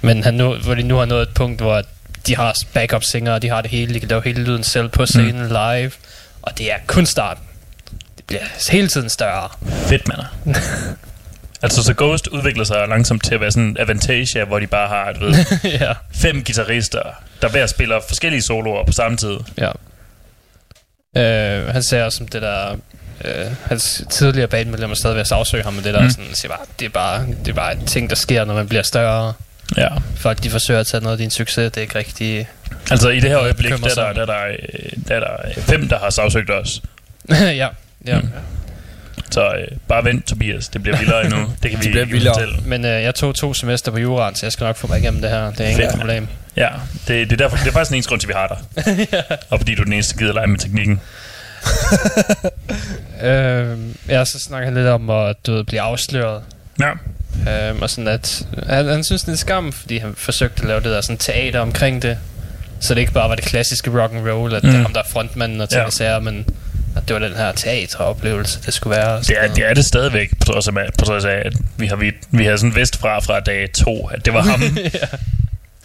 Men 0.00 0.24
han 0.24 0.34
nu, 0.34 0.54
hvor 0.54 0.74
de 0.74 0.82
nu 0.82 0.96
har 0.96 1.04
nået 1.04 1.22
et 1.22 1.34
punkt, 1.34 1.60
hvor 1.60 1.82
de 2.26 2.36
har 2.36 2.54
backup 2.72 3.04
singer, 3.04 3.38
de 3.38 3.48
har 3.48 3.60
det 3.60 3.70
hele, 3.70 3.94
de 3.94 4.00
kan 4.00 4.08
lave 4.08 4.22
hele 4.24 4.44
lyden 4.44 4.64
selv 4.64 4.88
på 4.88 5.06
scenen 5.06 5.42
mm. 5.42 5.48
live, 5.48 5.92
og 6.42 6.58
det 6.58 6.72
er 6.72 6.76
kun 6.86 7.06
starten. 7.06 7.44
Det 8.16 8.24
bliver 8.24 8.42
hele 8.70 8.88
tiden 8.88 9.08
større. 9.08 9.48
Fedt, 9.66 10.08
mander. 10.08 10.24
altså, 11.62 11.82
så 11.82 11.94
Ghost 11.96 12.26
udvikler 12.26 12.64
sig 12.64 12.88
langsomt 12.88 13.24
til 13.24 13.34
at 13.34 13.40
være 13.40 13.50
sådan 13.50 13.68
en 13.68 13.76
Avantasia, 13.80 14.44
hvor 14.44 14.58
de 14.58 14.66
bare 14.66 14.88
har, 14.88 15.12
du 15.12 15.20
ved, 15.20 15.34
ja. 15.80 15.92
fem 16.14 16.44
guitarister, 16.44 17.02
der 17.42 17.48
hver 17.48 17.66
spiller 17.66 18.00
forskellige 18.08 18.42
soloer 18.42 18.84
på 18.84 18.92
samme 18.92 19.16
tid. 19.16 19.36
Ja. 19.58 19.70
Øh, 21.16 21.68
han 21.68 21.82
sagde 21.82 22.04
også 22.04 22.24
om 22.24 22.28
det 22.28 22.42
der... 22.42 22.76
Øh, 23.24 23.46
hans 23.68 24.02
tidligere 24.10 24.48
bandmedlemmer 24.48 24.96
stadig 24.96 25.14
ved 25.14 25.20
at 25.20 25.26
sagsøge 25.26 25.62
ham 25.62 25.72
med 25.72 25.82
det 25.82 25.94
der, 25.94 26.02
Mm. 26.02 26.10
sådan, 26.10 26.24
siger 26.34 26.48
bare, 26.48 26.66
det 26.78 26.84
er 26.84 26.88
bare, 26.90 27.26
det 27.44 27.48
er 27.48 27.52
bare 27.54 27.72
en 27.76 27.86
ting, 27.86 28.10
der 28.10 28.16
sker, 28.16 28.44
når 28.44 28.54
man 28.54 28.68
bliver 28.68 28.82
større. 28.82 29.32
Ja. 29.76 29.88
Folk, 30.16 30.42
de 30.42 30.50
forsøger 30.50 30.80
at 30.80 30.86
tage 30.86 31.00
noget 31.02 31.14
af 31.14 31.18
din 31.18 31.30
succes, 31.30 31.72
det 31.72 31.76
er 31.76 31.80
ikke 31.82 31.98
rigtig... 31.98 32.48
Altså, 32.90 33.08
i 33.08 33.20
det 33.20 33.30
her 33.30 33.38
øjeblik, 33.38 33.70
der, 33.70 33.76
er 34.04 34.12
der, 34.12 34.12
der, 34.12 34.32
er 34.32 34.56
der, 34.56 34.56
der, 35.08 35.14
er 35.14 35.20
der 35.20 35.60
fem, 35.60 35.88
der 35.88 35.98
har 35.98 36.10
sagsøgt 36.10 36.50
os. 36.50 36.82
ja, 37.30 37.68
ja. 38.06 38.20
Mm. 38.20 38.28
Så 39.30 39.44
øh, 39.54 39.68
bare 39.88 40.04
vent, 40.04 40.26
Tobias. 40.26 40.68
Det 40.68 40.82
bliver 40.82 40.98
vildere 40.98 41.24
endnu. 41.24 41.38
Det 41.62 41.70
kan 41.70 41.80
vi 41.82 42.00
ikke 42.14 42.26
fortælle. 42.26 42.54
Men 42.64 42.84
øh, 42.84 43.02
jeg 43.02 43.14
tog 43.14 43.34
to 43.34 43.54
semester 43.54 43.92
på 43.92 43.98
juraen, 43.98 44.34
så 44.34 44.46
jeg 44.46 44.52
skal 44.52 44.64
nok 44.64 44.76
få 44.76 44.86
mig 44.86 44.98
igennem 44.98 45.20
det 45.22 45.30
her. 45.30 45.50
Det 45.50 45.60
er 45.60 45.70
ingen 45.70 45.90
problem. 45.98 46.28
Ja, 46.56 46.68
det, 47.08 47.30
det, 47.30 47.32
er 47.32 47.36
derfor, 47.36 47.56
det 47.56 47.66
er 47.66 47.72
faktisk 47.72 47.88
den 47.88 47.94
eneste 47.96 48.08
grund 48.08 48.20
til, 48.20 48.28
vi 48.28 48.34
har 48.36 48.46
dig. 48.76 48.84
Og 49.50 49.58
fordi 49.58 49.74
du 49.74 49.80
er 49.80 49.84
den 49.84 49.92
eneste, 49.92 50.14
der 50.14 50.18
gider 50.18 50.32
lege 50.32 50.46
med 50.46 50.58
teknikken. 50.58 51.00
øh, 53.28 53.78
ja, 54.08 54.24
så 54.24 54.38
snakker 54.40 54.64
han 54.64 54.74
lidt 54.74 54.86
om 54.86 55.10
at 55.10 55.36
du 55.46 55.52
ved, 55.52 55.64
blive 55.64 55.80
afsløret. 55.80 56.42
Ja. 56.80 56.90
Øhm, 57.68 57.82
og 57.82 57.90
sådan 57.90 58.08
at 58.08 58.46
han, 58.68 58.88
han 58.88 59.04
synes 59.04 59.22
det 59.22 59.28
er 59.28 59.32
en 59.32 59.36
skam, 59.38 59.72
fordi 59.72 59.98
han 59.98 60.14
forsøgte 60.16 60.62
at 60.62 60.68
lave 60.68 60.80
det 60.80 60.90
der 60.90 61.00
sådan 61.00 61.18
teater 61.18 61.60
omkring 61.60 62.02
det. 62.02 62.18
Så 62.80 62.94
det 62.94 63.00
ikke 63.00 63.12
bare 63.12 63.28
var 63.28 63.34
det 63.34 63.44
klassiske 63.44 64.02
rock 64.02 64.12
and 64.14 64.28
roll, 64.30 64.54
at 64.54 64.62
mm. 64.62 64.68
det 64.68 64.74
Mm. 64.76 64.80
er 64.80 64.82
ham 64.82 64.92
der 64.92 65.00
er 65.00 65.06
frontmanden 65.08 65.60
og 65.60 65.68
ting 65.68 65.82
Ja. 65.82 65.90
sager, 65.90 66.20
men 66.20 66.46
at 66.96 67.02
det 67.08 67.14
var 67.14 67.20
den 67.28 67.36
her 67.36 67.52
teateroplevelse, 67.52 68.60
det 68.66 68.74
skulle 68.74 68.96
være. 68.96 69.18
Det 69.20 69.30
er, 69.30 69.40
noget. 69.42 69.56
det 69.56 69.64
er 69.70 69.74
det 69.74 69.84
stadigvæk, 69.84 70.30
på 70.38 70.44
trods 70.44 70.68
af, 70.68 70.72
på 70.98 71.04
trods 71.04 71.24
af 71.24 71.42
at 71.44 71.52
vi 71.76 71.86
har, 71.86 71.96
vi, 71.96 72.12
vi 72.30 72.44
har 72.44 72.56
sådan 72.56 72.74
vist 72.76 72.96
fra 72.96 73.18
fra 73.18 73.40
dag 73.40 73.72
to, 73.72 74.06
at 74.06 74.24
det 74.24 74.34
var 74.34 74.42
ham. 74.42 74.62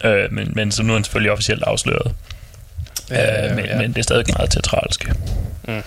ja. 0.04 0.10
øh, 0.10 0.34
men, 0.34 0.52
men 0.56 0.72
så 0.72 0.84
nu 0.84 0.94
er 0.94 0.98
han 0.98 1.04
selvfølgelig 1.04 1.32
officielt 1.32 1.64
afsløret. 1.64 2.12
Ja, 3.10 3.50
øh, 3.50 3.56
men, 3.56 3.66
ja. 3.66 3.78
men 3.78 3.90
det 3.94 3.98
er 3.98 4.04
stadig 4.04 4.26
meget 4.38 4.52
teatralsk. 4.52 5.12
Mm. 5.68 5.82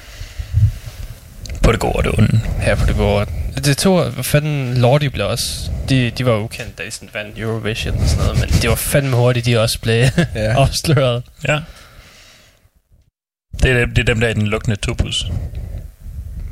På 1.62 1.72
det 1.72 1.80
gode 1.80 1.92
og 1.92 2.04
det 2.04 2.12
onde. 2.18 2.40
Her 2.60 2.74
på 2.74 2.86
det 2.86 2.96
gode. 2.96 3.26
Det 3.64 3.76
tog, 3.76 4.10
hvad 4.10 4.24
fanden, 4.24 4.76
Lordi 4.76 5.08
blev 5.08 5.26
også, 5.26 5.70
de, 5.88 6.10
de 6.10 6.26
var 6.26 6.32
jo 6.32 6.38
ukendt, 6.38 6.78
da 6.78 6.82
de 6.84 6.90
sådan 6.90 7.08
vandt 7.14 7.38
Eurovision 7.38 7.98
og 8.02 8.08
sådan 8.08 8.24
noget, 8.24 8.40
men 8.40 8.48
det 8.48 8.70
var 8.70 8.76
fandme 8.76 9.16
hurtigt, 9.16 9.46
de 9.46 9.60
også 9.60 9.78
blev 9.80 10.04
Ja. 10.34 10.40
afsløret. 10.62 11.22
Ja. 11.48 11.60
Det 13.62 13.70
er, 13.70 13.86
det 13.86 13.98
er 13.98 14.02
dem, 14.04 14.20
der 14.20 14.26
er 14.26 14.30
i 14.30 14.34
den 14.34 14.46
lukkende 14.46 14.76
turbus. 14.76 15.26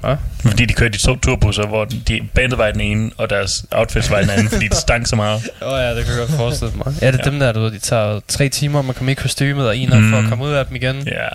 Hvad? 0.07 0.16
Fordi 0.51 0.65
de 0.65 0.74
kørte 0.74 0.93
de 0.99 1.03
to 1.03 1.16
turbusser, 1.16 1.66
hvor 1.66 1.85
de, 1.85 2.20
bandet 2.35 2.59
var 2.59 2.66
i 2.66 2.73
den 2.73 2.81
ene, 2.81 3.11
og 3.19 3.31
deres 3.31 3.65
outfits 3.70 4.11
var 4.11 4.19
i 4.19 4.23
den 4.23 4.31
anden, 4.31 4.49
fordi 4.49 4.69
det 4.69 4.77
stank 4.77 5.07
så 5.07 5.16
meget. 5.16 5.43
Åh 5.62 5.73
oh, 5.73 5.78
ja, 5.78 5.95
det 5.97 6.05
kan 6.05 6.12
jeg 6.15 6.19
godt 6.28 6.31
forestille 6.31 6.73
mig. 6.77 6.87
Ja, 6.87 7.07
det 7.07 7.15
er 7.15 7.19
Ja. 7.19 7.24
ja. 7.24 7.31
dem 7.31 7.39
der, 7.41 7.53
du 7.53 7.61
ved, 7.61 7.70
de 7.70 7.78
tager 7.78 8.20
tre 8.28 8.49
timer 8.49 8.78
om 8.78 8.91
at 8.91 8.97
komme 8.97 9.12
i 9.12 9.15
kostymet, 9.15 9.69
og 9.69 9.77
en 9.77 9.89
mm. 9.89 10.11
for 10.11 10.16
at 10.19 10.24
Mm. 10.24 10.28
komme 10.31 10.45
ud 10.45 10.51
af 10.53 10.66
dem 10.66 10.77
igen. 10.77 10.97
Ja. 11.09 11.28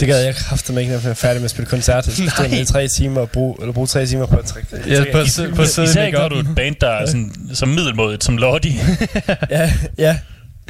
Det 0.00 0.08
gad 0.08 0.24
jeg 0.24 0.34
kraftigt 0.34 0.78
ikke, 0.78 0.92
når 0.92 1.00
jeg 1.00 1.10
er 1.10 1.14
færdig 1.14 1.40
med 1.40 1.44
at 1.44 1.50
spille 1.50 1.66
koncert. 1.70 2.06
Jeg 2.06 2.14
skal 2.14 2.30
stå 2.30 2.44
i 2.60 2.64
tre 2.64 2.88
timer 2.88 3.20
og 3.20 3.30
bruge, 3.30 3.56
eller 3.60 3.72
bruge 3.72 3.86
tre 3.86 4.06
timer 4.06 4.26
på 4.26 4.36
at 4.36 4.44
trække 4.44 4.68
Ja, 4.88 5.04
på, 5.12 5.18
at 5.18 5.50
på 5.56 5.62
at 5.62 5.68
sidde 5.68 5.86
i 5.88 5.90
Især 5.90 6.04
ikke, 6.04 6.18
når 6.18 6.28
du 6.28 6.38
et 6.38 6.46
band, 6.56 6.74
der 6.80 6.88
er 6.88 7.06
sådan, 7.06 7.32
så 7.54 7.66
middelmådigt 7.66 8.24
som 8.24 8.36
Lottie. 8.36 8.72
ja, 9.50 9.72
ja. 9.98 10.18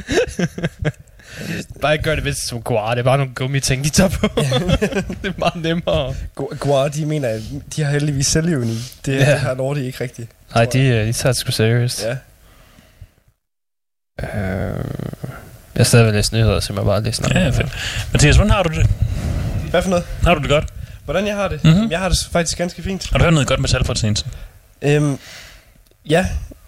Bare 1.81 1.93
ikke 1.93 2.03
gør 2.03 2.15
det 2.15 2.25
vist 2.25 2.47
som 2.47 2.61
Guar, 2.61 2.89
det 2.93 2.99
er 2.99 3.03
bare 3.03 3.17
nogle 3.17 3.33
gummiting, 3.33 3.83
de 3.83 3.89
tager 3.89 4.09
på. 4.09 4.27
det 5.21 5.29
er 5.29 5.39
meget 5.39 5.55
nemmere. 5.63 6.15
Gu- 6.39 6.55
Guar, 6.59 6.87
de 6.87 7.05
mener, 7.05 7.29
at 7.29 7.41
de 7.75 7.83
har 7.83 7.91
heldigvis 7.91 8.27
selvlivende 8.27 8.73
i. 8.73 8.77
Det, 9.05 9.13
Ja. 9.19 9.35
har 9.37 9.53
Lordi 9.53 9.85
ikke 9.85 10.03
rigtigt. 10.03 10.29
Nej, 10.55 10.65
de, 10.65 10.79
øh, 10.79 11.07
de 11.07 11.13
tager 11.13 11.33
det 11.33 11.39
sgu 11.39 11.51
seriøst. 11.51 12.03
Ja. 12.05 12.15
Øh, 14.23 14.85
jeg 15.75 15.79
har 15.79 15.83
stadigvæk 15.83 16.13
læst 16.13 16.33
nyheder, 16.33 16.59
så 16.59 16.73
jeg 16.73 16.85
bare 16.85 17.03
læse 17.03 17.23
Ja, 17.33 17.39
ja, 17.39 17.49
fedt. 17.49 17.71
Mathias, 18.13 18.35
hvordan 18.35 18.51
har 18.51 18.63
du 18.63 18.69
det? 18.75 18.87
Hvad 19.69 19.81
for 19.81 19.89
noget? 19.89 20.05
Har 20.23 20.33
du 20.35 20.41
det 20.41 20.49
godt? 20.49 20.65
Hvordan 21.05 21.27
jeg 21.27 21.35
har 21.35 21.47
det? 21.47 21.63
Mhm. 21.63 21.73
Mm-hmm. 21.73 21.91
Jeg 21.91 21.99
har 21.99 22.09
det 22.09 22.17
faktisk 22.31 22.57
ganske 22.57 22.83
fint. 22.83 23.09
Har 23.11 23.17
du 23.17 23.23
hørt 23.23 23.33
noget 23.33 23.47
godt 23.47 23.59
metal 23.59 23.83
fra 23.85 23.93
det 23.93 24.01
seneste? 24.01 24.29
Øhm, 24.81 25.17
ja, 26.09 26.25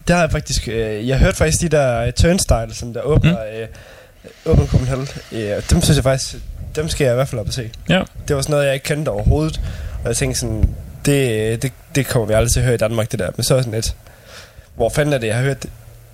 det 0.07 0.15
har 0.15 0.23
jeg 0.23 0.31
faktisk. 0.31 0.67
Øh, 0.67 1.07
jeg 1.07 1.19
hørte 1.19 1.37
faktisk 1.37 1.61
de 1.61 1.69
der 1.69 2.07
uh, 2.07 2.11
Turnstile, 2.13 2.73
som 2.73 2.93
der 2.93 3.01
åbner, 3.01 3.31
mm. 3.31 3.59
øh, 3.61 3.67
åbner 4.45 4.67
Copenhagen. 4.67 5.07
Øh, 5.31 5.49
dem 5.69 5.81
synes 5.81 5.95
jeg 5.95 6.03
faktisk, 6.03 6.35
dem 6.75 6.89
skal 6.89 7.05
jeg 7.05 7.13
i 7.13 7.15
hvert 7.15 7.27
fald 7.27 7.41
op 7.41 7.47
og 7.47 7.53
se. 7.53 7.69
Ja. 7.89 8.01
Det 8.27 8.35
var 8.35 8.41
sådan 8.41 8.51
noget, 8.53 8.65
jeg 8.65 8.73
ikke 8.73 8.83
kendte 8.83 9.09
overhovedet. 9.09 9.61
Og 10.03 10.07
jeg 10.07 10.17
tænkte 10.17 10.39
sådan, 10.39 10.69
det, 11.05 11.61
det, 11.61 11.71
det 11.95 12.07
kommer 12.07 12.27
vi 12.27 12.33
aldrig 12.33 12.51
til 12.51 12.59
at 12.59 12.65
høre 12.65 12.75
i 12.75 12.77
Danmark, 12.77 13.11
det 13.11 13.19
der. 13.19 13.29
Men 13.35 13.43
så 13.43 13.55
er 13.55 13.61
sådan 13.61 13.73
lidt, 13.73 13.95
hvor 14.75 14.89
fanden 14.89 15.13
er 15.13 15.17
det, 15.17 15.27
jeg 15.27 15.35
har 15.35 15.43
hørt, 15.43 15.65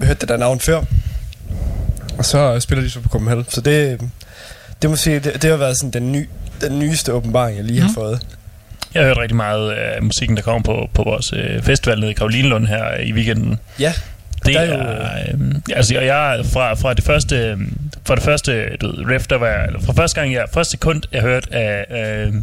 hørt 0.03 0.21
det 0.21 0.29
der 0.29 0.37
navn 0.37 0.59
før. 0.59 0.81
Og 2.17 2.25
så 2.25 2.59
spiller 2.59 2.83
de 2.83 2.89
så 2.89 2.99
på 2.99 3.09
Copenhagen. 3.09 3.45
Så 3.49 3.61
det, 3.61 4.01
det 4.81 4.89
må 4.89 4.95
sige, 4.95 5.19
det, 5.19 5.41
det 5.41 5.49
har 5.49 5.57
været 5.57 5.77
sådan 5.77 5.91
den, 5.91 6.11
ny, 6.11 6.29
den 6.61 6.79
nyeste 6.79 7.13
åbenbaring, 7.13 7.57
jeg 7.57 7.65
lige 7.65 7.79
har 7.81 7.87
Mhm. 7.87 7.95
fået. 7.95 8.21
Jeg 8.93 9.01
har 9.01 9.07
hørt 9.07 9.17
rigtig 9.17 9.35
meget 9.35 9.71
af 9.71 10.01
musikken, 10.01 10.37
der 10.37 10.43
kommer 10.43 10.63
på, 10.63 10.89
på 10.93 11.03
vores 11.03 11.33
øh, 11.33 11.61
festival 11.63 11.99
nede 11.99 12.11
i 12.11 12.13
Karolinelund 12.13 12.67
her 12.67 12.97
i 12.99 13.13
weekenden. 13.13 13.59
Ja, 13.79 13.93
Det 14.53 14.69
der 14.69 14.75
er, 14.77 14.83
er 14.83 15.31
jo- 15.31 15.45
øh, 15.45 15.55
altså, 15.75 15.97
og 15.97 16.05
jeg 16.05 16.45
fra, 16.53 16.73
fra 16.73 16.93
det 16.93 17.03
første, 17.03 17.35
øh, 17.35 17.57
fra 18.07 18.15
det 18.15 18.23
første, 18.23 18.77
du 18.81 18.87
ved, 18.87 19.05
riff, 19.13 19.27
der 19.27 19.37
var, 19.37 19.47
jeg- 19.47 19.65
eller 19.65 19.79
fra 19.81 19.93
første 19.93 20.19
gang, 20.21 20.33
jeg, 20.33 20.45
første 20.53 20.71
sekund, 20.71 21.01
jeg 21.11 21.21
hørte 21.21 21.53
af, 21.53 21.85
øh, 22.27 22.33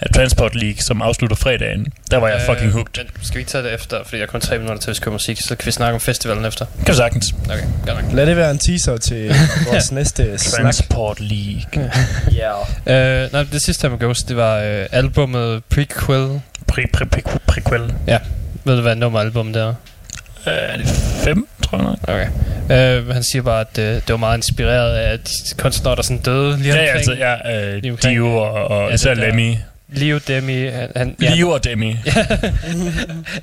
af 0.00 0.10
Transport 0.14 0.54
League, 0.54 0.82
som 0.82 1.02
afslutter 1.02 1.36
fredagen, 1.36 1.86
der 2.10 2.16
var 2.16 2.28
jeg 2.28 2.40
fucking 2.46 2.72
hooked. 2.72 3.04
Men 3.04 3.24
skal 3.24 3.34
vi 3.34 3.40
ikke 3.40 3.50
tage 3.50 3.64
det 3.64 3.74
efter, 3.74 3.96
fordi 4.04 4.16
jeg 4.16 4.22
har 4.22 4.26
kun 4.26 4.40
tre 4.40 4.58
minutter 4.58 4.80
til, 4.80 4.88
at 4.90 4.92
vi 4.92 4.96
skal 4.96 5.12
musik, 5.12 5.40
så 5.40 5.56
kan 5.56 5.66
vi 5.66 5.70
snakke 5.70 5.94
om 5.94 6.00
festivalen 6.00 6.44
efter. 6.44 6.66
Kan 6.76 6.86
du 6.86 6.94
sagtens. 6.94 7.34
Okay, 7.44 7.62
godt 7.86 8.04
nok. 8.04 8.12
Lad 8.12 8.26
det 8.26 8.36
være 8.36 8.50
en 8.50 8.58
teaser 8.58 8.96
til 8.96 9.34
vores 9.70 9.92
næste 9.92 10.38
snak. 10.38 10.60
Transport 10.62 11.20
League. 11.20 11.90
Ja. 12.86 13.22
Øh, 13.24 13.32
nej, 13.32 13.44
det 13.52 13.62
sidste 13.62 13.88
Ghost, 14.00 14.28
det 14.28 14.36
var 14.36 14.56
øh, 14.58 14.86
albumet 14.92 15.62
Prequel. 15.64 16.40
Pre, 16.66 16.82
pre, 16.92 17.06
pre, 17.06 17.20
prequel. 17.46 17.94
Ja. 18.06 18.18
Ved 18.64 18.76
du, 18.76 18.82
hvad 18.82 18.96
nummer 18.96 19.20
album 19.20 19.52
det 19.52 19.62
er? 19.62 19.74
Øh, 20.46 20.52
er 20.52 20.76
det 20.76 20.86
fem, 21.24 21.48
tror 21.64 21.78
jeg 21.78 21.86
nok? 21.86 21.98
Okay. 22.02 22.98
Øh, 22.98 23.08
han 23.08 23.22
siger 23.22 23.42
bare, 23.42 23.60
at 23.60 23.78
øh, 23.78 23.84
det 23.94 24.08
var 24.08 24.16
meget 24.16 24.36
inspireret 24.38 24.96
af 24.96 25.18
de 25.18 25.30
kunstnere, 25.58 25.96
der 25.96 26.02
sådan 26.02 26.18
døde 26.18 26.58
lige 26.58 26.74
Ja, 26.74 26.82
ja, 26.82 26.92
omkring. 26.96 26.96
altså, 26.96 27.12
ja, 27.46 27.66
øh, 27.74 27.82
Lige 27.82 27.92
omkring. 27.92 28.14
Dio 28.14 28.36
og, 28.36 28.52
og 28.52 28.88
Ja, 28.88 28.94
især 28.94 29.14
Lemmy. 29.14 29.54
Leo 29.92 30.18
Demi. 30.28 30.66
Han, 30.66 30.88
han, 30.96 31.16
Leo 31.18 31.50
og 31.50 31.64
Demi. 31.64 31.88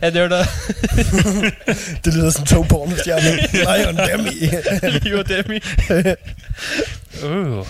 ja, 0.01 0.09
det 0.09 0.22
var 0.22 0.27
der. 0.27 0.43
det 2.05 2.13
lyder 2.13 2.30
som 2.30 2.45
to 2.45 2.61
pornostjerner. 2.61 3.31
Lion 3.77 3.97
Demi. 3.97 4.49
Leo 5.09 5.22
Demi. 5.22 5.59
uh. 7.23 7.67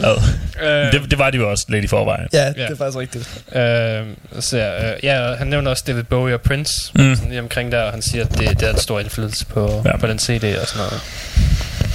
Ja. 0.00 0.86
Øh, 0.86 0.92
Det, 0.92 1.10
det 1.10 1.18
var 1.18 1.30
de 1.30 1.36
jo 1.36 1.50
også 1.50 1.64
lidt 1.68 1.84
i 1.84 1.88
forvejen. 1.88 2.28
ja, 2.32 2.48
det 2.48 2.58
er 2.70 2.76
faktisk 2.76 2.98
rigtigt. 2.98 3.42
Øh, 3.54 4.42
så, 4.42 4.58
øh, 4.58 5.04
ja, 5.04 5.34
han 5.34 5.46
nævner 5.46 5.70
også 5.70 5.84
David 5.86 6.02
Bowie 6.02 6.34
og 6.34 6.40
Prince, 6.40 6.72
Mm. 6.94 7.14
sådan 7.14 7.28
lige 7.30 7.40
omkring 7.40 7.72
der, 7.72 7.82
og 7.82 7.92
han 7.92 8.02
siger, 8.02 8.24
at 8.24 8.30
det, 8.38 8.60
det 8.60 8.68
er 8.68 8.72
en 8.72 8.78
stor 8.78 9.00
indflydelse 9.00 9.46
på, 9.46 9.82
Ja. 9.84 9.90
ja. 9.90 9.96
på 9.96 10.06
den 10.06 10.18
CD 10.18 10.44
og 10.60 10.66
sådan 10.68 10.86
noget. 10.86 11.00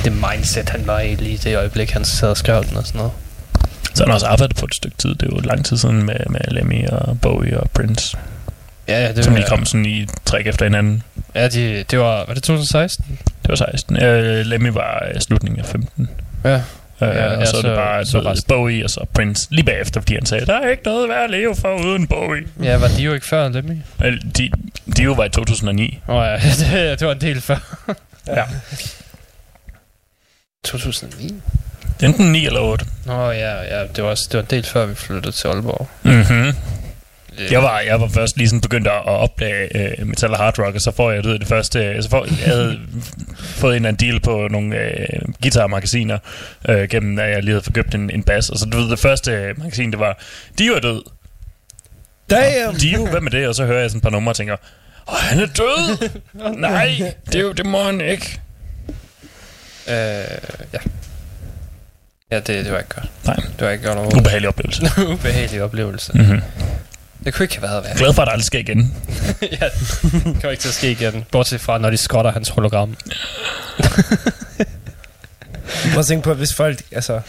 Det 0.03 0.13
mindset, 0.31 0.69
han 0.69 0.87
var 0.87 0.99
i 0.99 1.15
lige 1.15 1.31
i 1.31 1.37
det 1.37 1.57
øjeblik, 1.57 1.91
han 1.91 2.05
sad 2.05 2.29
og 2.29 2.37
skrev 2.37 2.63
den 2.65 2.77
og 2.77 2.85
sådan 2.87 2.97
noget. 2.99 3.11
Så 3.93 4.03
han 4.03 4.07
har 4.09 4.13
også 4.13 4.25
arbejdet 4.27 4.57
på 4.57 4.65
et 4.65 4.75
stykke 4.75 4.97
tid. 4.97 5.09
Det 5.09 5.23
er 5.23 5.27
jo 5.35 5.39
lang 5.39 5.65
tid 5.65 5.77
siden 5.77 6.03
med, 6.05 6.15
med 6.29 6.39
Lemmy 6.47 6.87
og 6.89 7.17
Bowie 7.21 7.59
og 7.59 7.69
Prince. 7.73 8.17
Ja, 8.87 9.01
ja, 9.05 9.11
det 9.11 9.23
som 9.25 9.35
lige 9.35 9.45
kom 9.47 9.65
sådan 9.65 9.85
i 9.85 10.07
træk 10.25 10.47
efter 10.47 10.65
hinanden. 10.65 11.03
Ja, 11.35 11.47
de, 11.47 11.83
det 11.91 11.99
var, 11.99 12.25
var 12.27 12.33
det 12.33 12.43
2016? 12.43 13.05
Det 13.41 13.49
var 13.49 13.55
16. 13.55 14.03
Øh, 14.03 14.45
Lemmy 14.45 14.67
var 14.69 15.07
øh, 15.13 15.21
slutningen 15.21 15.59
af 15.59 15.65
15. 15.65 16.09
Ja. 16.45 16.61
Øh, 17.01 17.07
Ja, 17.07 17.25
og 17.33 17.39
ja, 17.39 17.45
så, 17.45 17.57
er 17.57 17.61
så- 17.61 17.67
det 17.67 17.75
bare 17.77 18.05
så 18.05 18.11
så 18.11 18.19
resten. 18.19 18.47
Bowie 18.47 18.83
og 18.83 18.89
så 18.89 19.05
Prince 19.13 19.47
lige 19.51 19.63
bagefter, 19.65 20.01
fordi 20.01 20.13
han 20.13 20.25
sagde, 20.25 20.45
der 20.45 20.59
er 20.59 20.69
ikke 20.69 20.83
noget 20.85 21.09
værd 21.09 21.23
at 21.23 21.29
leve 21.29 21.55
for 21.55 21.75
uden 21.85 22.07
Bowie. 22.07 22.47
Ja, 22.63 22.77
var 22.77 22.87
de 22.87 23.01
jo 23.03 23.13
ikke 23.13 23.25
før 23.25 23.49
Lemmy? 23.49 23.77
Øh, 24.05 24.13
De, 24.37 24.51
de 24.97 25.03
jo 25.03 25.13
var 25.13 25.25
i 25.25 25.29
2009. 25.29 25.99
Åh 26.07 26.15
oh, 26.15 26.25
ja, 26.25 26.33
det, 26.35 26.71
det 26.99 27.07
var 27.07 27.13
en 27.13 27.21
del 27.21 27.41
før. 27.41 27.85
Ja. 28.27 28.43
2009? 30.63 31.35
Enten 32.03 32.31
9 32.31 32.45
eller 32.45 32.59
8. 32.59 32.85
Nå 33.05 33.31
ja, 33.31 33.61
ja 33.61 33.83
det, 33.95 34.03
var 34.03 34.09
også, 34.09 34.27
det 34.31 34.37
var 34.37 34.43
en 34.43 34.47
del 34.49 34.63
før 34.65 34.85
vi 34.85 34.95
flyttede 34.95 35.31
til 35.35 35.47
Aalborg. 35.47 35.87
Mhm. 36.03 36.53
Øh, 37.39 37.51
Jeg 37.51 37.61
var, 37.63 37.79
jeg 37.79 38.01
var 38.01 38.07
først 38.07 38.37
lige 38.37 38.47
sådan 38.49 38.61
begyndt 38.61 38.87
at 38.87 38.93
at 38.93 39.03
opdage 39.07 39.77
øh, 39.99 40.07
metal 40.07 40.31
og 40.31 40.37
hard 40.37 40.59
rock, 40.59 40.75
og 40.75 40.81
så 40.81 40.91
får 40.91 41.11
jeg 41.11 41.23
det, 41.23 41.39
det 41.39 41.47
første... 41.47 41.79
øh, 41.85 42.03
Så 42.03 42.09
får, 42.09 42.25
jeg 42.25 42.37
havde 42.55 42.79
fået 43.39 43.71
en 43.71 43.75
eller 43.75 43.87
anden 43.89 44.07
deal 44.09 44.19
på 44.19 44.47
nogle 44.51 44.75
øh, 44.77 45.19
guitarmagasiner, 45.41 46.17
øh, 46.69 46.89
gennem 46.89 47.19
at 47.19 47.29
jeg 47.29 47.43
lige 47.43 47.51
havde 47.53 47.63
forkøbt 47.63 47.95
en, 47.95 48.09
en 48.09 48.23
bas. 48.23 48.49
Og 48.49 48.57
så 48.57 48.65
du 48.65 48.77
ved, 48.77 48.89
det 48.89 48.99
første 48.99 49.31
øh, 49.31 49.59
magasin, 49.59 49.91
det 49.91 49.99
var, 49.99 50.19
Dio 50.59 50.73
er 50.73 50.79
død. 50.79 51.01
Damn! 52.29 52.75
Dio, 52.77 53.05
hvad 53.07 53.21
med 53.21 53.31
det? 53.31 53.47
Og 53.47 53.55
så 53.55 53.65
hører 53.65 53.81
jeg 53.81 53.89
sådan 53.89 53.97
et 53.97 54.03
par 54.03 54.09
numre 54.09 54.31
og 54.31 54.35
tænker, 54.35 54.55
Åh, 55.09 55.15
han 55.19 55.39
er 55.39 55.45
død! 55.45 56.09
Nej, 56.57 57.13
det, 57.33 57.41
er 57.41 57.53
det 57.53 57.65
må 57.65 57.83
han 57.83 58.01
ikke. 58.01 58.39
Øh, 59.87 59.93
ja. 60.73 60.79
Ja, 62.31 62.35
det, 62.39 62.47
det 62.47 62.71
var 62.71 62.77
ikke 62.77 62.89
godt. 62.95 63.09
Nej. 63.25 63.35
Det 63.35 63.65
var 63.65 63.69
ikke 63.69 63.83
godt 63.83 63.95
overhovedet. 63.97 64.19
Ubehagelig 64.19 64.47
oplevelse. 64.49 64.81
Ubehagelig 65.13 65.63
oplevelse. 65.63 66.11
Mhm. 66.17 66.41
Det 67.27 67.33
kunne 67.35 67.43
ikke 67.43 67.55
have 67.59 67.63
været 67.71 67.83
værre. 67.83 67.97
Glad 67.97 68.13
for, 68.13 68.21
at 68.21 68.25
det 68.25 68.31
aldrig 68.31 68.45
sker 68.45 68.59
igen. 68.59 68.95
ja, 69.41 69.65
det 69.65 70.21
kommer 70.23 70.49
ikke 70.49 70.61
til 70.61 70.67
at 70.69 70.73
ske 70.73 70.91
igen. 70.91 71.25
Bortset 71.31 71.61
fra, 71.61 71.77
når 71.77 71.89
de 71.89 71.97
skotter 71.97 72.31
hans 72.31 72.49
hologram. 72.49 72.95
Prøv 75.91 75.99
at 75.99 76.05
tænke 76.05 76.23
på, 76.23 76.33
hvis 76.33 76.53
folk, 76.53 76.81
altså... 76.91 77.19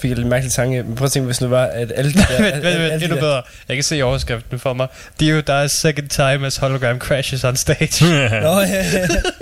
Fik 0.00 0.08
jeg 0.10 0.18
lidt 0.18 0.28
mærkelig 0.28 0.52
tanke, 0.52 0.82
men 0.82 0.94
prøv 0.94 1.04
at 1.04 1.12
tænke, 1.12 1.26
hvis 1.26 1.40
nu 1.40 1.48
var, 1.48 1.64
at 1.64 1.92
alle 1.96 2.12
de 2.12 2.18
der... 2.28 2.42
vent, 2.42 2.64
vent, 2.64 3.02
endnu 3.02 3.14
der- 3.16 3.20
bedre. 3.22 3.42
Jeg 3.68 3.76
kan 3.76 3.82
se 3.84 4.02
overskriften 4.02 4.58
for 4.58 4.72
mig. 4.72 4.86
Dio 5.20 5.40
dies 5.40 5.72
second 5.72 6.08
time 6.08 6.46
as 6.46 6.56
hologram 6.56 6.98
crashes 6.98 7.44
on 7.44 7.56
stage. 7.56 8.04
Nå, 8.40 8.60
ja, 8.60 8.84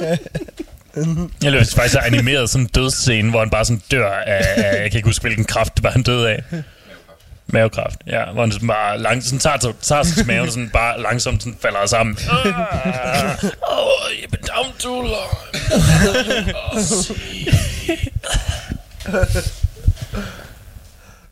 ja. 0.00 0.16
Jeg 1.42 1.52
løb 1.52 1.62
faktisk 1.76 1.96
animeret 2.06 2.50
sådan 2.50 2.62
en 2.64 2.70
dødsscene, 2.74 3.30
hvor 3.30 3.38
han 3.40 3.50
bare 3.50 3.64
sådan 3.64 3.82
dør 3.90 4.10
af, 4.26 4.44
af 4.56 4.82
jeg 4.82 4.90
kan 4.90 4.98
ikke 4.98 5.08
huske, 5.08 5.22
hvilken 5.22 5.44
kraft 5.44 5.76
det 5.76 5.84
var, 5.84 5.90
han 5.90 6.02
døde 6.02 6.28
af. 6.30 6.42
Mavekræft, 7.46 7.98
ja. 8.06 8.24
Hvor 8.32 8.42
han 8.42 8.52
sådan 8.52 8.68
bare 8.68 8.98
langt, 8.98 9.24
sådan 9.24 9.38
tager, 9.38 9.72
tager 9.82 10.02
sin 10.02 10.26
mave, 10.26 10.48
sådan 10.48 10.70
bare 10.72 11.02
langsomt 11.02 11.42
sådan 11.42 11.58
falder 11.62 11.86
sammen. 11.86 12.18
Ah, 12.30 13.44
oh, 13.62 14.10
you've 14.10 14.30
been 14.30 14.42
down 14.56 14.72
too 14.78 15.02
long. 15.02 15.36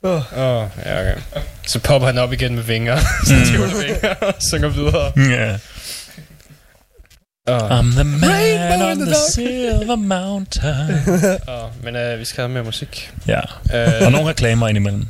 Åh, 0.02 0.38
oh, 0.38 0.68
ja, 0.84 1.00
okay. 1.00 1.14
Så 1.66 1.78
popper 1.78 2.06
han 2.06 2.18
op 2.18 2.32
igen 2.32 2.54
med 2.54 2.62
vinger. 2.62 2.96
så 3.26 3.34
Mm. 3.34 3.80
vinger 3.82 4.14
og 4.20 4.34
synger 4.50 4.68
videre. 4.68 5.12
Ja. 5.16 5.56
Oh. 7.46 7.78
I'm 7.80 7.92
the 7.94 8.04
man 8.04 8.30
Rainbow 8.30 8.74
in 8.76 8.82
on 8.82 8.98
the 8.98 9.06
the 9.06 9.14
silver 9.32 9.96
mountain. 9.96 10.90
oh, 11.48 11.84
men 11.84 11.96
uh, 12.12 12.18
vi 12.18 12.24
skal 12.24 12.42
have 12.42 12.48
mere 12.48 12.62
musik. 12.64 13.10
Ja. 13.26 13.40
Øh, 13.74 14.06
Og 14.06 14.12
nogle 14.12 14.28
reklamer 14.30 14.68
indimellem. 14.68 15.06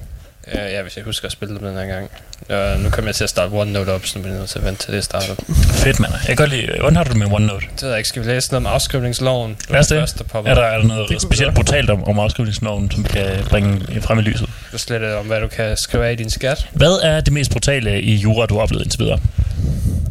Uh, 0.55 0.73
ja, 0.73 0.83
hvis 0.83 0.97
jeg 0.97 1.05
husker 1.05 1.27
at 1.27 1.33
spille 1.33 1.55
dem 1.55 1.65
den 1.67 1.77
her 1.77 1.87
gang. 1.87 2.11
Uh, 2.77 2.83
nu 2.85 2.91
kommer 2.91 3.09
jeg 3.09 3.15
til 3.15 3.25
at 3.25 3.31
starte 3.31 3.53
OneNote 3.53 3.89
op, 3.91 4.07
så 4.07 4.19
nu 4.19 4.23
bliver 4.23 4.35
jeg 4.35 4.41
nødt 4.41 4.51
til 4.51 4.59
at 4.59 4.65
vente 4.65 4.85
til 4.85 4.95
det 4.95 5.05
starter. 5.05 5.35
Fedt, 5.73 6.01
mand. 6.01 6.13
Jeg 6.13 6.21
kan 6.27 6.37
godt 6.37 6.51
lide... 6.51 6.67
Hvordan 6.81 6.97
har 6.97 7.05
du 7.05 7.09
det 7.11 7.19
med 7.19 7.27
OneNote? 7.33 7.67
Det 7.75 7.83
ved 7.83 7.89
jeg 7.89 7.99
ikke. 7.99 8.09
Skal 8.09 8.23
vi 8.25 8.29
læse 8.31 8.53
noget 8.53 8.67
om 8.67 8.73
afskrivningsloven? 8.73 9.57
Lad 9.69 9.81
os 9.81 9.87
det 9.87 9.99
første, 10.01 10.19
der 10.19 10.25
popper 10.25 10.51
Er 10.51 10.55
der, 10.55 10.63
er 10.63 10.79
der 10.79 10.87
noget 10.87 11.09
Det 11.09 11.23
specielt 11.23 11.55
brutalt 11.55 11.91
om, 11.91 12.05
om 12.05 12.19
afskrivningsloven, 12.19 12.91
som 12.91 13.05
vi 13.05 13.09
kan 13.09 13.45
bringe 13.49 14.01
frem 14.01 14.19
i 14.19 14.23
lyset? 14.23 14.49
Du 14.73 14.79
slet 14.79 15.15
om, 15.15 15.27
hvad 15.27 15.41
du 15.41 15.49
kan 15.49 15.77
skrive 15.77 16.07
af 16.07 16.13
i 16.13 16.15
din 16.15 16.31
skat. 16.31 16.69
Hvad 16.73 17.01
er 17.03 17.21
det 17.21 17.33
mest 17.33 17.51
brutale 17.51 18.03
i 18.03 18.15
jura, 18.15 18.47
du 18.47 18.55
har 18.55 18.63
oplevet 18.63 18.83
indtil 18.85 19.01
videre? 19.01 19.19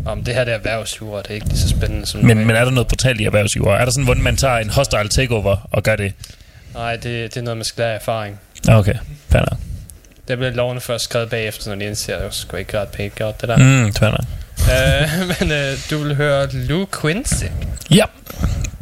Om 0.05 0.23
det 0.23 0.33
her 0.33 0.43
det 0.43 0.51
er 0.53 0.57
erhvervsjura, 0.57 1.17
det 1.21 1.29
er 1.29 1.33
ikke 1.33 1.47
lige 1.47 1.59
så 1.59 1.69
spændende 1.69 2.05
som 2.05 2.25
Men, 2.25 2.37
men 2.47 2.55
er 2.55 2.63
der 2.63 2.71
noget 2.71 2.87
brutalt 2.87 3.21
i 3.21 3.25
erhvervsjura? 3.25 3.79
Er 3.81 3.85
der 3.85 3.91
sådan, 3.91 4.03
hvordan 4.03 4.23
man 4.23 4.37
tager 4.37 4.57
en 4.57 4.69
hostile 4.69 5.09
takeover 5.09 5.67
og 5.71 5.83
gør 5.83 5.95
det? 5.95 6.13
Nej, 6.73 6.95
det, 6.95 7.03
det 7.03 7.37
er 7.37 7.41
noget 7.41 7.57
med 7.57 7.65
sklære 7.65 7.95
erfaring. 7.95 8.39
Ah, 8.67 8.77
Okay, 8.77 8.95
fair 9.29 9.41
nok. 9.41 9.59
Der 10.29 10.35
bliver 10.35 10.51
lovene 10.51 10.81
først 10.81 11.03
skrevet 11.03 11.29
bagefter, 11.29 11.69
når 11.69 11.75
de 11.75 11.85
indser, 11.85 12.15
at 12.15 12.23
det 12.23 12.33
sgu 12.33 12.57
ikke 12.57 12.79
ret 12.79 12.87
pænt 12.87 13.15
gjort, 13.15 13.41
det 13.41 13.49
der. 13.49 13.57
Mm, 13.57 13.93
nok. 14.01 14.19
uh, 14.59 15.27
men 15.39 15.51
uh, 15.51 15.79
du 15.89 16.03
vil 16.03 16.15
høre 16.15 16.47
Lou 16.51 16.85
Quincy. 17.01 17.45
Ja. 17.91 18.03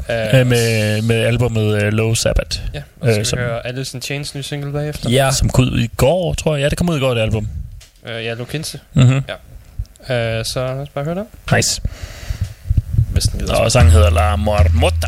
Uh, 0.10 0.40
Øh, 0.40 0.48
med, 0.48 1.02
med 1.02 1.16
albumet 1.16 1.84
uh, 1.84 1.90
Low 1.94 2.14
Sabbath. 2.14 2.60
Ja, 2.74 2.82
og 3.00 3.08
så 3.08 3.14
skal 3.14 3.26
som, 3.26 3.40
vi 3.40 3.44
høre 3.44 3.68
Alice 3.68 3.98
in 3.98 4.02
Chains 4.02 4.36
nye 4.36 4.44
single 4.44 4.72
bagefter. 4.72 5.10
Ja. 5.10 5.32
som 5.32 5.50
kom 5.50 5.66
ud 5.66 5.80
i 5.80 5.90
går, 5.98 6.34
tror 6.34 6.56
jeg. 6.56 6.64
Ja, 6.64 6.70
det 6.70 6.78
kom 6.78 6.90
ud 6.90 6.98
i 6.98 7.00
går, 7.00 7.14
det 7.14 7.22
album. 7.22 7.48
Uh, 8.04 8.10
ja, 8.10 8.34
Lou 8.34 8.46
Quincy. 8.46 8.76
Mhm. 8.94 9.22
Ja. 10.10 10.40
Uh, 10.40 10.46
så 10.46 10.60
lad 10.60 10.82
os 10.82 10.90
bare 10.90 11.06
høre 11.06 11.16
det. 11.16 11.26
Nice. 11.56 11.82
Hvis 13.12 13.24
den 13.24 13.40
gider. 13.40 13.56
Og 13.56 13.72
sangen 13.72 13.92
hedder 13.92 14.10
La 14.10 14.36
Mormota. 14.36 15.08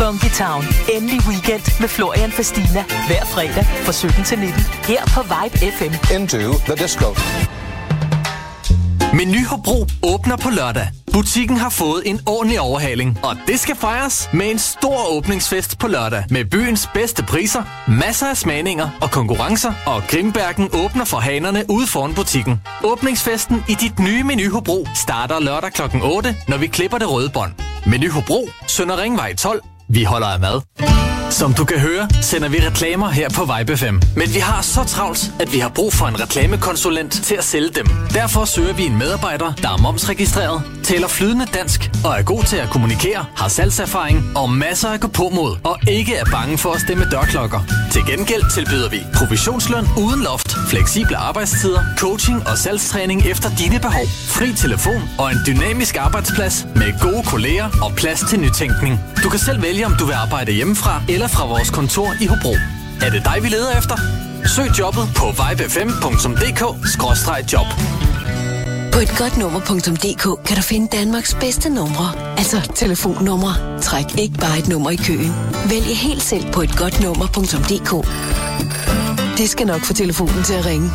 Funky 0.00 0.30
Town. 0.44 0.64
Endelig 0.94 1.20
weekend 1.28 1.80
med 1.80 1.88
Florian 1.88 2.32
Fastina. 2.32 2.84
Hver 3.06 3.24
fredag 3.24 3.64
fra 3.84 3.92
17 3.92 4.24
til 4.24 4.38
19. 4.38 4.62
Her 4.62 5.02
på 5.14 5.22
Vibe 5.22 5.72
FM. 5.76 5.92
Into 6.16 6.38
the 6.38 6.76
disco. 6.84 7.06
Meny 9.14 9.46
Hobro 9.46 9.86
åbner 10.02 10.36
på 10.36 10.50
lørdag. 10.50 10.88
Butikken 11.12 11.56
har 11.56 11.70
fået 11.70 12.02
en 12.06 12.20
ordentlig 12.26 12.60
overhaling, 12.60 13.18
og 13.22 13.36
det 13.46 13.60
skal 13.60 13.76
fejres 13.76 14.28
med 14.32 14.50
en 14.50 14.58
stor 14.58 15.16
åbningsfest 15.16 15.78
på 15.78 15.88
lørdag. 15.88 16.24
Med 16.30 16.44
byens 16.44 16.88
bedste 16.94 17.22
priser, 17.22 17.62
masser 17.88 18.26
af 18.26 18.36
smagninger 18.36 18.88
og 19.02 19.10
konkurrencer, 19.10 19.72
og 19.86 20.02
Grimbergen 20.08 20.68
åbner 20.84 21.04
for 21.04 21.18
hanerne 21.18 21.64
ude 21.68 21.86
foran 21.86 22.14
butikken. 22.14 22.60
Åbningsfesten 22.84 23.64
i 23.68 23.74
dit 23.74 23.98
nye 23.98 24.22
Meny 24.24 24.50
Hobro 24.50 24.86
starter 24.94 25.40
lørdag 25.40 25.72
kl. 25.72 25.82
8, 26.02 26.36
når 26.48 26.56
vi 26.56 26.66
klipper 26.66 26.98
det 26.98 27.10
røde 27.10 27.30
bånd. 27.34 27.52
Meny 27.86 28.10
Hobro, 28.10 28.48
Sønder 28.66 29.02
Ringvej 29.02 29.34
12. 29.34 29.62
Vi 29.92 30.04
holder 30.04 30.26
af 30.26 30.40
mad. 30.40 31.19
Som 31.30 31.54
du 31.54 31.64
kan 31.64 31.78
høre, 31.78 32.08
sender 32.22 32.48
vi 32.48 32.58
reklamer 32.66 33.08
her 33.08 33.28
på 33.30 33.48
Vibe 33.52 33.76
FM. 33.76 33.96
Men 34.16 34.34
vi 34.34 34.38
har 34.38 34.62
så 34.62 34.84
travlt, 34.84 35.32
at 35.40 35.52
vi 35.52 35.58
har 35.58 35.68
brug 35.68 35.92
for 35.92 36.06
en 36.06 36.20
reklamekonsulent 36.20 37.12
til 37.12 37.34
at 37.34 37.44
sælge 37.44 37.68
dem. 37.68 37.86
Derfor 38.14 38.44
søger 38.44 38.72
vi 38.72 38.86
en 38.86 38.98
medarbejder, 38.98 39.52
der 39.62 39.68
er 39.68 39.76
momsregistreret, 39.76 40.62
taler 40.82 41.08
flydende 41.08 41.46
dansk 41.54 41.90
og 42.04 42.18
er 42.18 42.22
god 42.22 42.42
til 42.44 42.56
at 42.56 42.70
kommunikere, 42.70 43.24
har 43.36 43.48
salgserfaring 43.48 44.32
og 44.36 44.50
masser 44.50 44.88
af 44.88 45.00
gå 45.00 45.08
på 45.08 45.28
mod 45.28 45.56
og 45.64 45.78
ikke 45.88 46.14
er 46.14 46.24
bange 46.24 46.58
for 46.58 46.72
at 46.72 46.80
stemme 46.80 47.04
dørklokker. 47.10 47.60
Til 47.90 48.02
gengæld 48.06 48.54
tilbyder 48.54 48.90
vi 48.90 49.00
provisionsløn 49.14 49.86
uden 49.98 50.22
loft, 50.22 50.56
fleksible 50.68 51.16
arbejdstider, 51.16 51.82
coaching 51.98 52.48
og 52.48 52.58
salgstræning 52.58 53.26
efter 53.26 53.48
dine 53.58 53.78
behov, 53.80 54.06
fri 54.06 54.52
telefon 54.52 55.02
og 55.18 55.30
en 55.30 55.38
dynamisk 55.46 55.96
arbejdsplads 55.96 56.66
med 56.74 57.00
gode 57.00 57.22
kolleger 57.26 57.68
og 57.82 57.92
plads 57.96 58.20
til 58.30 58.40
nytænkning. 58.40 59.00
Du 59.24 59.28
kan 59.28 59.38
selv 59.38 59.62
vælge, 59.62 59.86
om 59.86 59.94
du 59.98 60.04
vil 60.04 60.12
arbejde 60.12 60.52
hjemmefra 60.52 61.02
eller 61.08 61.19
fra 61.28 61.46
vores 61.46 61.70
kontor 61.70 62.14
i 62.20 62.26
Hobro. 62.26 62.54
Er 63.02 63.10
det 63.10 63.24
dig, 63.24 63.38
vi 63.42 63.48
leder 63.48 63.78
efter? 63.78 63.96
Søg 64.56 64.78
jobbet 64.78 65.08
på 65.16 65.24
vibefm.dk-job. 65.40 67.66
På 68.92 68.98
et 68.98 69.14
godt 69.18 69.36
nummer.dk 69.36 70.46
kan 70.46 70.56
du 70.56 70.62
finde 70.62 70.96
Danmarks 70.96 71.34
bedste 71.34 71.70
numre. 71.70 72.12
Altså 72.38 72.70
telefonnumre. 72.74 73.80
Træk 73.80 74.18
ikke 74.18 74.38
bare 74.38 74.58
et 74.58 74.68
nummer 74.68 74.90
i 74.90 74.96
køen. 74.96 75.34
Vælg 75.70 75.96
helt 75.96 76.22
selv 76.22 76.52
på 76.52 76.62
et 76.62 76.76
godt 76.76 77.02
nummer.dk. 77.02 78.06
Det 79.38 79.50
skal 79.50 79.66
nok 79.66 79.80
få 79.80 79.92
telefonen 79.92 80.42
til 80.42 80.54
at 80.54 80.66
ringe. 80.66 80.90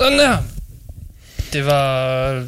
Sådan 0.00 0.18
der. 0.18 0.36
Det 1.52 1.66
var... 1.66 2.44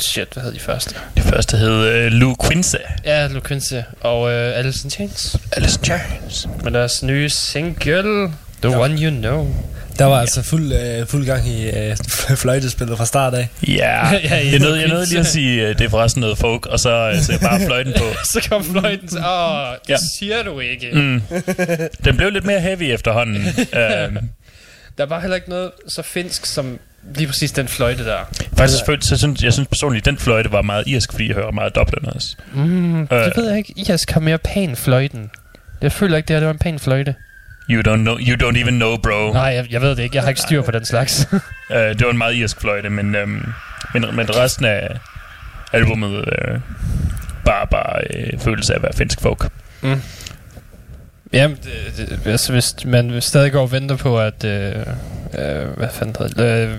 Shit, 0.00 0.28
hvad 0.32 0.42
hed 0.42 0.52
de 0.52 0.60
første? 0.60 0.94
Det 1.16 1.22
første 1.24 1.56
hed 1.56 2.06
uh, 2.06 2.12
Lou 2.12 2.34
Quincy. 2.48 2.76
Ja, 3.04 3.26
Lou 3.26 3.40
Quincy 3.40 3.74
og 4.00 4.20
uh, 4.22 4.30
Alice 4.30 4.80
in 4.84 4.90
Chains. 4.90 5.36
Alice 5.52 5.78
in 5.80 5.84
Chains. 5.84 6.48
Med 6.64 6.72
deres 6.72 7.02
nye 7.02 7.28
single, 7.28 8.32
The 8.62 8.78
One 8.78 9.02
You 9.02 9.10
Know. 9.10 9.54
Der 9.98 10.04
var 10.06 10.20
altså 10.20 10.42
fuld, 10.42 10.72
øh, 10.72 11.06
fuld 11.06 11.26
gang 11.26 11.48
i 11.48 11.70
øh, 11.70 11.96
fløjtespillet 12.42 12.98
fra 12.98 13.06
start 13.06 13.34
af. 13.34 13.48
Ja, 13.68 14.08
Ja, 14.24 14.36
jeg 14.50 14.58
nåede, 14.58 14.80
jeg 14.80 14.88
nåede 14.88 15.06
lige 15.08 15.20
at 15.20 15.26
sige, 15.26 15.62
uh, 15.62 15.68
det 15.68 15.80
er 15.80 15.88
forresten 15.88 16.20
noget 16.20 16.38
folk, 16.38 16.66
og 16.66 16.80
så 16.80 17.10
uh, 17.16 17.22
så 17.22 17.32
jeg 17.32 17.40
bare 17.40 17.60
fløjten 17.66 17.92
på. 17.98 18.04
Så 18.32 18.46
kom 18.50 18.64
fløjten 18.64 19.08
til, 19.08 19.18
åh, 19.18 19.66
det 19.72 19.88
Ja. 19.88 19.96
siger 20.18 20.42
du 20.42 20.60
ikke. 20.60 20.88
Mm. 20.92 21.22
Den 22.04 22.16
blev 22.16 22.30
lidt 22.30 22.44
mere 22.44 22.60
heavy 22.60 22.82
efterhånden. 22.82 23.36
uh, 23.58 24.16
Der 25.00 25.06
var 25.06 25.20
heller 25.20 25.36
ikke 25.36 25.48
noget 25.48 25.70
så 25.88 26.02
finsk 26.02 26.46
som 26.46 26.78
lige 27.14 27.26
præcis 27.26 27.52
den 27.52 27.68
fløjte 27.68 28.04
der. 28.04 28.18
faktisk 28.56 28.78
selvfølgelig, 28.78 29.08
så 29.08 29.16
synes, 29.16 29.42
jeg 29.42 29.52
synes 29.52 29.68
personligt, 29.68 30.04
den 30.04 30.18
fløjte 30.18 30.52
var 30.52 30.62
meget 30.62 30.86
irsk, 30.86 31.12
fordi 31.12 31.26
jeg 31.28 31.34
hører 31.34 31.50
meget 31.50 31.74
Dublin 31.74 32.12
også. 32.14 32.36
Mm, 32.54 33.00
Øh. 33.02 33.08
det 33.10 33.32
ved 33.36 33.48
jeg 33.48 33.58
ikke. 33.58 33.74
Irsk 33.76 34.10
har 34.10 34.20
mere 34.20 34.38
pæn 34.38 34.76
fløjten. 34.76 35.30
Jeg 35.80 35.92
føler 35.92 36.16
ikke, 36.16 36.26
det 36.26 36.34
her 36.34 36.40
det 36.40 36.46
var 36.46 36.52
en 36.52 36.58
pæn 36.58 36.78
fløjte. 36.78 37.14
You 37.70 37.80
don't, 37.92 37.96
know, 37.96 38.18
you 38.18 38.48
don't 38.48 38.58
even 38.62 38.74
know, 38.74 38.96
bro. 38.96 39.32
Nej, 39.32 39.42
jeg, 39.42 39.66
jeg 39.72 39.80
ved 39.82 39.90
det 39.96 40.02
ikke. 40.02 40.16
Jeg 40.16 40.22
har 40.22 40.28
ikke 40.28 40.40
styr 40.40 40.62
på 40.62 40.70
den 40.70 40.84
slags. 40.84 41.28
Uh, 41.32 41.38
det 41.76 42.04
var 42.04 42.10
en 42.10 42.18
meget 42.18 42.34
irsk 42.34 42.60
fløjte, 42.60 42.90
men, 42.90 43.16
um, 43.16 43.52
men, 43.94 44.04
men 44.16 44.36
resten 44.36 44.64
af 44.64 44.88
albumet 45.72 46.16
uh, 46.16 46.60
bare, 47.44 47.66
bare 47.66 48.00
uh, 48.34 48.40
følelse 48.40 48.72
af 48.72 48.76
at 48.76 48.82
være 48.82 48.92
finsk 48.96 49.20
folk. 49.20 49.48
Mm. 49.82 50.02
Jamen, 51.32 51.56
det, 51.96 52.08
det, 52.24 52.30
altså, 52.30 52.52
hvis 52.52 52.74
man 52.84 53.20
stadig 53.22 53.52
går 53.52 53.60
og 53.62 53.72
venter 53.72 53.96
på, 53.96 54.20
at... 54.20 54.44
Øh, 54.44 54.76
øh, 55.38 55.66
hvad 55.76 55.88
fanden 55.92 56.16
hedder 56.18 56.44
det? 56.66 56.68
Øh, 56.68 56.76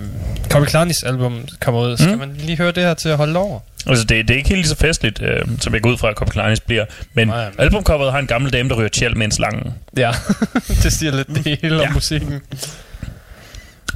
Kobe 0.50 0.66
Clarnis 0.66 1.02
album 1.02 1.48
kommer 1.60 1.80
ud, 1.80 1.90
mm. 1.90 1.96
skal 1.96 2.18
man 2.18 2.32
lige 2.38 2.56
høre 2.56 2.72
det 2.72 2.82
her 2.82 2.94
til 2.94 3.08
at 3.08 3.16
holde 3.16 3.38
over. 3.38 3.60
Altså, 3.86 4.04
det, 4.04 4.28
det 4.28 4.34
er 4.34 4.38
ikke 4.38 4.48
helt 4.48 4.60
lige 4.60 4.68
så 4.68 4.76
festligt, 4.76 5.22
øh, 5.22 5.42
som 5.60 5.74
jeg 5.74 5.82
går 5.82 5.90
ud 5.90 5.98
fra, 5.98 6.08
at 6.10 6.16
Kleines 6.30 6.60
bliver. 6.60 6.84
Men 7.14 7.28
Nej, 7.28 7.44
men- 7.44 7.54
albumcoveret 7.60 8.12
har 8.12 8.18
en 8.18 8.26
gammel 8.26 8.52
dame, 8.52 8.68
der 8.68 8.74
ryger 8.74 8.88
tjæl 8.88 9.16
med 9.16 9.26
en 9.26 9.32
slange. 9.32 9.72
Ja, 9.96 10.12
det 10.82 10.92
siger 10.92 11.12
lidt 11.12 11.28
det 11.28 11.58
hele 11.62 11.74
om 11.76 11.80
Ja. 11.82 11.90
musikken. 11.90 12.40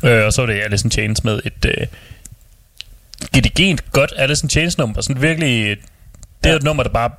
Øh, 0.05 0.25
og 0.25 0.33
så 0.33 0.43
er 0.43 0.47
det 0.47 0.55
Alice 0.65 0.87
in 0.87 0.91
Chains 0.91 1.25
med 1.25 1.41
et 1.45 1.65
øh, 1.65 1.87
gedigent 3.35 3.93
godt 3.93 4.13
Alice 4.17 4.45
in 4.45 4.51
Chains 4.51 4.79
nummer. 4.79 5.01
Sådan 5.01 5.23
virkelig... 5.23 5.77
Det 6.45 6.49
er 6.49 6.51
Ja. 6.51 6.57
et 6.57 6.63
nummer, 6.63 6.83
der 6.83 6.91
bare 6.91 7.11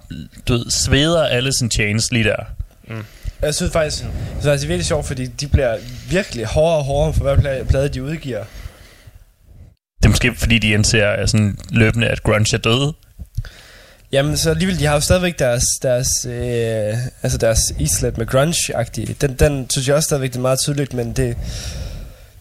du 0.48 0.54
ved, 0.54 0.70
sveder 0.72 1.24
Alice 1.26 1.66
in 1.66 1.72
Chains 1.72 2.12
lige 2.12 2.24
der. 2.24 2.44
Jeg 3.42 3.56
synes 3.56 3.72
faktisk, 3.72 4.04
jeg 4.04 4.10
synes 4.32 4.46
faktisk, 4.46 4.62
det 4.62 4.66
er 4.66 4.68
virkelig 4.68 4.86
sjovt, 4.86 5.06
fordi 5.08 5.26
de 5.26 5.48
bliver 5.48 5.78
virkelig 6.10 6.46
hårdere 6.46 6.78
og 6.78 6.84
hårdere 6.84 7.14
for 7.14 7.24
hver 7.24 7.36
pla- 7.36 7.64
plade, 7.64 7.90
de 7.90 8.04
udgiver. 8.04 8.44
Det 10.02 10.06
er 10.06 10.10
måske 10.10 10.36
fordi, 10.36 10.60
de 10.60 10.70
indser 10.70 11.26
sådan 11.26 11.58
løbende, 11.72 12.08
at 12.08 12.24
grunge 12.24 12.56
er 12.56 12.58
døde. 12.58 12.94
Jamen, 14.12 14.38
så 14.38 14.50
alligevel, 14.50 14.80
de 14.80 14.86
har 14.86 14.94
jo 14.94 15.00
stadigvæk 15.00 15.40
deres, 15.40 15.64
deres, 15.82 16.08
øh, 16.26 16.94
altså 17.24 17.38
deres 17.38 17.60
islet 17.80 18.18
med 18.18 18.26
grunge-agtige. 18.28 19.16
Den, 19.22 19.34
den 19.34 19.70
synes 19.70 19.88
jeg 19.88 19.96
også 19.96 20.06
stadigvæk, 20.08 20.30
det 20.30 20.38
er 20.38 20.42
meget 20.42 20.60
tydeligt, 20.60 20.94
men 20.94 21.08
det, 21.14 21.38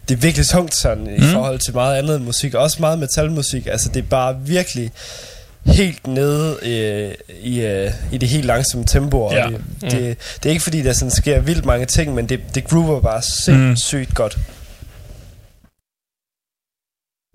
det 0.09 0.15
er 0.15 0.19
virkelig 0.19 0.47
tungt 0.47 0.75
sådan 0.75 1.07
i 1.07 1.19
Mm. 1.19 1.31
forhold 1.31 1.59
til 1.59 1.73
meget 1.73 1.97
andet 1.97 2.21
musik. 2.21 2.53
Også 2.53 2.77
meget 2.79 2.99
metalmusik. 2.99 3.67
Altså, 3.67 3.89
det 3.89 4.03
er 4.03 4.07
bare 4.09 4.37
virkelig 4.41 4.91
helt 5.65 6.07
nede 6.07 6.57
øh, 6.63 7.13
i, 7.41 7.61
øh, 7.61 7.91
i 8.11 8.17
det 8.17 8.29
helt 8.29 8.45
langsomme 8.45 8.85
tempo. 8.85 9.21
Og 9.21 9.33
Ja. 9.33 9.47
det, 9.47 9.61
det, 9.81 10.17
det 10.43 10.45
er 10.45 10.49
ikke 10.49 10.63
fordi, 10.63 10.81
der 10.83 10.93
sådan 10.93 11.11
sker 11.11 11.39
vildt 11.39 11.65
mange 11.65 11.85
ting, 11.85 12.13
men 12.15 12.29
det, 12.29 12.55
det 12.55 12.63
groover 12.63 13.01
bare 13.01 13.21
sindssygt 13.21 14.09
mm. 14.09 14.15
godt. 14.15 14.37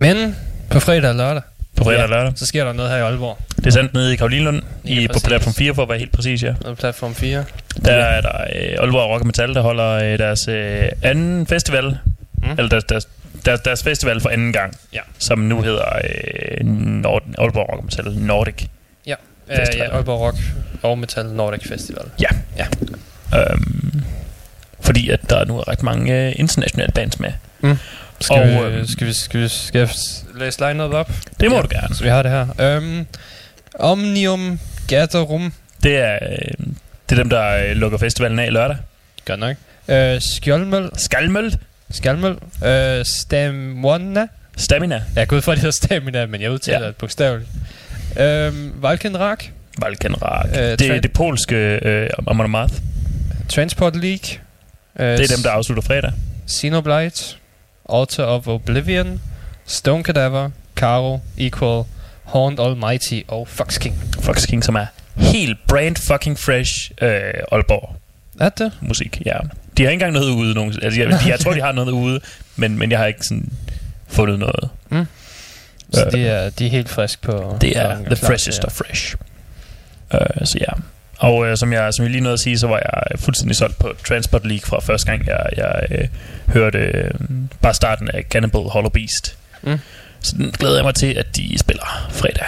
Men 0.00 0.36
på 0.70 0.80
fredag 0.80 1.08
og 1.10 1.14
lørdag, 1.16 1.42
På 1.76 1.84
fredag 1.84 2.02
og 2.02 2.08
lørdag. 2.08 2.32
så 2.36 2.46
sker 2.46 2.64
der 2.64 2.72
noget 2.72 2.90
her 2.90 2.98
i 2.98 3.00
Aalborg. 3.00 3.38
Det 3.56 3.66
er 3.66 3.70
sandt 3.70 3.94
nede 3.94 4.12
i 4.12 4.16
Karolinlund, 4.16 4.62
Lige 4.82 5.02
i, 5.02 5.08
på 5.08 5.18
platform 5.24 5.54
4, 5.54 5.74
for 5.74 5.82
at 5.82 5.88
være 5.88 5.98
helt 5.98 6.12
præcis, 6.12 6.42
ja. 6.42 6.54
På 6.64 6.74
platform 6.74 7.14
4. 7.14 7.44
Der 7.84 7.92
er 7.92 8.20
der 8.20 8.40
øh, 8.40 8.76
Aalborg 8.78 9.10
Rock 9.10 9.20
og 9.20 9.26
Metal, 9.26 9.54
der 9.54 9.60
holder 9.62 9.88
øh, 9.90 10.18
deres 10.18 10.48
øh, 10.48 10.88
anden 11.02 11.46
festival. 11.46 11.84
Mm. 11.84 12.48
Mm. 12.48 12.50
Eller 12.50 12.68
deres, 12.68 12.84
deres, 12.84 13.08
deres, 13.46 13.60
deres 13.60 13.82
festival 13.82 14.20
for 14.20 14.28
anden 14.28 14.52
gang. 14.52 14.76
Ja. 14.92 15.00
Som 15.18 15.38
nu 15.38 15.62
hedder 15.62 15.84
øh, 16.04 16.66
Nord, 16.66 17.22
Aalborg 17.38 17.68
Rock 17.72 17.78
og 17.78 17.84
Metal 17.84 18.12
Nordic. 18.12 18.66
Ja, 19.06 19.14
Festival. 19.56 19.88
ja 19.90 19.96
Aalborg 19.96 20.20
Rock 20.20 20.36
og 20.82 20.98
Metal 20.98 21.26
Nordic 21.26 21.68
Festival. 21.68 22.04
Ja. 22.20 22.28
Ja. 22.56 22.66
Øhm, 23.38 24.02
fordi 24.80 25.10
at 25.10 25.20
der 25.30 25.44
nu 25.44 25.58
er 25.58 25.68
ret 25.68 25.82
mange 25.82 26.26
øh, 26.26 26.32
internationale 26.36 26.92
bands 26.92 27.20
med. 27.20 27.32
Mm. 27.60 27.76
Skal, 28.20 28.36
Og, 28.36 28.48
vi, 28.48 28.76
øhm, 28.76 28.86
skal, 28.86 29.06
vi, 29.06 29.12
skal, 29.12 29.40
vi, 29.40 29.48
skal 29.48 29.78
jeg 29.78 29.88
læse 30.34 30.66
line 30.68 30.82
op? 30.84 31.10
Det 31.40 31.50
må 31.50 31.56
Ja. 31.56 31.62
du 31.62 31.68
gerne. 31.70 31.94
Så 31.94 32.02
vi 32.02 32.08
har 32.08 32.22
det 32.22 32.30
her. 32.30 32.76
Um, 32.78 33.06
Omnium 33.78 34.60
Gatherum. 34.88 35.52
Det 35.82 35.96
er, 35.98 36.18
øh, 36.22 36.66
det 37.08 37.18
er 37.18 37.22
dem, 37.22 37.30
der 37.30 37.56
øh, 37.56 37.76
lukker 37.76 37.98
festivalen 37.98 38.38
af 38.38 38.52
lørdag. 38.52 38.76
Godt 39.24 39.40
nok. 39.40 39.56
Uh, 39.88 39.94
Skjoldmøl. 40.36 40.90
Skalmøl. 40.96 41.54
Skalmøl. 41.92 42.32
Uh, 42.32 43.04
Stamona. 43.04 44.26
Stamina. 44.56 45.02
Jeg 45.16 45.28
går 45.28 45.36
ud 45.36 45.42
fra, 45.42 45.52
det 45.52 45.60
hedder 45.60 45.72
Stamina, 45.86 46.26
men 46.26 46.40
jeg 46.40 46.50
udtaler 46.50 46.80
Ja. 46.80 46.86
det 46.86 46.96
bogstaveligt. 46.96 47.48
Uh, 48.10 48.82
Valkenrak. 48.82 49.44
Valkenrak. 49.78 50.48
Øh, 50.48 50.54
det 50.56 50.82
er 50.82 51.00
det 51.00 51.12
polske 51.12 51.56
øh, 51.56 52.10
Amon 52.26 52.44
Amarth. 52.44 52.74
Transport 53.48 53.96
League. 53.96 54.38
Uh, 54.94 55.04
Det 55.04 55.20
er 55.30 55.36
dem, 55.36 55.42
der 55.42 55.50
afslutter 55.50 55.82
fredag. 55.82 56.12
Xenoblight. 56.50 57.38
Altar 57.92 58.24
of 58.24 58.46
Oblivion. 58.48 59.20
Stone 59.66 60.02
Cadaver. 60.04 60.50
Caro. 60.76 61.20
Equal. 61.38 61.84
Horned 62.24 62.60
Almighty 62.60 63.20
og 63.28 63.48
Fox 63.48 63.78
King. 63.78 63.94
Fox 64.22 64.46
King, 64.46 64.64
som 64.64 64.74
er 64.74 64.86
helt 65.16 65.58
brand 65.68 65.96
fucking 65.96 66.38
fresh 66.38 66.90
øh, 67.02 67.10
Aalborg 67.52 67.96
Er 68.40 68.48
det? 68.48 68.72
musik. 68.80 69.22
Ja. 69.26 69.36
De 69.76 69.82
har 69.82 69.90
ikke 69.90 69.92
engang 70.04 70.12
noget 70.12 70.30
ude. 70.30 70.54
Nogen, 70.54 70.74
altså, 70.82 71.00
jeg, 71.00 71.10
de, 71.10 71.28
jeg 71.28 71.40
tror, 71.40 71.54
de 71.54 71.60
har 71.60 71.72
noget 71.72 71.90
ude, 71.90 72.20
men, 72.56 72.78
men 72.78 72.90
jeg 72.90 72.98
har 72.98 73.06
ikke 73.06 73.26
sådan 73.26 73.52
fundet 74.08 74.38
noget. 74.38 74.68
Så 75.92 76.04
Øh, 76.06 76.12
de 76.12 76.26
er, 76.26 76.50
de 76.50 76.66
er 76.66 76.70
helt 76.70 76.88
friske 76.88 77.22
på... 77.22 77.58
Det 77.60 77.78
er 77.78 77.96
the 78.04 78.16
freshest 78.16 78.64
of 78.64 78.72
fresh. 78.72 79.14
Uh, 80.14 80.20
så 80.44 80.58
ja. 80.60 80.72
Og 81.18 81.36
uh, 81.36 81.54
som, 81.54 81.72
jeg, 81.72 81.94
som 81.94 82.02
jeg 82.02 82.10
lige 82.10 82.20
nåede 82.22 82.32
at 82.32 82.40
sige, 82.40 82.58
så 82.58 82.66
var 82.66 82.76
jeg 82.76 83.18
fuldstændig 83.18 83.56
solgt 83.56 83.78
på 83.78 83.92
Transport 84.08 84.46
League 84.46 84.66
fra 84.66 84.80
første 84.80 85.06
gang, 85.10 85.26
jeg, 85.26 85.46
jeg 85.56 85.88
uh, 85.90 86.54
hørte 86.54 87.10
uh, 87.20 87.36
bare 87.60 87.74
starten 87.74 88.08
af 88.14 88.24
Cannibal 88.30 88.60
Hollow 88.62 88.90
Beast. 88.90 89.36
Mm. 89.62 89.78
Så 90.20 90.36
den 90.36 90.50
glæder 90.50 90.74
jeg 90.76 90.84
mig 90.84 90.94
til, 90.94 91.14
at 91.14 91.36
de 91.36 91.58
spiller 91.58 92.08
fredag. 92.10 92.46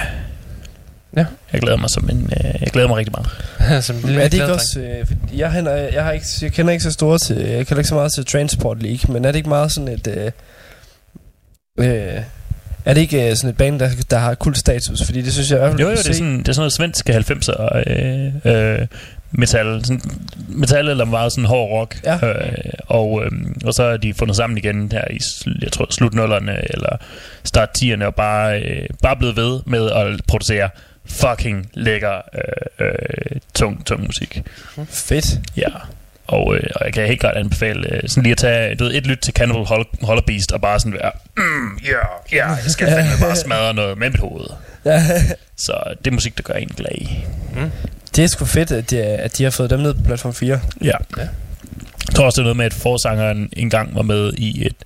Ja. 1.16 1.27
Jeg 1.53 1.61
glæder 1.61 1.77
mig 1.78 1.91
som 1.91 2.09
en, 2.11 2.23
uh, 2.24 2.45
jeg 2.61 2.69
glæder 2.73 2.89
mig 2.89 2.97
rigtig 2.97 3.15
meget. 3.16 3.85
Som 3.85 3.97
en 3.97 4.05
er 4.15 4.23
det 4.28 4.35
ikke 4.35 4.53
også... 4.53 4.81
Øh, 4.81 5.39
jeg, 5.39 5.53
hænder, 5.53 5.73
jeg, 5.74 6.05
har 6.05 6.12
ikke, 6.12 6.27
jeg 6.43 6.53
kender 6.53 6.73
ikke 6.73 6.85
så 6.85 6.91
store 6.91 7.19
til... 7.19 7.36
Jeg 7.36 7.66
kender 7.66 7.81
ikke 7.81 7.89
så 7.89 7.95
meget 7.95 8.12
til 8.15 8.24
Transport 8.27 8.82
League, 8.82 9.12
men 9.12 9.24
er 9.24 9.32
det 9.32 9.36
ikke 9.36 9.49
meget 9.49 9.73
sådan 9.73 9.89
et... 9.89 10.07
Øh, 10.07 10.31
øh, 11.78 12.20
er 12.85 12.95
det 12.95 13.01
ikke 13.01 13.31
øh, 13.31 13.36
sådan 13.36 13.51
et 13.51 13.57
band, 13.57 13.81
der, 13.81 13.89
der 14.11 14.19
har 14.19 14.35
kult 14.35 14.59
status? 14.59 15.03
Fordi 15.05 15.23
det 15.23 15.32
synes 15.32 15.51
jeg 15.51 15.57
i 15.57 15.59
hvert 15.59 15.70
fald... 15.70 15.81
Jo, 15.81 15.86
jo, 15.86 15.93
det 15.93 15.99
er 15.99 16.03
se- 16.03 16.15
sådan, 16.15 16.39
det 16.39 16.49
er 16.49 16.53
sådan 16.53 16.61
noget 16.61 16.73
svensk 16.73 17.11
90'er 17.11 17.91
øh, 17.91 18.81
øh, 18.81 18.86
metal. 19.31 19.85
Sådan, 19.85 20.01
metal 20.49 20.89
eller 20.89 21.05
meget 21.05 21.32
sådan 21.32 21.45
hård 21.45 21.70
rock. 21.70 22.01
Ja. 22.05 22.27
Øh, 22.28 22.53
og, 22.86 23.23
øh, 23.24 23.31
og 23.65 23.74
så 23.74 23.82
er 23.82 23.97
de 23.97 24.15
fundet 24.15 24.36
sammen 24.36 24.59
igen 24.59 24.93
her 24.93 25.05
i, 25.11 25.19
jeg 25.62 25.73
tror, 25.73 25.86
slut 25.91 26.15
nullerne 26.15 26.73
eller 26.74 26.97
start 27.45 27.69
10'erne 27.78 28.05
og 28.05 28.15
bare, 28.15 28.61
øh, 28.62 28.86
bare 29.03 29.16
blevet 29.16 29.36
ved 29.36 29.61
med 29.66 29.91
at 29.91 30.20
producere 30.28 30.69
fucking 31.06 31.70
lækker 31.74 32.14
øh, 32.35 32.86
øh, 32.86 33.40
tung, 33.55 33.86
tung 33.86 34.06
musik. 34.06 34.43
Fedt. 34.89 35.26
Ja. 35.56 35.68
Og, 36.26 36.55
øh, 36.56 36.62
og 36.76 36.85
jeg 36.85 36.93
kan 36.93 37.06
helt 37.06 37.20
klart 37.20 37.36
anbefale 37.36 37.94
øh, 37.94 38.09
sådan 38.09 38.22
lige 38.22 38.32
at 38.32 38.39
tage 38.39 38.74
du 38.74 38.85
ved, 38.85 38.94
et 38.94 39.06
lyt 39.06 39.18
til 39.18 39.35
Cannibal 39.35 39.62
Hol- 39.62 40.06
Hollow 40.06 40.22
Beast 40.26 40.52
og 40.52 40.60
bare 40.60 40.81
sådan 40.81 40.93
være, 40.93 41.10
mm, 41.36 41.76
ja, 41.85 42.36
ja, 42.36 42.48
jeg 42.51 42.70
skal 42.70 42.86
fandme 42.89 43.12
bare 43.20 43.36
smadre 43.36 43.74
noget 43.74 43.98
med 43.98 44.10
mit 44.10 44.20
hoved. 44.20 44.47
Så 45.56 45.94
det 45.98 46.06
er 46.06 46.10
musik, 46.14 46.36
der 46.36 46.43
gør 46.43 46.55
en 46.55 46.68
glad. 46.68 47.06
Det 48.16 48.24
er 48.24 48.28
sgu 48.28 48.44
fedt, 48.44 48.72
at 48.72 48.90
de, 48.90 49.02
at 49.02 49.39
de 49.39 49.44
har 49.44 49.51
fået 49.51 49.70
dem 49.70 49.81
ned 49.81 49.94
på 49.94 50.01
platform 50.02 50.35
4. 50.35 50.60
Ja. 50.82 50.86
ja. 50.86 51.22
Jeg 52.06 52.14
tror 52.14 52.24
også, 52.24 52.36
det 52.36 52.43
er 52.43 52.44
noget 52.44 52.56
med, 52.56 52.66
at 52.66 52.74
forsangeren 52.74 53.48
engang 53.52 53.94
var 53.94 54.02
med 54.02 54.32
i 54.36 54.66
et 54.66 54.76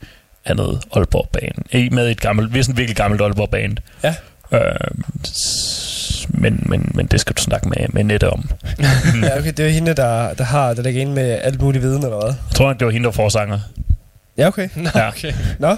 andet 0.45 0.81
Aalborg-band. 0.97 1.65
Ikke 1.73 1.95
med 1.95 2.09
i 2.09 2.11
et 2.11 2.20
gammelt, 2.20 2.55
vi 2.55 2.59
er 2.59 2.62
sådan 2.62 2.73
et 2.73 2.78
virkelig 2.78 2.97
gammelt 2.97 3.23
Aalborg-band. 3.23 3.77
Ja. 4.03 4.15
Øh, 4.53 4.74
men, 6.29 6.63
men, 6.67 6.91
men 6.95 7.07
det 7.07 7.21
skal 7.21 7.37
du 7.37 7.43
snakke 7.43 7.69
med, 7.69 7.77
med 7.89 8.05
Nette 8.05 8.31
om. 8.31 8.51
ja, 9.23 9.39
okay, 9.39 9.53
det 9.57 9.67
er 9.67 9.71
hende, 9.71 9.95
der, 9.95 10.35
der 10.35 10.45
har 10.45 10.75
der 10.75 10.83
ligger 10.83 11.01
inde 11.01 11.13
med 11.13 11.39
alt 11.43 11.61
muligt 11.63 11.83
viden, 11.83 12.03
eller 12.05 12.17
hvad? 12.21 12.35
Jeg 12.49 12.55
tror 12.55 12.73
det 12.73 12.85
var 12.87 12.91
hende, 12.93 13.05
der 13.07 13.13
forsanger. 13.13 13.59
Ja, 14.37 14.47
okay. 14.47 14.69
Nå, 14.77 14.91
Ja. 14.95 15.09
okay. 15.09 15.33
Nå? 15.59 15.77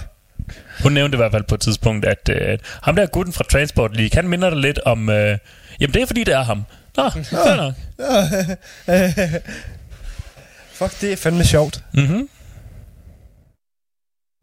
Hun 0.82 0.92
nævnte 0.92 1.16
i 1.16 1.20
hvert 1.20 1.32
fald 1.32 1.42
på 1.48 1.54
et 1.54 1.60
tidspunkt, 1.60 2.04
at 2.06 2.28
øh, 2.32 2.58
ham 2.82 2.96
der 2.96 3.06
gutten 3.06 3.32
fra 3.32 3.44
Transport 3.44 3.96
League, 3.96 4.10
han 4.14 4.28
minder 4.28 4.50
dig 4.50 4.58
lidt 4.58 4.78
om... 4.78 5.08
Øh, 5.08 5.38
jamen, 5.80 5.94
det 5.94 6.02
er 6.02 6.06
fordi, 6.06 6.24
det 6.24 6.34
er 6.34 6.42
ham. 6.44 6.64
Nå, 6.96 7.10
fair 7.10 7.56
nok. 7.56 7.74
Fuck, 10.74 11.00
det 11.00 11.12
er 11.12 11.16
fandme 11.16 11.44
sjovt. 11.44 11.84
Mm-hmm. 11.94 12.28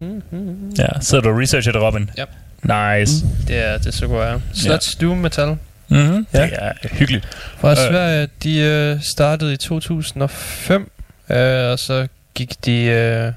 Mm-hmm. 0.01 0.69
Ja, 0.77 0.87
sidder 1.01 1.23
du 1.23 1.29
og 1.29 1.39
researcher 1.39 1.71
det, 1.71 1.81
Robin? 1.81 2.09
Ja. 2.17 2.25
Nice. 2.99 3.25
Det 3.47 3.57
er, 3.65 3.77
det 3.77 3.93
så 3.93 4.07
godt, 4.07 4.29
ja. 4.29 4.37
Sludge 4.53 4.97
Doom 5.01 5.17
Metal. 5.17 5.57
Mm-hmm. 5.89 6.27
Ja. 6.33 6.41
Det 6.41 6.53
er 6.53 6.73
hyggeligt. 6.91 7.25
Fra 7.59 7.71
Øh. 7.71 7.77
Sverige, 7.77 8.27
de 8.43 8.57
øh, 8.59 8.99
startede 9.01 9.53
i 9.53 9.57
2005, 9.57 10.91
øh, 11.29 11.37
og 11.71 11.79
så 11.79 12.07
gik 12.33 12.65
de, 12.65 12.81
øh, 12.81 13.31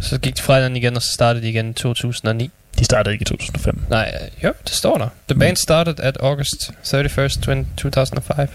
så 0.00 0.18
gik 0.18 0.36
de 0.36 0.42
fra 0.42 0.54
hinanden 0.54 0.76
igen, 0.76 0.96
og 0.96 1.02
så 1.02 1.12
startede 1.12 1.44
de 1.44 1.48
igen 1.50 1.70
i 1.70 1.72
2009. 1.72 2.50
De 2.78 2.84
startede 2.84 3.12
ikke 3.14 3.22
i 3.22 3.24
2005. 3.24 3.80
Nej, 3.90 4.30
jo, 4.44 4.52
det 4.64 4.72
står 4.72 4.98
der. 4.98 5.08
The 5.28 5.38
band 5.38 5.56
started 5.56 6.00
at 6.00 6.16
August 6.20 6.70
31st, 6.84 7.64
2005. 7.76 8.48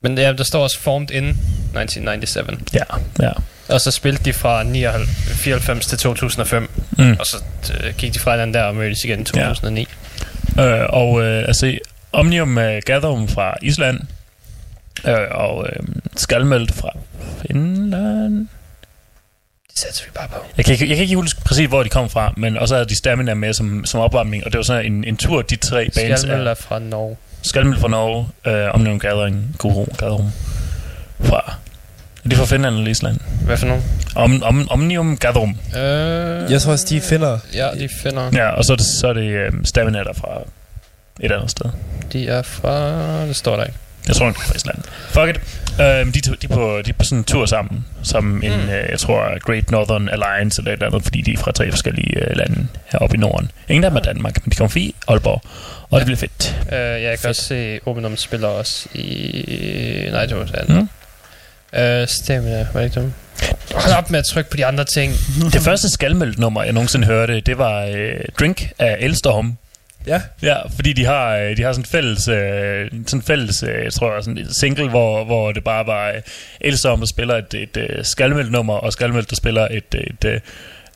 Men 0.00 0.18
ja, 0.18 0.32
der 0.32 0.44
står 0.44 0.62
også 0.62 0.80
formed 0.80 1.10
in 1.10 1.24
1997. 1.28 2.58
Ja, 2.74 2.82
ja. 3.20 3.32
Og 3.68 3.80
så 3.80 3.90
spilte 3.90 4.24
de 4.24 4.32
fra 4.32 4.62
94 4.62 5.86
til 5.86 5.98
2005. 5.98 6.70
Mm. 6.98 7.16
Og 7.20 7.26
så 7.26 7.36
øh, 7.84 7.94
gik 7.98 8.14
de 8.14 8.18
fra 8.18 8.30
hinanden 8.30 8.54
der 8.54 8.62
og 8.62 8.74
mødtes 8.74 9.04
igen 9.04 9.20
i 9.20 9.24
2009. 9.24 9.88
Øh, 10.60 10.80
og 10.88 11.22
øh, 11.22 11.44
altså, 11.48 11.78
Omnium 12.16 12.58
øh, 12.58 12.82
Gatherum 12.86 13.28
fra 13.28 13.54
Island, 13.62 14.00
øh, 15.06 15.14
og 15.30 15.66
øh, 15.66 15.86
Skalmelt 16.16 16.74
fra 16.74 16.90
Finland. 17.42 18.48
Det 19.70 19.78
satser 19.78 20.04
vi 20.04 20.10
bare 20.14 20.28
på. 20.28 20.36
Jeg 20.56 20.64
kan, 20.64 20.72
ikke, 20.72 20.88
jeg 20.88 20.96
kan 20.96 21.02
ikke 21.02 21.16
huske 21.16 21.40
præcis, 21.44 21.68
hvor 21.68 21.82
de 21.82 21.88
kom 21.88 22.10
fra, 22.10 22.32
men 22.36 22.56
også 22.56 22.74
havde 22.74 22.88
de 22.88 22.96
Stamina 22.98 23.34
med 23.34 23.52
som, 23.52 23.84
som 23.84 24.00
opvarmning, 24.00 24.44
og 24.44 24.52
det 24.52 24.58
var 24.58 24.64
sådan 24.64 24.86
en, 24.92 25.04
en 25.04 25.16
tur, 25.16 25.42
de 25.42 25.56
tre 25.56 25.88
bands 25.94 26.20
Skalmøl 26.20 26.46
er 26.46 26.54
fra 26.54 26.78
Norge. 26.78 27.16
Skalmelt 27.42 27.80
fra 27.80 27.88
Norge, 27.88 28.28
øh, 28.46 28.74
Omnium 28.74 28.98
Gathering, 28.98 29.56
Guru 29.58 29.84
Gatherum 29.84 30.30
fra... 31.20 31.54
Er 32.24 32.28
det 32.28 32.38
fra 32.38 32.44
Finland 32.44 32.76
eller 32.76 32.90
Island? 32.90 33.20
Hvad 33.44 33.56
for 33.56 33.66
nogen? 33.66 33.82
Om, 34.14 34.42
om, 34.42 34.68
Omnium 34.70 35.16
Gatherum. 35.16 35.56
Øh, 35.76 36.52
Jeg 36.52 36.60
tror 36.62 36.72
også, 36.72 36.86
de 36.88 37.00
finder... 37.00 37.38
Ja, 37.54 37.68
de 37.78 37.88
finder. 38.02 38.30
Ja, 38.32 38.48
og 38.50 38.64
så 38.64 38.72
er 38.72 38.76
det, 38.76 38.86
så 38.86 39.08
er 39.08 39.12
det 39.12 39.28
øh, 39.30 39.52
Stamina 39.64 39.98
der 39.98 40.12
fra 40.12 40.28
et 41.20 41.32
andet 41.32 41.50
sted. 41.50 41.70
De 42.12 42.28
er 42.28 42.42
fra... 42.42 43.26
Det 43.26 43.36
står 43.36 43.56
der 43.56 43.64
ikke. 43.64 43.78
Jeg 44.08 44.16
tror, 44.16 44.26
det 44.26 44.36
er 44.36 44.40
fra 44.40 44.54
Island. 44.54 44.78
Fuck 45.08 45.28
it. 45.28 45.36
Uh, 45.72 45.82
de, 46.14 46.20
de, 46.20 46.46
er 46.50 46.54
på, 46.54 46.82
de 46.84 46.90
er 46.90 46.94
på 46.98 47.04
sådan 47.04 47.18
en 47.18 47.24
tur 47.24 47.46
sammen, 47.46 47.84
som 48.02 48.42
en, 48.42 48.52
Mm. 48.52 48.58
uh, 48.64 48.68
jeg 48.90 48.98
tror, 48.98 49.38
Great 49.38 49.70
Northern 49.70 50.08
Alliance 50.08 50.60
eller 50.60 50.70
et 50.72 50.76
eller 50.76 50.86
andet, 50.86 51.02
fordi 51.02 51.20
de 51.20 51.32
er 51.32 51.36
fra 51.38 51.52
tre 51.52 51.70
forskellige 51.70 52.16
uh, 52.30 52.36
lande 52.36 52.66
heroppe 52.92 53.16
i 53.16 53.20
Norden. 53.20 53.50
Ingen 53.68 53.84
af 53.84 53.90
dem 53.90 53.96
er 53.96 54.00
Danmark, 54.00 54.44
men 54.46 54.50
de 54.50 54.56
kommer 54.56 54.68
forbi 54.68 54.94
Aalborg, 55.08 55.42
og 55.90 56.00
det 56.00 56.06
bliver 56.06 56.18
fedt. 56.18 56.56
Øh, 56.72 56.78
jeg 57.02 57.18
kan 57.18 57.28
også 57.30 57.42
se, 57.42 57.78
Obenum 57.86 58.16
spiller 58.16 58.48
også 58.48 58.88
i... 58.94 60.08
Nej, 60.12 60.26
det 60.26 60.36
var 60.36 60.44
det 60.44 60.54
andet. 60.54 60.88
Mm. 61.72 61.78
Øh, 61.78 62.08
Stamina, 62.08 62.66
var 62.72 62.80
det 62.80 62.84
ikke 62.86 63.00
dem? 63.00 63.12
Hold 63.74 63.94
op 63.98 64.10
med 64.10 64.18
at 64.18 64.24
trykke 64.32 64.50
på 64.50 64.56
de 64.56 64.66
andre 64.66 64.84
ting. 64.84 65.12
Det 65.52 65.60
første 65.62 65.90
skalmeldt 65.90 66.38
nummer, 66.38 66.62
jeg 66.62 66.72
nogensinde 66.72 67.06
hørte, 67.06 67.40
det 67.40 67.58
var 67.58 67.86
uh, 67.86 67.94
Drink 68.40 68.70
af 68.78 68.96
Elstorm. 69.00 69.56
Ja. 70.06 70.20
Ja, 70.42 70.56
fordi 70.74 70.92
de 70.92 71.04
har, 71.04 71.36
øh, 71.36 71.56
de 71.56 71.62
har 71.62 71.72
sådan 71.72 71.82
en 71.82 71.86
fælles, 71.86 72.28
øh, 72.28 72.90
sådan 72.90 73.18
en 73.18 73.22
fælles 73.22 73.62
øh, 73.62 73.84
jeg 73.84 73.92
tror, 73.92 74.20
sådan 74.20 74.38
en 74.38 74.54
single, 74.54 74.88
hvor, 74.90 75.24
hvor 75.24 75.52
det 75.52 75.64
bare 75.64 75.86
var 75.86 76.08
øh, 76.08 76.14
Elstorm, 76.60 76.98
der 76.98 77.06
spiller 77.06 77.34
et, 77.36 77.54
et, 77.54 77.76
et 77.76 78.06
skalmeldt 78.06 78.52
nummer, 78.52 78.74
og 78.74 78.92
Skalmeldt, 78.92 79.30
der 79.30 79.36
spiller 79.36 79.68
et, 79.70 79.94
et, 79.94 80.24
et 80.34 80.42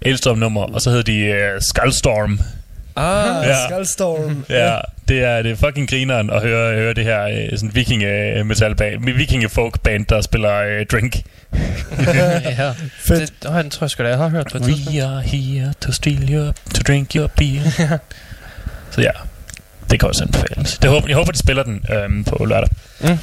Elstorm 0.03 0.39
nummer, 0.39 0.63
og 0.63 0.81
så 0.81 0.91
hedder 0.91 1.05
de 1.05 1.19
øh, 1.19 1.61
Skalstorm. 1.61 2.41
Ah, 2.97 3.45
Ja. 3.45 3.49
ja. 3.49 3.69
Skullstorm. 3.69 4.45
Ja, 4.49 4.79
det 5.09 5.25
er, 5.25 5.43
det 5.43 5.51
er 5.53 5.57
fucking 5.57 5.91
grineren 5.91 6.31
at 6.31 6.43
høre, 6.43 6.75
høre 6.75 6.95
det 6.95 7.05
her 7.05 7.23
øh, 7.25 7.59
sådan 7.59 7.75
vikinge 7.75 8.45
metal 8.45 8.75
band, 8.77 9.05
vikinge 9.17 9.49
folk 9.49 9.81
band, 9.81 10.07
der 10.07 10.21
spiller 10.21 10.55
øh, 10.55 10.87
Drink. 10.87 11.17
ja. 12.59 12.73
Fedt. 12.99 13.33
Det, 13.43 13.51
oh, 13.51 13.63
den 13.63 13.71
tror 13.71 13.85
jeg 13.85 13.91
sgu 13.91 14.03
da, 14.03 14.09
jeg 14.09 14.19
har 14.19 14.29
hørt 14.29 14.47
på 14.53 14.57
et. 14.59 14.63
We 14.65 15.05
are 15.05 15.21
here 15.23 15.73
to 15.81 15.93
steal 15.93 16.33
your, 16.35 16.53
to 16.75 16.83
drink 16.89 17.15
your 17.15 17.27
beer. 17.37 17.63
så 18.91 19.01
ja, 19.01 19.11
det 19.91 20.01
kan 20.01 20.09
også 20.09 20.25
anbefales. 20.25 20.79
Det 20.79 20.91
håber, 20.91 21.09
jeg 21.09 21.17
håber, 21.17 21.33
de 21.33 21.39
spiller 21.39 21.63
den 21.63 21.85
øhm, 21.93 22.25
på 22.25 22.45
lørdag. 22.45 22.71
Mm. 23.01 23.07
Det 23.09 23.19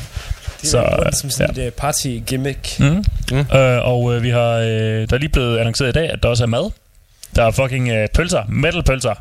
Så, 0.62 0.70
så, 0.72 0.78
er 0.80 1.12
som 1.12 1.30
sådan 1.30 1.56
ja. 1.56 1.62
et 1.62 1.66
øh, 1.68 1.72
party-gimmick. 1.72 2.80
Mm. 2.80 3.04
Mm. 3.32 3.58
Øh, 3.58 3.86
og 3.88 4.16
øh, 4.16 4.24
vi 4.24 4.30
har, 4.30 4.52
øh, 4.54 4.68
der 5.10 5.14
er 5.14 5.18
lige 5.18 5.30
blevet 5.30 5.58
annonceret 5.58 5.90
i 5.90 5.92
dag, 5.92 6.10
at 6.12 6.24
der 6.24 6.30
også 6.30 6.44
er 6.44 6.48
mad. 6.48 6.72
Der 7.36 7.44
er 7.44 7.52
fucking 7.52 7.90
øh, 7.90 8.08
pølser, 8.14 8.44
metal-pølser. 8.50 9.14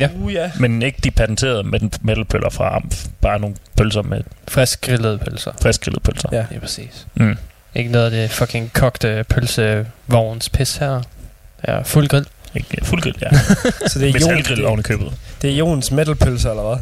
Ja. 0.00 0.08
Uh, 0.20 0.32
ja. 0.34 0.50
Men 0.60 0.82
ikke 0.82 0.98
de 1.04 1.10
patenterede 1.10 1.62
med 1.62 1.80
metal-pølser 2.02 2.50
fra 2.50 2.76
Amf. 2.76 3.06
Bare 3.20 3.40
nogle 3.40 3.56
pølser 3.76 4.02
med 4.02 4.20
Frisk 4.48 4.80
grillede 4.80 5.18
pølser. 5.18 5.52
frisk 5.62 5.84
grillet 5.84 6.02
pølser. 6.02 6.28
Ja. 6.32 6.36
Det 6.48 6.56
er 6.56 6.60
præcis. 6.60 7.06
Mm. 7.14 7.36
Ikke 7.74 7.90
noget 7.90 8.04
af 8.04 8.10
det 8.10 8.30
fucking 8.30 8.72
kogte 8.72 9.24
pølsevogns 9.28 10.48
pis 10.48 10.76
her. 10.76 11.02
Ja, 11.68 11.80
fuld 11.82 12.08
grill. 12.08 12.26
Ikke, 12.58 12.68
ja, 12.78 12.84
fuld 12.84 13.02
grill, 13.02 13.16
ja. 13.22 13.28
Så 13.88 13.98
det 13.98 14.08
er 14.08 14.12
Metalgrill 14.12 14.64
oven 14.64 14.80
i 14.80 14.82
købet. 14.82 15.12
det 15.42 15.50
er 15.50 15.56
Jons 15.56 15.90
metalpølser, 15.92 16.50
eller 16.50 16.62
hvad? 16.62 16.78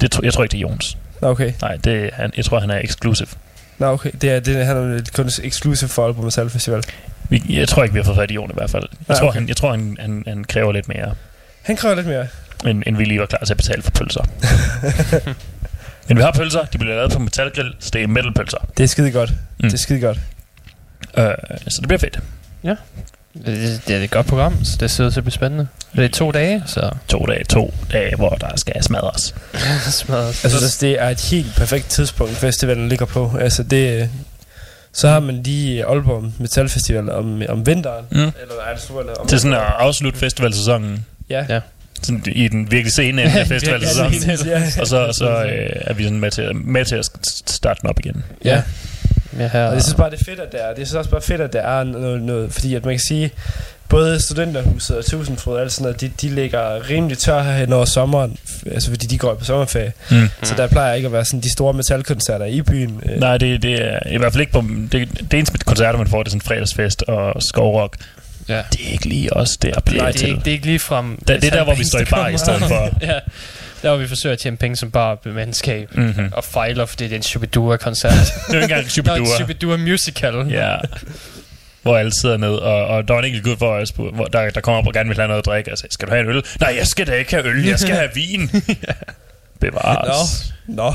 Det, 0.00 0.18
jeg 0.22 0.32
tror 0.32 0.42
ikke, 0.42 0.52
det 0.52 0.58
er 0.58 0.68
Jons. 0.68 0.96
Okay. 1.22 1.52
Nej, 1.62 1.76
det 1.76 2.04
er, 2.04 2.10
han, 2.12 2.32
jeg 2.36 2.44
tror, 2.44 2.60
han 2.60 2.70
er 2.70 2.78
exclusive. 2.84 3.28
Nå, 3.78 3.86
okay. 3.86 4.10
Det 4.20 4.30
er, 4.30 4.40
det 4.40 4.56
er, 4.60 4.64
han 4.64 4.76
er 4.76 5.00
kun 5.14 5.30
exclusive 5.42 5.88
for 5.88 6.06
Album 6.06 6.24
Metal 6.24 6.50
Festival. 6.50 6.82
Vi, 7.28 7.42
jeg 7.48 7.68
tror 7.68 7.82
ikke, 7.82 7.92
vi 7.92 7.98
har 7.98 8.04
fået 8.04 8.16
fat 8.16 8.30
i 8.30 8.34
Jon 8.34 8.50
i 8.50 8.54
hvert 8.54 8.70
fald. 8.70 8.82
Jeg 8.90 8.98
Nej, 9.08 9.18
tror, 9.18 9.28
okay. 9.28 9.38
han, 9.38 9.48
jeg 9.48 9.56
tror 9.56 9.70
han, 9.70 9.96
han, 10.00 10.24
han 10.26 10.44
kræver 10.44 10.72
lidt 10.72 10.88
mere, 10.88 11.14
Han 11.62 11.76
kræver 11.76 11.94
lidt 11.94 12.06
mere. 12.06 12.26
end, 12.66 12.82
end 12.86 12.96
vi 12.96 13.04
lige 13.04 13.20
var 13.20 13.26
klar 13.26 13.38
til 13.46 13.52
at 13.52 13.56
betale 13.56 13.82
for 13.82 13.90
pølser. 13.90 14.22
Men 16.08 16.16
vi 16.16 16.22
har 16.22 16.32
pølser, 16.32 16.64
de 16.64 16.78
bliver 16.78 16.94
lavet 16.94 17.12
på 17.12 17.18
metalgrill, 17.18 17.74
så 17.78 17.90
det 17.92 18.02
er 18.02 18.06
metalpølser. 18.06 18.58
Det 18.76 18.84
er 18.84 18.88
skide 18.88 19.10
godt. 19.10 19.30
Mm. 19.30 19.36
Det 19.68 19.74
er 19.74 19.78
skide 19.78 20.00
godt. 20.00 20.18
Øh, 21.18 21.24
så 21.68 21.80
det 21.80 21.88
bliver 21.88 21.98
fedt. 21.98 22.18
Det, 23.34 23.82
det 23.88 23.96
er 23.96 24.00
et 24.04 24.10
godt 24.10 24.26
program, 24.26 24.64
så 24.64 24.76
det 24.80 24.90
ser 24.90 25.06
ud 25.06 25.10
til 25.10 25.20
at 25.20 25.24
blive 25.24 25.32
spændende. 25.32 25.68
Det 25.96 26.04
er 26.04 26.08
to 26.08 26.30
dage, 26.30 26.62
så... 26.66 26.90
To 27.08 27.18
dage, 27.18 27.44
to 27.44 27.74
dage, 27.92 28.16
hvor 28.16 28.30
der 28.30 28.56
skal 28.56 28.82
smadres. 28.82 29.34
Smadret. 29.90 30.44
Altså, 30.44 30.58
det, 30.60 30.80
det 30.80 31.02
er 31.02 31.08
et 31.08 31.20
helt 31.20 31.54
perfekt 31.56 31.88
tidspunkt, 31.88 32.36
festivalen 32.36 32.88
ligger 32.88 33.06
på. 33.06 33.32
Altså, 33.40 33.62
det... 33.62 34.10
Så 34.92 35.08
har 35.08 35.20
man 35.20 35.42
lige 35.42 35.84
Aalborg 35.84 36.32
Metal 36.38 36.68
Festival 36.68 37.10
om, 37.10 37.42
om 37.48 37.66
vinteren. 37.66 38.04
Mm. 38.10 38.18
Eller 38.18 38.32
er 38.70 38.74
det 38.74 38.90
eller 39.00 39.14
om 39.14 39.26
Til 39.28 39.40
sådan 39.40 39.54
at 39.56 39.62
afslutte 39.78 40.18
festivalsæsonen. 40.18 41.06
Ja. 41.30 41.44
Ja. 41.48 41.60
Sådan 42.02 42.22
i 42.26 42.48
den 42.48 42.70
virkelig 42.70 42.92
sene 42.92 43.22
ende 43.22 43.40
af 43.40 43.46
festivalsæsonen. 43.54 44.12
Ja, 44.12 44.26
præcis, 44.26 44.46
ja. 44.46 44.80
og 44.80 44.86
så, 44.86 45.12
så 45.12 45.44
øh, 45.44 45.70
er 45.74 45.94
vi 45.94 46.04
sådan 46.04 46.20
med 46.20 46.30
til, 46.30 46.56
med 46.56 46.84
til 46.84 46.96
at 46.96 47.10
starte 47.46 47.80
den 47.80 47.90
op 47.90 47.98
igen. 47.98 48.24
Ja. 48.44 48.50
Ja, 48.54 48.62
her... 49.36 49.66
Og 49.66 49.74
jeg 49.74 49.82
synes 49.82 49.94
bare, 49.94 50.10
det 50.10 50.20
er 50.20 50.24
fedt, 50.24 50.40
at 50.40 50.52
der 50.52 50.58
er. 50.58 50.74
Det 50.74 50.86
synes 50.86 50.94
også 50.94 51.10
bare 51.10 51.20
fedt, 51.22 51.40
at 51.40 51.52
der 51.52 51.60
er 51.62 51.84
noget, 51.84 52.22
noget 52.22 52.52
fordi 52.52 52.74
at 52.74 52.84
man 52.84 52.94
kan 52.94 53.00
sige, 53.08 53.30
både 53.88 54.22
Studenterhuset 54.22 54.96
og 54.98 55.04
Tusindfryd 55.04 55.54
og 55.54 55.60
alt 55.60 55.72
sådan 55.72 55.82
noget, 55.82 56.00
de, 56.00 56.08
de 56.22 56.34
ligger 56.34 56.90
rimelig 56.90 57.18
tør 57.18 57.42
herhen 57.42 57.72
over 57.72 57.84
sommeren, 57.84 58.36
altså 58.72 58.90
fordi 58.90 59.06
de 59.06 59.18
går 59.18 59.34
på 59.34 59.44
sommerferie. 59.44 59.92
Mm. 60.10 60.28
Så 60.42 60.54
der 60.54 60.66
plejer 60.66 60.94
ikke 60.94 61.06
at 61.06 61.12
være 61.12 61.24
sådan 61.24 61.40
de 61.40 61.52
store 61.52 61.72
metalkoncerter 61.72 62.44
i 62.46 62.62
byen. 62.62 63.02
Øh, 63.12 63.20
Nej, 63.20 63.38
det, 63.38 63.62
det 63.62 63.84
er 63.84 63.98
i 64.10 64.16
hvert 64.16 64.32
fald 64.32 64.40
ikke 64.40 64.52
på... 64.52 64.64
Det, 64.92 65.08
det 65.30 65.34
eneste 65.34 65.58
koncerter, 65.58 65.98
man 65.98 66.06
får, 66.08 66.22
det 66.22 66.28
er 66.28 66.30
sådan 66.30 66.40
fredagsfest 66.40 67.02
og 67.02 67.42
skovrock. 67.42 67.96
Ja. 68.48 68.62
Det 68.72 68.80
er 68.88 68.92
ikke 68.92 69.06
lige 69.08 69.32
os, 69.36 69.56
det 69.56 69.72
appellerer 69.76 70.04
Nej, 70.04 70.12
det 70.12 70.22
er, 70.22 70.26
ikke, 70.26 70.38
det 70.38 70.46
er 70.46 70.52
ikke 70.52 70.66
lige 70.66 70.78
frem... 70.78 71.18
Det- 71.28 71.42
det 71.42 71.44
er 71.52 71.56
der, 71.56 71.64
hvor 71.64 71.74
vi 71.74 71.84
står 71.84 71.98
i 71.98 72.04
bar 72.04 72.28
i 72.28 72.38
stedet 72.38 72.60
for. 72.72 72.88
ja, 73.00 73.18
der 73.82 73.88
hvor 73.88 73.96
vi 73.98 74.08
forsøger 74.08 74.32
at 74.32 74.38
tjene 74.38 74.56
penge 74.56 74.76
som 74.76 74.90
bar 74.90 75.18
mandskab. 75.24 75.96
Mhm. 75.96 76.28
Og 76.32 76.44
fejler, 76.44 76.86
fordi 76.86 77.04
det 77.04 77.12
er 77.12 77.16
en 77.16 77.22
Shubidua-koncert. 77.22 78.12
Det 78.46 78.54
er 78.54 78.54
jo 78.54 78.54
ikke 78.54 78.62
engang 78.64 78.82
Nå, 78.84 78.88
Shubidua. 78.88 79.16
en 79.18 79.26
Shubidua 79.26 79.76
musical. 79.76 80.34
Ja. 80.50 80.76
Hvor 81.82 81.96
alle 81.98 82.12
sidder 82.20 82.36
ned, 82.36 82.48
og, 82.54 82.86
og 82.86 83.08
der 83.08 83.14
var 83.14 83.20
en 83.20 83.26
enkelt 83.26 83.44
gut 83.44 83.58
for 83.58 83.70
os, 83.74 83.92
på- 83.92 84.10
hvor 84.14 84.24
der, 84.24 84.50
der 84.50 84.60
kommer 84.60 84.78
op 84.80 84.86
og 84.86 84.92
gerne 84.92 85.08
vil 85.08 85.16
have 85.18 85.28
noget 85.28 85.38
at 85.42 85.46
drikke, 85.46 85.72
og 85.72 85.78
sagde, 85.78 85.92
skal 85.94 86.08
du 86.08 86.12
have 86.12 86.22
en 86.22 86.28
øl? 86.36 86.42
Nej, 86.60 86.74
jeg 86.78 86.86
skal 86.86 87.06
da 87.06 87.12
ikke 87.12 87.30
have 87.30 87.46
øl, 87.46 87.64
jeg 87.66 87.78
skal 87.78 87.94
have 87.94 88.10
vin. 88.14 88.50
Bevares. 89.60 90.52
Nå. 90.68 90.74
Nå. 90.84 90.94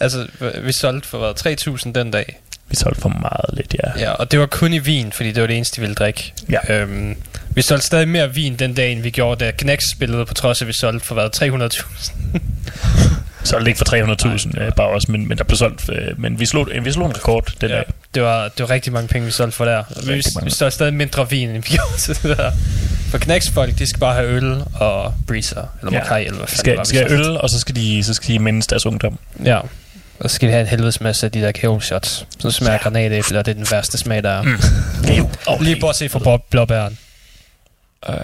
Altså, 0.00 0.26
vi 0.62 0.72
solgte 0.72 1.08
for 1.08 1.18
hvad, 1.18 1.76
3.000 1.86 1.92
den 1.92 2.10
dag. 2.10 2.40
Vi 2.68 2.76
solgte 2.76 3.00
for 3.00 3.08
meget 3.08 3.44
lidt, 3.52 3.74
ja. 3.84 4.00
Ja, 4.00 4.10
og 4.12 4.30
det 4.30 4.40
var 4.40 4.46
kun 4.46 4.72
i 4.72 4.78
vin, 4.78 5.12
fordi 5.12 5.32
det 5.32 5.40
var 5.40 5.46
det 5.46 5.56
eneste, 5.56 5.76
vi 5.76 5.80
ville 5.80 5.94
drikke. 5.94 6.32
Ja. 6.50 6.74
Øhm, 6.80 7.16
vi 7.54 7.62
solgte 7.62 7.86
stadig 7.86 8.08
mere 8.08 8.34
vin 8.34 8.56
den 8.56 8.74
dag, 8.74 8.92
end 8.92 9.00
vi 9.02 9.10
gjorde, 9.10 9.44
da 9.44 9.50
Knex 9.50 9.80
spillede, 9.92 10.26
på 10.26 10.34
trods 10.34 10.60
af, 10.60 10.64
at 10.64 10.68
vi 10.68 10.72
solgte 10.72 11.06
for 11.06 11.14
hvad, 11.14 11.70
300.000. 12.34 12.38
Solgte 13.44 13.70
ikke 13.70 13.78
for 13.78 14.36
300.000 14.56 14.60
øh, 14.62 14.72
bare 14.72 14.86
også, 14.88 15.12
men, 15.12 15.28
men 15.28 15.38
der 15.38 15.44
blev 15.44 15.56
solgt, 15.56 15.88
øh, 15.92 16.20
men 16.20 16.40
vi 16.40 16.46
slog, 16.46 16.68
vi 16.82 16.92
slog 16.92 17.06
en 17.06 17.16
rekord 17.16 17.52
den 17.60 17.70
Ja, 17.70 17.76
dag. 17.76 17.84
det 18.14 18.22
var, 18.22 18.42
det 18.48 18.60
var 18.60 18.70
rigtig 18.70 18.92
mange 18.92 19.08
penge, 19.08 19.26
vi 19.26 19.32
solgte 19.32 19.56
for 19.56 19.64
der. 19.64 19.82
Men 19.96 20.08
vi, 20.14 20.22
vi 20.44 20.50
solgte 20.50 20.70
stadig 20.74 20.94
mindre 20.94 21.30
vin, 21.30 21.48
end 21.48 21.62
vi 21.62 21.68
gjorde 21.76 21.96
til 21.98 22.14
det 22.22 22.38
der. 22.38 22.50
For 23.10 23.18
Knex-folk, 23.18 23.78
de 23.78 23.86
skal 23.86 24.00
bare 24.00 24.14
have 24.14 24.28
øl 24.28 24.62
og 24.74 25.14
breezer, 25.26 25.64
eller 25.80 25.92
Ja. 25.92 25.98
Makai, 26.02 26.24
eller 26.24 26.38
hvad 26.38 26.48
Skal, 26.48 26.70
det 26.70 26.78
var, 26.78 26.84
skal 26.84 27.12
øl, 27.12 27.36
og 27.36 27.50
så 27.50 27.60
skal 27.60 27.76
de, 27.76 28.04
så 28.04 28.14
skal 28.14 28.34
de 28.34 28.38
mindes 28.38 28.66
deres 28.66 28.86
ungdom. 28.86 29.18
Ja. 29.44 29.58
Og 30.20 30.30
så 30.30 30.34
skal 30.34 30.48
de 30.48 30.52
have 30.52 30.60
en 30.60 30.66
helvedes 30.68 31.00
masse 31.00 31.26
af 31.26 31.32
de 31.32 31.40
der 31.40 31.52
kale 31.52 31.80
shots, 31.80 32.26
som 32.38 32.50
smager 32.50 32.72
ja. 32.72 32.78
granatæble, 32.78 33.38
og 33.38 33.46
det 33.46 33.52
er 33.52 33.56
den 33.56 33.66
værste 33.70 33.98
smag, 33.98 34.22
der 34.22 34.30
er. 34.30 34.42
Mm. 34.42 34.58
Okay. 35.46 35.64
Lige 35.64 35.80
bortset 35.80 36.10
fra 36.10 36.38
blåbæren. 36.50 36.98
Øh, 38.08 38.14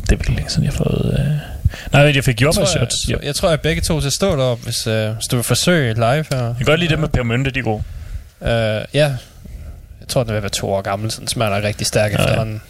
det 0.00 0.12
er 0.12 0.16
virkelig 0.16 0.36
længe 0.36 0.50
siden, 0.50 0.64
jeg 0.64 0.72
har 0.72 0.76
fået... 0.84 1.16
Øh... 1.20 1.36
Nej, 1.92 2.02
jeg 2.14 2.24
fik 2.24 2.40
Jeg 2.40 2.46
tror, 2.54 2.60
jordbærshots. 2.62 2.94
jeg, 3.08 3.16
jeg, 3.18 3.24
jeg 3.26 3.34
tror, 3.34 3.50
at 3.50 3.60
begge 3.60 3.82
to 3.82 4.00
til 4.00 4.06
at 4.06 4.12
stå 4.12 4.36
deroppe, 4.36 4.64
hvis, 4.64 4.86
øh, 4.86 5.10
hvis 5.10 5.26
du 5.30 5.36
vil 5.36 5.42
forsøge 5.44 5.94
live 5.94 6.04
her. 6.06 6.44
Jeg 6.46 6.54
kan 6.56 6.66
godt 6.66 6.80
lide 6.80 6.90
det 6.90 6.98
med 6.98 7.08
pebermynte, 7.08 7.50
de 7.50 7.58
er 7.58 7.62
gode. 7.62 7.82
Øh, 8.42 8.48
ja. 8.94 9.14
Jeg 10.00 10.08
tror, 10.08 10.22
den 10.24 10.34
vil 10.34 10.42
være 10.42 10.50
to 10.50 10.72
år 10.72 10.82
gammel, 10.82 11.10
så 11.10 11.20
den 11.20 11.28
smager 11.28 11.50
nok 11.54 11.64
rigtig 11.64 11.86
stærk 11.86 12.12
Ja, 12.12 12.16
ja. 12.16 12.24
efterhånden. 12.24 12.62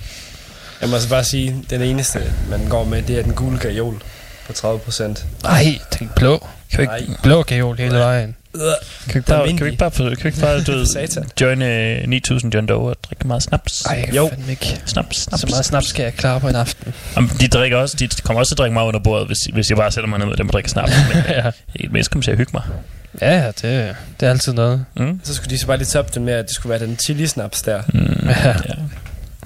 Jeg 0.81 0.89
må 0.89 0.95
altså 0.95 1.09
bare 1.11 1.25
sige, 1.25 1.65
den 1.71 1.83
eneste, 1.83 2.21
man 2.51 2.69
går 2.69 2.85
med, 2.85 3.03
det 3.03 3.19
er 3.19 3.23
den 3.23 3.33
gule 3.35 3.59
gajol 3.59 4.03
på 4.47 4.53
30 4.53 4.79
procent. 4.81 5.27
Nej, 5.43 5.79
den 5.99 6.11
blå. 6.17 6.47
Kan 6.73 6.81
ikke 6.81 7.19
blå 7.23 7.43
gajol 7.43 7.77
hele 7.79 7.99
vejen? 7.99 8.37
Kan 8.55 9.15
vi 9.15 9.19
ikke 9.19 9.27
bare, 9.27 9.47
kan 9.49 9.61
vi 9.61 9.71
ikke 9.71 9.79
bare, 9.79 9.91
kan 9.91 10.17
vi 10.23 10.29
ikke 10.29 10.41
bare 10.41 10.63
du 10.65 10.73
ved, 10.79 10.87
Satan. 10.87 11.25
join 11.41 11.63
uh, 12.03 12.09
9000 12.09 12.55
John 12.55 12.67
Doe 12.67 12.89
og 12.91 12.97
drikke 13.09 13.27
meget 13.27 13.43
snaps? 13.43 13.83
Ej, 13.83 14.05
jeg 14.07 14.15
Jo. 14.15 14.31
ikke. 14.51 14.81
Snaps, 14.87 15.17
snaps. 15.23 15.41
Så 15.41 15.47
meget 15.51 15.65
snaps 15.65 15.87
skal 15.89 16.03
jeg 16.03 16.15
klare 16.15 16.41
på 16.41 16.49
en 16.49 16.55
aften. 16.57 16.95
Jamen, 17.17 17.31
de, 17.41 17.49
drikker 17.49 17.77
også, 17.79 17.97
de 17.97 18.09
kommer 18.23 18.41
også 18.41 18.51
til 18.51 18.55
at 18.55 18.59
drikke 18.59 18.73
meget 18.75 18.87
under 18.87 19.01
bordet, 19.01 19.27
hvis, 19.27 19.39
hvis 19.53 19.69
jeg 19.71 19.77
bare 19.77 19.91
sætter 19.91 20.09
mig 20.09 20.19
ned 20.19 20.27
med 20.27 20.37
dem 20.37 20.47
og 20.49 20.53
drikker 20.53 20.71
snaps. 20.71 20.93
Men 21.15 21.23
ja. 21.29 21.51
ikke 21.75 21.93
mindst 21.93 22.11
kommer 22.11 22.23
til 22.23 22.31
at 22.31 22.37
hygge 22.37 22.51
mig. 22.55 22.63
Ja, 23.21 23.37
ja, 23.39 23.47
det, 23.47 23.97
det 24.21 24.27
er 24.27 24.31
altid 24.31 24.53
noget. 24.53 24.85
Mm. 24.97 25.21
Så 25.25 25.35
skulle 25.35 25.51
de 25.51 25.59
så 25.59 25.67
bare 25.67 25.77
lige 25.77 25.89
toppe 25.89 26.11
det 26.15 26.23
med, 26.23 26.33
at 26.33 26.47
det 26.47 26.55
skulle 26.55 26.71
være 26.71 26.87
den 26.89 26.99
chili 27.05 27.27
snaps 27.27 27.63
der. 27.63 27.83
Mm, 27.89 28.29
ja. 28.45 28.55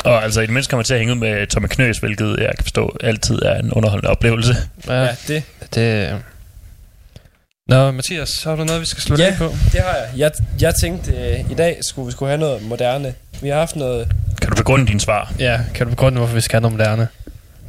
Og 0.04 0.24
altså, 0.24 0.40
i 0.40 0.46
det 0.46 0.52
mindste 0.52 0.70
kommer 0.70 0.80
jeg 0.80 0.86
til 0.86 0.94
at 0.94 1.00
hænge 1.00 1.14
ud 1.14 1.18
med 1.18 1.46
Tommy 1.46 1.66
Knøs, 1.66 1.98
hvilket 1.98 2.36
jeg 2.38 2.50
kan 2.56 2.62
forstå 2.64 2.96
altid 3.02 3.38
er 3.42 3.54
en 3.54 3.72
underholdende 3.72 4.10
oplevelse. 4.10 4.56
Ja, 4.88 5.00
Ja, 5.02 5.08
det, 5.28 5.42
det... 5.74 6.08
Nå, 7.68 7.90
Mathias, 7.90 8.28
så 8.28 8.48
har 8.48 8.56
du 8.56 8.64
noget, 8.64 8.80
vi 8.80 8.86
skal 8.86 9.02
slå 9.02 9.16
Ja. 9.18 9.30
ned 9.30 9.38
på? 9.38 9.44
det 9.72 9.80
har 9.80 9.94
jeg. 9.96 10.08
Jeg, 10.16 10.30
jeg 10.60 10.74
tænkte, 10.74 11.12
øh, 11.12 11.50
i 11.50 11.54
dag 11.54 11.78
skulle 11.82 12.06
vi 12.06 12.12
skulle 12.12 12.28
have 12.28 12.40
noget 12.40 12.62
moderne. 12.62 13.14
Vi 13.42 13.48
har 13.48 13.56
haft 13.58 13.76
noget... 13.76 14.08
Kan 14.40 14.50
du 14.50 14.56
begrunde 14.56 14.86
dine 14.86 15.00
svar? 15.00 15.32
Ja, 15.38 15.60
kan 15.74 15.86
du 15.86 15.90
begrunde, 15.90 16.18
hvorfor 16.18 16.34
vi 16.34 16.40
skal 16.40 16.56
have 16.56 16.60
noget 16.70 16.78
moderne? 16.78 17.08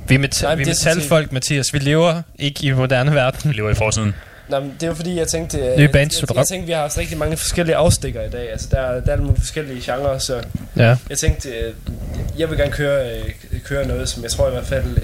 Vi 0.07 0.15
er, 0.15 0.19
meta- 0.19 0.43
Nej, 0.45 0.55
vi 0.55 0.61
er 0.63 0.65
er 0.65 0.69
metalfolk, 0.69 1.31
Mathias. 1.31 1.73
Vi 1.73 1.79
lever 1.79 2.21
ikke 2.39 2.65
i 2.65 2.71
moderne 2.71 3.15
verden. 3.15 3.49
Vi 3.49 3.55
lever 3.55 3.69
i 3.69 3.73
forsiden. 3.73 4.15
Nå, 4.49 4.59
men 4.59 4.71
det 4.73 4.83
er 4.83 4.87
jo 4.87 4.93
fordi, 4.93 5.17
jeg 5.17 5.27
tænkte... 5.27 5.57
øh, 5.57 5.63
Nye 5.77 5.81
jeg, 5.81 5.91
bands, 5.91 6.21
jeg, 6.21 6.29
jeg, 6.29 6.37
jeg 6.37 6.45
tænkte, 6.47 6.65
vi 6.67 6.71
har 6.73 6.81
haft 6.81 6.97
rigtig 6.97 7.17
mange 7.17 7.37
forskellige 7.37 7.75
afstikker 7.75 8.21
i 8.23 8.29
dag. 8.29 8.51
Altså, 8.51 8.67
der, 8.71 8.79
er- 8.79 8.99
der 8.99 9.07
er 9.07 9.11
alle 9.11 9.23
mulige 9.23 9.41
forskellige 9.41 9.81
genrer, 9.85 10.17
så 10.17 10.41
Ja. 10.77 10.95
jeg 11.09 11.17
tænkte, 11.17 11.49
øh, 11.49 11.73
jeg 12.37 12.49
vil 12.49 12.57
gerne 12.57 12.71
køre, 12.71 13.17
øh, 13.19 13.23
køre 13.65 13.87
noget, 13.87 14.09
som 14.09 14.23
jeg 14.23 14.31
tror 14.31 14.47
i 14.47 14.51
hvert 14.51 14.65
fald... 14.67 14.97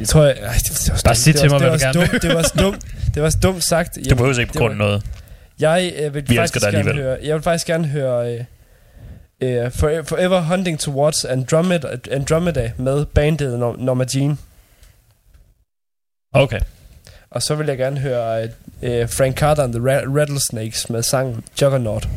Jeg 0.00 0.08
tror, 0.08 0.22
jeg, 0.24 0.36
ej, 0.42 0.54
det, 0.68 0.90
var 0.90 1.00
Bare 1.04 1.14
sig 1.14 1.32
Det 1.32 1.40
til 1.40 1.50
var- 1.50 1.58
mig, 1.58 1.68
hvad 1.68 1.78
du 1.78 1.84
gerne 1.84 2.00
dumt, 2.10 2.22
Det 2.22 2.34
var 2.34 2.42
dumt. 2.62 2.82
Det 3.14 3.22
var 3.22 3.30
dumt 3.42 3.64
sagt. 3.64 3.98
Du 4.10 4.14
behøver 4.16 4.38
ikke 4.40 4.52
begrunde 4.52 4.76
noget. 4.76 5.02
Jeg 5.60 5.92
øh, 5.98 6.14
vil 6.14 6.28
Vi 6.28 6.36
faktisk 6.36 6.64
gerne 6.70 6.92
høre, 6.94 7.18
jeg 7.22 7.34
vil 7.34 7.42
faktisk 7.42 7.66
gerne 7.66 7.86
høre 7.88 8.34
øh, 8.34 8.44
øh, 9.64 9.70
For, 9.72 10.02
Forever 10.04 10.40
Hunting 10.40 10.78
Towards 10.80 11.24
Andromeda, 11.24 11.88
Andromeda 12.10 12.72
med 12.78 13.04
bandet 13.06 13.58
Nor- 13.58 13.84
Norma 13.84 14.04
Jean. 14.14 14.38
Okay. 16.34 16.60
Og 17.30 17.42
så 17.42 17.54
vil 17.54 17.66
jeg 17.66 17.78
gerne 17.78 18.00
høre 18.00 18.42
øh, 18.82 19.00
øh, 19.00 19.08
Frank 19.08 19.36
Carter 19.38 19.62
and 19.62 19.72
the 19.72 19.82
Ra- 19.82 20.18
Rattlesnakes 20.20 20.90
med 20.90 21.02
sangen 21.02 21.44
Juggernaut. 21.62 22.08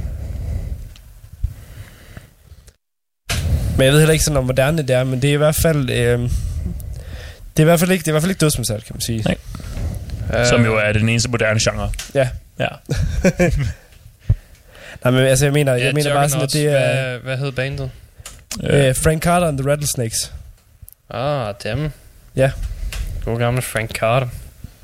Men 3.78 3.86
jeg 3.86 3.92
ved 3.94 4.00
heller 4.00 4.14
ikke 4.14 4.26
sådan, 4.26 4.36
hvor 4.36 4.44
moderne 4.54 4.78
det 4.82 4.90
er, 4.90 5.04
men 5.04 5.22
det 5.22 5.30
er 5.30 5.34
i 5.34 5.38
hvert 5.38 5.56
fald... 5.56 5.90
Øh, 5.90 6.30
det 7.60 7.64
er 7.64 7.68
i 7.68 7.72
hvert 7.72 7.80
fald 7.80 7.92
ikke, 7.92 8.02
det 8.04 8.08
er 8.08 8.12
i 8.12 8.14
hvert 8.14 8.24
fald 8.24 8.32
ikke 8.32 8.40
dødsmetal, 8.40 8.82
kan 8.82 8.94
man 8.96 9.02
sige. 9.02 9.24
Nej. 9.26 10.40
Øh, 10.42 10.46
Som 10.48 10.66
jo 10.66 10.78
er 10.78 10.92
den 10.94 11.10
eneste 11.10 11.30
moderne 11.30 11.60
genre. 11.64 11.92
Ja. 12.14 12.30
Ja. 12.60 12.68
Nej, 15.04 15.12
men 15.12 15.24
altså, 15.26 15.46
jeg 15.46 15.54
mener, 15.54 15.74
Ja, 15.74 15.86
jeg 15.86 15.94
mener 15.94 16.14
bare 16.14 16.30
sådan, 16.30 16.44
at 16.44 16.54
det 16.54 16.66
er 16.66 16.70
Hvad, 17.02 17.18
hvad 17.20 17.38
hed 17.38 17.52
bandet? 17.52 17.92
øh, 18.64 18.96
Frank 18.96 19.24
Carter 19.24 19.48
and 19.48 19.58
the 19.58 19.72
Rattlesnakes. 19.72 20.32
Ah, 21.10 21.54
dem. 21.64 21.92
Ja. 22.36 22.52
God 23.26 23.38
gamle 23.40 23.62
Frank 23.62 23.92
Carter. 23.92 24.28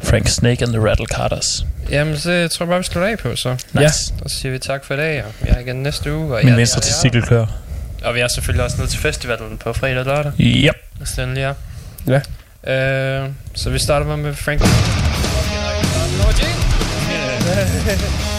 Frank 0.03 0.27
Snake 0.27 0.63
and 0.65 0.73
the 0.73 0.87
Rattle 0.89 1.05
Carters. 1.05 1.65
Jamen, 1.89 2.17
så 2.17 2.31
jeg 2.31 2.51
tror 2.51 2.65
bare, 2.65 2.77
vi 2.77 2.83
slutter 2.83 3.09
af 3.09 3.17
på, 3.17 3.35
så. 3.35 3.51
Nice. 3.73 4.13
Og 4.21 4.29
så 4.29 4.35
siger 4.39 4.51
vi 4.51 4.59
tak 4.59 4.85
for 4.85 4.93
i 4.93 4.97
dag, 4.97 5.23
og 5.23 5.31
vi 5.41 5.49
er 5.49 5.59
igen 5.59 5.75
næste 5.75 6.13
uge. 6.15 6.35
Og 6.35 6.39
Min 6.43 6.49
jeg- 6.49 6.57
venstre 6.57 6.77
jeg- 6.79 6.85
jeg- 6.85 6.91
testikel 6.93 7.21
kører. 7.21 7.47
Og 8.03 8.15
vi 8.15 8.19
er 8.19 8.27
selvfølgelig 8.27 8.63
også 8.63 8.77
nede 8.77 8.89
til 8.89 8.99
festivalen 8.99 9.57
på 9.57 9.73
fredag 9.73 9.97
og 9.99 10.05
lørdag. 10.05 10.31
Yep. 10.39 10.75
Lige 11.17 11.41
er. 11.41 11.53
Ja. 12.07 12.21
Øh, 12.67 13.29
så 13.53 13.69
vi 13.69 13.79
starter 13.79 14.15
med 14.15 14.33
Frank. 14.33 14.61